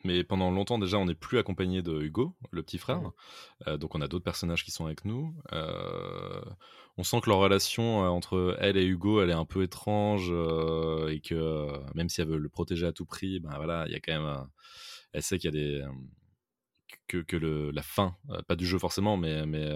Mais 0.05 0.23
pendant 0.23 0.51
longtemps, 0.51 0.79
déjà, 0.79 0.99
on 0.99 1.07
n'est 1.07 1.15
plus 1.15 1.39
accompagné 1.39 1.83
de 1.83 2.01
Hugo, 2.03 2.37
le 2.51 2.63
petit 2.63 2.79
frère. 2.79 3.11
Euh, 3.67 3.77
donc, 3.79 3.95
on 3.95 4.01
a 4.03 4.09
d'autres 4.09 4.25
personnages 4.25 4.65
qui 4.65 4.71
sont 4.71 4.85
avec 4.87 5.05
nous. 5.05 5.35
Euh, 5.53 6.43
on 6.99 7.03
sent 7.05 7.21
que 7.23 7.31
leur 7.31 7.39
relation 7.39 8.05
euh, 8.05 8.09
entre 8.09 8.57
elle 8.61 8.77
et 8.77 8.85
Hugo, 8.85 9.23
elle 9.23 9.31
est 9.31 9.33
un 9.35 9.47
peu 9.47 9.63
étrange. 9.63 10.29
euh, 10.31 11.09
et 11.09 11.21
que 11.21 11.69
même 11.95 12.09
si 12.09 12.21
elle 12.21 12.29
veut 12.29 12.39
le 12.39 12.49
protéger 12.49 12.87
à 12.87 12.93
tout 12.93 13.07
prix, 13.07 13.41
ben 13.41 13.53
voilà, 13.57 13.85
il 13.89 13.93
y 13.93 13.97
a 13.97 14.01
quand 14.01 14.13
même. 14.13 14.47
elle 15.13 15.23
sait 15.23 15.39
qu'il 15.39 15.55
y 15.55 15.57
a 15.57 15.61
des. 15.61 15.85
que, 17.09 17.19
que 17.19 17.37
le, 17.37 17.71
la 17.71 17.83
fin, 17.83 18.17
pas 18.49 18.57
du 18.57 18.67
jeu 18.67 18.79
forcément, 18.79 19.17
mais. 19.17 19.47
mais 19.47 19.69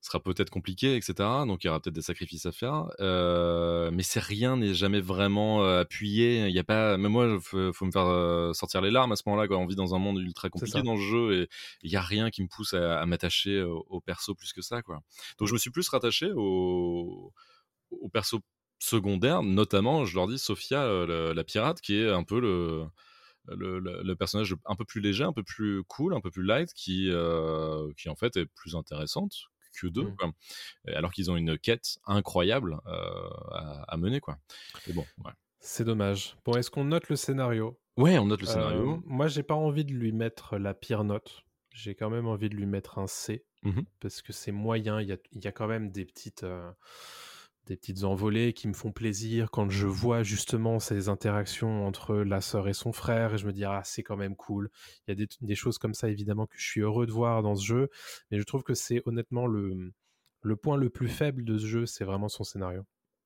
sera 0.00 0.20
peut-être 0.22 0.50
compliqué, 0.50 0.94
etc. 0.96 1.14
Donc 1.46 1.64
il 1.64 1.66
y 1.66 1.70
aura 1.70 1.80
peut-être 1.80 1.94
des 1.94 2.02
sacrifices 2.02 2.46
à 2.46 2.52
faire. 2.52 2.86
Euh, 3.00 3.90
mais 3.92 4.02
c'est 4.02 4.20
rien 4.20 4.56
n'est 4.56 4.72
jamais 4.74 5.00
vraiment 5.00 5.64
euh, 5.64 5.80
appuyé. 5.80 6.46
Il 6.46 6.54
y 6.54 6.58
a 6.58 6.64
pas, 6.64 6.96
même 6.96 7.10
moi, 7.12 7.38
faut, 7.40 7.72
faut 7.72 7.84
me 7.84 7.90
faire 7.90 8.06
euh, 8.06 8.52
sortir 8.52 8.80
les 8.80 8.90
larmes 8.90 9.12
à 9.12 9.16
ce 9.16 9.22
moment-là. 9.26 9.48
Quoi. 9.48 9.58
On 9.58 9.66
vit 9.66 9.74
dans 9.76 9.94
un 9.94 9.98
monde 9.98 10.18
ultra 10.20 10.48
compliqué 10.50 10.78
dans 10.84 10.94
le 10.94 11.00
jeu 11.00 11.42
et 11.42 11.48
il 11.82 11.90
y 11.90 11.96
a 11.96 12.00
rien 12.02 12.30
qui 12.30 12.42
me 12.42 12.48
pousse 12.48 12.74
à, 12.74 13.00
à 13.00 13.06
m'attacher 13.06 13.62
au, 13.62 13.84
au 13.88 14.00
perso 14.00 14.34
plus 14.34 14.52
que 14.52 14.62
ça. 14.62 14.82
Quoi. 14.82 15.00
Donc 15.38 15.48
je 15.48 15.52
me 15.52 15.58
suis 15.58 15.70
plus 15.70 15.88
rattaché 15.88 16.30
au, 16.34 17.32
au 17.90 18.08
perso 18.08 18.40
secondaire, 18.78 19.42
notamment, 19.42 20.04
je 20.04 20.14
leur 20.14 20.28
dis, 20.28 20.38
Sophia, 20.38 20.86
la, 21.06 21.34
la 21.34 21.44
pirate, 21.44 21.80
qui 21.80 21.96
est 21.96 22.08
un 22.08 22.22
peu 22.22 22.38
le, 22.40 22.84
le, 23.48 23.80
le- 23.80 24.02
le 24.04 24.14
personnage 24.16 24.54
un 24.66 24.76
peu 24.76 24.84
plus 24.84 25.00
léger, 25.00 25.24
un 25.24 25.32
peu 25.32 25.42
plus 25.42 25.82
cool, 25.88 26.14
un 26.14 26.20
peu 26.20 26.30
plus 26.30 26.44
light, 26.44 26.72
qui, 26.74 27.08
euh, 27.10 27.90
qui 27.96 28.08
en 28.08 28.14
fait 28.14 28.36
est 28.36 28.46
plus 28.46 28.76
intéressante 28.76 29.32
que 29.80 29.86
deux, 29.88 30.04
Mm. 30.04 30.16
quoi. 30.16 30.32
Et 30.86 30.94
alors 30.94 31.12
qu'ils 31.12 31.30
ont 31.30 31.36
une 31.36 31.58
quête 31.58 31.98
incroyable 32.06 32.78
euh, 32.86 33.28
à, 33.52 33.84
à 33.88 33.96
mener. 33.96 34.20
Quoi. 34.20 34.38
Et 34.88 34.92
bon, 34.92 35.04
ouais. 35.24 35.32
c'est 35.60 35.84
dommage 35.84 36.36
bon 36.44 36.52
est-ce 36.56 36.70
qu'on 36.70 36.84
note 36.84 37.08
le 37.08 37.16
scénario? 37.16 37.78
Ouais, 37.96 38.16
on 38.18 38.26
note 38.26 38.40
le 38.42 38.48
Euh, 38.48 38.52
scénario. 38.52 39.02
moi 39.06 39.26
j'ai 39.26 39.42
pas 39.42 39.54
envie 39.56 39.84
de 39.84 39.92
lui 39.92 40.12
mettre 40.12 40.56
la 40.58 40.72
pire 40.74 41.02
note 41.04 41.42
j'ai 41.72 41.94
quand 41.94 42.10
même 42.10 42.26
envie 42.26 42.48
de 42.48 42.54
lui 42.56 42.66
mettre 42.66 42.98
un 42.98 43.06
C 43.06 43.44
Mhm. 43.64 43.84
parce 44.00 44.22
que 44.22 44.32
c'est 44.32 44.52
moyen 44.52 45.00
il 45.00 45.08
y 45.08 45.12
a, 45.12 45.16
y 45.32 45.46
a 45.48 45.52
quand 45.52 45.66
même 45.66 45.90
des 45.90 46.04
petites 46.04 46.44
euh, 46.44 46.70
des 47.68 47.76
petites 47.76 48.04
envolées 48.04 48.52
qui 48.52 48.66
me 48.68 48.72
font 48.72 48.92
plaisir 48.92 49.50
quand 49.50 49.68
je 49.70 49.86
vois 49.86 50.22
justement 50.22 50.80
ces 50.80 51.08
interactions 51.08 51.86
entre 51.86 52.16
la 52.16 52.40
sœur 52.40 52.68
et 52.68 52.72
son 52.72 52.92
frère 52.92 53.34
et 53.34 53.38
je 53.38 53.46
me 53.46 53.52
dis 53.52 53.64
ah 53.64 53.82
c'est 53.84 54.02
quand 54.02 54.16
même 54.16 54.36
cool. 54.36 54.70
Il 55.06 55.10
y 55.10 55.12
a 55.12 55.14
des, 55.14 55.28
des 55.40 55.54
choses 55.54 55.78
comme 55.78 55.94
ça 55.94 56.08
évidemment 56.08 56.46
que 56.46 56.56
je 56.58 56.66
suis 56.66 56.80
heureux 56.80 57.06
de 57.06 57.12
voir 57.12 57.42
dans 57.42 57.54
ce 57.54 57.64
jeu 57.64 57.88
mais 58.30 58.38
je 58.38 58.44
trouve 58.44 58.62
que 58.62 58.74
c'est 58.74 59.02
honnêtement 59.06 59.46
le 59.46 59.92
le 60.42 60.56
point 60.56 60.76
le 60.76 60.90
plus 60.90 61.08
faible 61.08 61.44
de 61.44 61.58
ce 61.58 61.66
jeu 61.66 61.86
c'est 61.86 62.04
vraiment 62.04 62.28
son 62.28 62.44
scénario 62.44 62.84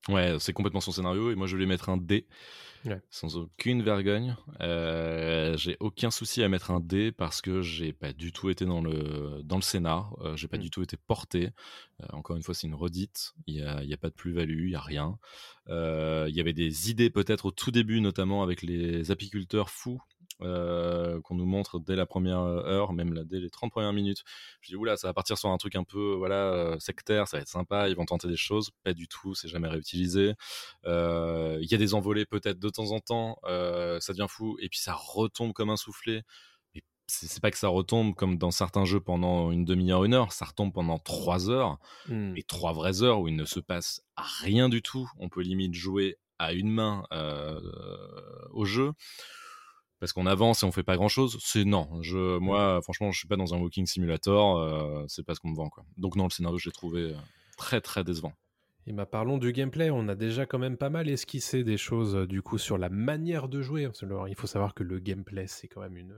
Ouais, 0.08 0.36
c'est 0.40 0.52
complètement 0.52 0.80
son 0.80 0.92
scénario 0.92 1.30
et 1.30 1.34
moi 1.36 1.46
je 1.46 1.56
vais 1.56 1.62
lui 1.62 1.68
mettre 1.68 1.88
un 1.88 1.96
D 1.96 2.26
Ouais. 2.84 3.00
sans 3.10 3.36
aucune 3.36 3.80
vergogne. 3.80 4.34
Euh, 4.60 5.56
j'ai 5.56 5.76
aucun 5.78 6.10
souci 6.10 6.42
à 6.42 6.48
mettre 6.48 6.72
un 6.72 6.80
D 6.80 7.12
parce 7.12 7.40
que 7.40 7.62
j'ai 7.62 7.92
pas 7.92 8.12
du 8.12 8.32
tout 8.32 8.50
été 8.50 8.64
dans 8.66 8.80
le 8.80 9.40
dans 9.44 9.54
le 9.54 9.62
scénar, 9.62 10.16
euh, 10.20 10.36
j'ai 10.36 10.48
pas 10.48 10.56
Mm. 10.56 10.62
du 10.62 10.70
tout 10.70 10.82
été 10.82 10.96
porté. 10.96 11.50
Euh, 12.00 12.06
encore 12.12 12.34
une 12.34 12.42
fois, 12.42 12.54
c'est 12.56 12.66
une 12.66 12.74
redite. 12.74 13.34
Il 13.46 13.54
y 13.54 13.62
a, 13.62 13.84
il 13.84 13.88
y 13.88 13.94
a 13.94 13.96
pas 13.96 14.08
de 14.08 14.14
plus-value, 14.14 14.64
il 14.66 14.70
y 14.72 14.74
a 14.74 14.80
rien. 14.80 15.16
Il 15.68 16.32
y 16.34 16.40
avait 16.40 16.52
des 16.52 16.90
idées 16.90 17.08
peut-être 17.08 17.46
au 17.46 17.50
tout 17.52 17.70
début, 17.70 18.00
notamment 18.00 18.42
avec 18.42 18.62
les 18.62 19.12
apiculteurs 19.12 19.70
fous. 19.70 20.00
Euh, 20.42 21.20
qu'on 21.22 21.34
nous 21.34 21.46
montre 21.46 21.78
dès 21.80 21.96
la 21.96 22.06
première 22.06 22.38
heure, 22.40 22.92
même 22.92 23.12
là, 23.14 23.24
dès 23.24 23.40
les 23.40 23.50
30 23.50 23.70
premières 23.70 23.92
minutes. 23.92 24.22
Je 24.60 24.68
dis, 24.70 24.76
oula, 24.76 24.96
ça 24.96 25.08
va 25.08 25.14
partir 25.14 25.38
sur 25.38 25.48
un 25.50 25.56
truc 25.56 25.74
un 25.76 25.84
peu 25.84 26.14
voilà, 26.14 26.52
euh, 26.52 26.78
sectaire, 26.78 27.28
ça 27.28 27.36
va 27.36 27.42
être 27.42 27.48
sympa, 27.48 27.88
ils 27.88 27.96
vont 27.96 28.04
tenter 28.06 28.28
des 28.28 28.36
choses. 28.36 28.70
Pas 28.84 28.92
du 28.94 29.08
tout, 29.08 29.34
c'est 29.34 29.48
jamais 29.48 29.68
réutilisé. 29.68 30.34
Euh, 30.86 31.58
Il 31.62 31.70
y 31.70 31.74
a 31.74 31.78
des 31.78 31.94
envolées 31.94 32.26
peut-être 32.26 32.58
de 32.58 32.68
temps 32.68 32.90
en 32.92 33.00
temps, 33.00 33.38
euh, 33.44 34.00
ça 34.00 34.12
devient 34.12 34.26
fou, 34.28 34.56
et 34.60 34.68
puis 34.68 34.78
ça 34.78 34.94
retombe 34.94 35.52
comme 35.52 35.70
un 35.70 35.76
soufflé. 35.76 36.22
C'est 37.08 37.42
pas 37.42 37.50
que 37.50 37.58
ça 37.58 37.68
retombe 37.68 38.14
comme 38.14 38.38
dans 38.38 38.50
certains 38.52 38.86
jeux 38.86 39.00
pendant 39.00 39.50
une 39.50 39.66
demi-heure, 39.66 40.04
une 40.04 40.14
heure, 40.14 40.32
ça 40.32 40.46
retombe 40.46 40.72
pendant 40.72 40.98
trois 40.98 41.50
heures, 41.50 41.78
Hmm. 42.08 42.34
et 42.36 42.42
trois 42.42 42.72
vraies 42.72 43.02
heures 43.02 43.20
où 43.20 43.28
il 43.28 43.36
ne 43.36 43.44
se 43.44 43.60
passe 43.60 44.02
rien 44.16 44.70
du 44.70 44.80
tout. 44.80 45.10
On 45.18 45.28
peut 45.28 45.42
limite 45.42 45.74
jouer 45.74 46.16
à 46.38 46.52
une 46.54 46.70
main 46.70 47.04
euh, 47.12 47.60
au 48.52 48.64
jeu 48.64 48.92
parce 50.02 50.12
qu'on 50.12 50.26
avance 50.26 50.64
et 50.64 50.66
on 50.66 50.72
fait 50.72 50.82
pas 50.82 50.96
grand 50.96 51.06
chose. 51.06 51.38
C'est 51.40 51.64
non, 51.64 51.88
je, 52.02 52.36
moi 52.38 52.80
franchement, 52.82 53.12
je 53.12 53.18
suis 53.18 53.28
pas 53.28 53.36
dans 53.36 53.54
un 53.54 53.58
walking 53.58 53.86
simulator, 53.86 54.58
euh, 54.58 55.04
c'est 55.06 55.24
pas 55.24 55.36
ce 55.36 55.38
qu'on 55.38 55.50
me 55.50 55.54
vend 55.54 55.68
quoi. 55.68 55.84
Donc 55.96 56.16
non, 56.16 56.24
le 56.24 56.30
scénario, 56.30 56.58
je 56.58 56.68
l'ai 56.68 56.72
trouvé 56.72 57.02
euh, 57.02 57.16
très 57.56 57.80
très 57.80 58.02
décevant. 58.02 58.32
Et 58.88 58.92
bah 58.92 59.06
parlons 59.06 59.38
du 59.38 59.52
gameplay, 59.52 59.90
on 59.90 60.08
a 60.08 60.16
déjà 60.16 60.44
quand 60.44 60.58
même 60.58 60.76
pas 60.76 60.90
mal 60.90 61.08
esquissé 61.08 61.62
des 61.62 61.76
choses 61.76 62.16
euh, 62.16 62.26
du 62.26 62.42
coup 62.42 62.58
sur 62.58 62.78
la 62.78 62.88
manière 62.90 63.48
de 63.48 63.62
jouer. 63.62 63.88
Alors, 64.02 64.26
il 64.28 64.34
faut 64.34 64.48
savoir 64.48 64.74
que 64.74 64.82
le 64.82 64.98
gameplay 64.98 65.46
c'est 65.46 65.68
quand 65.68 65.80
même 65.82 65.96
une, 65.96 66.16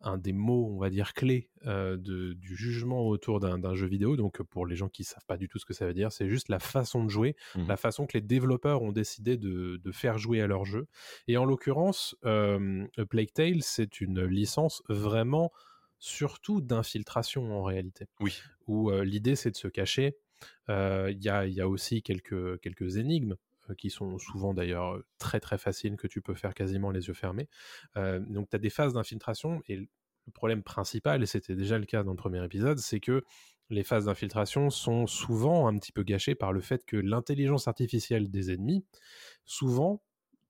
un 0.00 0.18
des 0.18 0.32
mots, 0.32 0.66
on 0.74 0.78
va 0.78 0.90
dire, 0.90 1.12
clés 1.14 1.50
euh, 1.66 1.96
de, 1.96 2.32
du 2.32 2.56
jugement 2.56 3.06
autour 3.06 3.38
d'un 3.38 3.74
jeu 3.76 3.86
vidéo. 3.86 4.16
Donc 4.16 4.42
pour 4.42 4.66
les 4.66 4.74
gens 4.74 4.88
qui 4.88 5.04
savent 5.04 5.24
pas 5.28 5.36
du 5.36 5.46
tout 5.46 5.60
ce 5.60 5.64
que 5.64 5.72
ça 5.72 5.86
veut 5.86 5.94
dire, 5.94 6.10
c'est 6.10 6.28
juste 6.28 6.48
la 6.48 6.58
façon 6.58 7.04
de 7.04 7.10
jouer, 7.10 7.36
Mhm. 7.54 7.66
la 7.68 7.76
façon 7.76 8.06
que 8.06 8.18
les 8.18 8.22
développeurs 8.22 8.82
ont 8.82 8.92
décidé 8.92 9.36
de, 9.36 9.76
de 9.76 9.92
faire 9.92 10.18
jouer 10.18 10.40
à 10.40 10.48
leur 10.48 10.64
jeu. 10.64 10.86
Et 11.28 11.36
en 11.36 11.44
l'occurrence, 11.44 12.16
euh, 12.24 12.86
A 12.98 13.04
Plague 13.06 13.32
Tale 13.32 13.62
c'est 13.62 14.00
une 14.00 14.24
licence 14.24 14.82
vraiment 14.88 15.52
surtout 16.00 16.60
d'infiltration 16.60 17.52
en 17.56 17.62
réalité 17.62 18.06
Oui. 18.20 18.42
où 18.66 18.90
euh, 18.90 19.04
l'idée 19.04 19.36
c'est 19.36 19.50
de 19.50 19.56
se 19.56 19.68
cacher. 19.68 20.16
Il 20.68 21.18
y, 21.20 21.28
a, 21.28 21.68
aussi 21.68 22.02
quelques, 22.02 22.96
énigmes 22.96 23.36
qui 23.78 23.90
sont 23.90 24.18
souvent 24.18 24.52
d'ailleurs 24.52 25.00
très 25.18 25.38
très 25.38 25.58
faciles 25.58 25.96
que 25.96 26.08
tu 26.08 26.20
peux 26.20 26.34
faire 26.34 26.54
quasiment 26.54 26.90
les 26.90 27.08
yeux 27.08 27.14
fermés. 27.14 27.48
Donc 27.96 28.50
tu 28.50 28.56
as 28.56 28.58
des 28.58 28.70
phases 28.70 28.94
d'infiltration 28.94 29.62
et 29.66 29.76
le 29.76 29.88
problème 30.32 30.62
principal, 30.62 31.22
et 31.22 31.26
c'était 31.26 31.56
déjà 31.56 31.78
le 31.78 31.86
cas 31.86 32.02
dans 32.02 32.12
le 32.12 32.16
premier 32.16 32.44
épisode, 32.44 32.78
c'est 32.78 33.00
que 33.00 33.24
les 33.68 33.84
phases 33.84 34.06
d'infiltration 34.06 34.70
sont 34.70 35.06
souvent 35.06 35.68
un 35.68 35.78
petit 35.78 35.92
peu 35.92 36.02
gâchées 36.02 36.34
par 36.34 36.52
le 36.52 36.60
fait 36.60 36.84
que 36.84 36.96
l'intelligence 36.96 37.68
artificielle 37.68 38.30
des 38.30 38.52
ennemis, 38.52 38.84
souvent, 39.44 40.02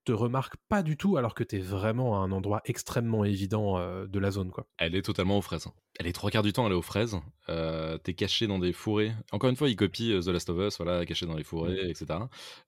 te 0.05 0.13
remarque 0.13 0.57
pas 0.69 0.83
du 0.83 0.97
tout 0.97 1.17
alors 1.17 1.35
que 1.35 1.45
tu 1.45 1.57
es 1.57 1.61
vraiment 1.61 2.21
à 2.21 2.25
un 2.25 2.33
endroit 2.33 2.63
extrêmement 2.65 3.25
évident 3.25 3.79
de 4.07 4.19
la 4.19 4.31
zone. 4.31 4.51
quoi. 4.51 4.67
Elle 4.79 4.95
est 4.95 5.03
totalement 5.03 5.37
aux 5.39 5.43
fraises. 5.43 5.69
Elle 6.01 6.07
est 6.07 6.13
trois 6.15 6.31
quarts 6.31 6.43
du 6.43 6.55
temps, 6.55 6.65
elle 6.65 6.73
est 6.73 6.77
aux 6.77 6.81
fraises. 6.81 7.21
Euh, 7.51 7.99
T'es 7.99 8.15
caché 8.15 8.47
dans 8.47 8.59
des 8.59 8.73
fourrés. 8.73 9.13
Encore 9.33 9.51
une 9.51 9.57
fois, 9.57 9.69
ils 9.69 9.77
copient 9.77 10.15
euh, 10.17 10.23
The 10.23 10.29
Last 10.29 10.49
of 10.49 10.59
Us, 10.59 10.79
voilà, 10.79 11.05
caché 11.05 11.27
dans 11.27 11.37
les 11.37 11.45
fourrés, 11.45 11.91
etc. 11.91 12.07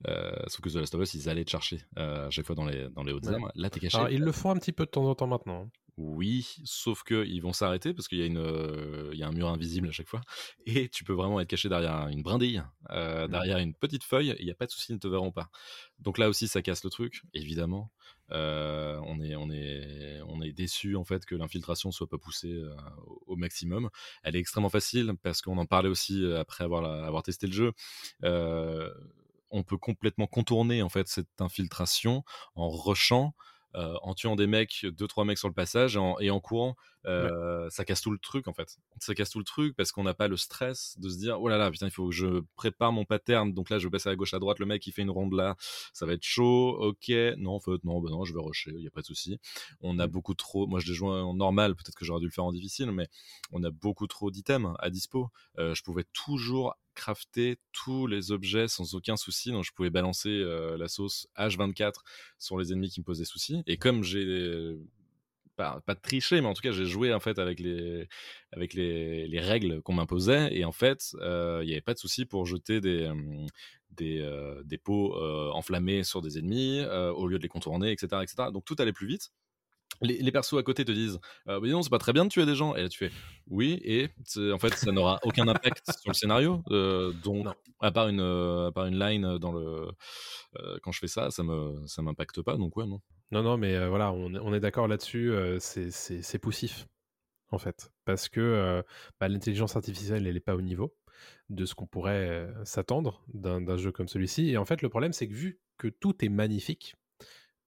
Euh, 0.06 0.32
sauf 0.48 0.60
que 0.60 0.68
The 0.68 0.74
Last 0.74 0.94
of 0.94 1.00
Us, 1.00 1.14
ils 1.14 1.30
allaient 1.30 1.44
te 1.46 1.50
chercher 1.50 1.80
euh, 1.98 2.26
à 2.26 2.30
chaque 2.30 2.44
fois 2.44 2.54
dans 2.54 2.66
les, 2.66 2.90
dans 2.90 3.02
les 3.02 3.12
hautes 3.14 3.24
Ouais. 3.24 3.32
armes. 3.32 3.50
Là, 3.54 3.70
t'es 3.70 3.80
caché. 3.80 3.96
Alors 3.96 4.10
ils 4.10 4.20
le 4.20 4.32
font 4.32 4.50
un 4.50 4.58
petit 4.58 4.72
peu 4.72 4.84
de 4.84 4.90
temps 4.90 5.06
en 5.08 5.14
temps 5.14 5.26
maintenant. 5.26 5.62
hein. 5.62 5.70
Oui, 5.96 6.56
sauf 6.64 7.04
que 7.04 7.24
ils 7.26 7.40
vont 7.40 7.54
s'arrêter 7.54 7.94
parce 7.94 8.06
qu'il 8.06 8.18
y 8.18 8.22
a 8.22 8.26
une, 8.26 9.10
il 9.14 9.18
y 9.18 9.22
a 9.22 9.28
un 9.28 9.32
mur 9.32 9.48
invisible 9.48 9.88
à 9.88 9.92
chaque 9.92 10.08
fois, 10.08 10.20
et 10.66 10.90
tu 10.90 11.02
peux 11.04 11.12
vraiment 11.14 11.40
être 11.40 11.48
caché 11.48 11.70
derrière 11.70 12.08
une 12.08 12.22
brindille, 12.22 12.62
derrière 12.90 13.58
une 13.58 13.74
petite 13.74 14.04
feuille. 14.04 14.30
et 14.30 14.36
Il 14.40 14.44
n'y 14.44 14.50
a 14.50 14.54
pas 14.54 14.66
de 14.66 14.70
souci, 14.70 14.92
ils 14.92 14.96
ne 14.96 15.00
te 15.00 15.08
verront 15.08 15.32
pas. 15.32 15.48
Donc 16.00 16.18
là 16.18 16.28
aussi, 16.28 16.48
ça 16.48 16.60
casse 16.60 16.84
le 16.84 16.90
truc, 16.90 17.22
évidemment. 17.32 17.90
Euh, 18.32 18.98
on 19.04 19.20
est, 19.20 19.36
on 19.36 19.50
est, 19.50 20.20
on 20.26 20.40
est 20.40 20.52
déçu 20.52 20.96
en 20.96 21.04
fait 21.04 21.26
que 21.26 21.34
l'infiltration 21.34 21.90
soit 21.90 22.08
pas 22.08 22.18
poussée 22.18 22.52
euh, 22.52 22.74
au, 23.26 23.36
maximum. 23.36 23.90
Elle 24.22 24.36
est 24.36 24.38
extrêmement 24.38 24.70
facile 24.70 25.12
parce 25.22 25.42
qu'on 25.42 25.58
en 25.58 25.66
parlait 25.66 25.88
aussi 25.88 26.24
euh, 26.24 26.40
après 26.40 26.64
avoir, 26.64 27.22
testé 27.22 27.46
le 27.46 27.52
jeu. 27.52 27.72
On 29.54 29.64
peut 29.64 29.76
complètement 29.76 30.26
contourner 30.26 30.80
en 30.82 30.88
fait 30.88 31.08
cette 31.08 31.40
infiltration 31.40 32.24
en 32.54 32.70
rushant 32.70 33.34
en 33.74 34.14
tuant 34.14 34.36
des 34.36 34.46
mecs, 34.46 34.84
deux 34.84 35.06
trois 35.06 35.24
mecs 35.24 35.38
sur 35.38 35.48
le 35.48 35.54
passage 35.54 35.98
et 36.20 36.30
en 36.30 36.40
courant, 36.40 36.76
euh, 37.06 37.68
ça 37.70 37.84
casse 37.84 38.00
tout 38.00 38.10
le 38.10 38.18
truc 38.18 38.48
en 38.48 38.52
fait. 38.52 38.78
Ça 39.00 39.14
casse 39.14 39.30
tout 39.30 39.38
le 39.38 39.44
truc 39.44 39.76
parce 39.76 39.92
qu'on 39.92 40.04
n'a 40.04 40.14
pas 40.14 40.28
le 40.28 40.36
stress 40.36 40.96
de 40.98 41.08
se 41.08 41.18
dire 41.18 41.40
oh 41.40 41.48
là 41.48 41.56
là 41.56 41.70
putain 41.70 41.86
il 41.86 41.90
faut 41.90 42.08
que 42.08 42.14
je 42.14 42.42
prépare 42.56 42.92
mon 42.92 43.04
pattern 43.04 43.52
donc 43.52 43.70
là 43.70 43.78
je 43.78 43.86
vais 43.86 43.90
passer 43.90 44.08
à 44.08 44.16
gauche 44.16 44.34
à 44.34 44.38
droite 44.38 44.58
le 44.58 44.66
mec 44.66 44.86
il 44.86 44.92
fait 44.92 45.02
une 45.02 45.10
ronde 45.10 45.34
là 45.34 45.56
ça 45.92 46.06
va 46.06 46.12
être 46.12 46.22
chaud 46.22 46.76
ok 46.80 47.10
non 47.38 47.54
en 47.54 47.60
fait 47.60 47.82
non 47.84 48.00
bah 48.00 48.10
non 48.10 48.24
je 48.24 48.32
vais 48.32 48.40
rusher 48.40 48.72
il 48.76 48.82
y 48.82 48.86
a 48.86 48.90
pas 48.90 49.00
de 49.00 49.06
souci. 49.06 49.38
On 49.80 49.98
a 49.98 50.06
beaucoup 50.06 50.34
trop 50.34 50.66
moi 50.66 50.80
je 50.80 50.86
l'ai 50.86 50.94
joué 50.94 51.08
en 51.08 51.34
normal 51.34 51.74
peut-être 51.74 51.96
que 51.96 52.04
j'aurais 52.04 52.20
dû 52.20 52.26
le 52.26 52.32
faire 52.32 52.44
en 52.44 52.52
difficile 52.52 52.92
mais 52.92 53.08
on 53.50 53.62
a 53.64 53.70
beaucoup 53.70 54.06
trop 54.06 54.30
d'items 54.30 54.74
à 54.78 54.90
dispo. 54.90 55.30
Euh, 55.58 55.74
je 55.74 55.82
pouvais 55.82 56.04
toujours 56.12 56.76
crafter 56.94 57.56
tous 57.72 58.06
les 58.06 58.32
objets 58.32 58.68
sans 58.68 58.94
aucun 58.94 59.16
souci. 59.16 59.50
Donc, 59.50 59.64
je 59.64 59.72
pouvais 59.72 59.90
balancer 59.90 60.28
euh, 60.28 60.76
la 60.76 60.88
sauce 60.88 61.26
H24 61.36 61.92
sur 62.38 62.58
les 62.58 62.72
ennemis 62.72 62.90
qui 62.90 63.00
me 63.00 63.04
posaient 63.04 63.24
souci. 63.24 63.62
Et 63.66 63.76
comme 63.76 64.02
j'ai 64.02 64.76
pas, 65.56 65.80
pas 65.86 65.94
de 65.94 66.00
tricher, 66.00 66.40
mais 66.40 66.46
en 66.46 66.54
tout 66.54 66.62
cas, 66.62 66.72
j'ai 66.72 66.86
joué 66.86 67.12
en 67.12 67.20
fait 67.20 67.38
avec 67.38 67.60
les, 67.60 68.08
avec 68.52 68.74
les, 68.74 69.26
les 69.28 69.40
règles 69.40 69.82
qu'on 69.82 69.94
m'imposait. 69.94 70.54
Et 70.56 70.64
en 70.64 70.72
fait, 70.72 71.14
euh, 71.20 71.60
il 71.62 71.66
n'y 71.66 71.72
avait 71.72 71.80
pas 71.80 71.94
de 71.94 71.98
souci 71.98 72.24
pour 72.26 72.46
jeter 72.46 72.80
des, 72.80 73.02
euh, 73.02 73.46
des, 73.90 74.20
euh, 74.20 74.62
des 74.64 74.78
pots 74.78 75.14
enflammés 75.52 76.04
sur 76.04 76.22
des 76.22 76.38
ennemis 76.38 76.84
au 76.84 77.26
lieu 77.26 77.38
de 77.38 77.42
les 77.42 77.48
contourner, 77.48 77.92
etc., 77.92 78.22
etc. 78.22 78.50
Donc 78.52 78.64
tout 78.64 78.76
allait 78.78 78.92
plus 78.92 79.06
vite. 79.06 79.30
Les, 80.00 80.18
les 80.18 80.32
persos 80.32 80.54
à 80.58 80.62
côté 80.62 80.84
te 80.84 80.90
disent 80.92 81.20
euh, 81.48 81.60
mais 81.60 81.68
non 81.70 81.82
c'est 81.82 81.90
pas 81.90 81.98
très 81.98 82.12
bien 82.12 82.24
de 82.24 82.30
tuer 82.30 82.44
des 82.46 82.56
gens 82.56 82.74
et 82.74 82.82
là 82.82 82.88
tu 82.88 82.98
fais 82.98 83.10
oui 83.48 83.80
et 83.84 84.08
en 84.52 84.58
fait 84.58 84.74
ça 84.74 84.90
n'aura 84.90 85.20
aucun 85.22 85.46
impact 85.46 85.84
sur 86.00 86.10
le 86.10 86.14
scénario 86.14 86.62
euh, 86.70 87.12
donc 87.22 87.44
Non. 87.44 87.54
à 87.80 87.92
part 87.92 88.08
une 88.08 88.20
euh, 88.20 88.68
à 88.68 88.72
part 88.72 88.86
une 88.86 88.98
line 88.98 89.38
dans 89.38 89.52
le 89.52 89.88
euh, 90.58 90.78
quand 90.82 90.90
je 90.92 90.98
fais 90.98 91.06
ça 91.08 91.30
ça 91.30 91.42
me 91.44 91.86
ça 91.86 92.02
m'impacte 92.02 92.42
pas 92.42 92.56
donc 92.56 92.76
ouais 92.76 92.86
non 92.86 93.00
Non, 93.30 93.42
non, 93.42 93.56
mais 93.56 93.86
voilà, 93.88 94.12
on, 94.12 94.34
est- 94.34 94.38
on 94.40 94.52
est 94.54 94.60
d'accord 94.60 94.88
là-dessus, 94.88 95.32
c'est- 95.58 95.90
c'est 95.90 96.20
c'est 96.22 96.38
poussif, 96.38 96.86
en 97.50 97.58
fait. 97.58 97.90
Parce 98.04 98.28
que 98.28 98.82
bah, 99.20 99.28
l'intelligence 99.28 99.74
artificielle, 99.76 100.26
elle 100.26 100.34
n'est 100.34 100.40
pas 100.40 100.54
au 100.54 100.60
niveau 100.60 100.94
de 101.48 101.64
ce 101.64 101.74
qu'on 101.74 101.86
pourrait 101.86 102.48
s'attendre 102.64 103.22
d'un 103.32 103.60
d'un 103.62 103.78
jeu 103.78 103.90
comme 103.92 104.08
celui-ci. 104.08 104.50
Et 104.50 104.58
en 104.58 104.66
fait, 104.66 104.82
le 104.82 104.88
problème, 104.90 105.12
c'est 105.14 105.28
que 105.28 105.34
vu 105.34 105.60
que 105.78 105.88
tout 105.88 106.22
est 106.24 106.28
magnifique, 106.28 106.94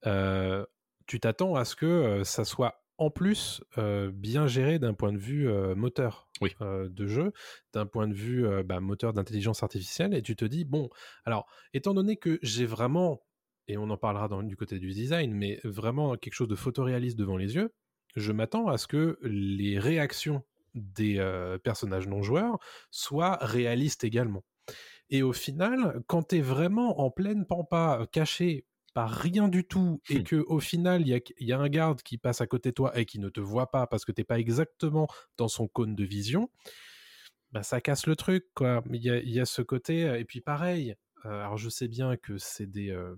euh, 0.05 0.65
tu 1.07 1.19
t'attends 1.19 1.55
à 1.55 1.65
ce 1.65 1.75
que 1.75 2.23
ça 2.23 2.45
soit 2.45 2.85
en 2.97 3.09
plus 3.09 3.61
euh, 3.77 4.11
bien 4.11 4.47
géré 4.47 4.79
d'un 4.79 4.93
point 4.93 5.11
de 5.11 5.17
vue 5.17 5.49
euh, 5.49 5.75
moteur 5.75 6.29
Oui. 6.41 6.55
euh, 6.61 6.87
de 6.89 7.07
jeu, 7.07 7.33
d'un 7.73 7.85
point 7.85 8.07
de 8.07 8.13
vue 8.13 8.45
bah, 8.63 8.79
moteur 8.79 9.13
d'intelligence 9.13 9.63
artificielle, 9.63 10.13
et 10.13 10.21
tu 10.21 10.35
te 10.35 10.45
dis, 10.45 10.65
bon, 10.65 10.89
alors, 11.25 11.45
étant 11.73 11.93
donné 11.93 12.17
que 12.17 12.39
j'ai 12.41 12.65
vraiment 12.65 13.21
et 13.67 13.77
on 13.77 13.89
en 13.89 13.97
parlera 13.97 14.27
dans, 14.27 14.43
du 14.43 14.55
côté 14.55 14.77
du 14.77 14.91
design, 14.91 15.33
mais 15.33 15.59
vraiment 15.63 16.15
quelque 16.17 16.35
chose 16.35 16.47
de 16.47 16.55
photoréaliste 16.55 17.17
devant 17.17 17.35
les 17.35 17.55
yeux, 17.55 17.73
je 18.15 18.31
m'attends 18.31 18.67
à 18.67 18.77
ce 18.77 18.85
que 18.85 19.17
les 19.23 19.79
réactions 19.79 20.43
des 20.75 21.17
personnages 21.63 22.07
non 22.07 22.21
joueurs 22.21 22.59
soient 22.91 23.39
réalistes 23.41 24.03
également. 24.03 24.43
Et 25.09 25.23
au 25.23 25.33
final, 25.33 26.03
quand 26.05 26.27
tu 26.27 26.37
es 26.37 26.41
vraiment 26.41 27.01
en 27.01 27.09
pleine 27.09 27.47
pampa, 27.47 28.05
caché 28.11 28.67
par 28.95 29.11
rien 29.11 29.49
du 29.49 29.65
tout, 29.65 30.01
et 30.09 30.21
Hmm. 30.21 30.23
que 30.23 30.37
au 30.37 30.59
final, 30.61 31.03
il 31.03 31.09
y 31.09 31.15
a, 31.15 31.21
y 31.41 31.53
a 31.53 31.59
un 31.59 31.69
garde 31.69 32.01
qui 32.03 32.17
passe 32.17 32.41
à 32.41 32.47
côté 32.47 32.71
de 32.71 32.75
toi 32.75 32.97
et 32.99 33.05
qui 33.05 33.19
ne 33.19 33.29
te 33.29 33.41
voit 33.41 33.71
pas 33.71 33.87
parce 33.87 34.05
que 34.05 34.13
t'es 34.13 34.25
pas 34.25 34.39
exactement 34.39 35.07
dans 35.37 35.49
son 35.49 35.67
cône 35.69 35.95
de 35.95 36.05
vision, 36.05 36.49
bah, 37.51 37.63
ça 37.63 37.81
casse 37.81 38.07
le 38.07 38.15
truc, 38.15 38.45
quoi. 38.53 38.83
Il 38.91 39.03
y 39.03 39.09
a, 39.09 39.21
y 39.21 39.39
a 39.39 39.45
ce 39.45 39.61
côté, 39.61 40.01
et 40.19 40.25
puis 40.25 40.41
pareil, 40.41 40.95
euh, 41.25 41.29
alors 41.41 41.57
je 41.57 41.69
sais 41.69 41.87
bien 41.87 42.17
que 42.17 42.37
c'est 42.37 42.67
des... 42.69 42.89
euh, 42.91 43.15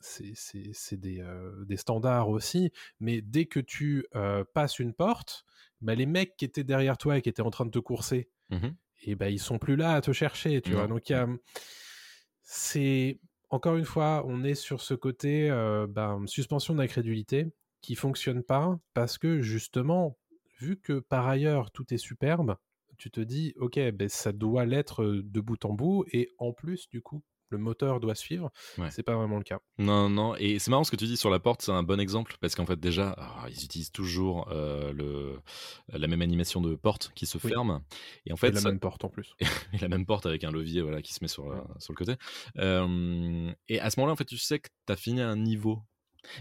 c'est- 0.00 0.96
des, 0.96 1.20
euh, 1.20 1.64
des 1.64 1.78
standards 1.78 2.28
aussi, 2.28 2.70
mais 3.00 3.22
dès 3.22 3.46
que 3.46 3.60
tu 3.60 4.06
passes 4.52 4.78
une 4.78 4.92
porte, 4.94 5.44
bah, 5.80 5.94
les 5.94 6.06
mecs 6.06 6.36
qui 6.36 6.44
étaient 6.44 6.64
derrière 6.64 6.98
toi 6.98 7.16
et 7.18 7.22
qui 7.22 7.28
étaient 7.30 7.42
en 7.42 7.50
train 7.50 7.64
de 7.66 7.70
te 7.70 7.78
courser, 7.78 8.28
Mhm. 8.50 8.74
et 9.04 9.16
ben 9.16 9.28
ils 9.28 9.40
sont 9.40 9.58
plus 9.58 9.76
là 9.76 9.94
à 9.94 10.00
te 10.02 10.12
chercher, 10.12 10.62
tu 10.62 10.74
vois. 10.74 10.88
Donc 10.88 11.08
il 11.10 11.12
y 11.14 11.16
a, 11.16 11.26
c'est 12.42 13.20
encore 13.54 13.76
une 13.76 13.84
fois, 13.84 14.24
on 14.26 14.42
est 14.42 14.56
sur 14.56 14.80
ce 14.80 14.94
côté 14.94 15.48
euh, 15.48 15.86
ben, 15.88 16.26
suspension 16.26 16.74
d'incrédulité 16.74 17.46
qui 17.82 17.94
fonctionne 17.94 18.42
pas 18.42 18.76
parce 18.94 19.16
que 19.16 19.42
justement, 19.42 20.18
vu 20.58 20.76
que 20.76 20.98
par 20.98 21.28
ailleurs 21.28 21.70
tout 21.70 21.94
est 21.94 21.98
superbe, 21.98 22.56
tu 22.98 23.12
te 23.12 23.20
dis 23.20 23.54
ok, 23.56 23.78
ben 23.92 24.08
ça 24.08 24.32
doit 24.32 24.64
l'être 24.64 25.04
euh, 25.04 25.22
de 25.22 25.40
bout 25.40 25.64
en 25.64 25.72
bout 25.72 26.04
et 26.12 26.34
en 26.38 26.52
plus 26.52 26.88
du 26.88 27.00
coup 27.00 27.22
le 27.54 27.58
moteur 27.62 28.00
doit 28.00 28.14
suivre. 28.14 28.50
Ouais. 28.78 28.90
C'est 28.90 29.02
pas 29.02 29.14
vraiment 29.14 29.38
le 29.38 29.44
cas. 29.44 29.60
Non, 29.78 30.08
non, 30.08 30.34
et 30.36 30.58
c'est 30.58 30.70
marrant 30.70 30.84
ce 30.84 30.90
que 30.90 30.96
tu 30.96 31.06
dis 31.06 31.16
sur 31.16 31.30
la 31.30 31.38
porte, 31.40 31.62
c'est 31.62 31.72
un 31.72 31.82
bon 31.82 31.98
exemple, 32.00 32.36
parce 32.40 32.54
qu'en 32.54 32.66
fait 32.66 32.78
déjà, 32.78 33.10
alors, 33.10 33.46
ils 33.50 33.64
utilisent 33.64 33.92
toujours 33.92 34.48
euh, 34.50 34.92
le, 34.92 35.38
la 35.92 36.06
même 36.06 36.22
animation 36.22 36.60
de 36.60 36.74
porte 36.74 37.12
qui 37.14 37.26
se 37.26 37.38
Oui. 37.38 37.50
ferme, 37.50 37.82
et 38.26 38.32
en 38.32 38.36
Et 38.36 38.38
fait, 38.38 38.50
la 38.50 38.60
ça- 38.60 38.68
même 38.68 38.80
porte 38.80 39.04
en 39.04 39.08
plus. 39.08 39.34
et 39.72 39.78
la 39.78 39.88
même 39.88 40.06
porte 40.06 40.26
avec 40.26 40.44
un 40.44 40.50
levier 40.50 40.82
voilà, 40.82 41.00
qui 41.02 41.12
se 41.14 41.18
met 41.22 41.28
sur 41.28 41.48
le 41.48 41.94
côté. 41.94 42.14
Euh, 42.58 43.52
et 43.68 43.80
à 43.80 43.90
ce 43.90 43.98
moment-là, 44.00 44.12
en 44.12 44.16
fait, 44.16 44.24
tu 44.24 44.38
sais 44.38 44.58
que 44.58 44.68
tu 44.86 44.92
as 44.92 44.96
fini 44.96 45.20
un 45.20 45.36
niveau 45.36 45.80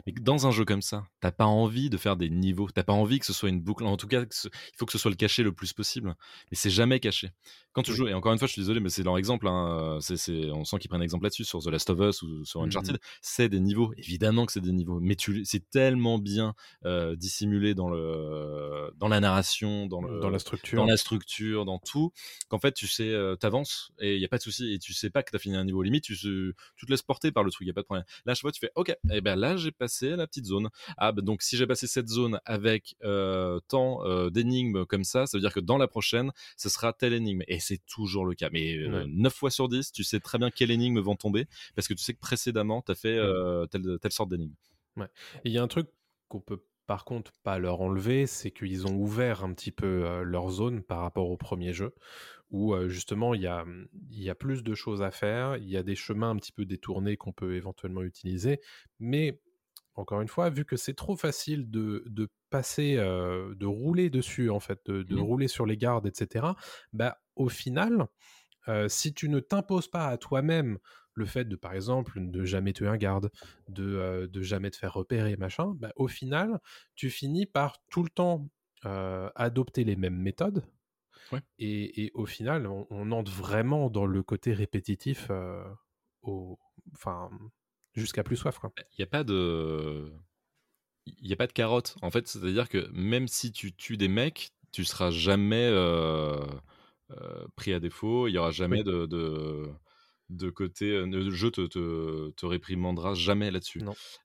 Mais 0.05 0.13
dans 0.19 0.47
un 0.47 0.51
jeu 0.51 0.65
comme 0.65 0.81
ça, 0.81 1.05
t'as 1.19 1.31
pas 1.31 1.45
envie 1.45 1.89
de 1.89 1.97
faire 1.97 2.15
des 2.15 2.29
niveaux, 2.29 2.69
t'as 2.73 2.83
pas 2.83 2.93
envie 2.93 3.19
que 3.19 3.25
ce 3.25 3.33
soit 3.33 3.49
une 3.49 3.61
boucle. 3.61 3.85
En 3.85 3.97
tout 3.97 4.07
cas, 4.07 4.21
il 4.21 4.77
faut 4.77 4.85
que 4.85 4.91
ce 4.91 4.97
soit 4.97 5.11
le 5.11 5.17
caché 5.17 5.43
le 5.43 5.51
plus 5.51 5.73
possible. 5.73 6.15
Mais 6.51 6.57
c'est 6.57 6.69
jamais 6.69 6.99
caché. 6.99 7.31
Quand 7.73 7.81
tu 7.81 7.93
joues, 7.93 8.07
et 8.07 8.13
encore 8.13 8.31
une 8.31 8.37
fois, 8.37 8.47
je 8.47 8.53
suis 8.53 8.61
désolé, 8.61 8.79
mais 8.79 8.89
c'est 8.89 9.03
leur 9.03 9.17
exemple. 9.17 9.47
Hein, 9.47 9.97
c'est, 10.01 10.51
on 10.51 10.63
sent 10.63 10.77
qu'ils 10.77 10.89
prennent 10.89 11.01
exemple 11.01 11.23
là-dessus 11.23 11.43
sur 11.43 11.59
The 11.59 11.67
Last 11.67 11.89
of 11.89 11.99
Us 11.99 12.21
ou 12.21 12.45
sur 12.45 12.61
Uncharted. 12.61 12.99
C'est 13.21 13.49
des 13.49 13.59
niveaux. 13.59 13.93
Évidemment 13.97 14.45
que 14.45 14.51
c'est 14.51 14.61
des 14.61 14.71
niveaux, 14.71 14.99
mais 14.99 15.15
tu, 15.15 15.43
c'est 15.45 15.69
tellement 15.69 16.19
bien 16.19 16.53
euh, 16.85 17.15
dissimulé 17.15 17.73
dans 17.73 17.89
le, 17.89 18.91
dans 18.97 19.07
la 19.07 19.19
narration, 19.19 19.87
dans, 19.87 20.01
le, 20.01 20.19
dans 20.19 20.29
la 20.29 20.39
structure, 20.39 20.77
dans 20.77 20.85
la 20.85 20.97
structure, 20.97 21.65
dans 21.65 21.79
tout, 21.79 22.11
qu'en 22.47 22.59
fait, 22.59 22.73
tu 22.73 22.87
sais, 22.87 23.09
euh, 23.09 23.35
t'avances 23.35 23.91
et 23.99 24.15
il 24.15 24.21
y 24.21 24.25
a 24.25 24.27
pas 24.27 24.37
de 24.37 24.43
souci 24.43 24.73
et 24.73 24.79
tu 24.79 24.93
sais 24.93 25.09
pas 25.09 25.23
que 25.23 25.31
t'as 25.31 25.39
fini 25.39 25.55
un 25.55 25.65
niveau 25.65 25.81
limite. 25.81 26.03
Tu, 26.03 26.15
tu 26.15 26.85
te 26.85 26.91
laisses 26.91 27.01
porter 27.01 27.31
par 27.31 27.43
le 27.43 27.51
truc, 27.51 27.67
y 27.67 27.71
a 27.71 27.73
pas 27.73 27.81
de 27.81 27.85
problème. 27.85 28.05
Là, 28.25 28.33
je 28.33 28.41
vois, 28.41 28.51
tu 28.51 28.59
fais, 28.59 28.71
ok, 28.75 28.89
et 28.89 28.97
eh 29.13 29.21
ben 29.21 29.35
là, 29.35 29.57
j'ai 29.57 29.71
passé 29.73 30.15
la 30.15 30.27
petite 30.27 30.45
zone. 30.45 30.69
Ah, 30.97 31.11
bah, 31.11 31.21
donc 31.21 31.41
si 31.41 31.57
j'ai 31.57 31.67
passé 31.67 31.87
cette 31.87 32.07
zone 32.07 32.39
avec 32.45 32.95
euh, 33.03 33.59
tant 33.67 34.05
euh, 34.05 34.29
d'énigmes 34.29 34.85
comme 34.85 35.03
ça, 35.03 35.25
ça 35.25 35.37
veut 35.37 35.41
dire 35.41 35.53
que 35.53 35.59
dans 35.59 35.77
la 35.77 35.87
prochaine, 35.87 36.31
ce 36.57 36.69
sera 36.69 36.93
telle 36.93 37.13
énigme. 37.13 37.43
Et 37.47 37.59
c'est 37.59 37.81
toujours 37.85 38.25
le 38.25 38.35
cas. 38.35 38.49
Mais 38.51 38.75
euh, 38.77 39.05
9 39.07 39.33
fois 39.33 39.51
sur 39.51 39.69
10, 39.69 39.91
tu 39.91 40.03
sais 40.03 40.19
très 40.19 40.37
bien 40.37 40.49
quelle 40.51 40.71
énigme 40.71 40.99
vont 40.99 41.15
tomber 41.15 41.47
parce 41.75 41.87
que 41.87 41.93
tu 41.93 42.03
sais 42.03 42.13
que 42.13 42.19
précédemment, 42.19 42.81
tu 42.81 42.91
as 42.91 42.95
fait 42.95 43.19
telle, 43.71 43.99
telle 43.99 44.11
sorte 44.11 44.29
d'énigme. 44.29 44.53
Ouais. 44.97 45.07
Il 45.43 45.51
y 45.51 45.57
a 45.57 45.63
un 45.63 45.67
truc 45.67 45.87
qu'on 46.27 46.39
peut 46.39 46.61
par 46.85 47.05
contre 47.05 47.31
pas 47.43 47.59
leur 47.59 47.81
enlever, 47.81 48.27
c'est 48.27 48.51
qu'ils 48.51 48.87
ont 48.87 48.95
ouvert 48.95 49.43
un 49.43 49.53
petit 49.53 49.71
peu 49.71 50.05
euh, 50.05 50.23
leur 50.23 50.49
zone 50.49 50.83
par 50.83 50.99
rapport 50.99 51.29
au 51.29 51.37
premier 51.37 51.73
jeu, 51.73 51.93
où 52.51 52.73
euh, 52.73 52.89
justement 52.89 53.33
il 53.33 53.41
y 53.41 53.47
a, 53.47 53.65
y 54.11 54.29
a 54.29 54.35
plus 54.35 54.63
de 54.63 54.75
choses 54.75 55.01
à 55.01 55.11
faire, 55.11 55.57
il 55.57 55.69
y 55.69 55.77
a 55.77 55.83
des 55.83 55.95
chemins 55.95 56.29
un 56.29 56.35
petit 56.35 56.51
peu 56.51 56.65
détournés 56.65 57.17
qu'on 57.17 57.31
peut 57.31 57.55
éventuellement 57.55 58.03
utiliser, 58.03 58.59
mais 58.99 59.39
encore 59.95 60.21
une 60.21 60.27
fois, 60.27 60.49
vu 60.49 60.65
que 60.65 60.75
c'est 60.77 60.93
trop 60.95 61.15
facile 61.15 61.69
de, 61.69 62.03
de 62.07 62.29
passer, 62.49 62.95
euh, 62.97 63.53
de 63.55 63.65
rouler 63.65 64.09
dessus, 64.09 64.49
en 64.49 64.59
fait, 64.59 64.79
de, 64.85 65.03
de 65.03 65.15
Mmh. 65.15 65.19
rouler 65.19 65.47
sur 65.47 65.65
les 65.65 65.77
gardes, 65.77 66.07
etc., 66.07 66.55
bah, 66.93 67.19
au 67.35 67.49
final, 67.49 68.07
euh, 68.67 68.87
si 68.89 69.13
tu 69.13 69.29
ne 69.29 69.39
t'imposes 69.39 69.89
pas 69.89 70.07
à 70.07 70.17
toi-même 70.17 70.79
le 71.15 71.25
fait 71.25 71.45
de, 71.45 71.55
par 71.55 71.73
exemple, 71.73 72.13
de 72.19 72.43
jamais 72.45 72.73
tuer 72.73 72.87
un 72.87 72.97
garde, 72.97 73.31
de, 73.69 73.83
euh, 73.97 74.27
de 74.27 74.41
jamais 74.41 74.71
te 74.71 74.77
faire 74.77 74.93
repérer, 74.93 75.37
machin, 75.37 75.73
bah, 75.77 75.91
au 75.95 76.07
final, 76.07 76.59
tu 76.95 77.09
finis 77.09 77.45
par 77.45 77.77
tout 77.89 78.03
le 78.03 78.09
temps 78.09 78.49
adopter 79.35 79.85
les 79.85 79.95
mêmes 79.95 80.17
méthodes. 80.17 80.65
Ouais. 81.31 81.43
Et, 81.57 82.05
et 82.05 82.11
au 82.15 82.25
final, 82.25 82.67
on, 82.67 82.87
on 82.89 83.11
entre 83.11 83.31
vraiment 83.31 83.89
dans 83.89 84.05
le 84.05 84.23
côté 84.23 84.53
répétitif 84.53 85.29
au, 86.21 86.57
enfin, 86.93 87.29
jusqu'à 87.95 88.23
plus 88.23 88.37
soif. 88.37 88.57
Quoi. 88.59 88.71
Il 88.77 88.95
n'y 88.99 89.03
a 89.03 89.07
pas 89.07 89.23
de. 89.23 90.11
Il 91.05 91.27
n'y 91.27 91.33
a 91.33 91.35
pas 91.37 91.47
de 91.47 91.53
carotte. 91.53 91.95
En 92.01 92.11
fait, 92.11 92.27
c'est-à-dire 92.27 92.69
que 92.69 92.89
même 92.93 93.27
si 93.27 93.51
tu 93.51 93.73
tues 93.73 93.97
des 93.97 94.07
mecs, 94.07 94.51
tu 94.71 94.85
seras 94.85 95.11
jamais 95.11 95.67
euh, 95.69 96.39
euh, 97.11 97.45
pris 97.55 97.73
à 97.73 97.79
défaut. 97.79 98.27
Il 98.27 98.31
n'y 98.31 98.37
aura 98.37 98.51
jamais 98.51 98.77
Oui. 98.77 98.83
de, 98.83 99.05
de, 99.05 99.69
de 100.35 100.49
côté. 100.49 100.91
euh, 100.91 101.05
Le 101.05 101.31
jeu 101.31 101.51
te, 101.51 101.65
te, 101.67 102.29
te 102.31 102.45
réprimandera 102.45 103.13
jamais 103.13 103.51
là-dessus. 103.51 103.81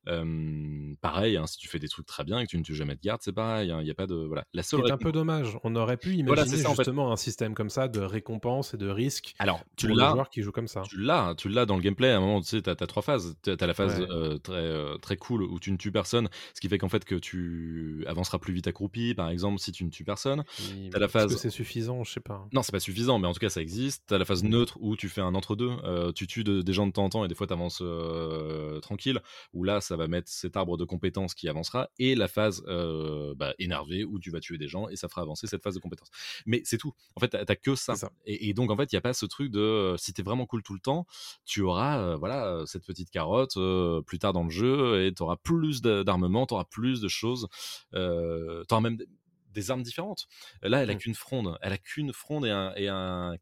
Euh, 0.08 0.94
pareil, 1.00 1.36
hein, 1.36 1.46
si 1.46 1.58
tu 1.58 1.68
fais 1.68 1.78
des 1.78 1.88
trucs 1.88 2.06
très 2.06 2.24
bien 2.24 2.38
et 2.40 2.44
que 2.44 2.50
tu 2.50 2.58
ne 2.58 2.62
tues 2.62 2.74
jamais 2.74 2.94
de 2.94 3.00
garde, 3.00 3.20
c'est 3.22 3.32
pareil. 3.32 3.70
hein, 3.70 3.80
Il 3.80 3.84
n'y 3.84 3.90
a 3.90 3.94
pas 3.94 4.06
de. 4.06 4.14
Voilà. 4.14 4.44
La 4.54 4.62
Ce 4.62 4.70
seule 4.70 4.82
qui 4.82 4.88
est 4.88 4.92
un 4.92 4.98
peu 4.98 5.12
dommage. 5.12 5.58
On 5.64 5.74
aurait 5.76 5.96
pu 5.96 6.08
imaginer 6.10 6.26
Voilà, 6.26 6.46
c'est 6.46 6.56
ça, 6.58 6.68
en 6.70 6.74
fait. 6.74 6.82
justement 6.82 7.12
un 7.12 7.16
système 7.16 7.54
comme 7.54 7.70
ça 7.70 7.88
de 7.88 8.00
récompense 8.00 8.74
et 8.74 8.76
de 8.76 8.88
risque 8.88 9.34
Alors, 9.38 9.60
tu 9.76 9.86
pour 9.86 9.96
les 9.96 10.02
l'as. 10.02 10.10
joueurs 10.12 10.30
qui 10.30 10.42
jouent 10.42 10.52
comme 10.52 10.68
ça. 10.68 10.82
Tu 10.88 10.98
l'as, 11.00 11.28
hein, 11.28 11.34
tu 11.34 11.48
l'as 11.48 11.66
dans 11.66 11.76
le 11.76 11.82
gameplay. 11.82 12.10
À 12.10 12.16
un 12.16 12.20
moment, 12.20 12.40
tu 12.40 12.48
sais, 12.48 12.62
t'as 12.62 12.72
as 12.72 12.86
trois 12.86 13.02
phases. 13.02 13.34
T'as 13.42 13.56
as 13.58 13.66
la 13.66 13.74
phase 13.74 14.00
Ouais. 14.00 14.06
euh, 14.10 14.38
très 14.38 14.98
très 15.00 15.16
cool 15.16 15.42
où 15.42 15.58
tu 15.60 15.72
ne 15.72 15.76
tues 15.76 15.92
personne, 15.92 16.28
ce 16.54 16.60
qui 16.60 16.68
fait 16.68 16.78
qu'en 16.78 16.88
fait 16.88 17.04
que 17.04 17.14
tu 17.14 18.04
avanceras 18.06 18.38
plus 18.38 18.52
vite 18.52 18.66
accroupi, 18.66 19.14
par 19.14 19.28
exemple, 19.30 19.58
si 19.58 19.72
tu 19.72 19.84
ne 19.84 19.90
tues 19.90 20.04
personne. 20.04 20.44
T'as 20.90 20.98
la 20.98 21.06
Est-ce 21.06 21.12
phase- 21.12 21.32
que 21.34 21.38
c'est 21.40 21.50
suffisant? 21.50 22.04
Je 22.04 22.12
sais 22.12 22.20
pas. 22.20 22.46
Non, 22.52 22.62
c'est 22.62 22.72
pas 22.72 22.80
suffisant, 22.80 23.18
mais 23.18 23.26
en 23.26 23.32
tout 23.32 23.40
cas, 23.40 23.48
ça 23.48 23.60
existe. 23.60 24.04
T'as 24.06 24.18
la 24.18 24.24
phase 24.24 24.44
neutre 24.44 24.76
où 24.80 24.96
tu 24.96 25.08
fais 25.08 25.20
un 25.20 25.34
entre-deux. 25.34 25.70
Euh, 25.98 26.12
tu 26.12 26.26
tues 26.26 26.44
de- 26.44 26.62
des 26.62 26.72
gens 26.72 26.86
de 26.86 26.92
temps 26.92 27.04
en 27.04 27.08
temps 27.08 27.24
et 27.24 27.28
des 27.28 27.34
fois 27.34 27.46
t'avances 27.46 27.80
euh, 27.82 28.80
tranquille. 28.80 29.20
Où 29.52 29.64
là, 29.64 29.80
ça 29.80 29.96
va 29.96 30.08
mettre 30.08 30.28
cet 30.30 30.56
arbre 30.56 30.76
de 30.76 30.84
compétences 30.84 31.34
qui 31.34 31.48
avancera. 31.48 31.90
Et 31.98 32.14
la 32.14 32.28
phase 32.28 32.62
euh, 32.68 33.34
bah, 33.36 33.54
énervée 33.58 34.04
où 34.04 34.18
tu 34.18 34.30
vas 34.30 34.40
tuer 34.40 34.58
des 34.58 34.68
gens 34.68 34.88
et 34.88 34.96
ça 34.96 35.08
fera 35.08 35.22
avancer 35.22 35.46
cette 35.46 35.62
phase 35.62 35.74
de 35.74 35.80
compétences. 35.80 36.10
Mais 36.46 36.62
c'est 36.64 36.78
tout. 36.78 36.92
En 37.16 37.20
fait, 37.20 37.28
t'as 37.28 37.56
que 37.56 37.74
ça. 37.74 37.94
Et, 38.24 38.48
et 38.48 38.54
donc, 38.54 38.70
en 38.70 38.76
fait, 38.76 38.92
il 38.92 38.94
n'y 38.94 38.98
a 38.98 39.02
pas 39.02 39.12
ce 39.14 39.26
truc 39.26 39.50
de 39.50 39.94
si 39.98 40.12
t'es 40.12 40.22
vraiment 40.22 40.46
cool 40.46 40.62
tout 40.62 40.74
le 40.74 40.80
temps, 40.80 41.06
tu 41.44 41.62
auras 41.62 42.16
voilà 42.16 42.62
cette 42.66 42.84
petite 42.86 43.10
carotte 43.10 43.58
plus 44.06 44.18
tard 44.18 44.32
dans 44.32 44.44
le 44.44 44.50
jeu 44.50 45.04
et 45.06 45.12
t'auras 45.12 45.36
plus 45.36 45.82
d'armement, 45.82 46.46
t'auras 46.46 46.64
plus 46.64 47.00
de 47.00 47.08
choses, 47.08 47.48
t'auras 47.92 48.80
même 48.80 48.96
des- 48.96 49.70
armes 49.70 49.82
différentes. 49.82 50.28
Là, 50.62 50.82
elle 50.84 50.90
a 50.90 50.94
Mm. 50.94 50.98
qu'une 50.98 51.14
fronde, 51.16 51.58
elle 51.62 51.72
a 51.72 51.78
qu'une 51.78 52.12
fronde 52.12 52.46
et 52.46 52.50
un, 52.50 52.72
et 52.76 52.86
un 52.86 53.34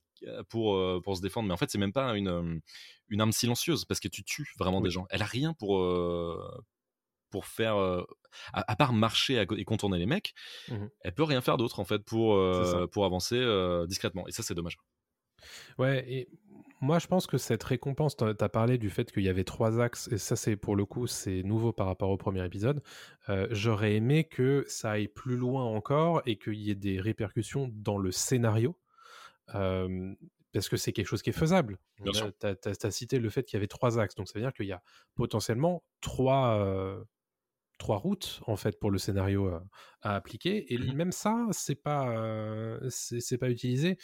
pour 0.49 0.75
euh, 0.75 1.01
pour 1.03 1.17
se 1.17 1.23
défendre. 1.23 1.49
Mais 1.49 1.55
en 1.55 1.57
fait, 1.57 1.71
c'est 1.71 1.79
même 1.79 1.93
pas 1.93 2.17
une 2.17 2.29
euh, 2.29 2.59
une 3.09 3.21
arme 3.21 3.33
silencieuse 3.33 3.85
parce 3.85 4.01
que 4.01 4.09
tu 4.09 4.25
tues 4.25 4.53
vraiment 4.59 4.81
des 4.81 4.91
gens. 4.91 5.07
Elle 5.11 5.23
a 5.23 5.27
rien 5.27 5.55
pour 5.55 5.79
euh, 5.79 6.39
pour 7.31 7.47
faire 7.47 7.77
euh, 7.77 8.05
à, 8.53 8.71
à 8.71 8.77
part 8.77 8.93
marcher 8.93 9.45
et 9.57 9.65
contourner 9.65 9.99
les 9.99 10.07
mecs. 10.07 10.33
Mhm. 10.69 10.89
Elle 11.01 11.15
peut 11.15 11.25
rien 11.25 11.41
faire 11.41 11.57
d'autre 11.57 11.81
en 11.81 11.85
fait 11.85 12.05
pour 12.05 12.35
euh, 12.35 12.87
pour 12.87 13.05
avancer 13.05 13.37
euh, 13.37 13.87
discrètement. 13.87 14.27
Et 14.29 14.33
ça, 14.33 14.43
c'est 14.43 14.55
dommage. 14.55 14.79
Ouais, 15.79 16.05
et 16.11 16.29
moi 16.81 16.99
je 16.99 17.07
pense 17.07 17.27
que 17.27 17.39
cette 17.39 17.63
récompense, 17.63 18.17
t'as 18.17 18.33
as 18.39 18.49
parlé 18.49 18.79
du 18.79 18.91
fait 18.91 19.13
qu'il 19.13 19.23
y 19.23 19.29
avait 19.29 19.45
trois 19.45 19.81
axes, 19.81 20.09
et 20.11 20.19
ça 20.19 20.35
c'est 20.35 20.57
pour 20.57 20.77
le 20.77 20.85
coup, 20.85 21.07
c'est 21.07 21.43
nouveau 21.43 21.73
par 21.73 21.87
rapport 21.87 22.11
au 22.11 22.17
premier 22.17 22.45
épisode. 22.45 22.83
Euh, 23.29 23.47
J'aurais 23.51 23.95
aimé 23.95 24.25
que 24.25 24.65
ça 24.67 24.93
aille 24.93 25.09
plus 25.09 25.37
loin 25.37 25.65
encore 25.65 26.23
et 26.27 26.37
qu'il 26.37 26.55
y 26.55 26.71
ait 26.71 26.75
des 26.75 27.01
répercussions 27.01 27.71
dans 27.73 27.99
le 27.99 28.11
scénario. 28.11 28.77
Euh, 29.55 30.15
parce 30.53 30.69
que 30.69 30.77
c'est 30.77 30.93
quelque 30.93 31.07
chose 31.07 31.23
qui 31.23 31.31
est 31.31 31.35
faisable. 31.35 31.79
Tu 32.03 32.11
as, 32.11 32.91
cité 32.91 33.19
le 33.19 33.31
fait 33.31 33.45
qu'il 33.45 33.57
y 33.57 33.59
avait 33.59 33.67
trois 33.67 33.99
axes, 33.99 34.15
donc 34.15 34.29
ça 34.29 34.39
veut 34.39 34.45
dire 34.45 34.53
qu'il 34.53 34.67
y 34.67 34.73
a 34.73 34.83
potentiellement 35.15 35.85
trois, 36.01 36.59
euh, 36.59 37.03
trois 37.79 37.99
routes 37.99 38.41
en 38.47 38.57
fait 38.57 38.79
pour 38.79 38.91
le 38.91 38.99
scénario 38.99 39.49
euh, 39.49 39.61
à 40.03 40.15
appliquer. 40.17 40.73
Et 40.73 40.79
Mhm. 40.79 40.95
même 40.95 41.13
ça, 41.13 41.47
c'est 41.53 41.75
pas, 41.75 42.79
c'est 42.89 43.39
pas 43.39 43.51
utilisé. 43.51 43.99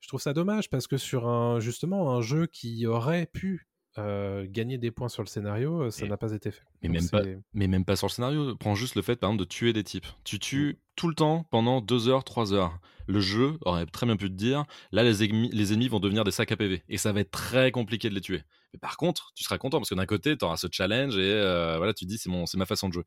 Je 0.00 0.08
trouve 0.08 0.20
ça 0.20 0.32
dommage 0.32 0.70
parce 0.70 0.86
que 0.86 0.96
sur 0.96 1.26
un 1.26 1.58
justement 1.58 2.14
un 2.14 2.20
jeu 2.20 2.46
qui 2.46 2.86
aurait 2.86 3.26
pu 3.26 3.66
euh, 3.98 4.46
gagner 4.48 4.78
des 4.78 4.90
points 4.90 5.08
sur 5.08 5.22
le 5.22 5.28
scénario, 5.28 5.82
euh, 5.84 5.90
ça 5.90 6.06
n'a 6.06 6.16
pas 6.16 6.32
été 6.32 6.50
fait. 6.50 6.62
mais 6.82 6.88
Donc 6.88 6.96
même 7.00 7.08
pas- 7.10 7.40
Mais 7.54 7.66
même 7.68 7.84
pas 7.84 7.96
sur 7.96 8.06
le 8.06 8.12
scénario. 8.12 8.54
Prends 8.56 8.74
juste 8.74 8.94
le 8.94 9.02
fait, 9.02 9.16
par 9.16 9.30
exemple, 9.30 9.40
de 9.44 9.48
tuer 9.48 9.72
des 9.72 9.84
types. 9.84 10.06
Tu 10.24 10.36
Mm. 10.36 10.38
tues 10.40 10.78
tout 10.96 11.08
le 11.08 11.14
temps 11.14 11.46
pendant 11.50 11.80
2 11.80 12.08
heures, 12.08 12.24
3 12.24 12.52
heures. 12.54 12.78
Le 13.06 13.20
jeu 13.20 13.58
aurait 13.62 13.86
très 13.86 14.06
bien 14.06 14.16
pu 14.16 14.28
te 14.28 14.34
dire, 14.34 14.64
là, 14.92 15.02
les 15.02 15.22
ennemis, 15.24 15.50
les 15.52 15.72
ennemis 15.72 15.88
vont 15.88 16.00
devenir 16.00 16.24
des 16.24 16.30
sacs 16.30 16.50
à 16.52 16.56
PV. 16.56 16.82
Et 16.88 16.98
ça 16.98 17.12
va 17.12 17.20
être 17.20 17.30
très 17.30 17.70
compliqué 17.70 18.08
de 18.08 18.14
les 18.14 18.20
tuer. 18.20 18.42
Mais 18.72 18.78
par 18.78 18.96
contre, 18.96 19.32
tu 19.34 19.44
seras 19.44 19.58
content 19.58 19.78
parce 19.78 19.90
que 19.90 19.94
d'un 19.94 20.06
côté, 20.06 20.36
tu 20.36 20.44
auras 20.44 20.56
ce 20.56 20.66
challenge 20.70 21.16
et 21.16 21.20
euh, 21.32 21.76
voilà, 21.76 21.94
tu 21.94 22.04
te 22.04 22.10
dis, 22.10 22.18
c'est 22.18 22.28
mon- 22.30 22.46
c'est 22.46 22.58
ma 22.58 22.66
façon 22.66 22.88
de 22.88 22.94
jouer. 22.94 23.04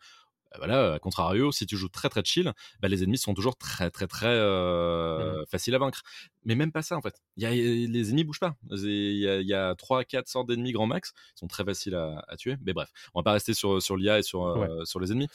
Euh, 0.55 0.57
Voilà, 0.57 0.93
à 0.95 0.99
contrario, 0.99 1.51
si 1.51 1.67
tu 1.67 1.77
joues 1.77 1.89
très 1.89 2.09
très 2.09 2.23
chill, 2.23 2.51
bah, 2.79 2.87
les 2.87 3.03
ennemis 3.03 3.19
sont 3.19 3.35
toujours 3.35 3.55
très 3.55 3.91
très 3.91 4.07
très 4.07 4.25
euh, 4.27 5.43
faciles 5.51 5.75
à 5.75 5.77
vaincre. 5.77 6.01
Mais 6.45 6.55
même 6.55 6.71
pas 6.71 6.81
ça 6.81 6.95
en 6.97 7.01
fait. 7.01 7.15
Y 7.37 7.45
a, 7.45 7.51
les 7.51 8.09
ennemis 8.09 8.23
bougent 8.23 8.39
pas. 8.39 8.55
Il 8.71 9.17
y 9.17 9.27
a, 9.27 9.41
y 9.41 9.53
a 9.53 9.73
3-4 9.75 10.27
sortes 10.27 10.47
d'ennemis 10.47 10.71
grand 10.71 10.87
max. 10.87 11.13
Ils 11.35 11.39
sont 11.39 11.47
très 11.47 11.65
faciles 11.65 11.95
à, 11.95 12.23
à 12.27 12.37
tuer. 12.37 12.55
Mais 12.65 12.73
bref, 12.73 12.89
on 13.13 13.19
va 13.19 13.23
pas 13.23 13.33
rester 13.33 13.53
sur, 13.53 13.81
sur 13.81 13.97
l'IA 13.97 14.19
et 14.19 14.23
sur, 14.23 14.45
euh, 14.45 14.85
sur 14.85 14.99
les 14.99 15.11
ennemis. 15.11 15.27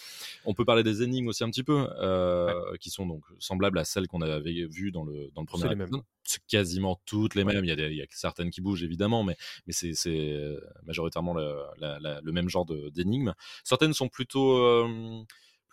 On 0.47 0.55
peut 0.55 0.65
parler 0.65 0.83
des 0.83 1.03
énigmes 1.03 1.29
aussi 1.29 1.45
un 1.45 1.51
petit 1.51 1.63
peu, 1.63 1.87
euh, 2.01 2.75
qui 2.81 2.89
sont 2.91 3.07
donc 3.07 3.23
semblables 3.39 3.79
à 3.79 3.85
celles 3.85 4.07
qu'on 4.09 4.23
avait 4.23 4.67
vues 4.67 4.93
dans 4.93 5.05
le, 5.05 5.31
dans 5.35 5.43
le 5.43 5.47
premier 5.47 5.63
C'est 5.65 5.69
les 5.69 5.75
mêmes. 5.77 5.87
épisode. 5.89 6.05
C'est 6.25 6.43
quasiment 6.47 6.99
toutes 7.05 7.35
les 7.35 7.43
Ouais. 7.45 7.53
mêmes. 7.55 7.65
Il 7.65 7.69
y, 7.69 7.83
a 7.83 7.89
y 8.05 8.07
certaines 8.11 8.51
qui 8.51 8.63
bougent 8.63 8.83
évidemment, 8.83 9.25
mais, 9.25 9.37
mais 9.67 9.73
c'est 9.75 9.93
c'est, 9.93 10.33
euh, 10.33 10.59
majoritairement 10.85 11.35
le, 11.35 11.55
la- 11.79 11.99
la- 12.01 12.21
le 12.23 12.33
même 12.33 12.49
genre 12.49 12.65
de- 12.65 12.89
d'énigmes. 12.89 13.35
Certaines 13.63 13.93
sont 13.93 14.09
plutôt, 14.09 14.57
euh, 14.57 15.23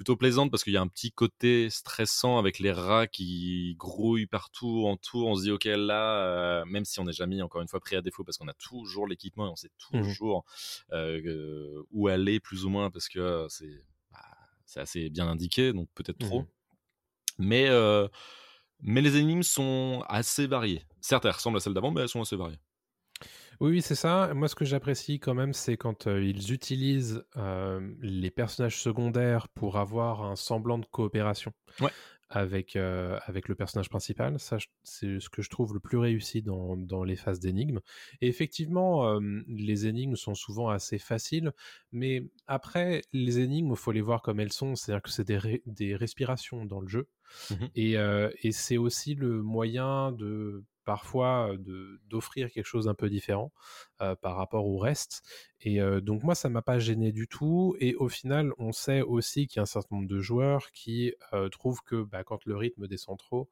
plutôt 0.01 0.17
plaisantes 0.17 0.49
parce 0.49 0.63
qu'il 0.63 0.73
y 0.73 0.77
a 0.77 0.81
un 0.81 0.87
petit 0.87 1.11
côté 1.11 1.69
stressant 1.69 2.39
avec 2.39 2.57
les 2.57 2.71
rats 2.71 3.05
qui 3.05 3.75
grouillent 3.77 4.25
partout 4.25 4.85
en 4.87 4.97
tour. 4.97 5.27
On 5.27 5.35
se 5.35 5.43
dit, 5.43 5.51
ok, 5.51 5.65
là, 5.65 6.25
euh, 6.25 6.65
même 6.65 6.85
si 6.85 6.99
on 6.99 7.03
n'est 7.03 7.13
jamais 7.13 7.39
encore 7.43 7.61
une 7.61 7.67
fois 7.67 7.79
pris 7.79 7.95
à 7.95 8.01
défaut 8.01 8.23
parce 8.23 8.39
qu'on 8.39 8.47
a 8.47 8.55
toujours 8.55 9.05
l'équipement 9.05 9.45
et 9.45 9.49
on 9.51 9.55
sait 9.55 9.69
Mhm. 9.93 10.17
toujours 10.17 10.43
euh, 10.91 11.21
euh, 11.23 11.83
où 11.91 12.07
aller 12.07 12.39
plus 12.39 12.65
ou 12.65 12.69
moins 12.69 12.89
parce 12.89 13.09
que 13.09 13.45
c'est 13.49 13.85
bah, 14.11 14.81
assez 14.81 15.11
bien 15.11 15.27
indiqué, 15.27 15.71
donc 15.71 15.87
peut-être 15.93 16.17
trop. 16.17 16.39
Mhm. 16.39 16.47
Mais, 17.37 17.69
euh, 17.69 18.07
mais 18.79 19.01
les 19.01 19.17
énigmes 19.17 19.43
sont 19.43 20.03
assez 20.09 20.47
variées. 20.47 20.83
Certes, 21.01 21.25
elles 21.25 21.31
ressemblent 21.31 21.57
à 21.57 21.59
celles 21.59 21.75
d'avant, 21.75 21.91
mais 21.91 22.01
elles 22.01 22.09
sont 22.09 22.21
assez 22.21 22.35
variées. 22.37 22.59
Oui, 23.59 23.81
c'est 23.81 23.95
ça. 23.95 24.33
Moi, 24.33 24.47
ce 24.47 24.55
que 24.55 24.65
j'apprécie 24.65 25.19
quand 25.19 25.33
même, 25.33 25.53
c'est 25.53 25.77
quand 25.77 26.07
euh, 26.07 26.23
ils 26.23 26.51
utilisent 26.51 27.23
euh, 27.37 27.93
les 28.01 28.31
personnages 28.31 28.79
secondaires 28.81 29.47
pour 29.49 29.77
avoir 29.77 30.23
un 30.23 30.35
semblant 30.35 30.79
de 30.79 30.85
coopération. 30.85 31.53
Ouais. 31.79 31.91
avec, 32.33 32.77
euh, 32.77 33.19
avec 33.25 33.49
le 33.49 33.55
personnage 33.55 33.89
principal. 33.89 34.39
Ça, 34.39 34.57
c'est 34.83 35.19
ce 35.19 35.29
que 35.29 35.41
je 35.41 35.49
trouve 35.49 35.73
le 35.73 35.81
plus 35.81 35.97
réussi 35.97 36.41
dans, 36.41 36.77
dans 36.77 37.03
les 37.03 37.17
phases 37.17 37.41
d'énigmes. 37.41 37.81
Et 38.21 38.29
effectivement, 38.29 39.19
les 39.47 39.85
énigmes 39.85 40.15
sont 40.15 40.33
souvent 40.33 40.69
assez 40.69 40.97
faciles, 40.97 41.51
mais 41.91 42.23
après, 42.47 43.01
les 43.11 43.39
énigmes, 43.39 43.71
il 43.71 43.75
faut 43.77 43.91
les 43.91 43.99
voir 43.99 44.21
comme 44.21 44.39
elles 44.39 44.53
sont, 44.53 44.75
c'est-à-dire 44.75 45.01
que 45.01 45.09
c'est 45.09 45.27
des, 45.27 45.37
ré- 45.37 45.61
des 45.65 45.93
respirations 45.93 46.63
dans 46.63 46.79
le 46.79 46.87
jeu. 46.87 47.09
Mhm. 47.49 47.69
Et, 47.75 47.97
euh, 47.97 48.29
et 48.43 48.53
c'est 48.53 48.77
aussi 48.77 49.15
le 49.15 49.41
moyen 49.41 50.13
de 50.13 50.63
parfois 50.83 51.51
d'offrir 52.09 52.51
quelque 52.51 52.65
chose 52.65 52.85
d'un 52.85 52.93
peu 52.93 53.09
différent 53.09 53.51
euh, 54.01 54.15
par 54.15 54.35
rapport 54.35 54.65
au 54.65 54.77
reste. 54.77 55.21
Et 55.59 55.79
euh, 55.79 56.01
donc 56.01 56.23
moi, 56.23 56.33
ça 56.33 56.49
m'a 56.49 56.63
pas 56.63 56.79
gêné 56.79 57.11
du 57.11 57.27
tout. 57.27 57.75
Et 57.79 57.93
au 57.95 58.09
final, 58.09 58.51
on 58.57 58.71
sait 58.71 59.01
aussi 59.01 59.45
qu'il 59.45 59.57
y 59.57 59.59
a 59.59 59.61
un 59.61 59.67
certain 59.67 59.95
nombre 59.95 60.07
de 60.07 60.19
joueurs 60.19 60.71
qui 60.71 61.13
euh, 61.33 61.49
trouvent 61.49 61.81
que 61.85 62.01
bah, 62.01 62.23
quand 62.23 62.43
le 62.45 62.57
rythme 62.57 62.87
descend 62.87 63.19
trop, 63.19 63.49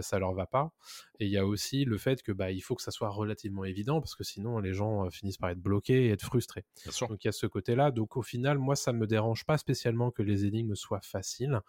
ça 0.00 0.18
leur 0.18 0.32
va 0.32 0.46
pas. 0.46 0.72
Et 1.20 1.26
il 1.26 1.30
y 1.30 1.38
a 1.38 1.46
aussi 1.46 1.84
le 1.84 1.96
fait 1.96 2.24
que 2.24 2.32
bah, 2.32 2.50
il 2.50 2.60
faut 2.60 2.74
que 2.74 2.82
ça 2.82 2.90
soit 2.90 3.10
relativement 3.10 3.64
évident 3.64 4.00
parce 4.00 4.16
que 4.16 4.24
sinon 4.24 4.58
les 4.58 4.72
gens 4.72 5.08
finissent 5.10 5.36
par 5.36 5.50
être 5.50 5.60
bloqués 5.60 6.06
et 6.06 6.10
être 6.10 6.24
frustrés. 6.24 6.64
Bien 6.82 6.90
sûr. 6.90 7.06
Donc 7.06 7.22
il 7.22 7.28
y 7.28 7.30
a 7.30 7.32
ce 7.32 7.46
côté-là. 7.46 7.92
Donc 7.92 8.16
au 8.16 8.22
final, 8.22 8.58
moi, 8.58 8.74
ça 8.74 8.92
me 8.92 9.06
dérange 9.06 9.44
pas 9.44 9.58
spécialement 9.58 10.10
que 10.10 10.24
les 10.24 10.44
énigmes 10.44 10.74
soient 10.74 11.02
faciles. 11.02 11.60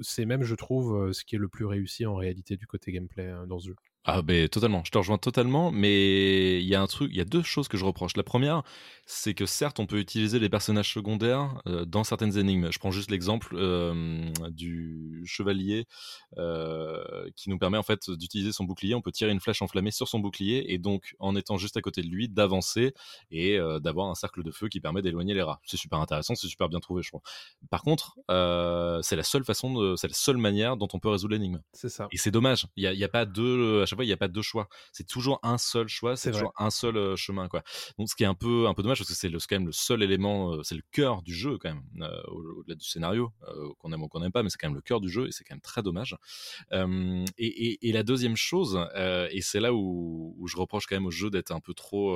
C'est 0.00 0.24
même, 0.24 0.42
je 0.42 0.56
trouve, 0.56 1.12
ce 1.12 1.24
qui 1.24 1.36
est 1.36 1.38
le 1.38 1.48
plus 1.48 1.66
réussi 1.66 2.04
en 2.04 2.16
réalité 2.16 2.56
du 2.56 2.66
côté 2.66 2.87
gameplay 2.92 3.28
hein, 3.28 3.46
dans 3.46 3.58
ce 3.58 3.68
jeu. 3.68 3.76
Ah 4.04 4.22
ben 4.22 4.48
totalement, 4.48 4.82
je 4.86 4.90
te 4.90 4.96
rejoins 4.96 5.18
totalement, 5.18 5.70
mais 5.70 6.62
il 6.62 6.66
y 6.66 6.74
a 6.74 6.80
un 6.80 6.86
truc, 6.86 7.10
il 7.12 7.18
y 7.18 7.20
a 7.20 7.26
deux 7.26 7.42
choses 7.42 7.68
que 7.68 7.76
je 7.76 7.84
reproche. 7.84 8.16
La 8.16 8.22
première, 8.22 8.62
c'est 9.04 9.34
que 9.34 9.44
certes 9.44 9.80
on 9.80 9.86
peut 9.86 9.98
utiliser 9.98 10.38
les 10.38 10.48
personnages 10.48 10.92
secondaires 10.94 11.60
euh, 11.66 11.84
dans 11.84 12.04
certaines 12.04 12.38
énigmes. 12.38 12.70
Je 12.70 12.78
prends 12.78 12.90
juste 12.90 13.10
l'exemple 13.10 13.54
euh, 13.54 14.30
du 14.50 15.22
chevalier 15.26 15.84
euh, 16.38 17.28
qui 17.36 17.50
nous 17.50 17.58
permet 17.58 17.76
en 17.76 17.82
fait 17.82 18.10
d'utiliser 18.10 18.52
son 18.52 18.64
bouclier. 18.64 18.94
On 18.94 19.02
peut 19.02 19.12
tirer 19.12 19.30
une 19.30 19.40
flèche 19.40 19.60
enflammée 19.60 19.90
sur 19.90 20.08
son 20.08 20.20
bouclier 20.20 20.72
et 20.72 20.78
donc 20.78 21.14
en 21.18 21.36
étant 21.36 21.58
juste 21.58 21.76
à 21.76 21.82
côté 21.82 22.00
de 22.00 22.08
lui, 22.08 22.30
d'avancer 22.30 22.94
et 23.30 23.58
d'avoir 23.82 24.08
un 24.08 24.14
cercle 24.14 24.42
de 24.42 24.50
feu 24.50 24.68
qui 24.68 24.80
permet 24.80 25.02
d'éloigner 25.02 25.34
les 25.34 25.42
rats. 25.42 25.60
C'est 25.66 25.76
super 25.76 26.00
intéressant, 26.00 26.34
c'est 26.34 26.48
super 26.48 26.68
bien 26.68 26.80
trouvé, 26.80 27.02
je 27.02 27.08
trouve. 27.10 27.22
Par 27.68 27.82
contre, 27.82 28.14
c'est 28.28 29.16
la 29.16 29.22
seule 29.22 29.44
façon, 29.44 29.96
c'est 29.96 30.08
la 30.08 30.14
seule 30.14 30.38
manière 30.38 30.76
dont 30.76 30.88
on 30.92 30.98
peut 30.98 31.08
résoudre 31.08 31.34
l'énigme. 31.34 31.60
C'est 31.72 31.88
ça. 31.88 32.08
Et 32.12 32.16
c'est 32.16 32.30
dommage. 32.30 32.66
Il 32.76 32.84
y 32.84 33.04
a, 33.04 33.06
a 33.06 33.08
pas 33.08 33.26
deux, 33.26 33.82
chaque 33.88 33.96
fois, 33.98 34.04
il 34.04 34.08
y 34.08 34.12
a 34.12 34.16
pas 34.16 34.28
deux 34.28 34.42
choix. 34.42 34.68
C'est 34.92 35.06
toujours 35.06 35.40
un 35.42 35.58
seul 35.58 35.88
choix. 35.88 36.16
C'est 36.16 36.30
vrai. 36.30 36.38
toujours 36.40 36.52
un 36.58 36.70
seul 36.70 36.96
euh, 36.96 37.16
chemin, 37.16 37.48
quoi. 37.48 37.62
Donc, 37.98 38.08
ce 38.08 38.14
qui 38.14 38.22
est 38.22 38.26
un 38.26 38.34
peu, 38.34 38.66
un 38.68 38.74
peu 38.74 38.82
dommage 38.82 38.98
parce 38.98 39.08
que 39.08 39.14
c'est 39.16 39.30
quand 39.30 39.56
même 39.56 39.66
le 39.66 39.72
seul 39.72 40.02
élément, 40.02 40.54
euh, 40.54 40.62
c'est 40.62 40.74
le 40.76 40.82
cœur 40.92 41.22
du 41.22 41.34
jeu, 41.34 41.58
quand 41.58 41.70
même, 41.74 41.82
au- 42.28 42.60
au-delà 42.60 42.74
du 42.76 42.84
scénario, 42.86 43.32
qu'on 43.78 43.92
aime 43.92 44.02
ou 44.02 44.08
qu'on 44.08 44.20
n'aime 44.20 44.32
pas, 44.32 44.42
mais 44.42 44.50
c'est 44.50 44.58
quand 44.58 44.68
même 44.68 44.76
le 44.76 44.82
cœur 44.82 45.00
du 45.00 45.08
jeu 45.08 45.26
et 45.28 45.32
c'est 45.32 45.44
quand 45.44 45.54
même 45.54 45.60
très 45.60 45.82
dommage. 45.82 46.16
Et, 46.72 47.24
et- 47.38 47.88
et 47.88 47.92
la 47.92 48.02
deuxième 48.02 48.36
chose, 48.36 48.78
et 49.30 49.40
c'est 49.42 49.60
là 49.60 49.72
où, 49.74 50.34
où 50.38 50.46
je 50.48 50.56
reproche 50.56 50.86
quand 50.86 50.96
même 50.96 51.06
au 51.06 51.10
jeu 51.10 51.30
d'être 51.30 51.50
un 51.50 51.60
peu 51.60 51.74
trop, 51.74 52.14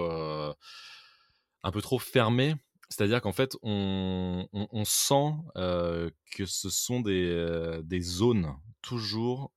un 1.63 1.71
peu 1.71 1.81
trop 1.81 1.99
fermé. 1.99 2.55
C'est-à-dire 2.89 3.23
qu'en 3.23 3.33
fait, 3.33 3.57
on, 3.63 4.47
on- 4.53 4.69
on 4.71 4.85
sent 4.85 5.33
euh, 5.57 6.11
que 6.37 6.45
ce 6.45 6.69
sont 6.69 7.01
des, 7.01 7.25
euh, 7.31 7.81
des 7.83 8.01
zones 8.03 8.55
toujours 8.83 9.51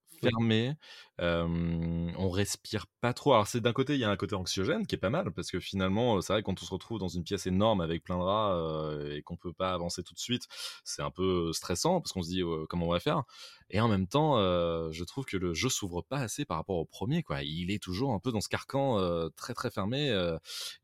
Euh, 1.22 2.12
on 2.18 2.30
respire 2.30 2.88
pas 3.02 3.14
trop. 3.14 3.34
Alors, 3.34 3.48
c'est 3.48 3.62
d'un 3.62 3.74
côté, 3.74 3.94
il 3.94 4.00
y 4.00 4.04
a 4.04 4.10
un 4.10 4.18
côté 4.18 4.36
anxiogène 4.36 4.86
qui 4.86 4.96
est 4.96 5.00
pas 5.00 5.10
mal 5.10 5.32
parce 5.32 5.50
que 5.50 5.60
finalement, 5.60 6.20
c'est 6.22 6.34
vrai 6.34 6.44
quand 6.44 6.62
on 6.62 6.66
se 6.66 6.72
retrouve 6.72 7.00
dans 7.00 7.08
une 7.08 7.24
pièce 7.24 7.48
énorme 7.48 7.82
avec 7.82 8.04
plein 8.04 8.18
de 8.18 8.24
rats 8.24 8.56
euh, 8.56 9.16
et 9.16 9.22
qu'on 9.22 9.38
peut 9.38 9.54
pas 9.54 9.74
avancer 9.74 10.04
tout 10.04 10.14
de 10.14 10.20
suite, 10.20 10.48
c'est 10.84 11.02
un 11.02 11.12
peu 11.12 11.54
stressant 11.54 12.02
parce 12.02 12.12
qu'on 12.12 12.22
se 12.22 12.30
dit 12.30 12.42
euh, 12.42 12.66
comment 12.70 12.88
on 12.88 12.92
va 12.92 13.00
faire? 13.00 13.24
Et 13.70 13.80
en 13.80 13.88
même 13.88 14.08
temps, 14.08 14.38
je 14.92 15.04
trouve 15.04 15.26
que 15.26 15.38
le 15.38 15.54
jeu 15.54 15.70
s'ouvre 15.70 16.02
pas 16.04 16.20
assez 16.20 16.46
par 16.46 16.58
rapport 16.58 16.78
au 16.78 16.86
premier. 16.86 17.24
Quoi. 17.24 17.42
Il 17.44 17.72
est 17.72 17.82
toujours 17.82 18.14
un 18.14 18.20
peu 18.20 18.32
dans 18.32 18.42
ce 18.42 18.50
carcan 18.50 19.00
très 19.36 19.54
très 19.54 19.72
fermé 19.72 20.12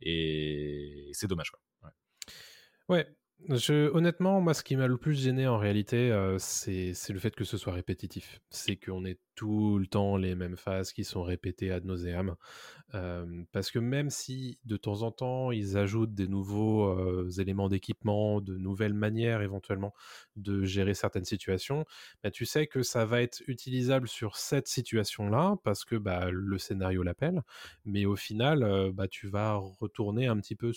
et 0.02 1.12
c'est 1.14 1.28
dommage. 1.28 1.52
Quoi. 1.52 1.60
Ouais. 1.84 2.98
Ouais. 2.98 3.16
Honnêtement, 3.50 4.40
moi, 4.40 4.54
ce 4.54 4.64
qui 4.64 4.76
m'a 4.76 4.88
le 4.88 4.98
plus 4.98 5.16
gêné 5.16 5.48
en 5.48 5.58
réalité, 5.58 6.12
euh, 6.12 6.38
c'est 6.38 6.94
le 7.10 7.20
fait 7.20 7.36
que 7.36 7.44
ce 7.44 7.58
soit 7.58 7.74
répétitif. 7.74 8.40
C'est 8.52 8.76
qu'on 8.76 9.04
ait 9.04 9.18
tout 9.36 9.80
le 9.80 9.88
temps 9.88 10.16
les 10.16 10.36
mêmes 10.36 10.58
phases 10.58 10.94
qui 10.94 11.04
sont 11.04 11.24
répétées 11.24 11.72
ad 11.72 11.84
nauseam. 11.84 12.36
Euh, 12.94 13.44
parce 13.52 13.72
que 13.72 13.80
même 13.80 14.10
si 14.10 14.60
de 14.66 14.78
temps 14.78 15.02
en 15.04 15.12
temps 15.12 15.52
ils 15.52 15.78
ajoutent 15.78 16.14
des 16.14 16.28
nouveaux 16.28 16.86
euh, 16.88 17.30
éléments 17.40 17.70
d'équipement, 17.70 18.42
de 18.42 18.58
nouvelles 18.58 18.94
manières 18.94 19.42
éventuellement 19.42 19.94
de 20.36 20.64
gérer 20.64 20.94
certaines 20.94 21.26
situations, 21.26 21.86
bah, 22.24 22.32
tu 22.32 22.46
sais 22.46 22.68
que 22.68 22.84
ça 22.84 23.06
va 23.06 23.22
être 23.22 23.42
utilisable 23.48 24.08
sur 24.08 24.36
cette 24.36 24.68
situation-là 24.68 25.56
parce 25.64 25.84
que 25.86 25.96
bah, 25.96 26.30
le 26.32 26.58
scénario 26.60 27.02
l'appelle. 27.02 27.42
Mais 27.86 28.06
au 28.06 28.16
final, 28.16 28.92
bah, 28.94 29.08
tu 29.08 29.28
vas 29.28 29.56
retourner 29.56 30.28
un 30.28 30.38
petit 30.38 30.56
peu 30.56 30.74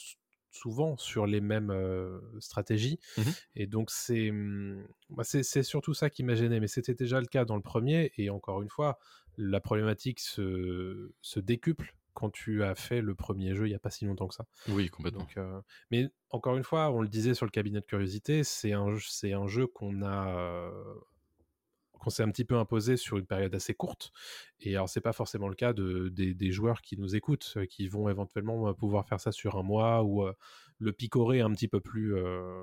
souvent 0.55 0.97
sur 0.97 1.27
les 1.27 1.41
mêmes 1.41 1.71
euh, 1.71 2.21
stratégies. 2.41 2.99
Mhm. 3.19 3.33
Et 3.57 3.67
donc, 3.67 3.91
c'est 3.91 4.31
hum, 4.31 4.87
bah, 5.11 5.25
c'est 5.25 5.43
c'est 5.43 5.63
surtout 5.63 5.95
ça 5.95 6.11
qui 6.11 6.23
m'a 6.25 6.35
gêné. 6.35 6.61
Mais 6.61 6.69
c'était 6.69 6.95
déjà 6.95 7.21
le 7.21 7.27
cas 7.27 7.45
dans 7.45 7.57
le 7.57 7.63
premier. 7.63 8.13
Et 8.19 8.31
encore 8.31 8.63
une 8.63 8.71
fois, 8.71 8.99
la 9.37 9.61
problématique 9.61 10.21
se, 10.21 11.13
se 11.21 11.41
décuple 11.41 11.95
quand 12.13 12.31
tu 12.31 12.63
as 12.63 12.77
fait 12.77 13.01
le 13.01 13.17
premier 13.17 13.57
jeu 13.57 13.67
il 13.67 13.71
n'y 13.71 13.75
a 13.75 13.81
pas 13.81 13.91
si 13.91 14.05
longtemps 14.05 14.29
que 14.29 14.35
ça. 14.37 14.47
Oui, 14.69 14.89
complètement. 14.89 15.21
Donc, 15.21 15.37
euh, 15.37 15.61
mais 15.91 16.09
encore 16.31 16.57
une 16.57 16.63
fois, 16.63 16.93
on 16.93 17.03
le 17.03 17.09
disait 17.09 17.35
sur 17.35 17.45
le 17.45 17.51
cabinet 17.51 17.81
de 17.81 17.85
curiosité, 17.85 18.45
c'est 18.45 18.73
un, 18.73 18.93
jeu- 18.93 19.01
c'est 19.09 19.33
un 19.33 19.49
jeu 19.49 19.67
qu'on 19.67 20.03
a 20.03 20.71
qu'on 22.05 22.11
s'est 22.11 22.23
un 22.23 22.31
petit 22.31 22.45
peu 22.45 22.57
imposé 22.57 22.97
sur 22.97 23.17
une 23.17 23.27
période 23.27 23.55
assez 23.55 23.75
courte. 23.75 24.13
Et 24.61 24.77
alors, 24.77 24.89
c'est 24.89 25.01
pas 25.01 25.13
forcément 25.13 25.49
le 25.49 25.55
cas 25.55 25.73
de, 25.73 26.09
des, 26.11 26.35
des 26.35 26.53
joueurs 26.53 26.83
qui 26.83 26.97
nous 26.97 27.17
écoutent, 27.17 27.55
euh, 27.57 27.67
qui 27.67 27.89
vont 27.89 28.09
éventuellement 28.09 28.69
euh, 28.69 28.73
pouvoir 28.75 29.07
faire 29.09 29.21
ça 29.21 29.33
sur 29.33 29.57
un 29.57 29.63
mois 29.63 30.03
ou 30.03 30.23
euh, 30.25 30.33
le 30.79 30.93
picorer 30.93 31.41
un 31.41 31.51
petit 31.51 31.69
peu 31.69 31.81
plus 31.81 32.15
euh, 32.15 32.63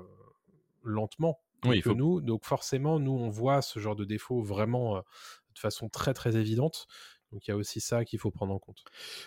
lentement 0.84 1.40
Oui, 1.64 1.80
que 1.80 1.90
faut- 1.90 1.94
nous. 1.94 2.20
Donc, 2.20 2.44
forcément, 2.44 2.98
nous, 2.98 3.12
on 3.12 3.28
voit 3.28 3.62
ce 3.62 3.78
genre 3.78 3.96
de 3.96 4.04
défaut 4.04 4.40
vraiment 4.40 4.98
de 4.98 5.58
façon 5.58 5.88
très 5.88 6.14
très 6.14 6.36
évidente. 6.36 6.86
Donc, 7.32 7.46
il 7.46 7.50
y 7.50 7.54
a 7.54 7.56
aussi 7.56 7.80
ça 7.80 8.04
qu'il 8.04 8.18
faut 8.18 8.30
prendre 8.30 8.52
en 8.54 8.58
compte. 8.58 8.84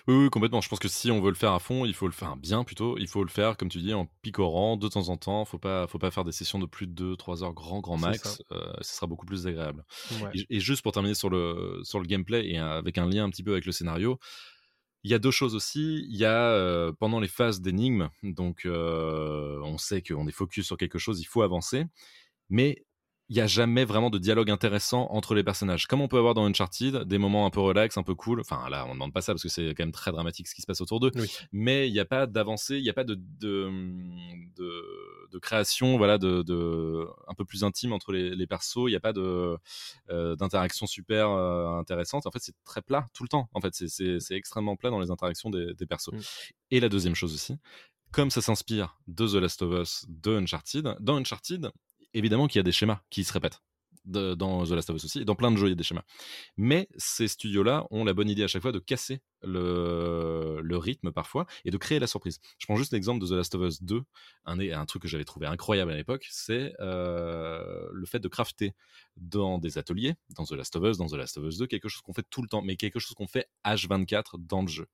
Oui, 0.07 0.15
oui, 0.15 0.29
complètement. 0.29 0.61
Je 0.61 0.69
pense 0.69 0.79
que 0.79 0.87
si 0.87 1.11
on 1.11 1.21
veut 1.21 1.29
le 1.29 1.35
faire 1.35 1.53
à 1.53 1.59
fond, 1.59 1.85
il 1.85 1.93
faut 1.93 2.07
le 2.07 2.13
faire 2.13 2.37
bien 2.37 2.63
plutôt. 2.63 2.97
Il 2.97 3.07
faut 3.07 3.23
le 3.23 3.29
faire, 3.29 3.57
comme 3.57 3.69
tu 3.69 3.79
dis, 3.79 3.93
en 3.93 4.07
picorant 4.21 4.77
de 4.77 4.87
temps 4.87 5.09
en 5.09 5.17
temps. 5.17 5.45
Faut 5.45 5.57
pas, 5.57 5.87
faut 5.87 5.99
pas 5.99 6.11
faire 6.11 6.23
des 6.23 6.31
sessions 6.31 6.59
de 6.59 6.65
plus 6.65 6.87
de 6.87 7.15
2-3 7.15 7.43
heures 7.43 7.53
grand, 7.53 7.79
grand 7.79 7.97
max. 7.97 8.41
Euh, 8.51 8.73
ce 8.81 8.95
sera 8.95 9.07
beaucoup 9.07 9.25
plus 9.25 9.47
agréable. 9.47 9.83
Ouais. 10.21 10.29
Et, 10.33 10.57
et 10.57 10.59
juste 10.59 10.81
pour 10.83 10.91
terminer 10.91 11.15
sur 11.15 11.29
le, 11.29 11.81
sur 11.83 11.99
le 11.99 12.05
gameplay 12.05 12.47
et 12.47 12.57
avec 12.57 12.97
un 12.97 13.09
lien 13.09 13.25
un 13.25 13.29
petit 13.29 13.43
peu 13.43 13.53
avec 13.53 13.65
le 13.65 13.71
scénario, 13.71 14.19
il 15.05 15.11
y 15.11 15.13
a 15.13 15.19
deux 15.19 15.31
choses 15.31 15.53
aussi. 15.53 16.03
Il 16.09 16.17
y 16.17 16.25
a 16.25 16.49
euh, 16.49 16.91
pendant 16.91 17.19
les 17.19 17.27
phases 17.27 17.61
d'énigmes, 17.61 18.09
donc 18.23 18.65
euh, 18.65 19.59
on 19.63 19.77
sait 19.77 20.01
qu'on 20.01 20.27
est 20.27 20.31
focus 20.31 20.65
sur 20.65 20.77
quelque 20.77 20.97
chose, 20.97 21.21
il 21.21 21.25
faut 21.25 21.43
avancer, 21.43 21.85
mais 22.49 22.83
il 23.29 23.35
n'y 23.35 23.41
a 23.41 23.47
jamais 23.47 23.85
vraiment 23.85 24.11
de 24.11 24.19
dialogue 24.19 24.51
intéressant 24.51 25.07
entre 25.09 25.33
les 25.33 25.43
personnages. 25.43 25.87
Comme 25.87 25.99
on 25.99 26.07
peut 26.07 26.17
avoir 26.17 26.35
dans 26.35 26.45
Uncharted, 26.45 27.03
des 27.05 27.17
moments 27.17 27.47
un 27.47 27.49
peu 27.49 27.59
relax, 27.59 27.97
un 27.97 28.03
peu 28.03 28.13
cool. 28.13 28.39
Enfin 28.39 28.69
là, 28.69 28.85
on 28.85 28.89
ne 28.89 28.93
demande 28.93 29.13
pas 29.13 29.21
ça 29.21 29.33
parce 29.33 29.41
que 29.41 29.49
c'est 29.49 29.69
quand 29.69 29.83
même 29.83 29.91
très 29.91 30.11
dramatique 30.11 30.47
ce 30.47 30.53
qui 30.53 30.61
se 30.61 30.67
passe 30.67 30.79
autour 30.79 30.99
d'eux. 30.99 31.11
Oui. 31.15 31.27
Mais 31.51 31.87
il 31.89 31.93
n'y 31.93 31.99
a 31.99 32.05
pas 32.05 32.27
d'avancée, 32.27 32.77
il 32.77 32.83
n'y 32.83 32.89
a 32.89 32.93
pas 32.93 33.03
de, 33.03 33.15
de, 33.15 33.71
de, 34.55 35.29
de 35.31 35.39
création, 35.39 35.97
voilà, 35.97 36.19
de, 36.19 36.43
de, 36.43 37.07
un 37.27 37.33
peu 37.33 37.45
plus 37.45 37.63
intime 37.63 37.93
entre 37.93 38.11
les, 38.11 38.35
les 38.35 38.45
persos. 38.45 38.85
Il 38.87 38.91
n'y 38.91 38.95
a 38.95 38.99
pas 38.99 39.13
de, 39.13 39.57
euh, 40.11 40.35
d'interaction 40.35 40.85
super 40.85 41.31
euh, 41.31 41.79
intéressante. 41.79 42.27
En 42.27 42.31
fait, 42.31 42.39
c'est 42.41 42.55
très 42.63 42.83
plat 42.83 43.07
tout 43.13 43.23
le 43.23 43.29
temps. 43.29 43.49
En 43.53 43.61
fait, 43.61 43.73
c'est, 43.73 44.35
extrêmement 44.35 44.75
plat 44.75 44.91
dans 44.91 44.99
les 44.99 45.09
interactions 45.09 45.49
des, 45.49 45.73
des 45.73 45.85
persos. 45.87 46.13
Mm. 46.13 46.19
Et 46.71 46.79
la 46.79 46.89
deuxième 46.89 47.15
chose 47.15 47.33
aussi, 47.33 47.57
comme 48.11 48.29
ça 48.29 48.41
s'inspire 48.41 48.99
de 49.07 49.27
The 49.27 49.35
Last 49.35 49.61
of 49.63 49.73
Us, 49.73 50.05
de 50.07 50.37
Uncharted, 50.37 50.95
dans 50.99 51.15
Uncharted, 51.17 51.71
évidemment 52.15 52.47
qu'il 52.47 52.59
y 52.59 52.61
a 52.61 52.63
des 52.63 52.71
schémas 52.71 53.01
qui 53.09 53.23
se 53.23 53.33
répètent. 53.33 53.61
Dans 54.05 54.65
The 54.65 54.69
Last 54.69 54.91
of 54.91 54.97
Us 54.97 55.05
aussi, 55.05 55.21
et 55.21 55.25
dans 55.25 55.33
plein 55.33 55.51
de 55.51 55.57
jeux, 55.57 55.65
il 55.65 55.71
y 55.71 55.73
a 55.73 55.75
des 55.75 55.83
schémas. 55.83 56.03
Mais 56.57 56.87
ces 56.95 57.27
studios-là 57.27 57.87
ont 57.89 58.03
la 58.03 58.13
bonne 58.13 58.29
idée 58.29 58.43
à 58.43 58.47
chaque 58.47 58.61
fois 58.61 58.71
de 58.71 58.77
casser 58.77 59.19
le, 59.41 60.77
rythme 60.77 61.11
parfois 61.11 61.47
et 61.63 61.71
de 61.71 61.77
créer 61.77 61.97
la 61.97 62.05
surprise. 62.05 62.39
Je 62.59 62.67
prends 62.67 62.75
juste 62.75 62.93
l'exemple 62.93 63.19
de 63.19 63.27
The 63.27 63.31
Last 63.31 63.55
of 63.55 63.67
Us 63.67 63.81
2, 63.81 64.03
un, 64.45 64.59
un 64.59 64.85
truc 64.85 65.01
que 65.01 65.07
j'avais 65.07 65.25
trouvé 65.25 65.47
incroyable 65.47 65.91
à 65.91 65.95
l'époque, 65.95 66.27
c'est 66.29 66.75
euh, 66.81 67.87
le 67.91 68.05
fait 68.05 68.19
de 68.19 68.27
crafter 68.27 68.73
dans 69.17 69.57
des 69.57 69.79
ateliers, 69.79 70.13
dans 70.29 70.45
The 70.45 70.51
Last 70.51 70.75
of 70.75 70.83
Us, 70.83 70.97
dans 70.97 71.07
The 71.07 71.13
Last 71.13 71.37
of 71.37 71.45
Us 71.45 71.57
2, 71.57 71.65
quelque 71.65 71.89
chose 71.89 72.03
qu'on 72.03 72.13
fait 72.13 72.27
tout 72.29 72.43
le 72.43 72.47
temps, 72.47 72.61
mais 72.61 72.75
quelque 72.75 72.99
chose 72.99 73.15
qu'on 73.15 73.27
fait 73.27 73.49
H24 73.65 74.35
dans 74.37 74.61
le 74.61 74.67
jeu. 74.67 74.85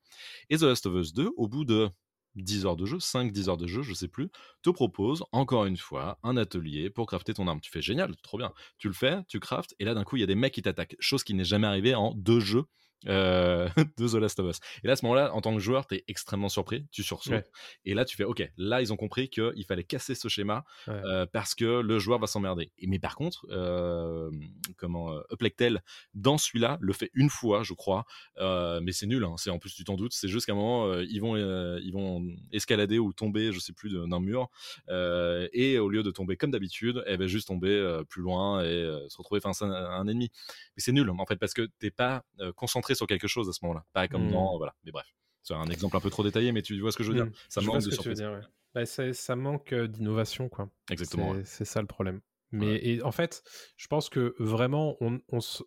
Et 0.49 0.57
The 0.57 0.63
Last 0.63 0.85
of 0.85 0.95
Us 0.95 1.13
2, 1.13 1.31
au 1.35 1.49
bout 1.49 1.65
de 1.65 1.89
10 2.35 2.65
heures 2.65 2.75
de 2.75 2.85
jeu, 2.85 2.97
5-10 2.99 3.49
heures 3.49 3.57
de 3.57 3.67
jeu, 3.67 3.81
je 3.81 3.93
sais 3.93 4.07
plus, 4.07 4.29
te 4.61 4.69
propose 4.69 5.23
encore 5.31 5.65
une 5.65 5.77
fois 5.77 6.19
un 6.23 6.37
atelier 6.37 6.89
pour 6.89 7.05
crafter 7.07 7.33
ton 7.33 7.47
arme. 7.47 7.61
Tu 7.61 7.71
fais 7.71 7.81
génial, 7.81 8.15
trop 8.23 8.37
bien. 8.37 8.53
Tu 8.77 8.87
le 8.87 8.93
fais, 8.93 9.19
tu 9.27 9.39
craftes, 9.39 9.75
et 9.79 9.85
là 9.85 9.93
d'un 9.93 10.03
coup 10.03 10.17
il 10.17 10.21
y 10.21 10.23
a 10.23 10.27
des 10.27 10.35
mecs 10.35 10.53
qui 10.53 10.61
t'attaquent. 10.61 10.95
Chose 10.99 11.23
qui 11.23 11.33
n'est 11.33 11.43
jamais 11.43 11.67
arrivée 11.67 11.95
en 11.95 12.13
deux 12.15 12.39
jeux 12.39 12.65
euh, 13.07 13.67
de 13.97 14.07
The 14.07 14.13
Last 14.15 14.39
of 14.39 14.49
Us. 14.51 14.59
Et 14.83 14.87
là, 14.87 14.93
à 14.93 14.95
ce 14.95 15.05
moment-là, 15.05 15.33
en 15.33 15.41
tant 15.41 15.53
que 15.53 15.59
joueur, 15.59 15.87
tu 15.87 15.95
es 15.95 16.03
extrêmement 16.07 16.49
surpris, 16.49 16.85
tu 16.91 17.03
sursautes. 17.03 17.33
Ouais. 17.33 17.45
Et 17.85 17.93
là, 17.93 18.05
tu 18.05 18.15
fais, 18.15 18.23
OK, 18.23 18.47
là, 18.57 18.81
ils 18.81 18.93
ont 18.93 18.97
compris 18.97 19.29
qu'il 19.29 19.65
fallait 19.67 19.83
casser 19.83 20.15
ce 20.15 20.27
schéma 20.27 20.63
Ouais. 20.87 20.93
euh, 21.05 21.25
parce 21.25 21.55
que 21.55 21.81
le 21.81 21.99
joueur 21.99 22.19
va 22.19 22.27
s'emmerder. 22.27 22.71
Mais 22.81 22.99
par 22.99 23.15
contre, 23.15 23.45
euh, 23.51 24.29
comment 24.77 25.19
Uplectel, 25.31 25.81
dans 26.13 26.37
celui-là, 26.37 26.77
le 26.81 26.93
fait 26.93 27.09
une 27.13 27.29
fois, 27.29 27.63
je 27.63 27.73
crois, 27.73 28.05
mais 28.39 28.91
c'est 28.91 29.07
nul, 29.07 29.23
hein, 29.23 29.35
c'est 29.37 29.49
en 29.49 29.59
plus, 29.59 29.73
tu 29.73 29.83
t'en 29.83 29.95
doutes, 29.95 30.13
c'est 30.13 30.27
juste 30.27 30.45
qu'à 30.45 30.53
un 30.53 30.55
moment, 30.55 30.99
ils, 30.99 31.19
vont, 31.19 31.35
ils 31.35 31.91
vont 31.91 32.25
escalader 32.51 32.99
ou 32.99 33.13
tomber, 33.13 33.51
je 33.51 33.59
sais 33.59 33.73
plus, 33.73 33.91
d'un 33.91 34.19
mur, 34.19 34.49
et 34.89 35.79
au 35.79 35.89
lieu 35.89 36.03
de 36.03 36.11
tomber 36.11 36.37
comme 36.37 36.51
d'habitude, 36.51 37.03
elle 37.07 37.19
va 37.19 37.27
juste 37.27 37.47
tomber 37.47 38.01
plus 38.09 38.21
loin 38.21 38.63
et 38.63 39.05
se 39.09 39.17
retrouver 39.17 39.41
face 39.41 39.61
à 39.61 39.65
un, 39.65 40.01
un 40.01 40.07
ennemi. 40.07 40.31
Mais 40.75 40.81
c'est 40.81 40.91
nul, 40.91 41.09
en 41.09 41.25
fait, 41.25 41.37
parce 41.37 41.53
que 41.53 41.67
t'es 41.79 41.91
pas 41.91 42.23
euh, 42.39 42.51
sur 42.95 43.07
quelque 43.07 43.27
chose 43.27 43.49
à 43.49 43.53
ce 43.53 43.59
moment-là, 43.63 43.85
pas 43.93 44.07
comme 44.07 44.27
Mm. 44.27 44.31
dans, 44.31 44.57
voilà, 44.57 44.75
mais 44.83 44.91
bref. 44.91 45.07
C'est 45.43 45.55
un 45.55 45.65
exemple 45.65 45.97
un 45.97 46.01
peu 46.01 46.09
trop 46.11 46.23
détaillé, 46.23 46.51
mais 46.51 46.61
tu 46.61 46.79
vois 46.79 46.91
ce 46.91 46.97
que 46.97 47.03
je 47.03 47.09
veux 47.09 47.15
dire 47.15 47.25
Mm. 47.25 47.31
Ça 47.49 47.61
Je 47.61 47.65
vois 47.65 47.75
manque 47.75 47.83
ce 47.83 47.89
de 47.89 47.95
que 47.95 48.01
tu 48.01 48.09
veux 48.09 48.15
surprise. 48.15 48.41
dire, 48.41 48.49
ouais. 48.49 48.85
Bah, 49.05 49.13
ça 49.13 49.35
manque 49.35 49.73
d'innovation, 49.73 50.49
quoi. 50.49 50.69
Exactement. 50.89 51.33
C'est 51.43 51.61
ouais. 51.61 51.65
ça 51.65 51.81
le 51.81 51.87
problème. 51.87 52.21
Mais 52.53 52.75
et 52.83 53.01
en 53.01 53.11
fait, 53.11 53.43
je 53.77 53.87
pense 53.87 54.09
que 54.09 54.35
vraiment, 54.37 54.97
on, 55.01 55.19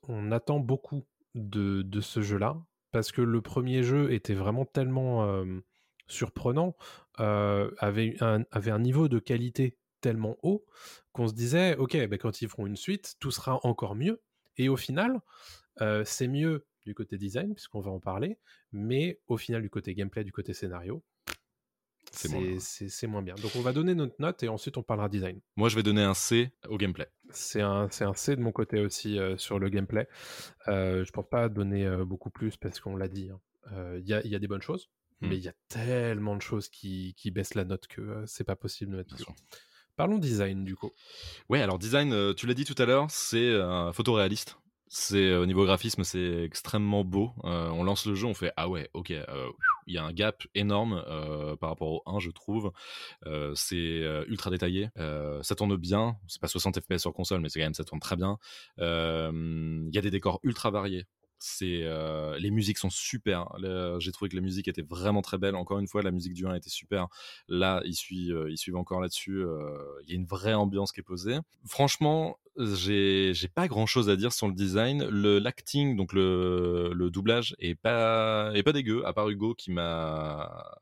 on 0.09 0.30
attend 0.32 0.60
beaucoup 0.60 1.06
de, 1.34 1.82
de 1.82 2.01
ce 2.02 2.20
jeu-là 2.20 2.56
parce 2.92 3.10
que 3.10 3.22
le 3.22 3.40
premier 3.40 3.82
jeu 3.82 4.12
était 4.12 4.34
vraiment 4.34 4.64
tellement 4.66 5.24
euh, 5.24 5.60
surprenant, 6.09 6.76
euh, 7.20 7.70
avait, 7.78 8.16
un, 8.20 8.44
avait 8.51 8.70
un 8.70 8.78
niveau 8.78 9.09
de 9.09 9.18
qualité 9.18 9.78
tellement 10.01 10.36
haut 10.42 10.66
qu'on 11.12 11.26
se 11.26 11.32
disait, 11.34 11.76
ok, 11.76 11.96
ben, 12.06 12.18
quand 12.18 12.42
ils 12.42 12.48
feront 12.48 12.66
une 12.66 12.76
suite, 12.76 13.14
tout 13.18 13.30
sera 13.30 13.59
encore 13.66 13.94
mieux. 13.94 14.22
Et 14.59 14.68
au 14.68 14.76
final, 14.76 15.20
euh, 15.80 16.05
c'est 16.05 16.28
mieux 16.28 16.66
du 16.85 16.94
côté 16.94 17.16
design, 17.19 17.55
puisqu'on 17.55 17.81
va 17.81 17.90
en 17.90 18.01
parler, 18.01 18.39
mais 18.73 19.20
au 19.27 19.36
final, 19.36 19.62
du 19.62 19.70
côté 19.70 19.94
gameplay, 19.94 20.24
du 20.24 20.32
côté 20.32 20.52
scénario, 20.55 21.02
C'est 22.12 22.28
moins 22.28 22.43
moins 23.09 23.23
bien. 23.23 23.35
Donc 23.36 23.52
on 23.56 23.61
va 23.61 23.73
donner 23.73 23.94
notre 23.94 24.15
note 24.20 24.43
et 24.43 24.48
ensuite 24.48 24.77
on 24.77 24.82
parlera 24.82 25.09
design. 25.09 25.40
Moi, 25.56 25.69
je 25.69 25.77
vais 25.77 25.82
donner 25.82 26.02
un 26.02 26.15
C 26.15 26.52
au 26.69 26.77
gameplay. 26.78 27.09
C'est 27.31 27.61
un, 27.61 27.89
C 28.15 28.36
de 28.36 28.40
mon 28.40 28.52
côté 28.52 28.81
aussi 28.81 29.19
euh, 29.19 29.36
sur 29.36 29.59
le 29.59 29.69
gameplay. 29.69 30.06
Euh, 30.69 31.05
je 31.05 31.11
pense 31.11 31.28
pas 31.28 31.48
donner 31.48 31.85
euh, 31.86 32.05
beaucoup 32.05 32.31
plus 32.31 32.56
parce 32.56 32.78
qu'on 32.81 32.97
l'a 32.97 33.09
dit. 33.09 33.31
hein. 33.31 33.40
Il 33.98 34.06
y, 34.06 34.12
a, 34.12 34.23
il 34.24 34.31
y 34.31 34.35
a 34.35 34.39
des 34.39 34.48
bonnes 34.48 34.62
choses, 34.62 34.90
Hmm. 35.20 35.28
mais 35.28 35.36
il 35.39 35.44
y 35.44 35.48
a 35.48 35.55
tellement 35.69 36.36
de 36.36 36.43
choses 36.43 36.69
qui, 36.69 37.15
qui 37.16 37.31
baissent 37.31 37.55
la 37.55 37.65
note 37.65 37.86
que 37.86 38.24
c'est 38.27 38.43
pas 38.44 38.56
possible 38.56 38.90
de 38.93 38.97
mettre 38.98 39.15
plus. 39.15 39.24
Parlons 39.97 40.19
design 40.19 40.65
du 40.65 40.74
coup. 40.74 40.90
Ouais, 41.48 41.62
alors 41.62 41.78
design, 41.78 42.35
tu 42.35 42.47
l'as 42.48 42.55
dit 42.55 42.65
tout 42.65 42.74
à 42.78 42.85
l'heure, 42.85 43.06
c'est 43.11 43.55
un 43.55 43.93
photoréaliste. 43.93 44.59
C'est 44.96 45.34
au 45.34 45.44
niveau 45.44 45.64
graphisme, 45.64 46.04
c'est 46.04 46.44
extrêmement 46.44 47.02
beau. 47.02 47.32
Euh, 47.42 47.68
on 47.70 47.82
lance 47.82 48.06
le 48.06 48.14
jeu, 48.14 48.28
on 48.28 48.34
fait 48.34 48.52
ah 48.56 48.68
ouais, 48.68 48.90
ok. 48.94 49.10
euh, 49.10 49.50
Il 49.88 49.94
y 49.94 49.98
a 49.98 50.04
un 50.04 50.12
gap 50.12 50.44
énorme 50.54 51.02
euh, 51.08 51.56
par 51.56 51.70
rapport 51.70 51.88
au 51.88 52.02
1, 52.06 52.20
je 52.20 52.30
trouve. 52.30 52.70
C'est 53.56 54.02
ultra 54.28 54.50
détaillé. 54.50 54.90
Ça 55.42 55.56
tourne 55.56 55.76
bien. 55.76 56.16
C'est 56.28 56.40
pas 56.40 56.46
60 56.46 56.78
FPS 56.78 57.00
sur 57.00 57.12
console, 57.12 57.40
mais 57.40 57.48
c'est 57.48 57.58
quand 57.58 57.66
même 57.66 57.74
ça 57.74 57.82
tourne 57.82 57.98
très 57.98 58.14
bien. 58.14 58.38
Il 58.78 59.90
y 59.92 59.98
a 59.98 60.00
des 60.00 60.12
décors 60.12 60.38
ultra 60.44 60.70
variés. 60.70 61.06
Euh, 61.62 62.36
les 62.38 62.50
musiques 62.50 62.78
sont 62.78 62.90
super. 62.90 63.46
Le- 63.58 63.98
J'ai 64.00 64.12
trouvé 64.12 64.28
que 64.28 64.36
la 64.36 64.42
musique 64.42 64.68
était 64.68 64.82
vraiment 64.82 65.22
très 65.22 65.38
belle. 65.38 65.54
Encore 65.56 65.78
une 65.78 65.86
fois, 65.88 66.02
la 66.02 66.10
musique 66.10 66.32
du 66.34 66.46
1 66.46 66.54
était 66.54 66.70
super. 66.70 67.08
Là, 67.48 67.82
ils 67.84 67.94
suivent, 67.94 68.36
euh, 68.36 68.50
ils 68.50 68.74
encore 68.76 69.00
là-dessus. 69.00 69.38
euh, 69.44 69.78
Il 70.04 70.10
y 70.10 70.12
a 70.12 70.16
une 70.16 70.26
vraie 70.26 70.54
ambiance 70.54 70.92
qui 70.92 71.00
est 71.00 71.04
posée. 71.04 71.38
Franchement, 71.66 72.36
j'ai 72.56 73.32
pas 73.54 73.68
grand 73.68 73.86
chose 73.86 74.08
à 74.08 74.16
dire 74.16 74.32
sur 74.32 74.48
le 74.48 74.54
design. 74.54 75.06
Le 75.08 75.38
l'acting, 75.38 75.96
donc 75.96 76.12
le, 76.12 76.92
le 76.94 77.10
doublage, 77.10 77.54
est 77.58 77.74
pas 77.74 78.50
est 78.54 78.62
pas 78.62 78.72
dégueu. 78.72 79.04
À 79.06 79.12
part 79.12 79.28
Hugo 79.28 79.54
qui 79.54 79.70
m'a 79.72 80.78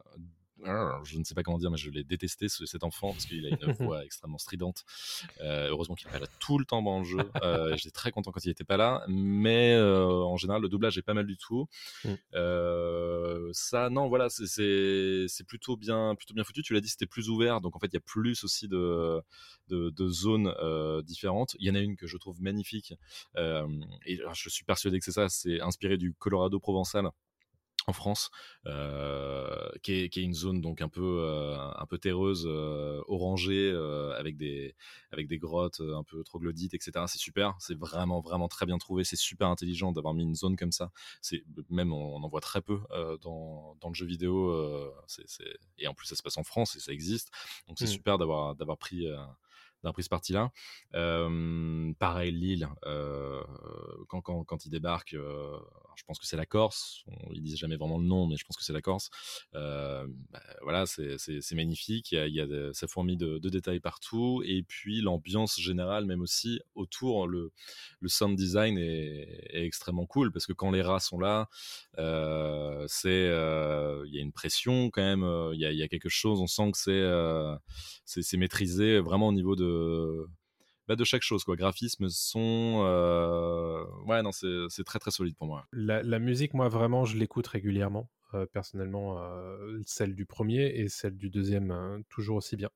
je 1.05 1.18
ne 1.18 1.24
sais 1.24 1.34
pas 1.34 1.43
comment 1.43 1.59
dire, 1.59 1.70
mais 1.70 1.76
je 1.76 1.90
l'ai 1.90 2.05
détesté 2.05 2.48
ce- 2.48 2.66
cet 2.66 2.84
enfant 2.84 3.12
parce 3.12 3.26
qu'il 3.26 3.44
a 3.47 3.48
une 3.51 3.56
voix 3.97 4.05
extrêmement 4.05 4.39
stridente. 4.39 4.84
Euh, 5.40 5.68
heureusement 5.70 5.94
qu'il 5.94 6.06
n'est 6.09 6.12
pas 6.12 6.18
là 6.20 6.26
tout 6.40 6.59
le 6.59 6.64
temps 6.64 6.82
dans 6.82 6.98
le 7.01 7.05
jeu. 7.05 7.18
Euh, 7.43 7.76
J'étais 7.76 7.90
très 7.90 8.10
content 8.12 8.30
quand 8.32 8.44
il 8.44 8.48
n'était 8.48 8.64
pas 8.64 8.76
là, 8.76 9.05
mais 9.09 9.74
euh, 9.74 10.06
en 10.06 10.36
général 10.36 10.62
le 10.62 10.68
doublage 10.68 10.97
est 10.98 11.02
pas 11.02 11.14
mal 11.14 11.26
du 11.26 11.36
tout. 11.36 11.66
Mm. 12.05 12.14
Ça, 13.52 13.90
non, 13.90 14.09
voilà, 14.09 14.28
c'est- 14.30 15.26
plutôt 15.47 15.76
bien, 15.76 16.14
plutôt 16.14 16.34
bien 16.34 16.44
foutu. 16.44 16.62
Tu 16.62 16.72
l'as 16.72 16.80
dit, 16.80 16.89
c'était 16.89 17.06
plus 17.06 17.28
ouvert, 17.28 17.60
donc 17.60 17.76
en 17.76 17.78
fait 17.78 17.89
il 17.89 17.94
y 17.94 17.97
a 17.97 18.01
plus 18.01 18.44
aussi 18.44 18.68
de 18.68 19.20
de, 19.68 19.90
de 19.90 20.09
zones 20.09 20.52
différentes. 21.05 21.56
Il 21.59 21.66
y 21.66 21.70
en 21.70 21.74
a 21.74 21.80
une 21.80 21.97
que 21.97 22.06
je 22.06 22.16
trouve 22.16 22.40
magnifique 22.40 22.94
et 23.36 24.18
je 24.34 24.48
suis 24.48 24.64
persuadé 24.64 24.98
que 24.98 25.05
c'est 25.05 25.12
ça. 25.12 25.28
C'est 25.28 25.60
inspiré 25.60 25.97
du 25.97 26.14
Colorado 26.14 26.59
provençal 26.60 27.09
en 27.86 27.92
France, 27.92 28.30
euh, 28.66 29.68
qui, 29.82 29.92
est, 29.94 30.09
qui 30.09 30.20
est 30.20 30.22
une 30.22 30.34
zone 30.34 30.60
donc 30.60 30.80
un 30.80 30.88
peu 30.88 31.02
euh, 31.22 31.56
un 31.59 31.86
peu 31.86 31.98
terreuse, 31.98 32.44
euh, 32.46 33.00
orangée, 33.09 33.70
avec 34.16 34.36
des 34.36 34.74
avec 35.10 35.26
des 35.28 35.38
grottes 35.38 35.80
un 35.80 36.04
peu 36.04 36.22
troglodytes, 36.24 36.74
etc. 36.74 37.06
C'est 37.09 37.18
super, 37.18 37.56
c'est 37.59 37.76
vraiment 37.76 38.20
vraiment 38.20 38.48
très 38.48 38.66
bien 38.66 38.78
trouvé, 38.78 39.04
c'est 39.04 39.16
super 39.16 39.48
intelligent 39.48 39.92
d'avoir 39.92 40.14
mis 40.14 40.22
une 40.22 40.34
zone 40.34 40.56
comme 40.56 40.72
ça. 40.72 40.90
C'est 41.20 41.42
même 41.70 41.92
on, 41.92 42.16
on 42.16 42.22
en 42.22 42.28
voit 42.28 42.40
très 42.40 42.62
peu 42.62 42.80
dans, 43.22 43.76
dans 43.80 43.88
le 43.88 43.94
jeu 43.94 44.06
vidéo, 44.06 44.52
et 45.78 45.86
en 45.86 45.94
plus 45.94 46.06
ça 46.06 46.16
se 46.16 46.22
passe 46.22 46.36
en 46.36 46.44
France 46.44 46.76
et 46.76 46.80
ça 46.80 46.92
existe, 46.92 47.30
donc 47.68 47.78
c'est 47.78 47.86
Mm. 47.86 47.86
super 47.86 48.18
d'avoir 48.18 48.54
d'avoir 48.54 48.78
pris 48.78 49.06
euh, 49.82 49.88
d'avoir 49.88 49.94
pris 49.94 50.02
ce 50.02 50.09
parti-là. 50.09 50.50
Euh, 50.94 51.92
pareil, 51.98 52.32
Lille, 52.32 52.68
quand, 54.09 54.20
quand, 54.20 54.44
quand 54.44 54.64
ils 54.66 54.70
débarquent, 54.70 55.16
je 55.96 56.04
pense 56.04 56.18
que 56.18 56.26
c'est 56.26 56.36
la 56.36 56.46
Corse, 56.46 57.04
ils 57.32 57.42
disent 57.42 57.59
jamais 57.59 57.76
vraiment 57.76 57.98
le 57.98 58.04
nom, 58.04 58.26
mais 58.26 58.36
je 58.36 58.44
pense 58.44 58.56
que 58.56 58.64
c'est 58.64 58.72
la 58.72 58.80
Corse. 58.80 59.10
Bah, 59.52 60.06
voilà, 60.62 60.86
c'est 60.86 61.54
magnifique, 61.54 62.12
il 62.12 62.14
y 62.16 62.18
a, 62.18 62.26
il 62.26 62.34
y 62.34 62.46
de- 62.46 62.70
ça 62.72 62.86
fourmille 62.86 63.16
de, 63.16 63.38
détails 63.48 63.80
partout, 63.80 64.42
et 64.46 64.62
puis 64.62 65.02
l'ambiance 65.02 65.60
générale, 65.60 66.06
même 66.06 66.22
aussi 66.22 66.60
autour, 66.74 67.26
le, 67.26 67.52
le 68.00 68.09
sound 68.09 68.36
design 68.36 68.78
est, 68.78 69.28
extrêmement 69.52 70.06
cool, 70.06 70.32
parce 70.32 70.46
que 70.46 70.52
quand 70.52 70.70
les 70.70 70.82
rats 70.82 71.00
sont 71.00 71.18
là, 71.18 71.48
c'est 72.88 73.26
il 73.26 74.14
y 74.14 74.18
a 74.18 74.22
une 74.22 74.32
pression 74.32 74.90
quand 74.90 75.02
même, 75.02 75.26
il 75.52 75.60
y, 75.60 75.66
a, 75.66 75.72
il 75.72 75.78
y 75.78 75.82
a 75.82 75.88
quelque 75.88 76.09
chose, 76.09 76.40
on 76.40 76.46
sent 76.46 76.70
que 76.72 77.59
c'est 78.04 78.36
maîtrisé 78.36 78.98
vraiment 79.00 79.28
au 79.28 79.32
niveau 79.32 79.56
de 79.56 79.72
bah, 80.89 80.97
de 80.97 81.05
chaque 81.05 81.23
chose 81.23 81.44
quoi 81.44 81.57
graphisme 81.57 82.09
son 82.09 82.82
euh, 82.85 83.85
ouais 84.07 84.23
non 84.23 84.32
c'est 84.32 84.65
c'est 84.69 84.85
très 84.85 84.99
très 84.99 85.11
solide 85.12 85.36
pour 85.36 85.47
moi 85.47 85.65
La, 85.73 86.03
la 86.03 86.19
musique, 86.19 86.55
moi 86.55 86.69
vraiment, 86.69 87.05
je 87.05 87.16
l'écoute 87.16 87.47
régulièrement. 87.47 88.11
euh, 88.35 88.47
personnellement, 88.47 89.19
euh, 89.23 89.78
celle 89.86 90.15
du 90.15 90.24
premier 90.27 90.65
et 90.81 90.89
celle 90.89 91.16
du 91.19 91.28
deuxième, 91.31 91.70
euh, 91.70 91.99
toujours 92.09 92.36
aussi 92.36 92.57
bien. 92.57 92.70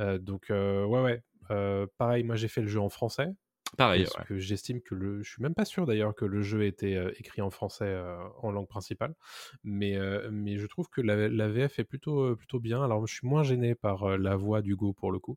Euh, 0.00 0.18
donc, 0.18 0.46
ouais, 0.50 1.22
ouais. 1.48 1.86
Pareil, 1.98 2.24
moi 2.24 2.36
j'ai 2.36 2.48
fait 2.48 2.62
le 2.62 2.68
jeu 2.68 2.80
en 2.80 2.88
français. 2.88 3.28
pareil 3.76 4.04
parce 4.04 4.16
ouais. 4.16 4.24
que 4.24 4.38
j'estime 4.38 4.80
que 4.80 4.94
le. 4.94 5.22
Je 5.22 5.30
suis 5.30 5.42
même 5.42 5.54
pas 5.54 5.64
sûr 5.66 5.84
d'ailleurs 5.86 6.14
que 6.14 6.24
le 6.24 6.40
jeu 6.42 6.64
était 6.64 6.94
euh, 6.96 7.12
écrit 7.18 7.42
en 7.42 7.50
français 7.50 7.84
euh, 7.86 8.16
en 8.42 8.50
langue 8.50 8.66
principale. 8.68 9.14
Mais, 9.62 9.96
euh, 9.96 10.28
mais 10.32 10.56
je 10.56 10.66
trouve 10.66 10.88
que 10.90 11.02
la, 11.02 11.28
la 11.28 11.48
VF 11.48 11.78
est 11.78 11.84
plutôt, 11.84 12.34
plutôt 12.36 12.60
bien. 12.60 12.82
Alors, 12.82 13.06
je 13.06 13.14
suis 13.14 13.26
moins 13.28 13.42
gêné 13.44 13.74
par 13.74 14.16
la 14.18 14.36
voix 14.36 14.62
d'Hugo 14.62 14.92
pour 14.94 15.12
le 15.12 15.18
coup. 15.18 15.36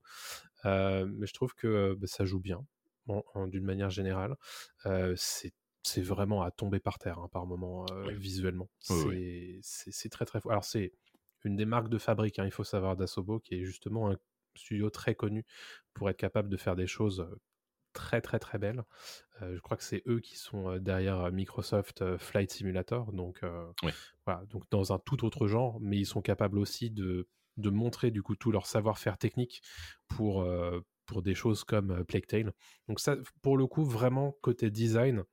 Euh, 0.65 1.05
mais 1.09 1.27
je 1.27 1.33
trouve 1.33 1.53
que 1.55 1.95
bah, 1.95 2.07
ça 2.07 2.25
joue 2.25 2.39
bien, 2.39 2.65
en- 3.07 3.23
en- 3.33 3.47
d'une 3.47 3.63
manière 3.65 3.89
générale. 3.89 4.35
Euh, 4.85 5.13
c'est 5.17 5.53
c'est 5.83 6.01
vraiment 6.03 6.43
à 6.43 6.51
tomber 6.51 6.79
par 6.79 6.99
terre 6.99 7.17
hein, 7.17 7.27
par 7.31 7.47
moment 7.47 7.85
euh, 7.91 8.05
Oui. 8.07 8.15
visuellement. 8.15 8.69
Oui, 8.91 8.97
c'est 9.01 9.07
oui. 9.07 9.59
c'est- 9.63 9.91
c'est 9.91 10.09
très 10.09 10.25
très 10.25 10.39
fort. 10.39 10.51
Alors 10.51 10.63
c'est 10.63 10.91
une 11.43 11.55
des 11.55 11.65
marques 11.65 11.89
de 11.89 11.97
fabrique, 11.97 12.37
hein, 12.37 12.45
il 12.45 12.51
faut 12.51 12.63
savoir 12.63 12.95
d'Asobo, 12.95 13.39
qui 13.39 13.55
est 13.55 13.63
justement 13.65 14.11
un 14.11 14.17
studio 14.55 14.91
très 14.91 15.15
connu 15.15 15.43
pour 15.95 16.07
être 16.09 16.17
capable 16.17 16.49
de 16.49 16.57
faire 16.57 16.75
des 16.75 16.85
choses 16.85 17.27
très 17.93 18.21
très 18.21 18.37
très 18.37 18.59
belles. 18.59 18.83
Euh, 19.41 19.55
je 19.55 19.59
crois 19.61 19.75
que 19.75 19.83
c'est 19.83 20.03
eux 20.07 20.19
qui 20.19 20.37
sont 20.37 20.77
derrière 20.77 21.31
Microsoft 21.31 22.15
Flight 22.17 22.51
Simulator, 22.51 23.11
donc 23.11 23.41
euh, 23.43 23.65
Oui. 23.83 23.91
voilà, 24.27 24.45
donc 24.45 24.63
dans 24.69 24.93
un 24.93 24.99
tout 24.99 25.25
autre 25.25 25.47
genre, 25.47 25.79
mais 25.81 25.97
ils 25.97 26.05
sont 26.05 26.21
capables 26.21 26.59
aussi 26.59 26.91
de 26.91 27.27
de 27.57 27.69
montrer 27.69 28.11
du 28.11 28.21
coup 28.23 28.35
tout 28.35 28.51
leur 28.51 28.65
savoir-faire 28.65 29.17
technique 29.17 29.61
pour 30.07 30.41
euh, 30.43 30.79
pour 31.05 31.21
des 31.21 31.35
choses 31.35 31.63
comme 31.63 31.91
euh, 31.91 32.03
Plague 32.03 32.25
Tale. 32.27 32.53
Donc 32.87 32.99
ça, 32.99 33.15
pour 33.41 33.57
le 33.57 33.67
coup, 33.67 33.83
vraiment 33.83 34.31
côté 34.41 34.69
design, 34.71 35.23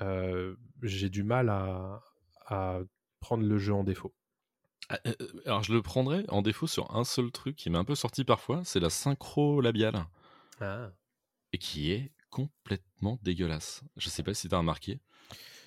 euh, 0.00 0.56
j'ai 0.82 1.08
du 1.08 1.22
mal 1.22 1.48
à, 1.48 2.02
à 2.46 2.80
prendre 3.20 3.44
le 3.44 3.58
jeu 3.58 3.72
en 3.74 3.84
défaut. 3.84 4.14
Ah, 4.88 4.98
alors 5.46 5.62
je 5.62 5.72
le 5.72 5.80
prendrais 5.80 6.24
en 6.28 6.42
défaut 6.42 6.66
sur 6.66 6.94
un 6.94 7.04
seul 7.04 7.30
truc 7.30 7.56
qui 7.56 7.70
m'a 7.70 7.78
un 7.78 7.84
peu 7.84 7.94
sorti 7.94 8.24
parfois 8.24 8.62
c'est 8.64 8.80
la 8.80 8.90
synchro 8.90 9.60
labiale 9.60 10.06
Ah. 10.60 10.90
et 11.52 11.58
qui 11.58 11.92
est 11.92 12.12
complètement 12.30 13.18
dégueulasse 13.22 13.82
je 13.96 14.08
sais 14.08 14.24
pas 14.24 14.34
si 14.34 14.48
t'as 14.48 14.58
remarqué 14.58 15.00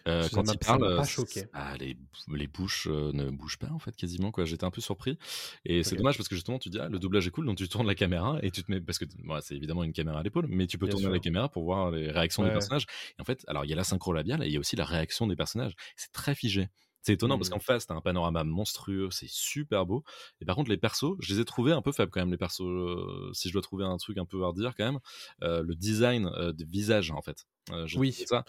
Euh, 0.07 0.29
quand 0.29 0.53
il 0.53 0.59
parle, 0.59 0.83
pas 0.93 1.05
choqué. 1.07 1.45
c'est- 1.45 1.49
ah, 1.53 1.75
les, 1.77 1.97
les 2.31 2.47
bouches 2.47 2.87
euh, 2.87 3.11
ne 3.11 3.31
bougent 3.31 3.57
pas 3.57 3.69
en 3.71 3.79
fait 3.79 3.95
quasiment 3.95 4.31
quoi. 4.31 4.45
J'étais 4.45 4.63
un 4.63 4.69
peu 4.71 4.81
surpris 4.81 5.17
et 5.65 5.83
c'est 5.83 5.95
dommage 5.95 6.15
parce 6.17 6.29
que 6.29 6.35
justement 6.35 6.59
tu 6.59 6.69
dis 6.69 6.77
ah, 6.79 6.89
le 6.89 6.99
doublage 6.99 7.25
est 7.27 7.31
cool 7.31 7.45
donc 7.47 7.57
tu 7.57 7.67
tournes 7.67 7.87
la 7.87 7.95
caméra 7.95 8.37
et 8.43 8.51
tu 8.51 8.63
te 8.63 8.71
mets 8.71 8.81
parce 8.81 8.99
que 8.99 9.05
bon, 9.23 9.39
c'est 9.41 9.55
évidemment 9.55 9.83
une 9.83 9.93
caméra 9.93 10.19
à 10.19 10.23
l'épaule 10.23 10.45
mais 10.47 10.67
tu 10.67 10.77
peux 10.77 10.87
Bien 10.87 10.89
tourner 10.89 11.09
sûr. 11.09 11.13
la 11.13 11.19
caméra 11.19 11.49
pour 11.49 11.63
voir 11.63 11.89
les 11.91 12.11
réactions 12.11 12.43
Ouais, 12.43 12.45
des 12.45 12.51
personnages. 12.51 12.85
Et 13.17 13.21
en 13.21 13.25
fait 13.25 13.43
alors 13.47 13.65
il 13.65 13.69
y 13.69 13.73
a 13.73 13.75
la 13.75 13.83
synchro 13.83 14.13
labiale 14.13 14.43
et 14.43 14.47
il 14.47 14.53
y 14.53 14.57
a 14.57 14.59
aussi 14.59 14.75
la 14.75 14.85
réaction 14.85 15.25
des 15.27 15.35
personnages. 15.35 15.73
C'est 15.95 16.11
très 16.11 16.35
figé. 16.35 16.69
C'est 17.01 17.13
étonnant 17.13 17.37
parce 17.37 17.49
Mm. 17.49 17.51
qu'en 17.51 17.59
face, 17.59 17.85
t'as 17.85 17.93
un 17.93 18.01
panorama 18.01 18.43
monstrueux, 18.43 19.09
c'est 19.11 19.29
super 19.29 19.85
beau. 19.85 20.03
Et 20.41 20.45
par 20.45 20.55
contre, 20.55 20.71
les 20.71 20.77
persos, 20.77 21.15
je 21.19 21.35
les 21.35 21.39
ai 21.39 21.45
trouvés 21.45 21.71
un 21.71 21.83
peu 21.83 21.91
faibles 21.91 22.09
quand 22.11 22.19
même, 22.19 22.31
les 22.31 22.37
persos. 22.37 22.61
euh, 22.63 23.29
si 23.33 23.47
je 23.49 23.53
dois 23.53 23.61
trouver 23.61 23.85
un 23.85 23.97
truc 23.97 24.17
un 24.17 24.25
peu 24.25 24.43
à 24.43 24.47
redire 24.47 24.73
quand 24.75 24.85
même, 24.85 24.99
euh, 25.43 25.61
le 25.61 25.75
design 25.75 26.25
euh, 26.33 26.51
des 26.51 26.65
visages 26.65 27.11
en 27.11 27.21
fait. 27.21 27.45
Je 27.85 27.99
Oui. 27.99 28.11
ça. 28.25 28.43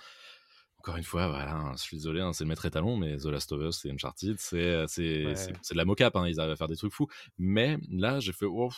Encore 0.87 0.99
une 0.99 1.03
fois, 1.05 1.27
voilà, 1.27 1.53
hein, 1.57 1.73
je 1.73 1.83
suis 1.83 1.97
désolé, 1.97 2.21
hein, 2.21 2.33
c'est 2.33 2.45
le 2.45 2.49
maître 2.49 2.65
étalon, 2.65 2.97
mais 2.97 3.17
The 3.17 3.25
Last 3.27 3.51
of 3.51 3.61
Us, 3.61 3.81
c'est 3.83 3.91
Uncharted, 3.91 4.37
c'est 4.39 4.57
euh, 4.57 4.87
Ouais. 4.87 5.35
de 5.35 5.77
la 5.77 5.85
mocap, 5.85 6.15
hein, 6.15 6.29
ils 6.29 6.39
arrivent 6.39 6.53
à 6.53 6.57
faire 6.57 6.69
des 6.69 6.77
trucs 6.77 6.93
fous. 6.93 7.09
Mais 7.39 7.77
là, 7.91 8.21
j'ai 8.21 8.31
fait, 8.33 8.47
oh, 8.47 8.71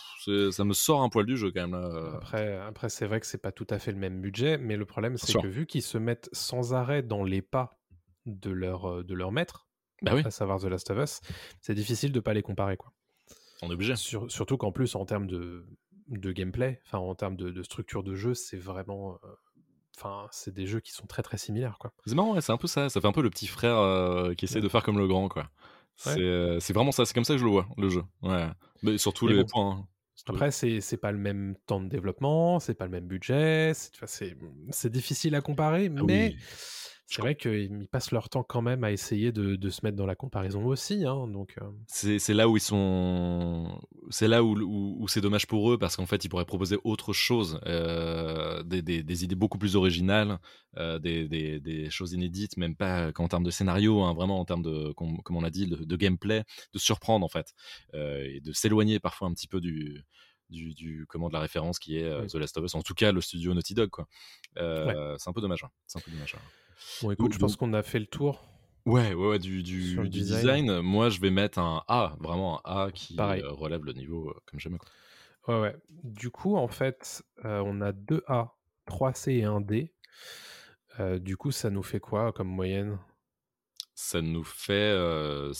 ça 0.50 0.64
me 0.64 0.72
sort 0.72 1.02
un 1.02 1.10
poil 1.10 1.26
du 1.26 1.36
jeu 1.36 1.50
quand 1.52 1.68
même. 1.68 1.72
Là. 1.78 2.12
Après, 2.14 2.56
après 2.56 2.88
c'est 2.88 3.04
vrai 3.06 3.20
que 3.20 3.26
c'est 3.26 3.36
pas 3.42 3.52
tout 3.52 3.66
à 3.68 3.78
fait 3.78 3.92
le 3.92 3.98
même 3.98 4.22
budget, 4.22 4.56
mais 4.56 4.78
le 4.78 4.86
problème, 4.86 5.18
c'est 5.18 5.34
que 5.38 5.46
vu 5.46 5.66
qu'ils 5.66 5.82
se 5.82 5.98
mettent 5.98 6.30
sans 6.32 6.72
arrêt 6.72 7.02
dans 7.02 7.24
les 7.24 7.42
pas 7.42 7.78
de 8.24 8.50
leur, 8.50 8.86
euh, 8.90 9.04
de 9.04 9.12
leur 9.12 9.30
maître, 9.30 9.68
Bah 10.00 10.12
oui, 10.14 10.22
à 10.24 10.30
savoir 10.30 10.60
The 10.60 10.64
Last 10.64 10.90
of 10.90 10.98
Us, 10.98 11.20
c'est 11.60 11.74
difficile 11.74 12.12
de 12.12 12.20
pas 12.20 12.32
les 12.32 12.42
comparer. 12.42 12.78
Quoi. 12.78 12.90
on 13.60 13.68
est 13.70 13.74
obligé. 13.74 13.96
Sur- 13.96 14.30
surtout 14.32 14.56
qu'en 14.56 14.72
plus, 14.72 14.94
en 14.94 15.04
termes 15.04 15.26
de, 15.26 15.66
de 16.08 16.32
gameplay, 16.32 16.80
enfin 16.86 16.98
en 17.00 17.14
termes 17.14 17.36
de, 17.36 17.50
de 17.50 17.62
structure 17.62 18.02
de 18.02 18.14
jeu, 18.14 18.32
c'est 18.32 18.56
vraiment. 18.56 19.18
euh, 19.24 19.28
Enfin, 20.00 20.28
c'est 20.30 20.54
des 20.54 20.66
jeux 20.66 20.78
qui 20.80 20.92
sont 20.92 21.06
très 21.06 21.22
très 21.24 21.38
similaires. 21.38 21.76
Quoi. 21.80 21.92
C'est 22.06 22.14
marrant, 22.14 22.34
ouais, 22.34 22.40
c'est 22.40 22.52
un 22.52 22.56
peu 22.56 22.68
ça. 22.68 22.88
Ça 22.88 23.00
fait 23.00 23.08
un 23.08 23.12
peu 23.12 23.20
le 23.22 23.30
petit 23.30 23.48
frère 23.48 23.76
euh, 23.78 24.32
qui 24.34 24.44
essaie 24.44 24.56
Ouais. 24.56 24.60
de 24.60 24.68
faire 24.68 24.84
comme 24.84 24.96
le 24.98 25.08
grand, 25.08 25.28
quoi. 25.28 25.50
C'est 25.96 26.20
euh, 26.20 26.60
c'est 26.60 26.72
vraiment 26.72 26.92
ça, 26.92 27.04
c'est 27.04 27.14
comme 27.14 27.24
ça 27.24 27.34
que 27.34 27.38
je 27.40 27.44
le 27.44 27.50
vois, 27.50 27.66
le 27.76 27.88
jeu. 27.88 28.04
Ouais. 28.22 28.46
Mais 28.84 28.96
sur 28.98 29.12
tous 29.12 29.26
Mais 29.26 29.32
les 29.32 29.42
bon. 29.42 29.48
points. 29.48 29.70
hein. 29.80 29.88
Après, 30.28 30.50
c'est 30.52 30.80
c'est 30.80 30.96
pas 30.98 31.10
le 31.10 31.18
même 31.18 31.56
temps 31.66 31.80
de 31.80 31.88
développement, 31.88 32.60
c'est 32.60 32.74
pas 32.74 32.84
le 32.84 32.90
même 32.92 33.06
budget, 33.06 33.72
c'est 33.74 34.92
difficile 34.92 35.34
à 35.34 35.40
comparer, 35.40 35.90
Ah 35.96 36.02
mais 36.04 36.28
oui. 36.28 36.36
C'est 37.10 37.22
vrai 37.22 37.36
qu'ils 37.36 37.86
passent 37.90 38.12
leur 38.12 38.28
temps 38.28 38.42
quand 38.42 38.60
même 38.60 38.84
à 38.84 38.92
essayer 38.92 39.32
de, 39.32 39.56
de 39.56 39.70
se 39.70 39.80
mettre 39.82 39.96
dans 39.96 40.04
la 40.04 40.14
comparaison 40.14 40.66
aussi. 40.66 41.06
Hein, 41.06 41.26
donc, 41.28 41.54
euh, 41.56 41.70
C'est 41.86 42.34
là 42.34 42.50
où 42.50 42.58
ils 42.58 42.60
sont. 42.60 43.80
C'est 44.10 44.28
là 44.28 44.44
où, 44.44 44.54
où, 44.60 44.96
où 45.00 45.08
c'est 45.08 45.22
dommage 45.22 45.46
pour 45.46 45.72
eux 45.72 45.78
parce 45.78 45.96
qu'en 45.96 46.04
fait, 46.04 46.26
ils 46.26 46.28
pourraient 46.28 46.44
proposer 46.44 46.76
autre 46.84 47.14
chose, 47.14 47.60
euh, 47.64 48.62
des, 48.62 48.82
des, 48.82 49.02
des 49.02 49.24
idées 49.24 49.36
beaucoup 49.36 49.56
plus 49.56 49.74
originales, 49.74 50.38
euh, 50.76 50.98
des, 50.98 51.88
choses 51.88 52.12
inédites, 52.12 52.58
même 52.58 52.76
pas 52.76 53.10
qu'en 53.12 53.26
termes 53.26 53.44
de 53.44 53.50
scénario, 53.50 54.02
hein, 54.02 54.12
vraiment 54.12 54.38
en 54.38 54.44
termes 54.44 54.62
de, 54.62 54.92
comme, 54.92 55.22
comme 55.22 55.36
on 55.36 55.44
a 55.44 55.50
dit, 55.50 55.66
de, 55.66 55.76
de 55.76 55.96
gameplay, 55.96 56.44
de 56.74 56.78
surprendre 56.78 57.24
en 57.24 57.30
fait, 57.30 57.54
et 57.94 58.42
de 58.42 58.52
s'éloigner 58.52 59.00
parfois 59.00 59.28
un 59.28 59.32
petit 59.32 59.48
peu 59.48 59.60
du. 59.60 60.04
Du, 60.50 60.72
du 60.72 61.04
comment 61.06 61.28
de 61.28 61.34
la 61.34 61.40
référence 61.40 61.78
qui 61.78 61.98
est 61.98 62.10
Oui. 62.10 62.26
The 62.26 62.36
Last 62.36 62.56
of 62.56 62.64
Us 62.64 62.74
en 62.74 62.80
tout 62.80 62.94
cas 62.94 63.12
le 63.12 63.20
studio 63.20 63.52
Naughty 63.52 63.74
Dog 63.74 63.90
quoi 63.90 64.08
c'est 64.56 65.28
un 65.28 65.32
peu 65.34 65.42
dommage 65.42 65.62
hein. 65.62 65.68
c'est 65.86 65.98
un 65.98 66.00
peu 66.00 66.10
dommage 66.10 66.36
hein. 66.36 66.67
Bon, 67.02 67.10
écoute, 67.12 67.18
Donc- 67.26 67.32
je 67.34 67.38
pense 67.38 67.56
qu'on 67.56 67.72
a 67.74 67.82
fait 67.82 67.98
le 67.98 68.06
tour. 68.06 68.44
Ouais, 68.86 69.12
ouais, 69.12 69.28
ouais, 69.28 69.38
du, 69.38 69.62
design. 69.62 70.08
design. 70.08 70.80
moi 70.80 71.10
je 71.10 71.20
vais 71.20 71.30
mettre 71.30 71.58
un 71.58 71.82
A, 71.88 72.16
vraiment 72.20 72.66
un 72.66 72.86
A 72.86 72.90
qui 72.90 73.16
Pareil. 73.16 73.42
euh, 73.42 73.50
relève 73.52 73.84
le 73.84 73.92
niveau 73.92 74.30
euh, 74.30 74.34
comme 74.46 74.58
jamais. 74.60 74.78
Ouais, 75.46 75.60
ouais. 75.60 75.76
Du 76.04 76.30
coup, 76.30 76.56
en 76.56 76.68
fait, 76.68 77.22
euh, 77.44 77.62
on 77.66 77.80
a 77.82 77.92
2 77.92 78.22
A, 78.28 78.54
3 78.86 79.12
C 79.12 79.32
et 79.34 79.44
1 79.44 79.60
D. 79.60 79.92
Euh, 81.00 81.18
du 81.18 81.36
coup, 81.36 81.50
ça 81.52 81.68
nous 81.70 81.82
fait 81.82 82.00
quoi 82.00 82.32
comme 82.32 82.48
moyenne? 82.48 82.98
Ça 83.94 84.22
nous 84.22 84.44
fait 84.44 84.72
euh, 84.72 85.50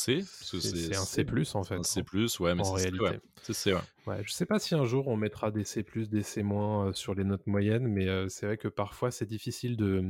C, 0.00 0.24
C'est 0.26 0.96
un 0.96 1.04
C+, 1.04 1.24
en 1.54 1.64
fait. 1.64 1.74
un 1.76 1.82
C+, 1.82 2.00
hein. 2.00 2.26
ouais, 2.40 2.54
mais 2.54 2.60
en 2.66 2.76
c'est 2.76 2.92
ouais. 3.00 3.20
C'est 3.42 3.52
C, 3.52 3.72
ouais. 3.74 3.80
Ouais, 4.06 4.22
je 4.24 4.32
sais 4.32 4.46
pas 4.46 4.58
si 4.58 4.74
un 4.74 4.84
jour 4.84 5.08
on 5.08 5.16
mettra 5.16 5.50
des 5.50 5.64
C+, 5.64 5.84
des 5.94 6.22
C-, 6.22 6.42
euh, 6.44 6.92
sur 6.92 7.14
les 7.14 7.24
notes 7.24 7.46
moyennes, 7.46 7.86
mais 7.86 8.08
euh, 8.08 8.28
c'est 8.28 8.46
vrai 8.46 8.56
que 8.56 8.68
parfois 8.68 9.10
c'est 9.10 9.26
difficile 9.26 9.76
de, 9.76 10.04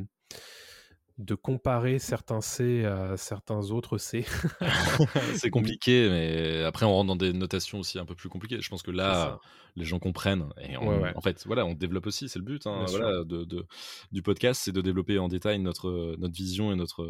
de 1.19 1.35
comparer 1.35 1.99
certains 1.99 2.41
C 2.41 2.85
à 2.85 3.17
certains 3.17 3.71
autres 3.71 3.99
C. 3.99 4.25
c'est 5.35 5.51
compliqué, 5.51 6.09
mais 6.09 6.65
après 6.65 6.87
on 6.87 6.93
rentre 6.93 7.09
dans 7.09 7.17
des 7.17 7.33
notations 7.33 7.81
aussi 7.81 7.99
un 7.99 8.05
peu 8.07 8.15
plus 8.15 8.29
compliquées. 8.29 8.61
Je 8.61 8.69
pense 8.71 8.83
que 8.83 8.91
là, 8.91 9.39
les 9.77 9.85
gens 9.85 9.99
comprennent. 9.99 10.49
Et 10.63 10.77
on- 10.77 10.89
Ouais, 10.89 10.99
ouais. 10.99 11.13
en 11.17 11.21
fait, 11.21 11.45
voilà, 11.47 11.67
on 11.67 11.75
développe 11.75 12.07
aussi, 12.07 12.29
c'est 12.29 12.39
le 12.39 12.45
but 12.45 12.67
hein, 12.67 12.85
voilà, 12.89 13.23
de, 13.25 13.45
de- 13.45 13.67
du 14.13 14.23
podcast, 14.23 14.61
c'est 14.65 14.73
de 14.73 14.81
développer 14.81 15.19
en 15.19 15.29
détail 15.29 15.59
notre, 15.59 16.17
notre 16.19 16.35
vision 16.35 16.73
et 16.73 16.77
notre, 16.77 17.05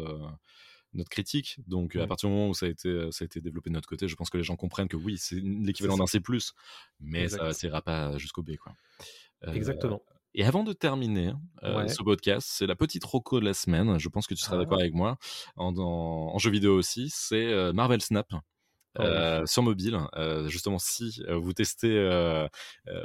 notre 0.93 1.09
critique. 1.09 1.59
Donc, 1.67 1.95
à 1.95 2.05
partir 2.07 2.29
du 2.29 2.35
moment 2.35 2.49
où 2.49 2.53
ça 2.53 2.65
a, 2.65 2.69
été, 2.69 3.11
ça 3.11 3.23
a 3.23 3.25
été 3.25 3.39
développé 3.41 3.69
de 3.69 3.75
notre 3.75 3.87
côté, 3.87 4.07
je 4.07 4.15
pense 4.15 4.29
que 4.29 4.37
les 4.37 4.43
gens 4.43 4.55
comprennent 4.55 4.87
que 4.87 4.97
oui, 4.97 5.17
c'est 5.17 5.39
l'équivalent 5.39 5.97
d'un 5.97 6.05
C, 6.07 6.19
mais 6.99 7.29
ça 7.29 7.51
n'ira 7.63 7.81
pas 7.81 8.17
jusqu'au 8.17 8.43
B. 8.43 8.57
Quoi. 8.57 8.73
Euh, 9.47 9.53
Exactement. 9.53 10.01
Et 10.33 10.45
avant 10.45 10.63
de 10.63 10.71
terminer 10.71 11.33
euh, 11.63 11.77
Ouais. 11.77 11.87
ce 11.89 12.01
podcast, 12.03 12.47
c'est 12.49 12.65
la 12.65 12.75
petite 12.75 13.03
roco 13.03 13.39
de 13.41 13.45
la 13.45 13.53
semaine. 13.53 13.97
Je 13.99 14.07
pense 14.07 14.27
que 14.27 14.33
tu 14.33 14.41
seras 14.41 14.55
Ah. 14.55 14.59
d'accord 14.59 14.79
avec 14.79 14.93
moi. 14.93 15.17
En, 15.57 15.75
en- 15.77 16.33
en 16.33 16.37
jeu 16.39 16.51
vidéo 16.51 16.75
aussi, 16.77 17.09
c'est 17.13 17.47
euh, 17.51 17.73
Marvel 17.73 18.01
Snap. 18.01 18.31
Oh, 18.99 19.03
oui. 19.03 19.07
euh, 19.09 19.45
sur 19.45 19.63
mobile, 19.63 19.97
Euh, 20.17 20.49
justement, 20.49 20.77
si 20.77 21.21
euh, 21.29 21.37
vous 21.37 21.53
testez 21.53 21.87
euh, 21.97 22.45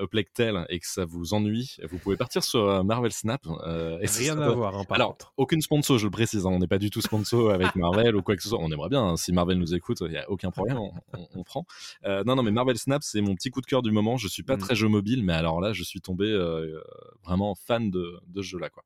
Uplectel 0.00 0.66
et 0.68 0.80
que 0.80 0.86
ça 0.86 1.04
vous 1.04 1.32
ennuie, 1.32 1.76
vous 1.88 1.98
pouvez 1.98 2.16
partir 2.16 2.42
sur 2.42 2.82
Marvel 2.84 3.12
Snap. 3.12 3.46
et 3.46 4.06
Rien 4.06 4.36
à 4.40 4.50
voir, 4.50 4.76
hein, 4.76 4.84
par 4.84 4.96
Alors, 4.96 5.10
contre. 5.12 5.32
aucune 5.36 5.60
sponsor, 5.62 5.98
je 5.98 6.06
le 6.06 6.10
précise, 6.10 6.44
hein, 6.44 6.50
on 6.52 6.58
n'est 6.58 6.66
pas 6.66 6.78
du 6.78 6.90
tout 6.90 7.00
sponsor 7.00 7.50
avec 7.52 7.76
Marvel 7.76 8.16
ou 8.16 8.22
quoi 8.22 8.34
que 8.36 8.42
ce 8.42 8.48
soit. 8.48 8.58
On 8.60 8.70
aimerait 8.72 8.88
bien, 8.88 9.02
hein, 9.04 9.16
si 9.16 9.32
Marvel 9.32 9.58
nous 9.58 9.74
écoute, 9.74 9.98
il 10.00 10.08
n'y 10.10 10.16
a 10.18 10.28
aucun 10.28 10.50
problème, 10.50 10.78
on, 10.78 10.92
on- 11.16 11.28
on 11.34 11.44
prend. 11.44 11.64
Non, 12.04 12.34
non, 12.34 12.42
mais 12.42 12.50
Marvel 12.50 12.76
Snap, 12.78 13.02
c'est 13.04 13.20
mon 13.20 13.34
petit 13.36 13.50
coup 13.50 13.60
de 13.60 13.66
cœur 13.66 13.82
du 13.82 13.92
moment. 13.92 14.16
Je 14.16 14.26
suis 14.28 14.42
pas 14.42 14.56
Mm. 14.56 14.60
très 14.60 14.74
jeu 14.74 14.88
mobile, 14.88 15.22
mais 15.22 15.34
alors 15.34 15.60
là, 15.60 15.72
je 15.72 15.84
suis 15.84 16.00
tombé 16.00 16.26
vraiment 17.22 17.54
fan 17.54 17.90
de, 17.90 18.18
de 18.26 18.42
ce 18.42 18.48
jeu-là. 18.48 18.70
Quoi. 18.70 18.82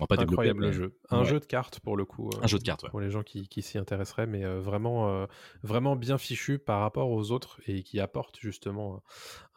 On 0.00 0.04
va 0.04 0.06
pas 0.06 0.16
développer, 0.16 0.48
Incroyable 0.48 0.66
mais- 0.66 0.72
jeu. 0.72 0.98
Un 1.10 1.20
Ouais. 1.20 1.24
jeu 1.26 1.40
de 1.40 1.44
cartes 1.44 1.80
pour 1.80 1.96
le 1.96 2.04
coup. 2.04 2.30
Un 2.42 2.46
jeu 2.46 2.58
de 2.58 2.62
cartes, 2.64 2.82
ouais. 2.84 2.90
Pour 2.90 3.00
les 3.00 3.10
gens 3.10 3.22
qui, 3.22 3.48
qui 3.48 3.60
s'y 3.62 3.76
intéresseraient, 3.78 4.26
mais 4.26 4.44
euh, 4.44 4.60
vraiment, 4.60 5.08
euh, 5.10 5.26
vraiment 5.62 5.94
bien 5.94 6.16
fichu 6.18 6.58
par 6.58 6.80
rapport 6.80 7.10
aux 7.10 7.30
autres 7.32 7.60
et 7.66 7.82
qui 7.82 8.00
apporte 8.00 8.38
justement 8.40 9.02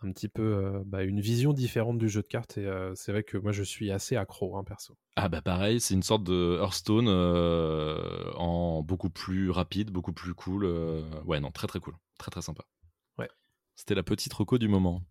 un, 0.02 0.12
petit 0.12 0.28
peu 0.28 0.42
euh, 0.44 0.84
bah, 0.86 1.04
une 1.04 1.22
vision 1.22 1.54
différente 1.54 1.98
du 1.98 2.10
jeu 2.10 2.22
de 2.22 2.28
cartes. 2.28 2.58
Et 2.58 2.66
euh, 2.68 2.94
c'est 2.96 3.12
vrai 3.14 3.24
que 3.24 3.38
moi 3.38 3.52
je 3.54 3.64
suis 3.64 3.90
assez 3.92 4.16
accro, 4.18 4.58
hein, 4.58 4.64
perso. 4.64 4.96
Ah 5.16 5.30
bah 5.30 5.42
pareil, 5.42 5.80
c'est 5.80 5.94
une 5.94 6.04
sorte 6.04 6.24
de 6.24 6.58
Hearthstone 6.60 7.08
euh, 7.08 8.32
en 8.36 8.82
beaucoup 8.84 9.10
plus 9.10 9.50
rapide, 9.50 9.92
beaucoup 9.92 10.14
plus 10.14 10.34
cool. 10.34 10.66
euh, 10.66 11.02
Ouais, 11.26 11.40
non, 11.40 11.52
très 11.52 11.68
très 11.68 11.80
cool. 11.80 11.94
Très 12.20 12.32
très 12.32 12.42
sympa. 12.42 12.64
Ouais. 13.18 13.30
C'était 13.76 13.96
la 13.96 14.04
petite 14.04 14.34
reco 14.34 14.58
du 14.58 14.68
moment. 14.68 15.02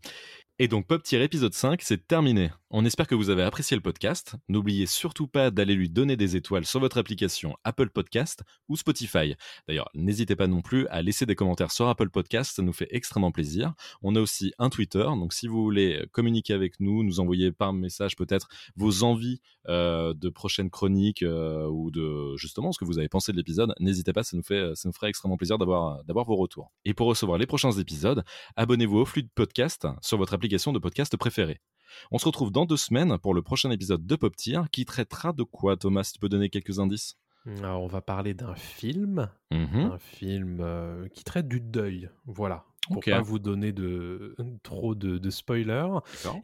Et 0.59 0.69
donc 0.69 0.87
Pop-épisode 0.87 1.55
5, 1.55 1.81
c'est 1.83 2.07
terminé. 2.07 2.51
On 2.75 2.87
espère 2.87 3.07
que 3.07 3.15
vous 3.15 3.29
avez 3.29 3.43
apprécié 3.43 3.77
le 3.77 3.83
podcast. 3.83 4.35
N'oubliez 4.49 4.87
surtout 4.87 5.27
pas 5.27 5.51
d'aller 5.51 5.75
lui 5.75 5.91
donner 5.91 6.17
des 6.17 6.37
étoiles 6.37 6.65
sur 6.65 6.81
votre 6.81 6.97
application 6.97 7.55
Apple 7.65 7.91
Podcast 7.91 8.45
ou 8.67 8.79
Spotify. 8.79 9.35
D'ailleurs, 9.69 9.91
n'hésitez 9.93 10.37
pas 10.37 10.47
non 10.47 10.63
plus 10.63 10.87
à 10.87 11.03
laisser 11.03 11.27
des 11.27 11.35
commentaires 11.35 11.71
sur 11.71 11.87
Apple 11.87 12.09
Podcast, 12.09 12.57
ça 12.57 12.63
nous 12.63 12.73
fait 12.73 12.89
extrêmement 12.89 13.31
plaisir. 13.31 13.75
On 14.01 14.17
a 14.17 14.21
aussi 14.23 14.55
un 14.59 14.71
Twitter, 14.71 15.05
donc 15.05 15.35
si 15.35 15.49
vous 15.49 15.63
voulez 15.63 16.03
communiquer 16.13 16.55
avec 16.55 16.81
nous, 16.81 17.05
nous 17.05 17.21
envoyer 17.21 17.53
par 17.53 17.75
message 17.75 18.17
peut-être 18.17 18.49
vos 18.75 19.03
envies 19.03 19.43
euh, 19.69 20.15
de 20.15 20.31
prochaines 20.31 20.71
chroniques 20.71 21.23
euh, 21.23 21.67
ou 21.67 21.91
de 21.91 22.39
justement 22.39 22.73
ce 22.73 22.79
que 22.79 22.87
vous 22.87 22.99
avez 22.99 23.11
pensé 23.11 23.33
de 23.33 23.37
l'épisode, 23.37 23.75
n'hésitez 23.81 24.15
pas, 24.15 24.23
ça 24.23 24.35
nous, 24.35 24.43
fait, 24.43 24.73
ferait 24.95 25.11
extrêmement 25.11 25.37
plaisir 25.37 25.59
d'avoir 25.59 26.03
d'avoir 26.05 26.25
vos 26.25 26.37
retours. 26.37 26.73
Et 26.87 26.95
pour 26.95 27.09
recevoir 27.09 27.37
les 27.37 27.47
prochains 27.47 27.73
épisodes, 27.73 28.25
abonnez-vous 28.57 28.97
au 28.97 29.05
flux 29.05 29.25
de 29.25 29.31
podcast 29.35 29.87
sur 30.01 30.17
votre 30.17 30.33
application 30.33 30.73
de 30.73 30.79
podcast 30.79 31.15
préférée. 31.19 31.61
On 32.11 32.19
se 32.19 32.25
retrouve 32.27 32.51
dans 32.51 32.65
deux 32.67 32.77
semaines 32.77 33.19
pour 33.19 33.35
le 33.35 33.43
prochain 33.43 33.71
épisode 33.71 34.07
de 34.07 34.17
Pop 34.17 34.35
Tier 34.37 34.61
qui 34.71 34.85
traitera 34.85 35.33
de 35.33 35.43
quoi, 35.43 35.77
Thomas? 35.77 36.11
Tu 36.13 36.19
peux 36.19 36.29
donner 36.29 36.49
quelques 36.51 36.79
indices? 36.79 37.17
Alors, 37.59 37.83
on 37.83 37.89
va 37.89 38.01
parler 38.01 38.35
d'un 38.35 38.55
film, 38.55 39.29
Mhm. 39.51 39.91
un 39.93 39.99
film 39.99 40.59
euh, 40.61 41.09
qui 41.09 41.25
traite 41.25 41.49
du 41.49 41.61
deuil. 41.61 42.09
Voilà. 42.27 42.65
Pour 42.89 42.99
Ok. 42.99 43.11
pas 43.11 43.21
vous 43.21 43.39
donner 43.39 43.73
de, 43.73 44.35
trop 44.63 44.95
de, 44.95 45.19
de 45.19 45.31
spoilers. 45.31 45.89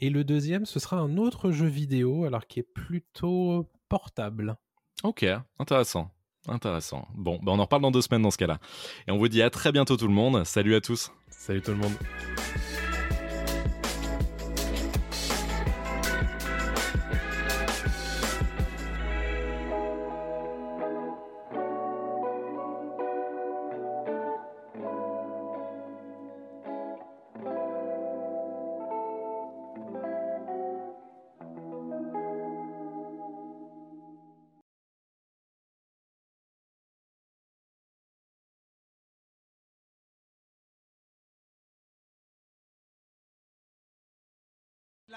Et 0.01 0.09
le 0.11 0.23
deuxième, 0.25 0.67
ce 0.67 0.79
sera 0.81 0.97
un 0.99 1.17
autre 1.17 1.51
jeu 1.51 1.67
vidéo, 1.67 2.25
alors 2.25 2.47
qui 2.47 2.61
est 2.61 2.69
plutôt 2.75 3.69
portable. 3.89 4.57
Ok, 5.05 5.25
intéressant. 5.59 6.11
Intéressant. 6.47 7.07
Bon, 7.15 7.39
bah 7.43 7.53
on 7.53 7.59
en 7.59 7.63
reparle 7.63 7.83
dans 7.83 7.91
deux 7.91 8.01
semaines 8.03 8.23
dans 8.23 8.31
ce 8.31 8.39
cas-là. 8.39 8.59
Et 9.07 9.11
on 9.13 9.19
vous 9.19 9.29
dit 9.29 9.43
à 9.43 9.51
très 9.51 9.71
bientôt 9.73 9.97
tout 9.97 10.09
le 10.09 10.15
monde. 10.15 10.45
Salut 10.45 10.75
à 10.75 10.81
tous. 10.81 11.13
Salut 11.29 11.61
tout 11.63 11.73
le 11.73 11.77
monde. 11.77 11.93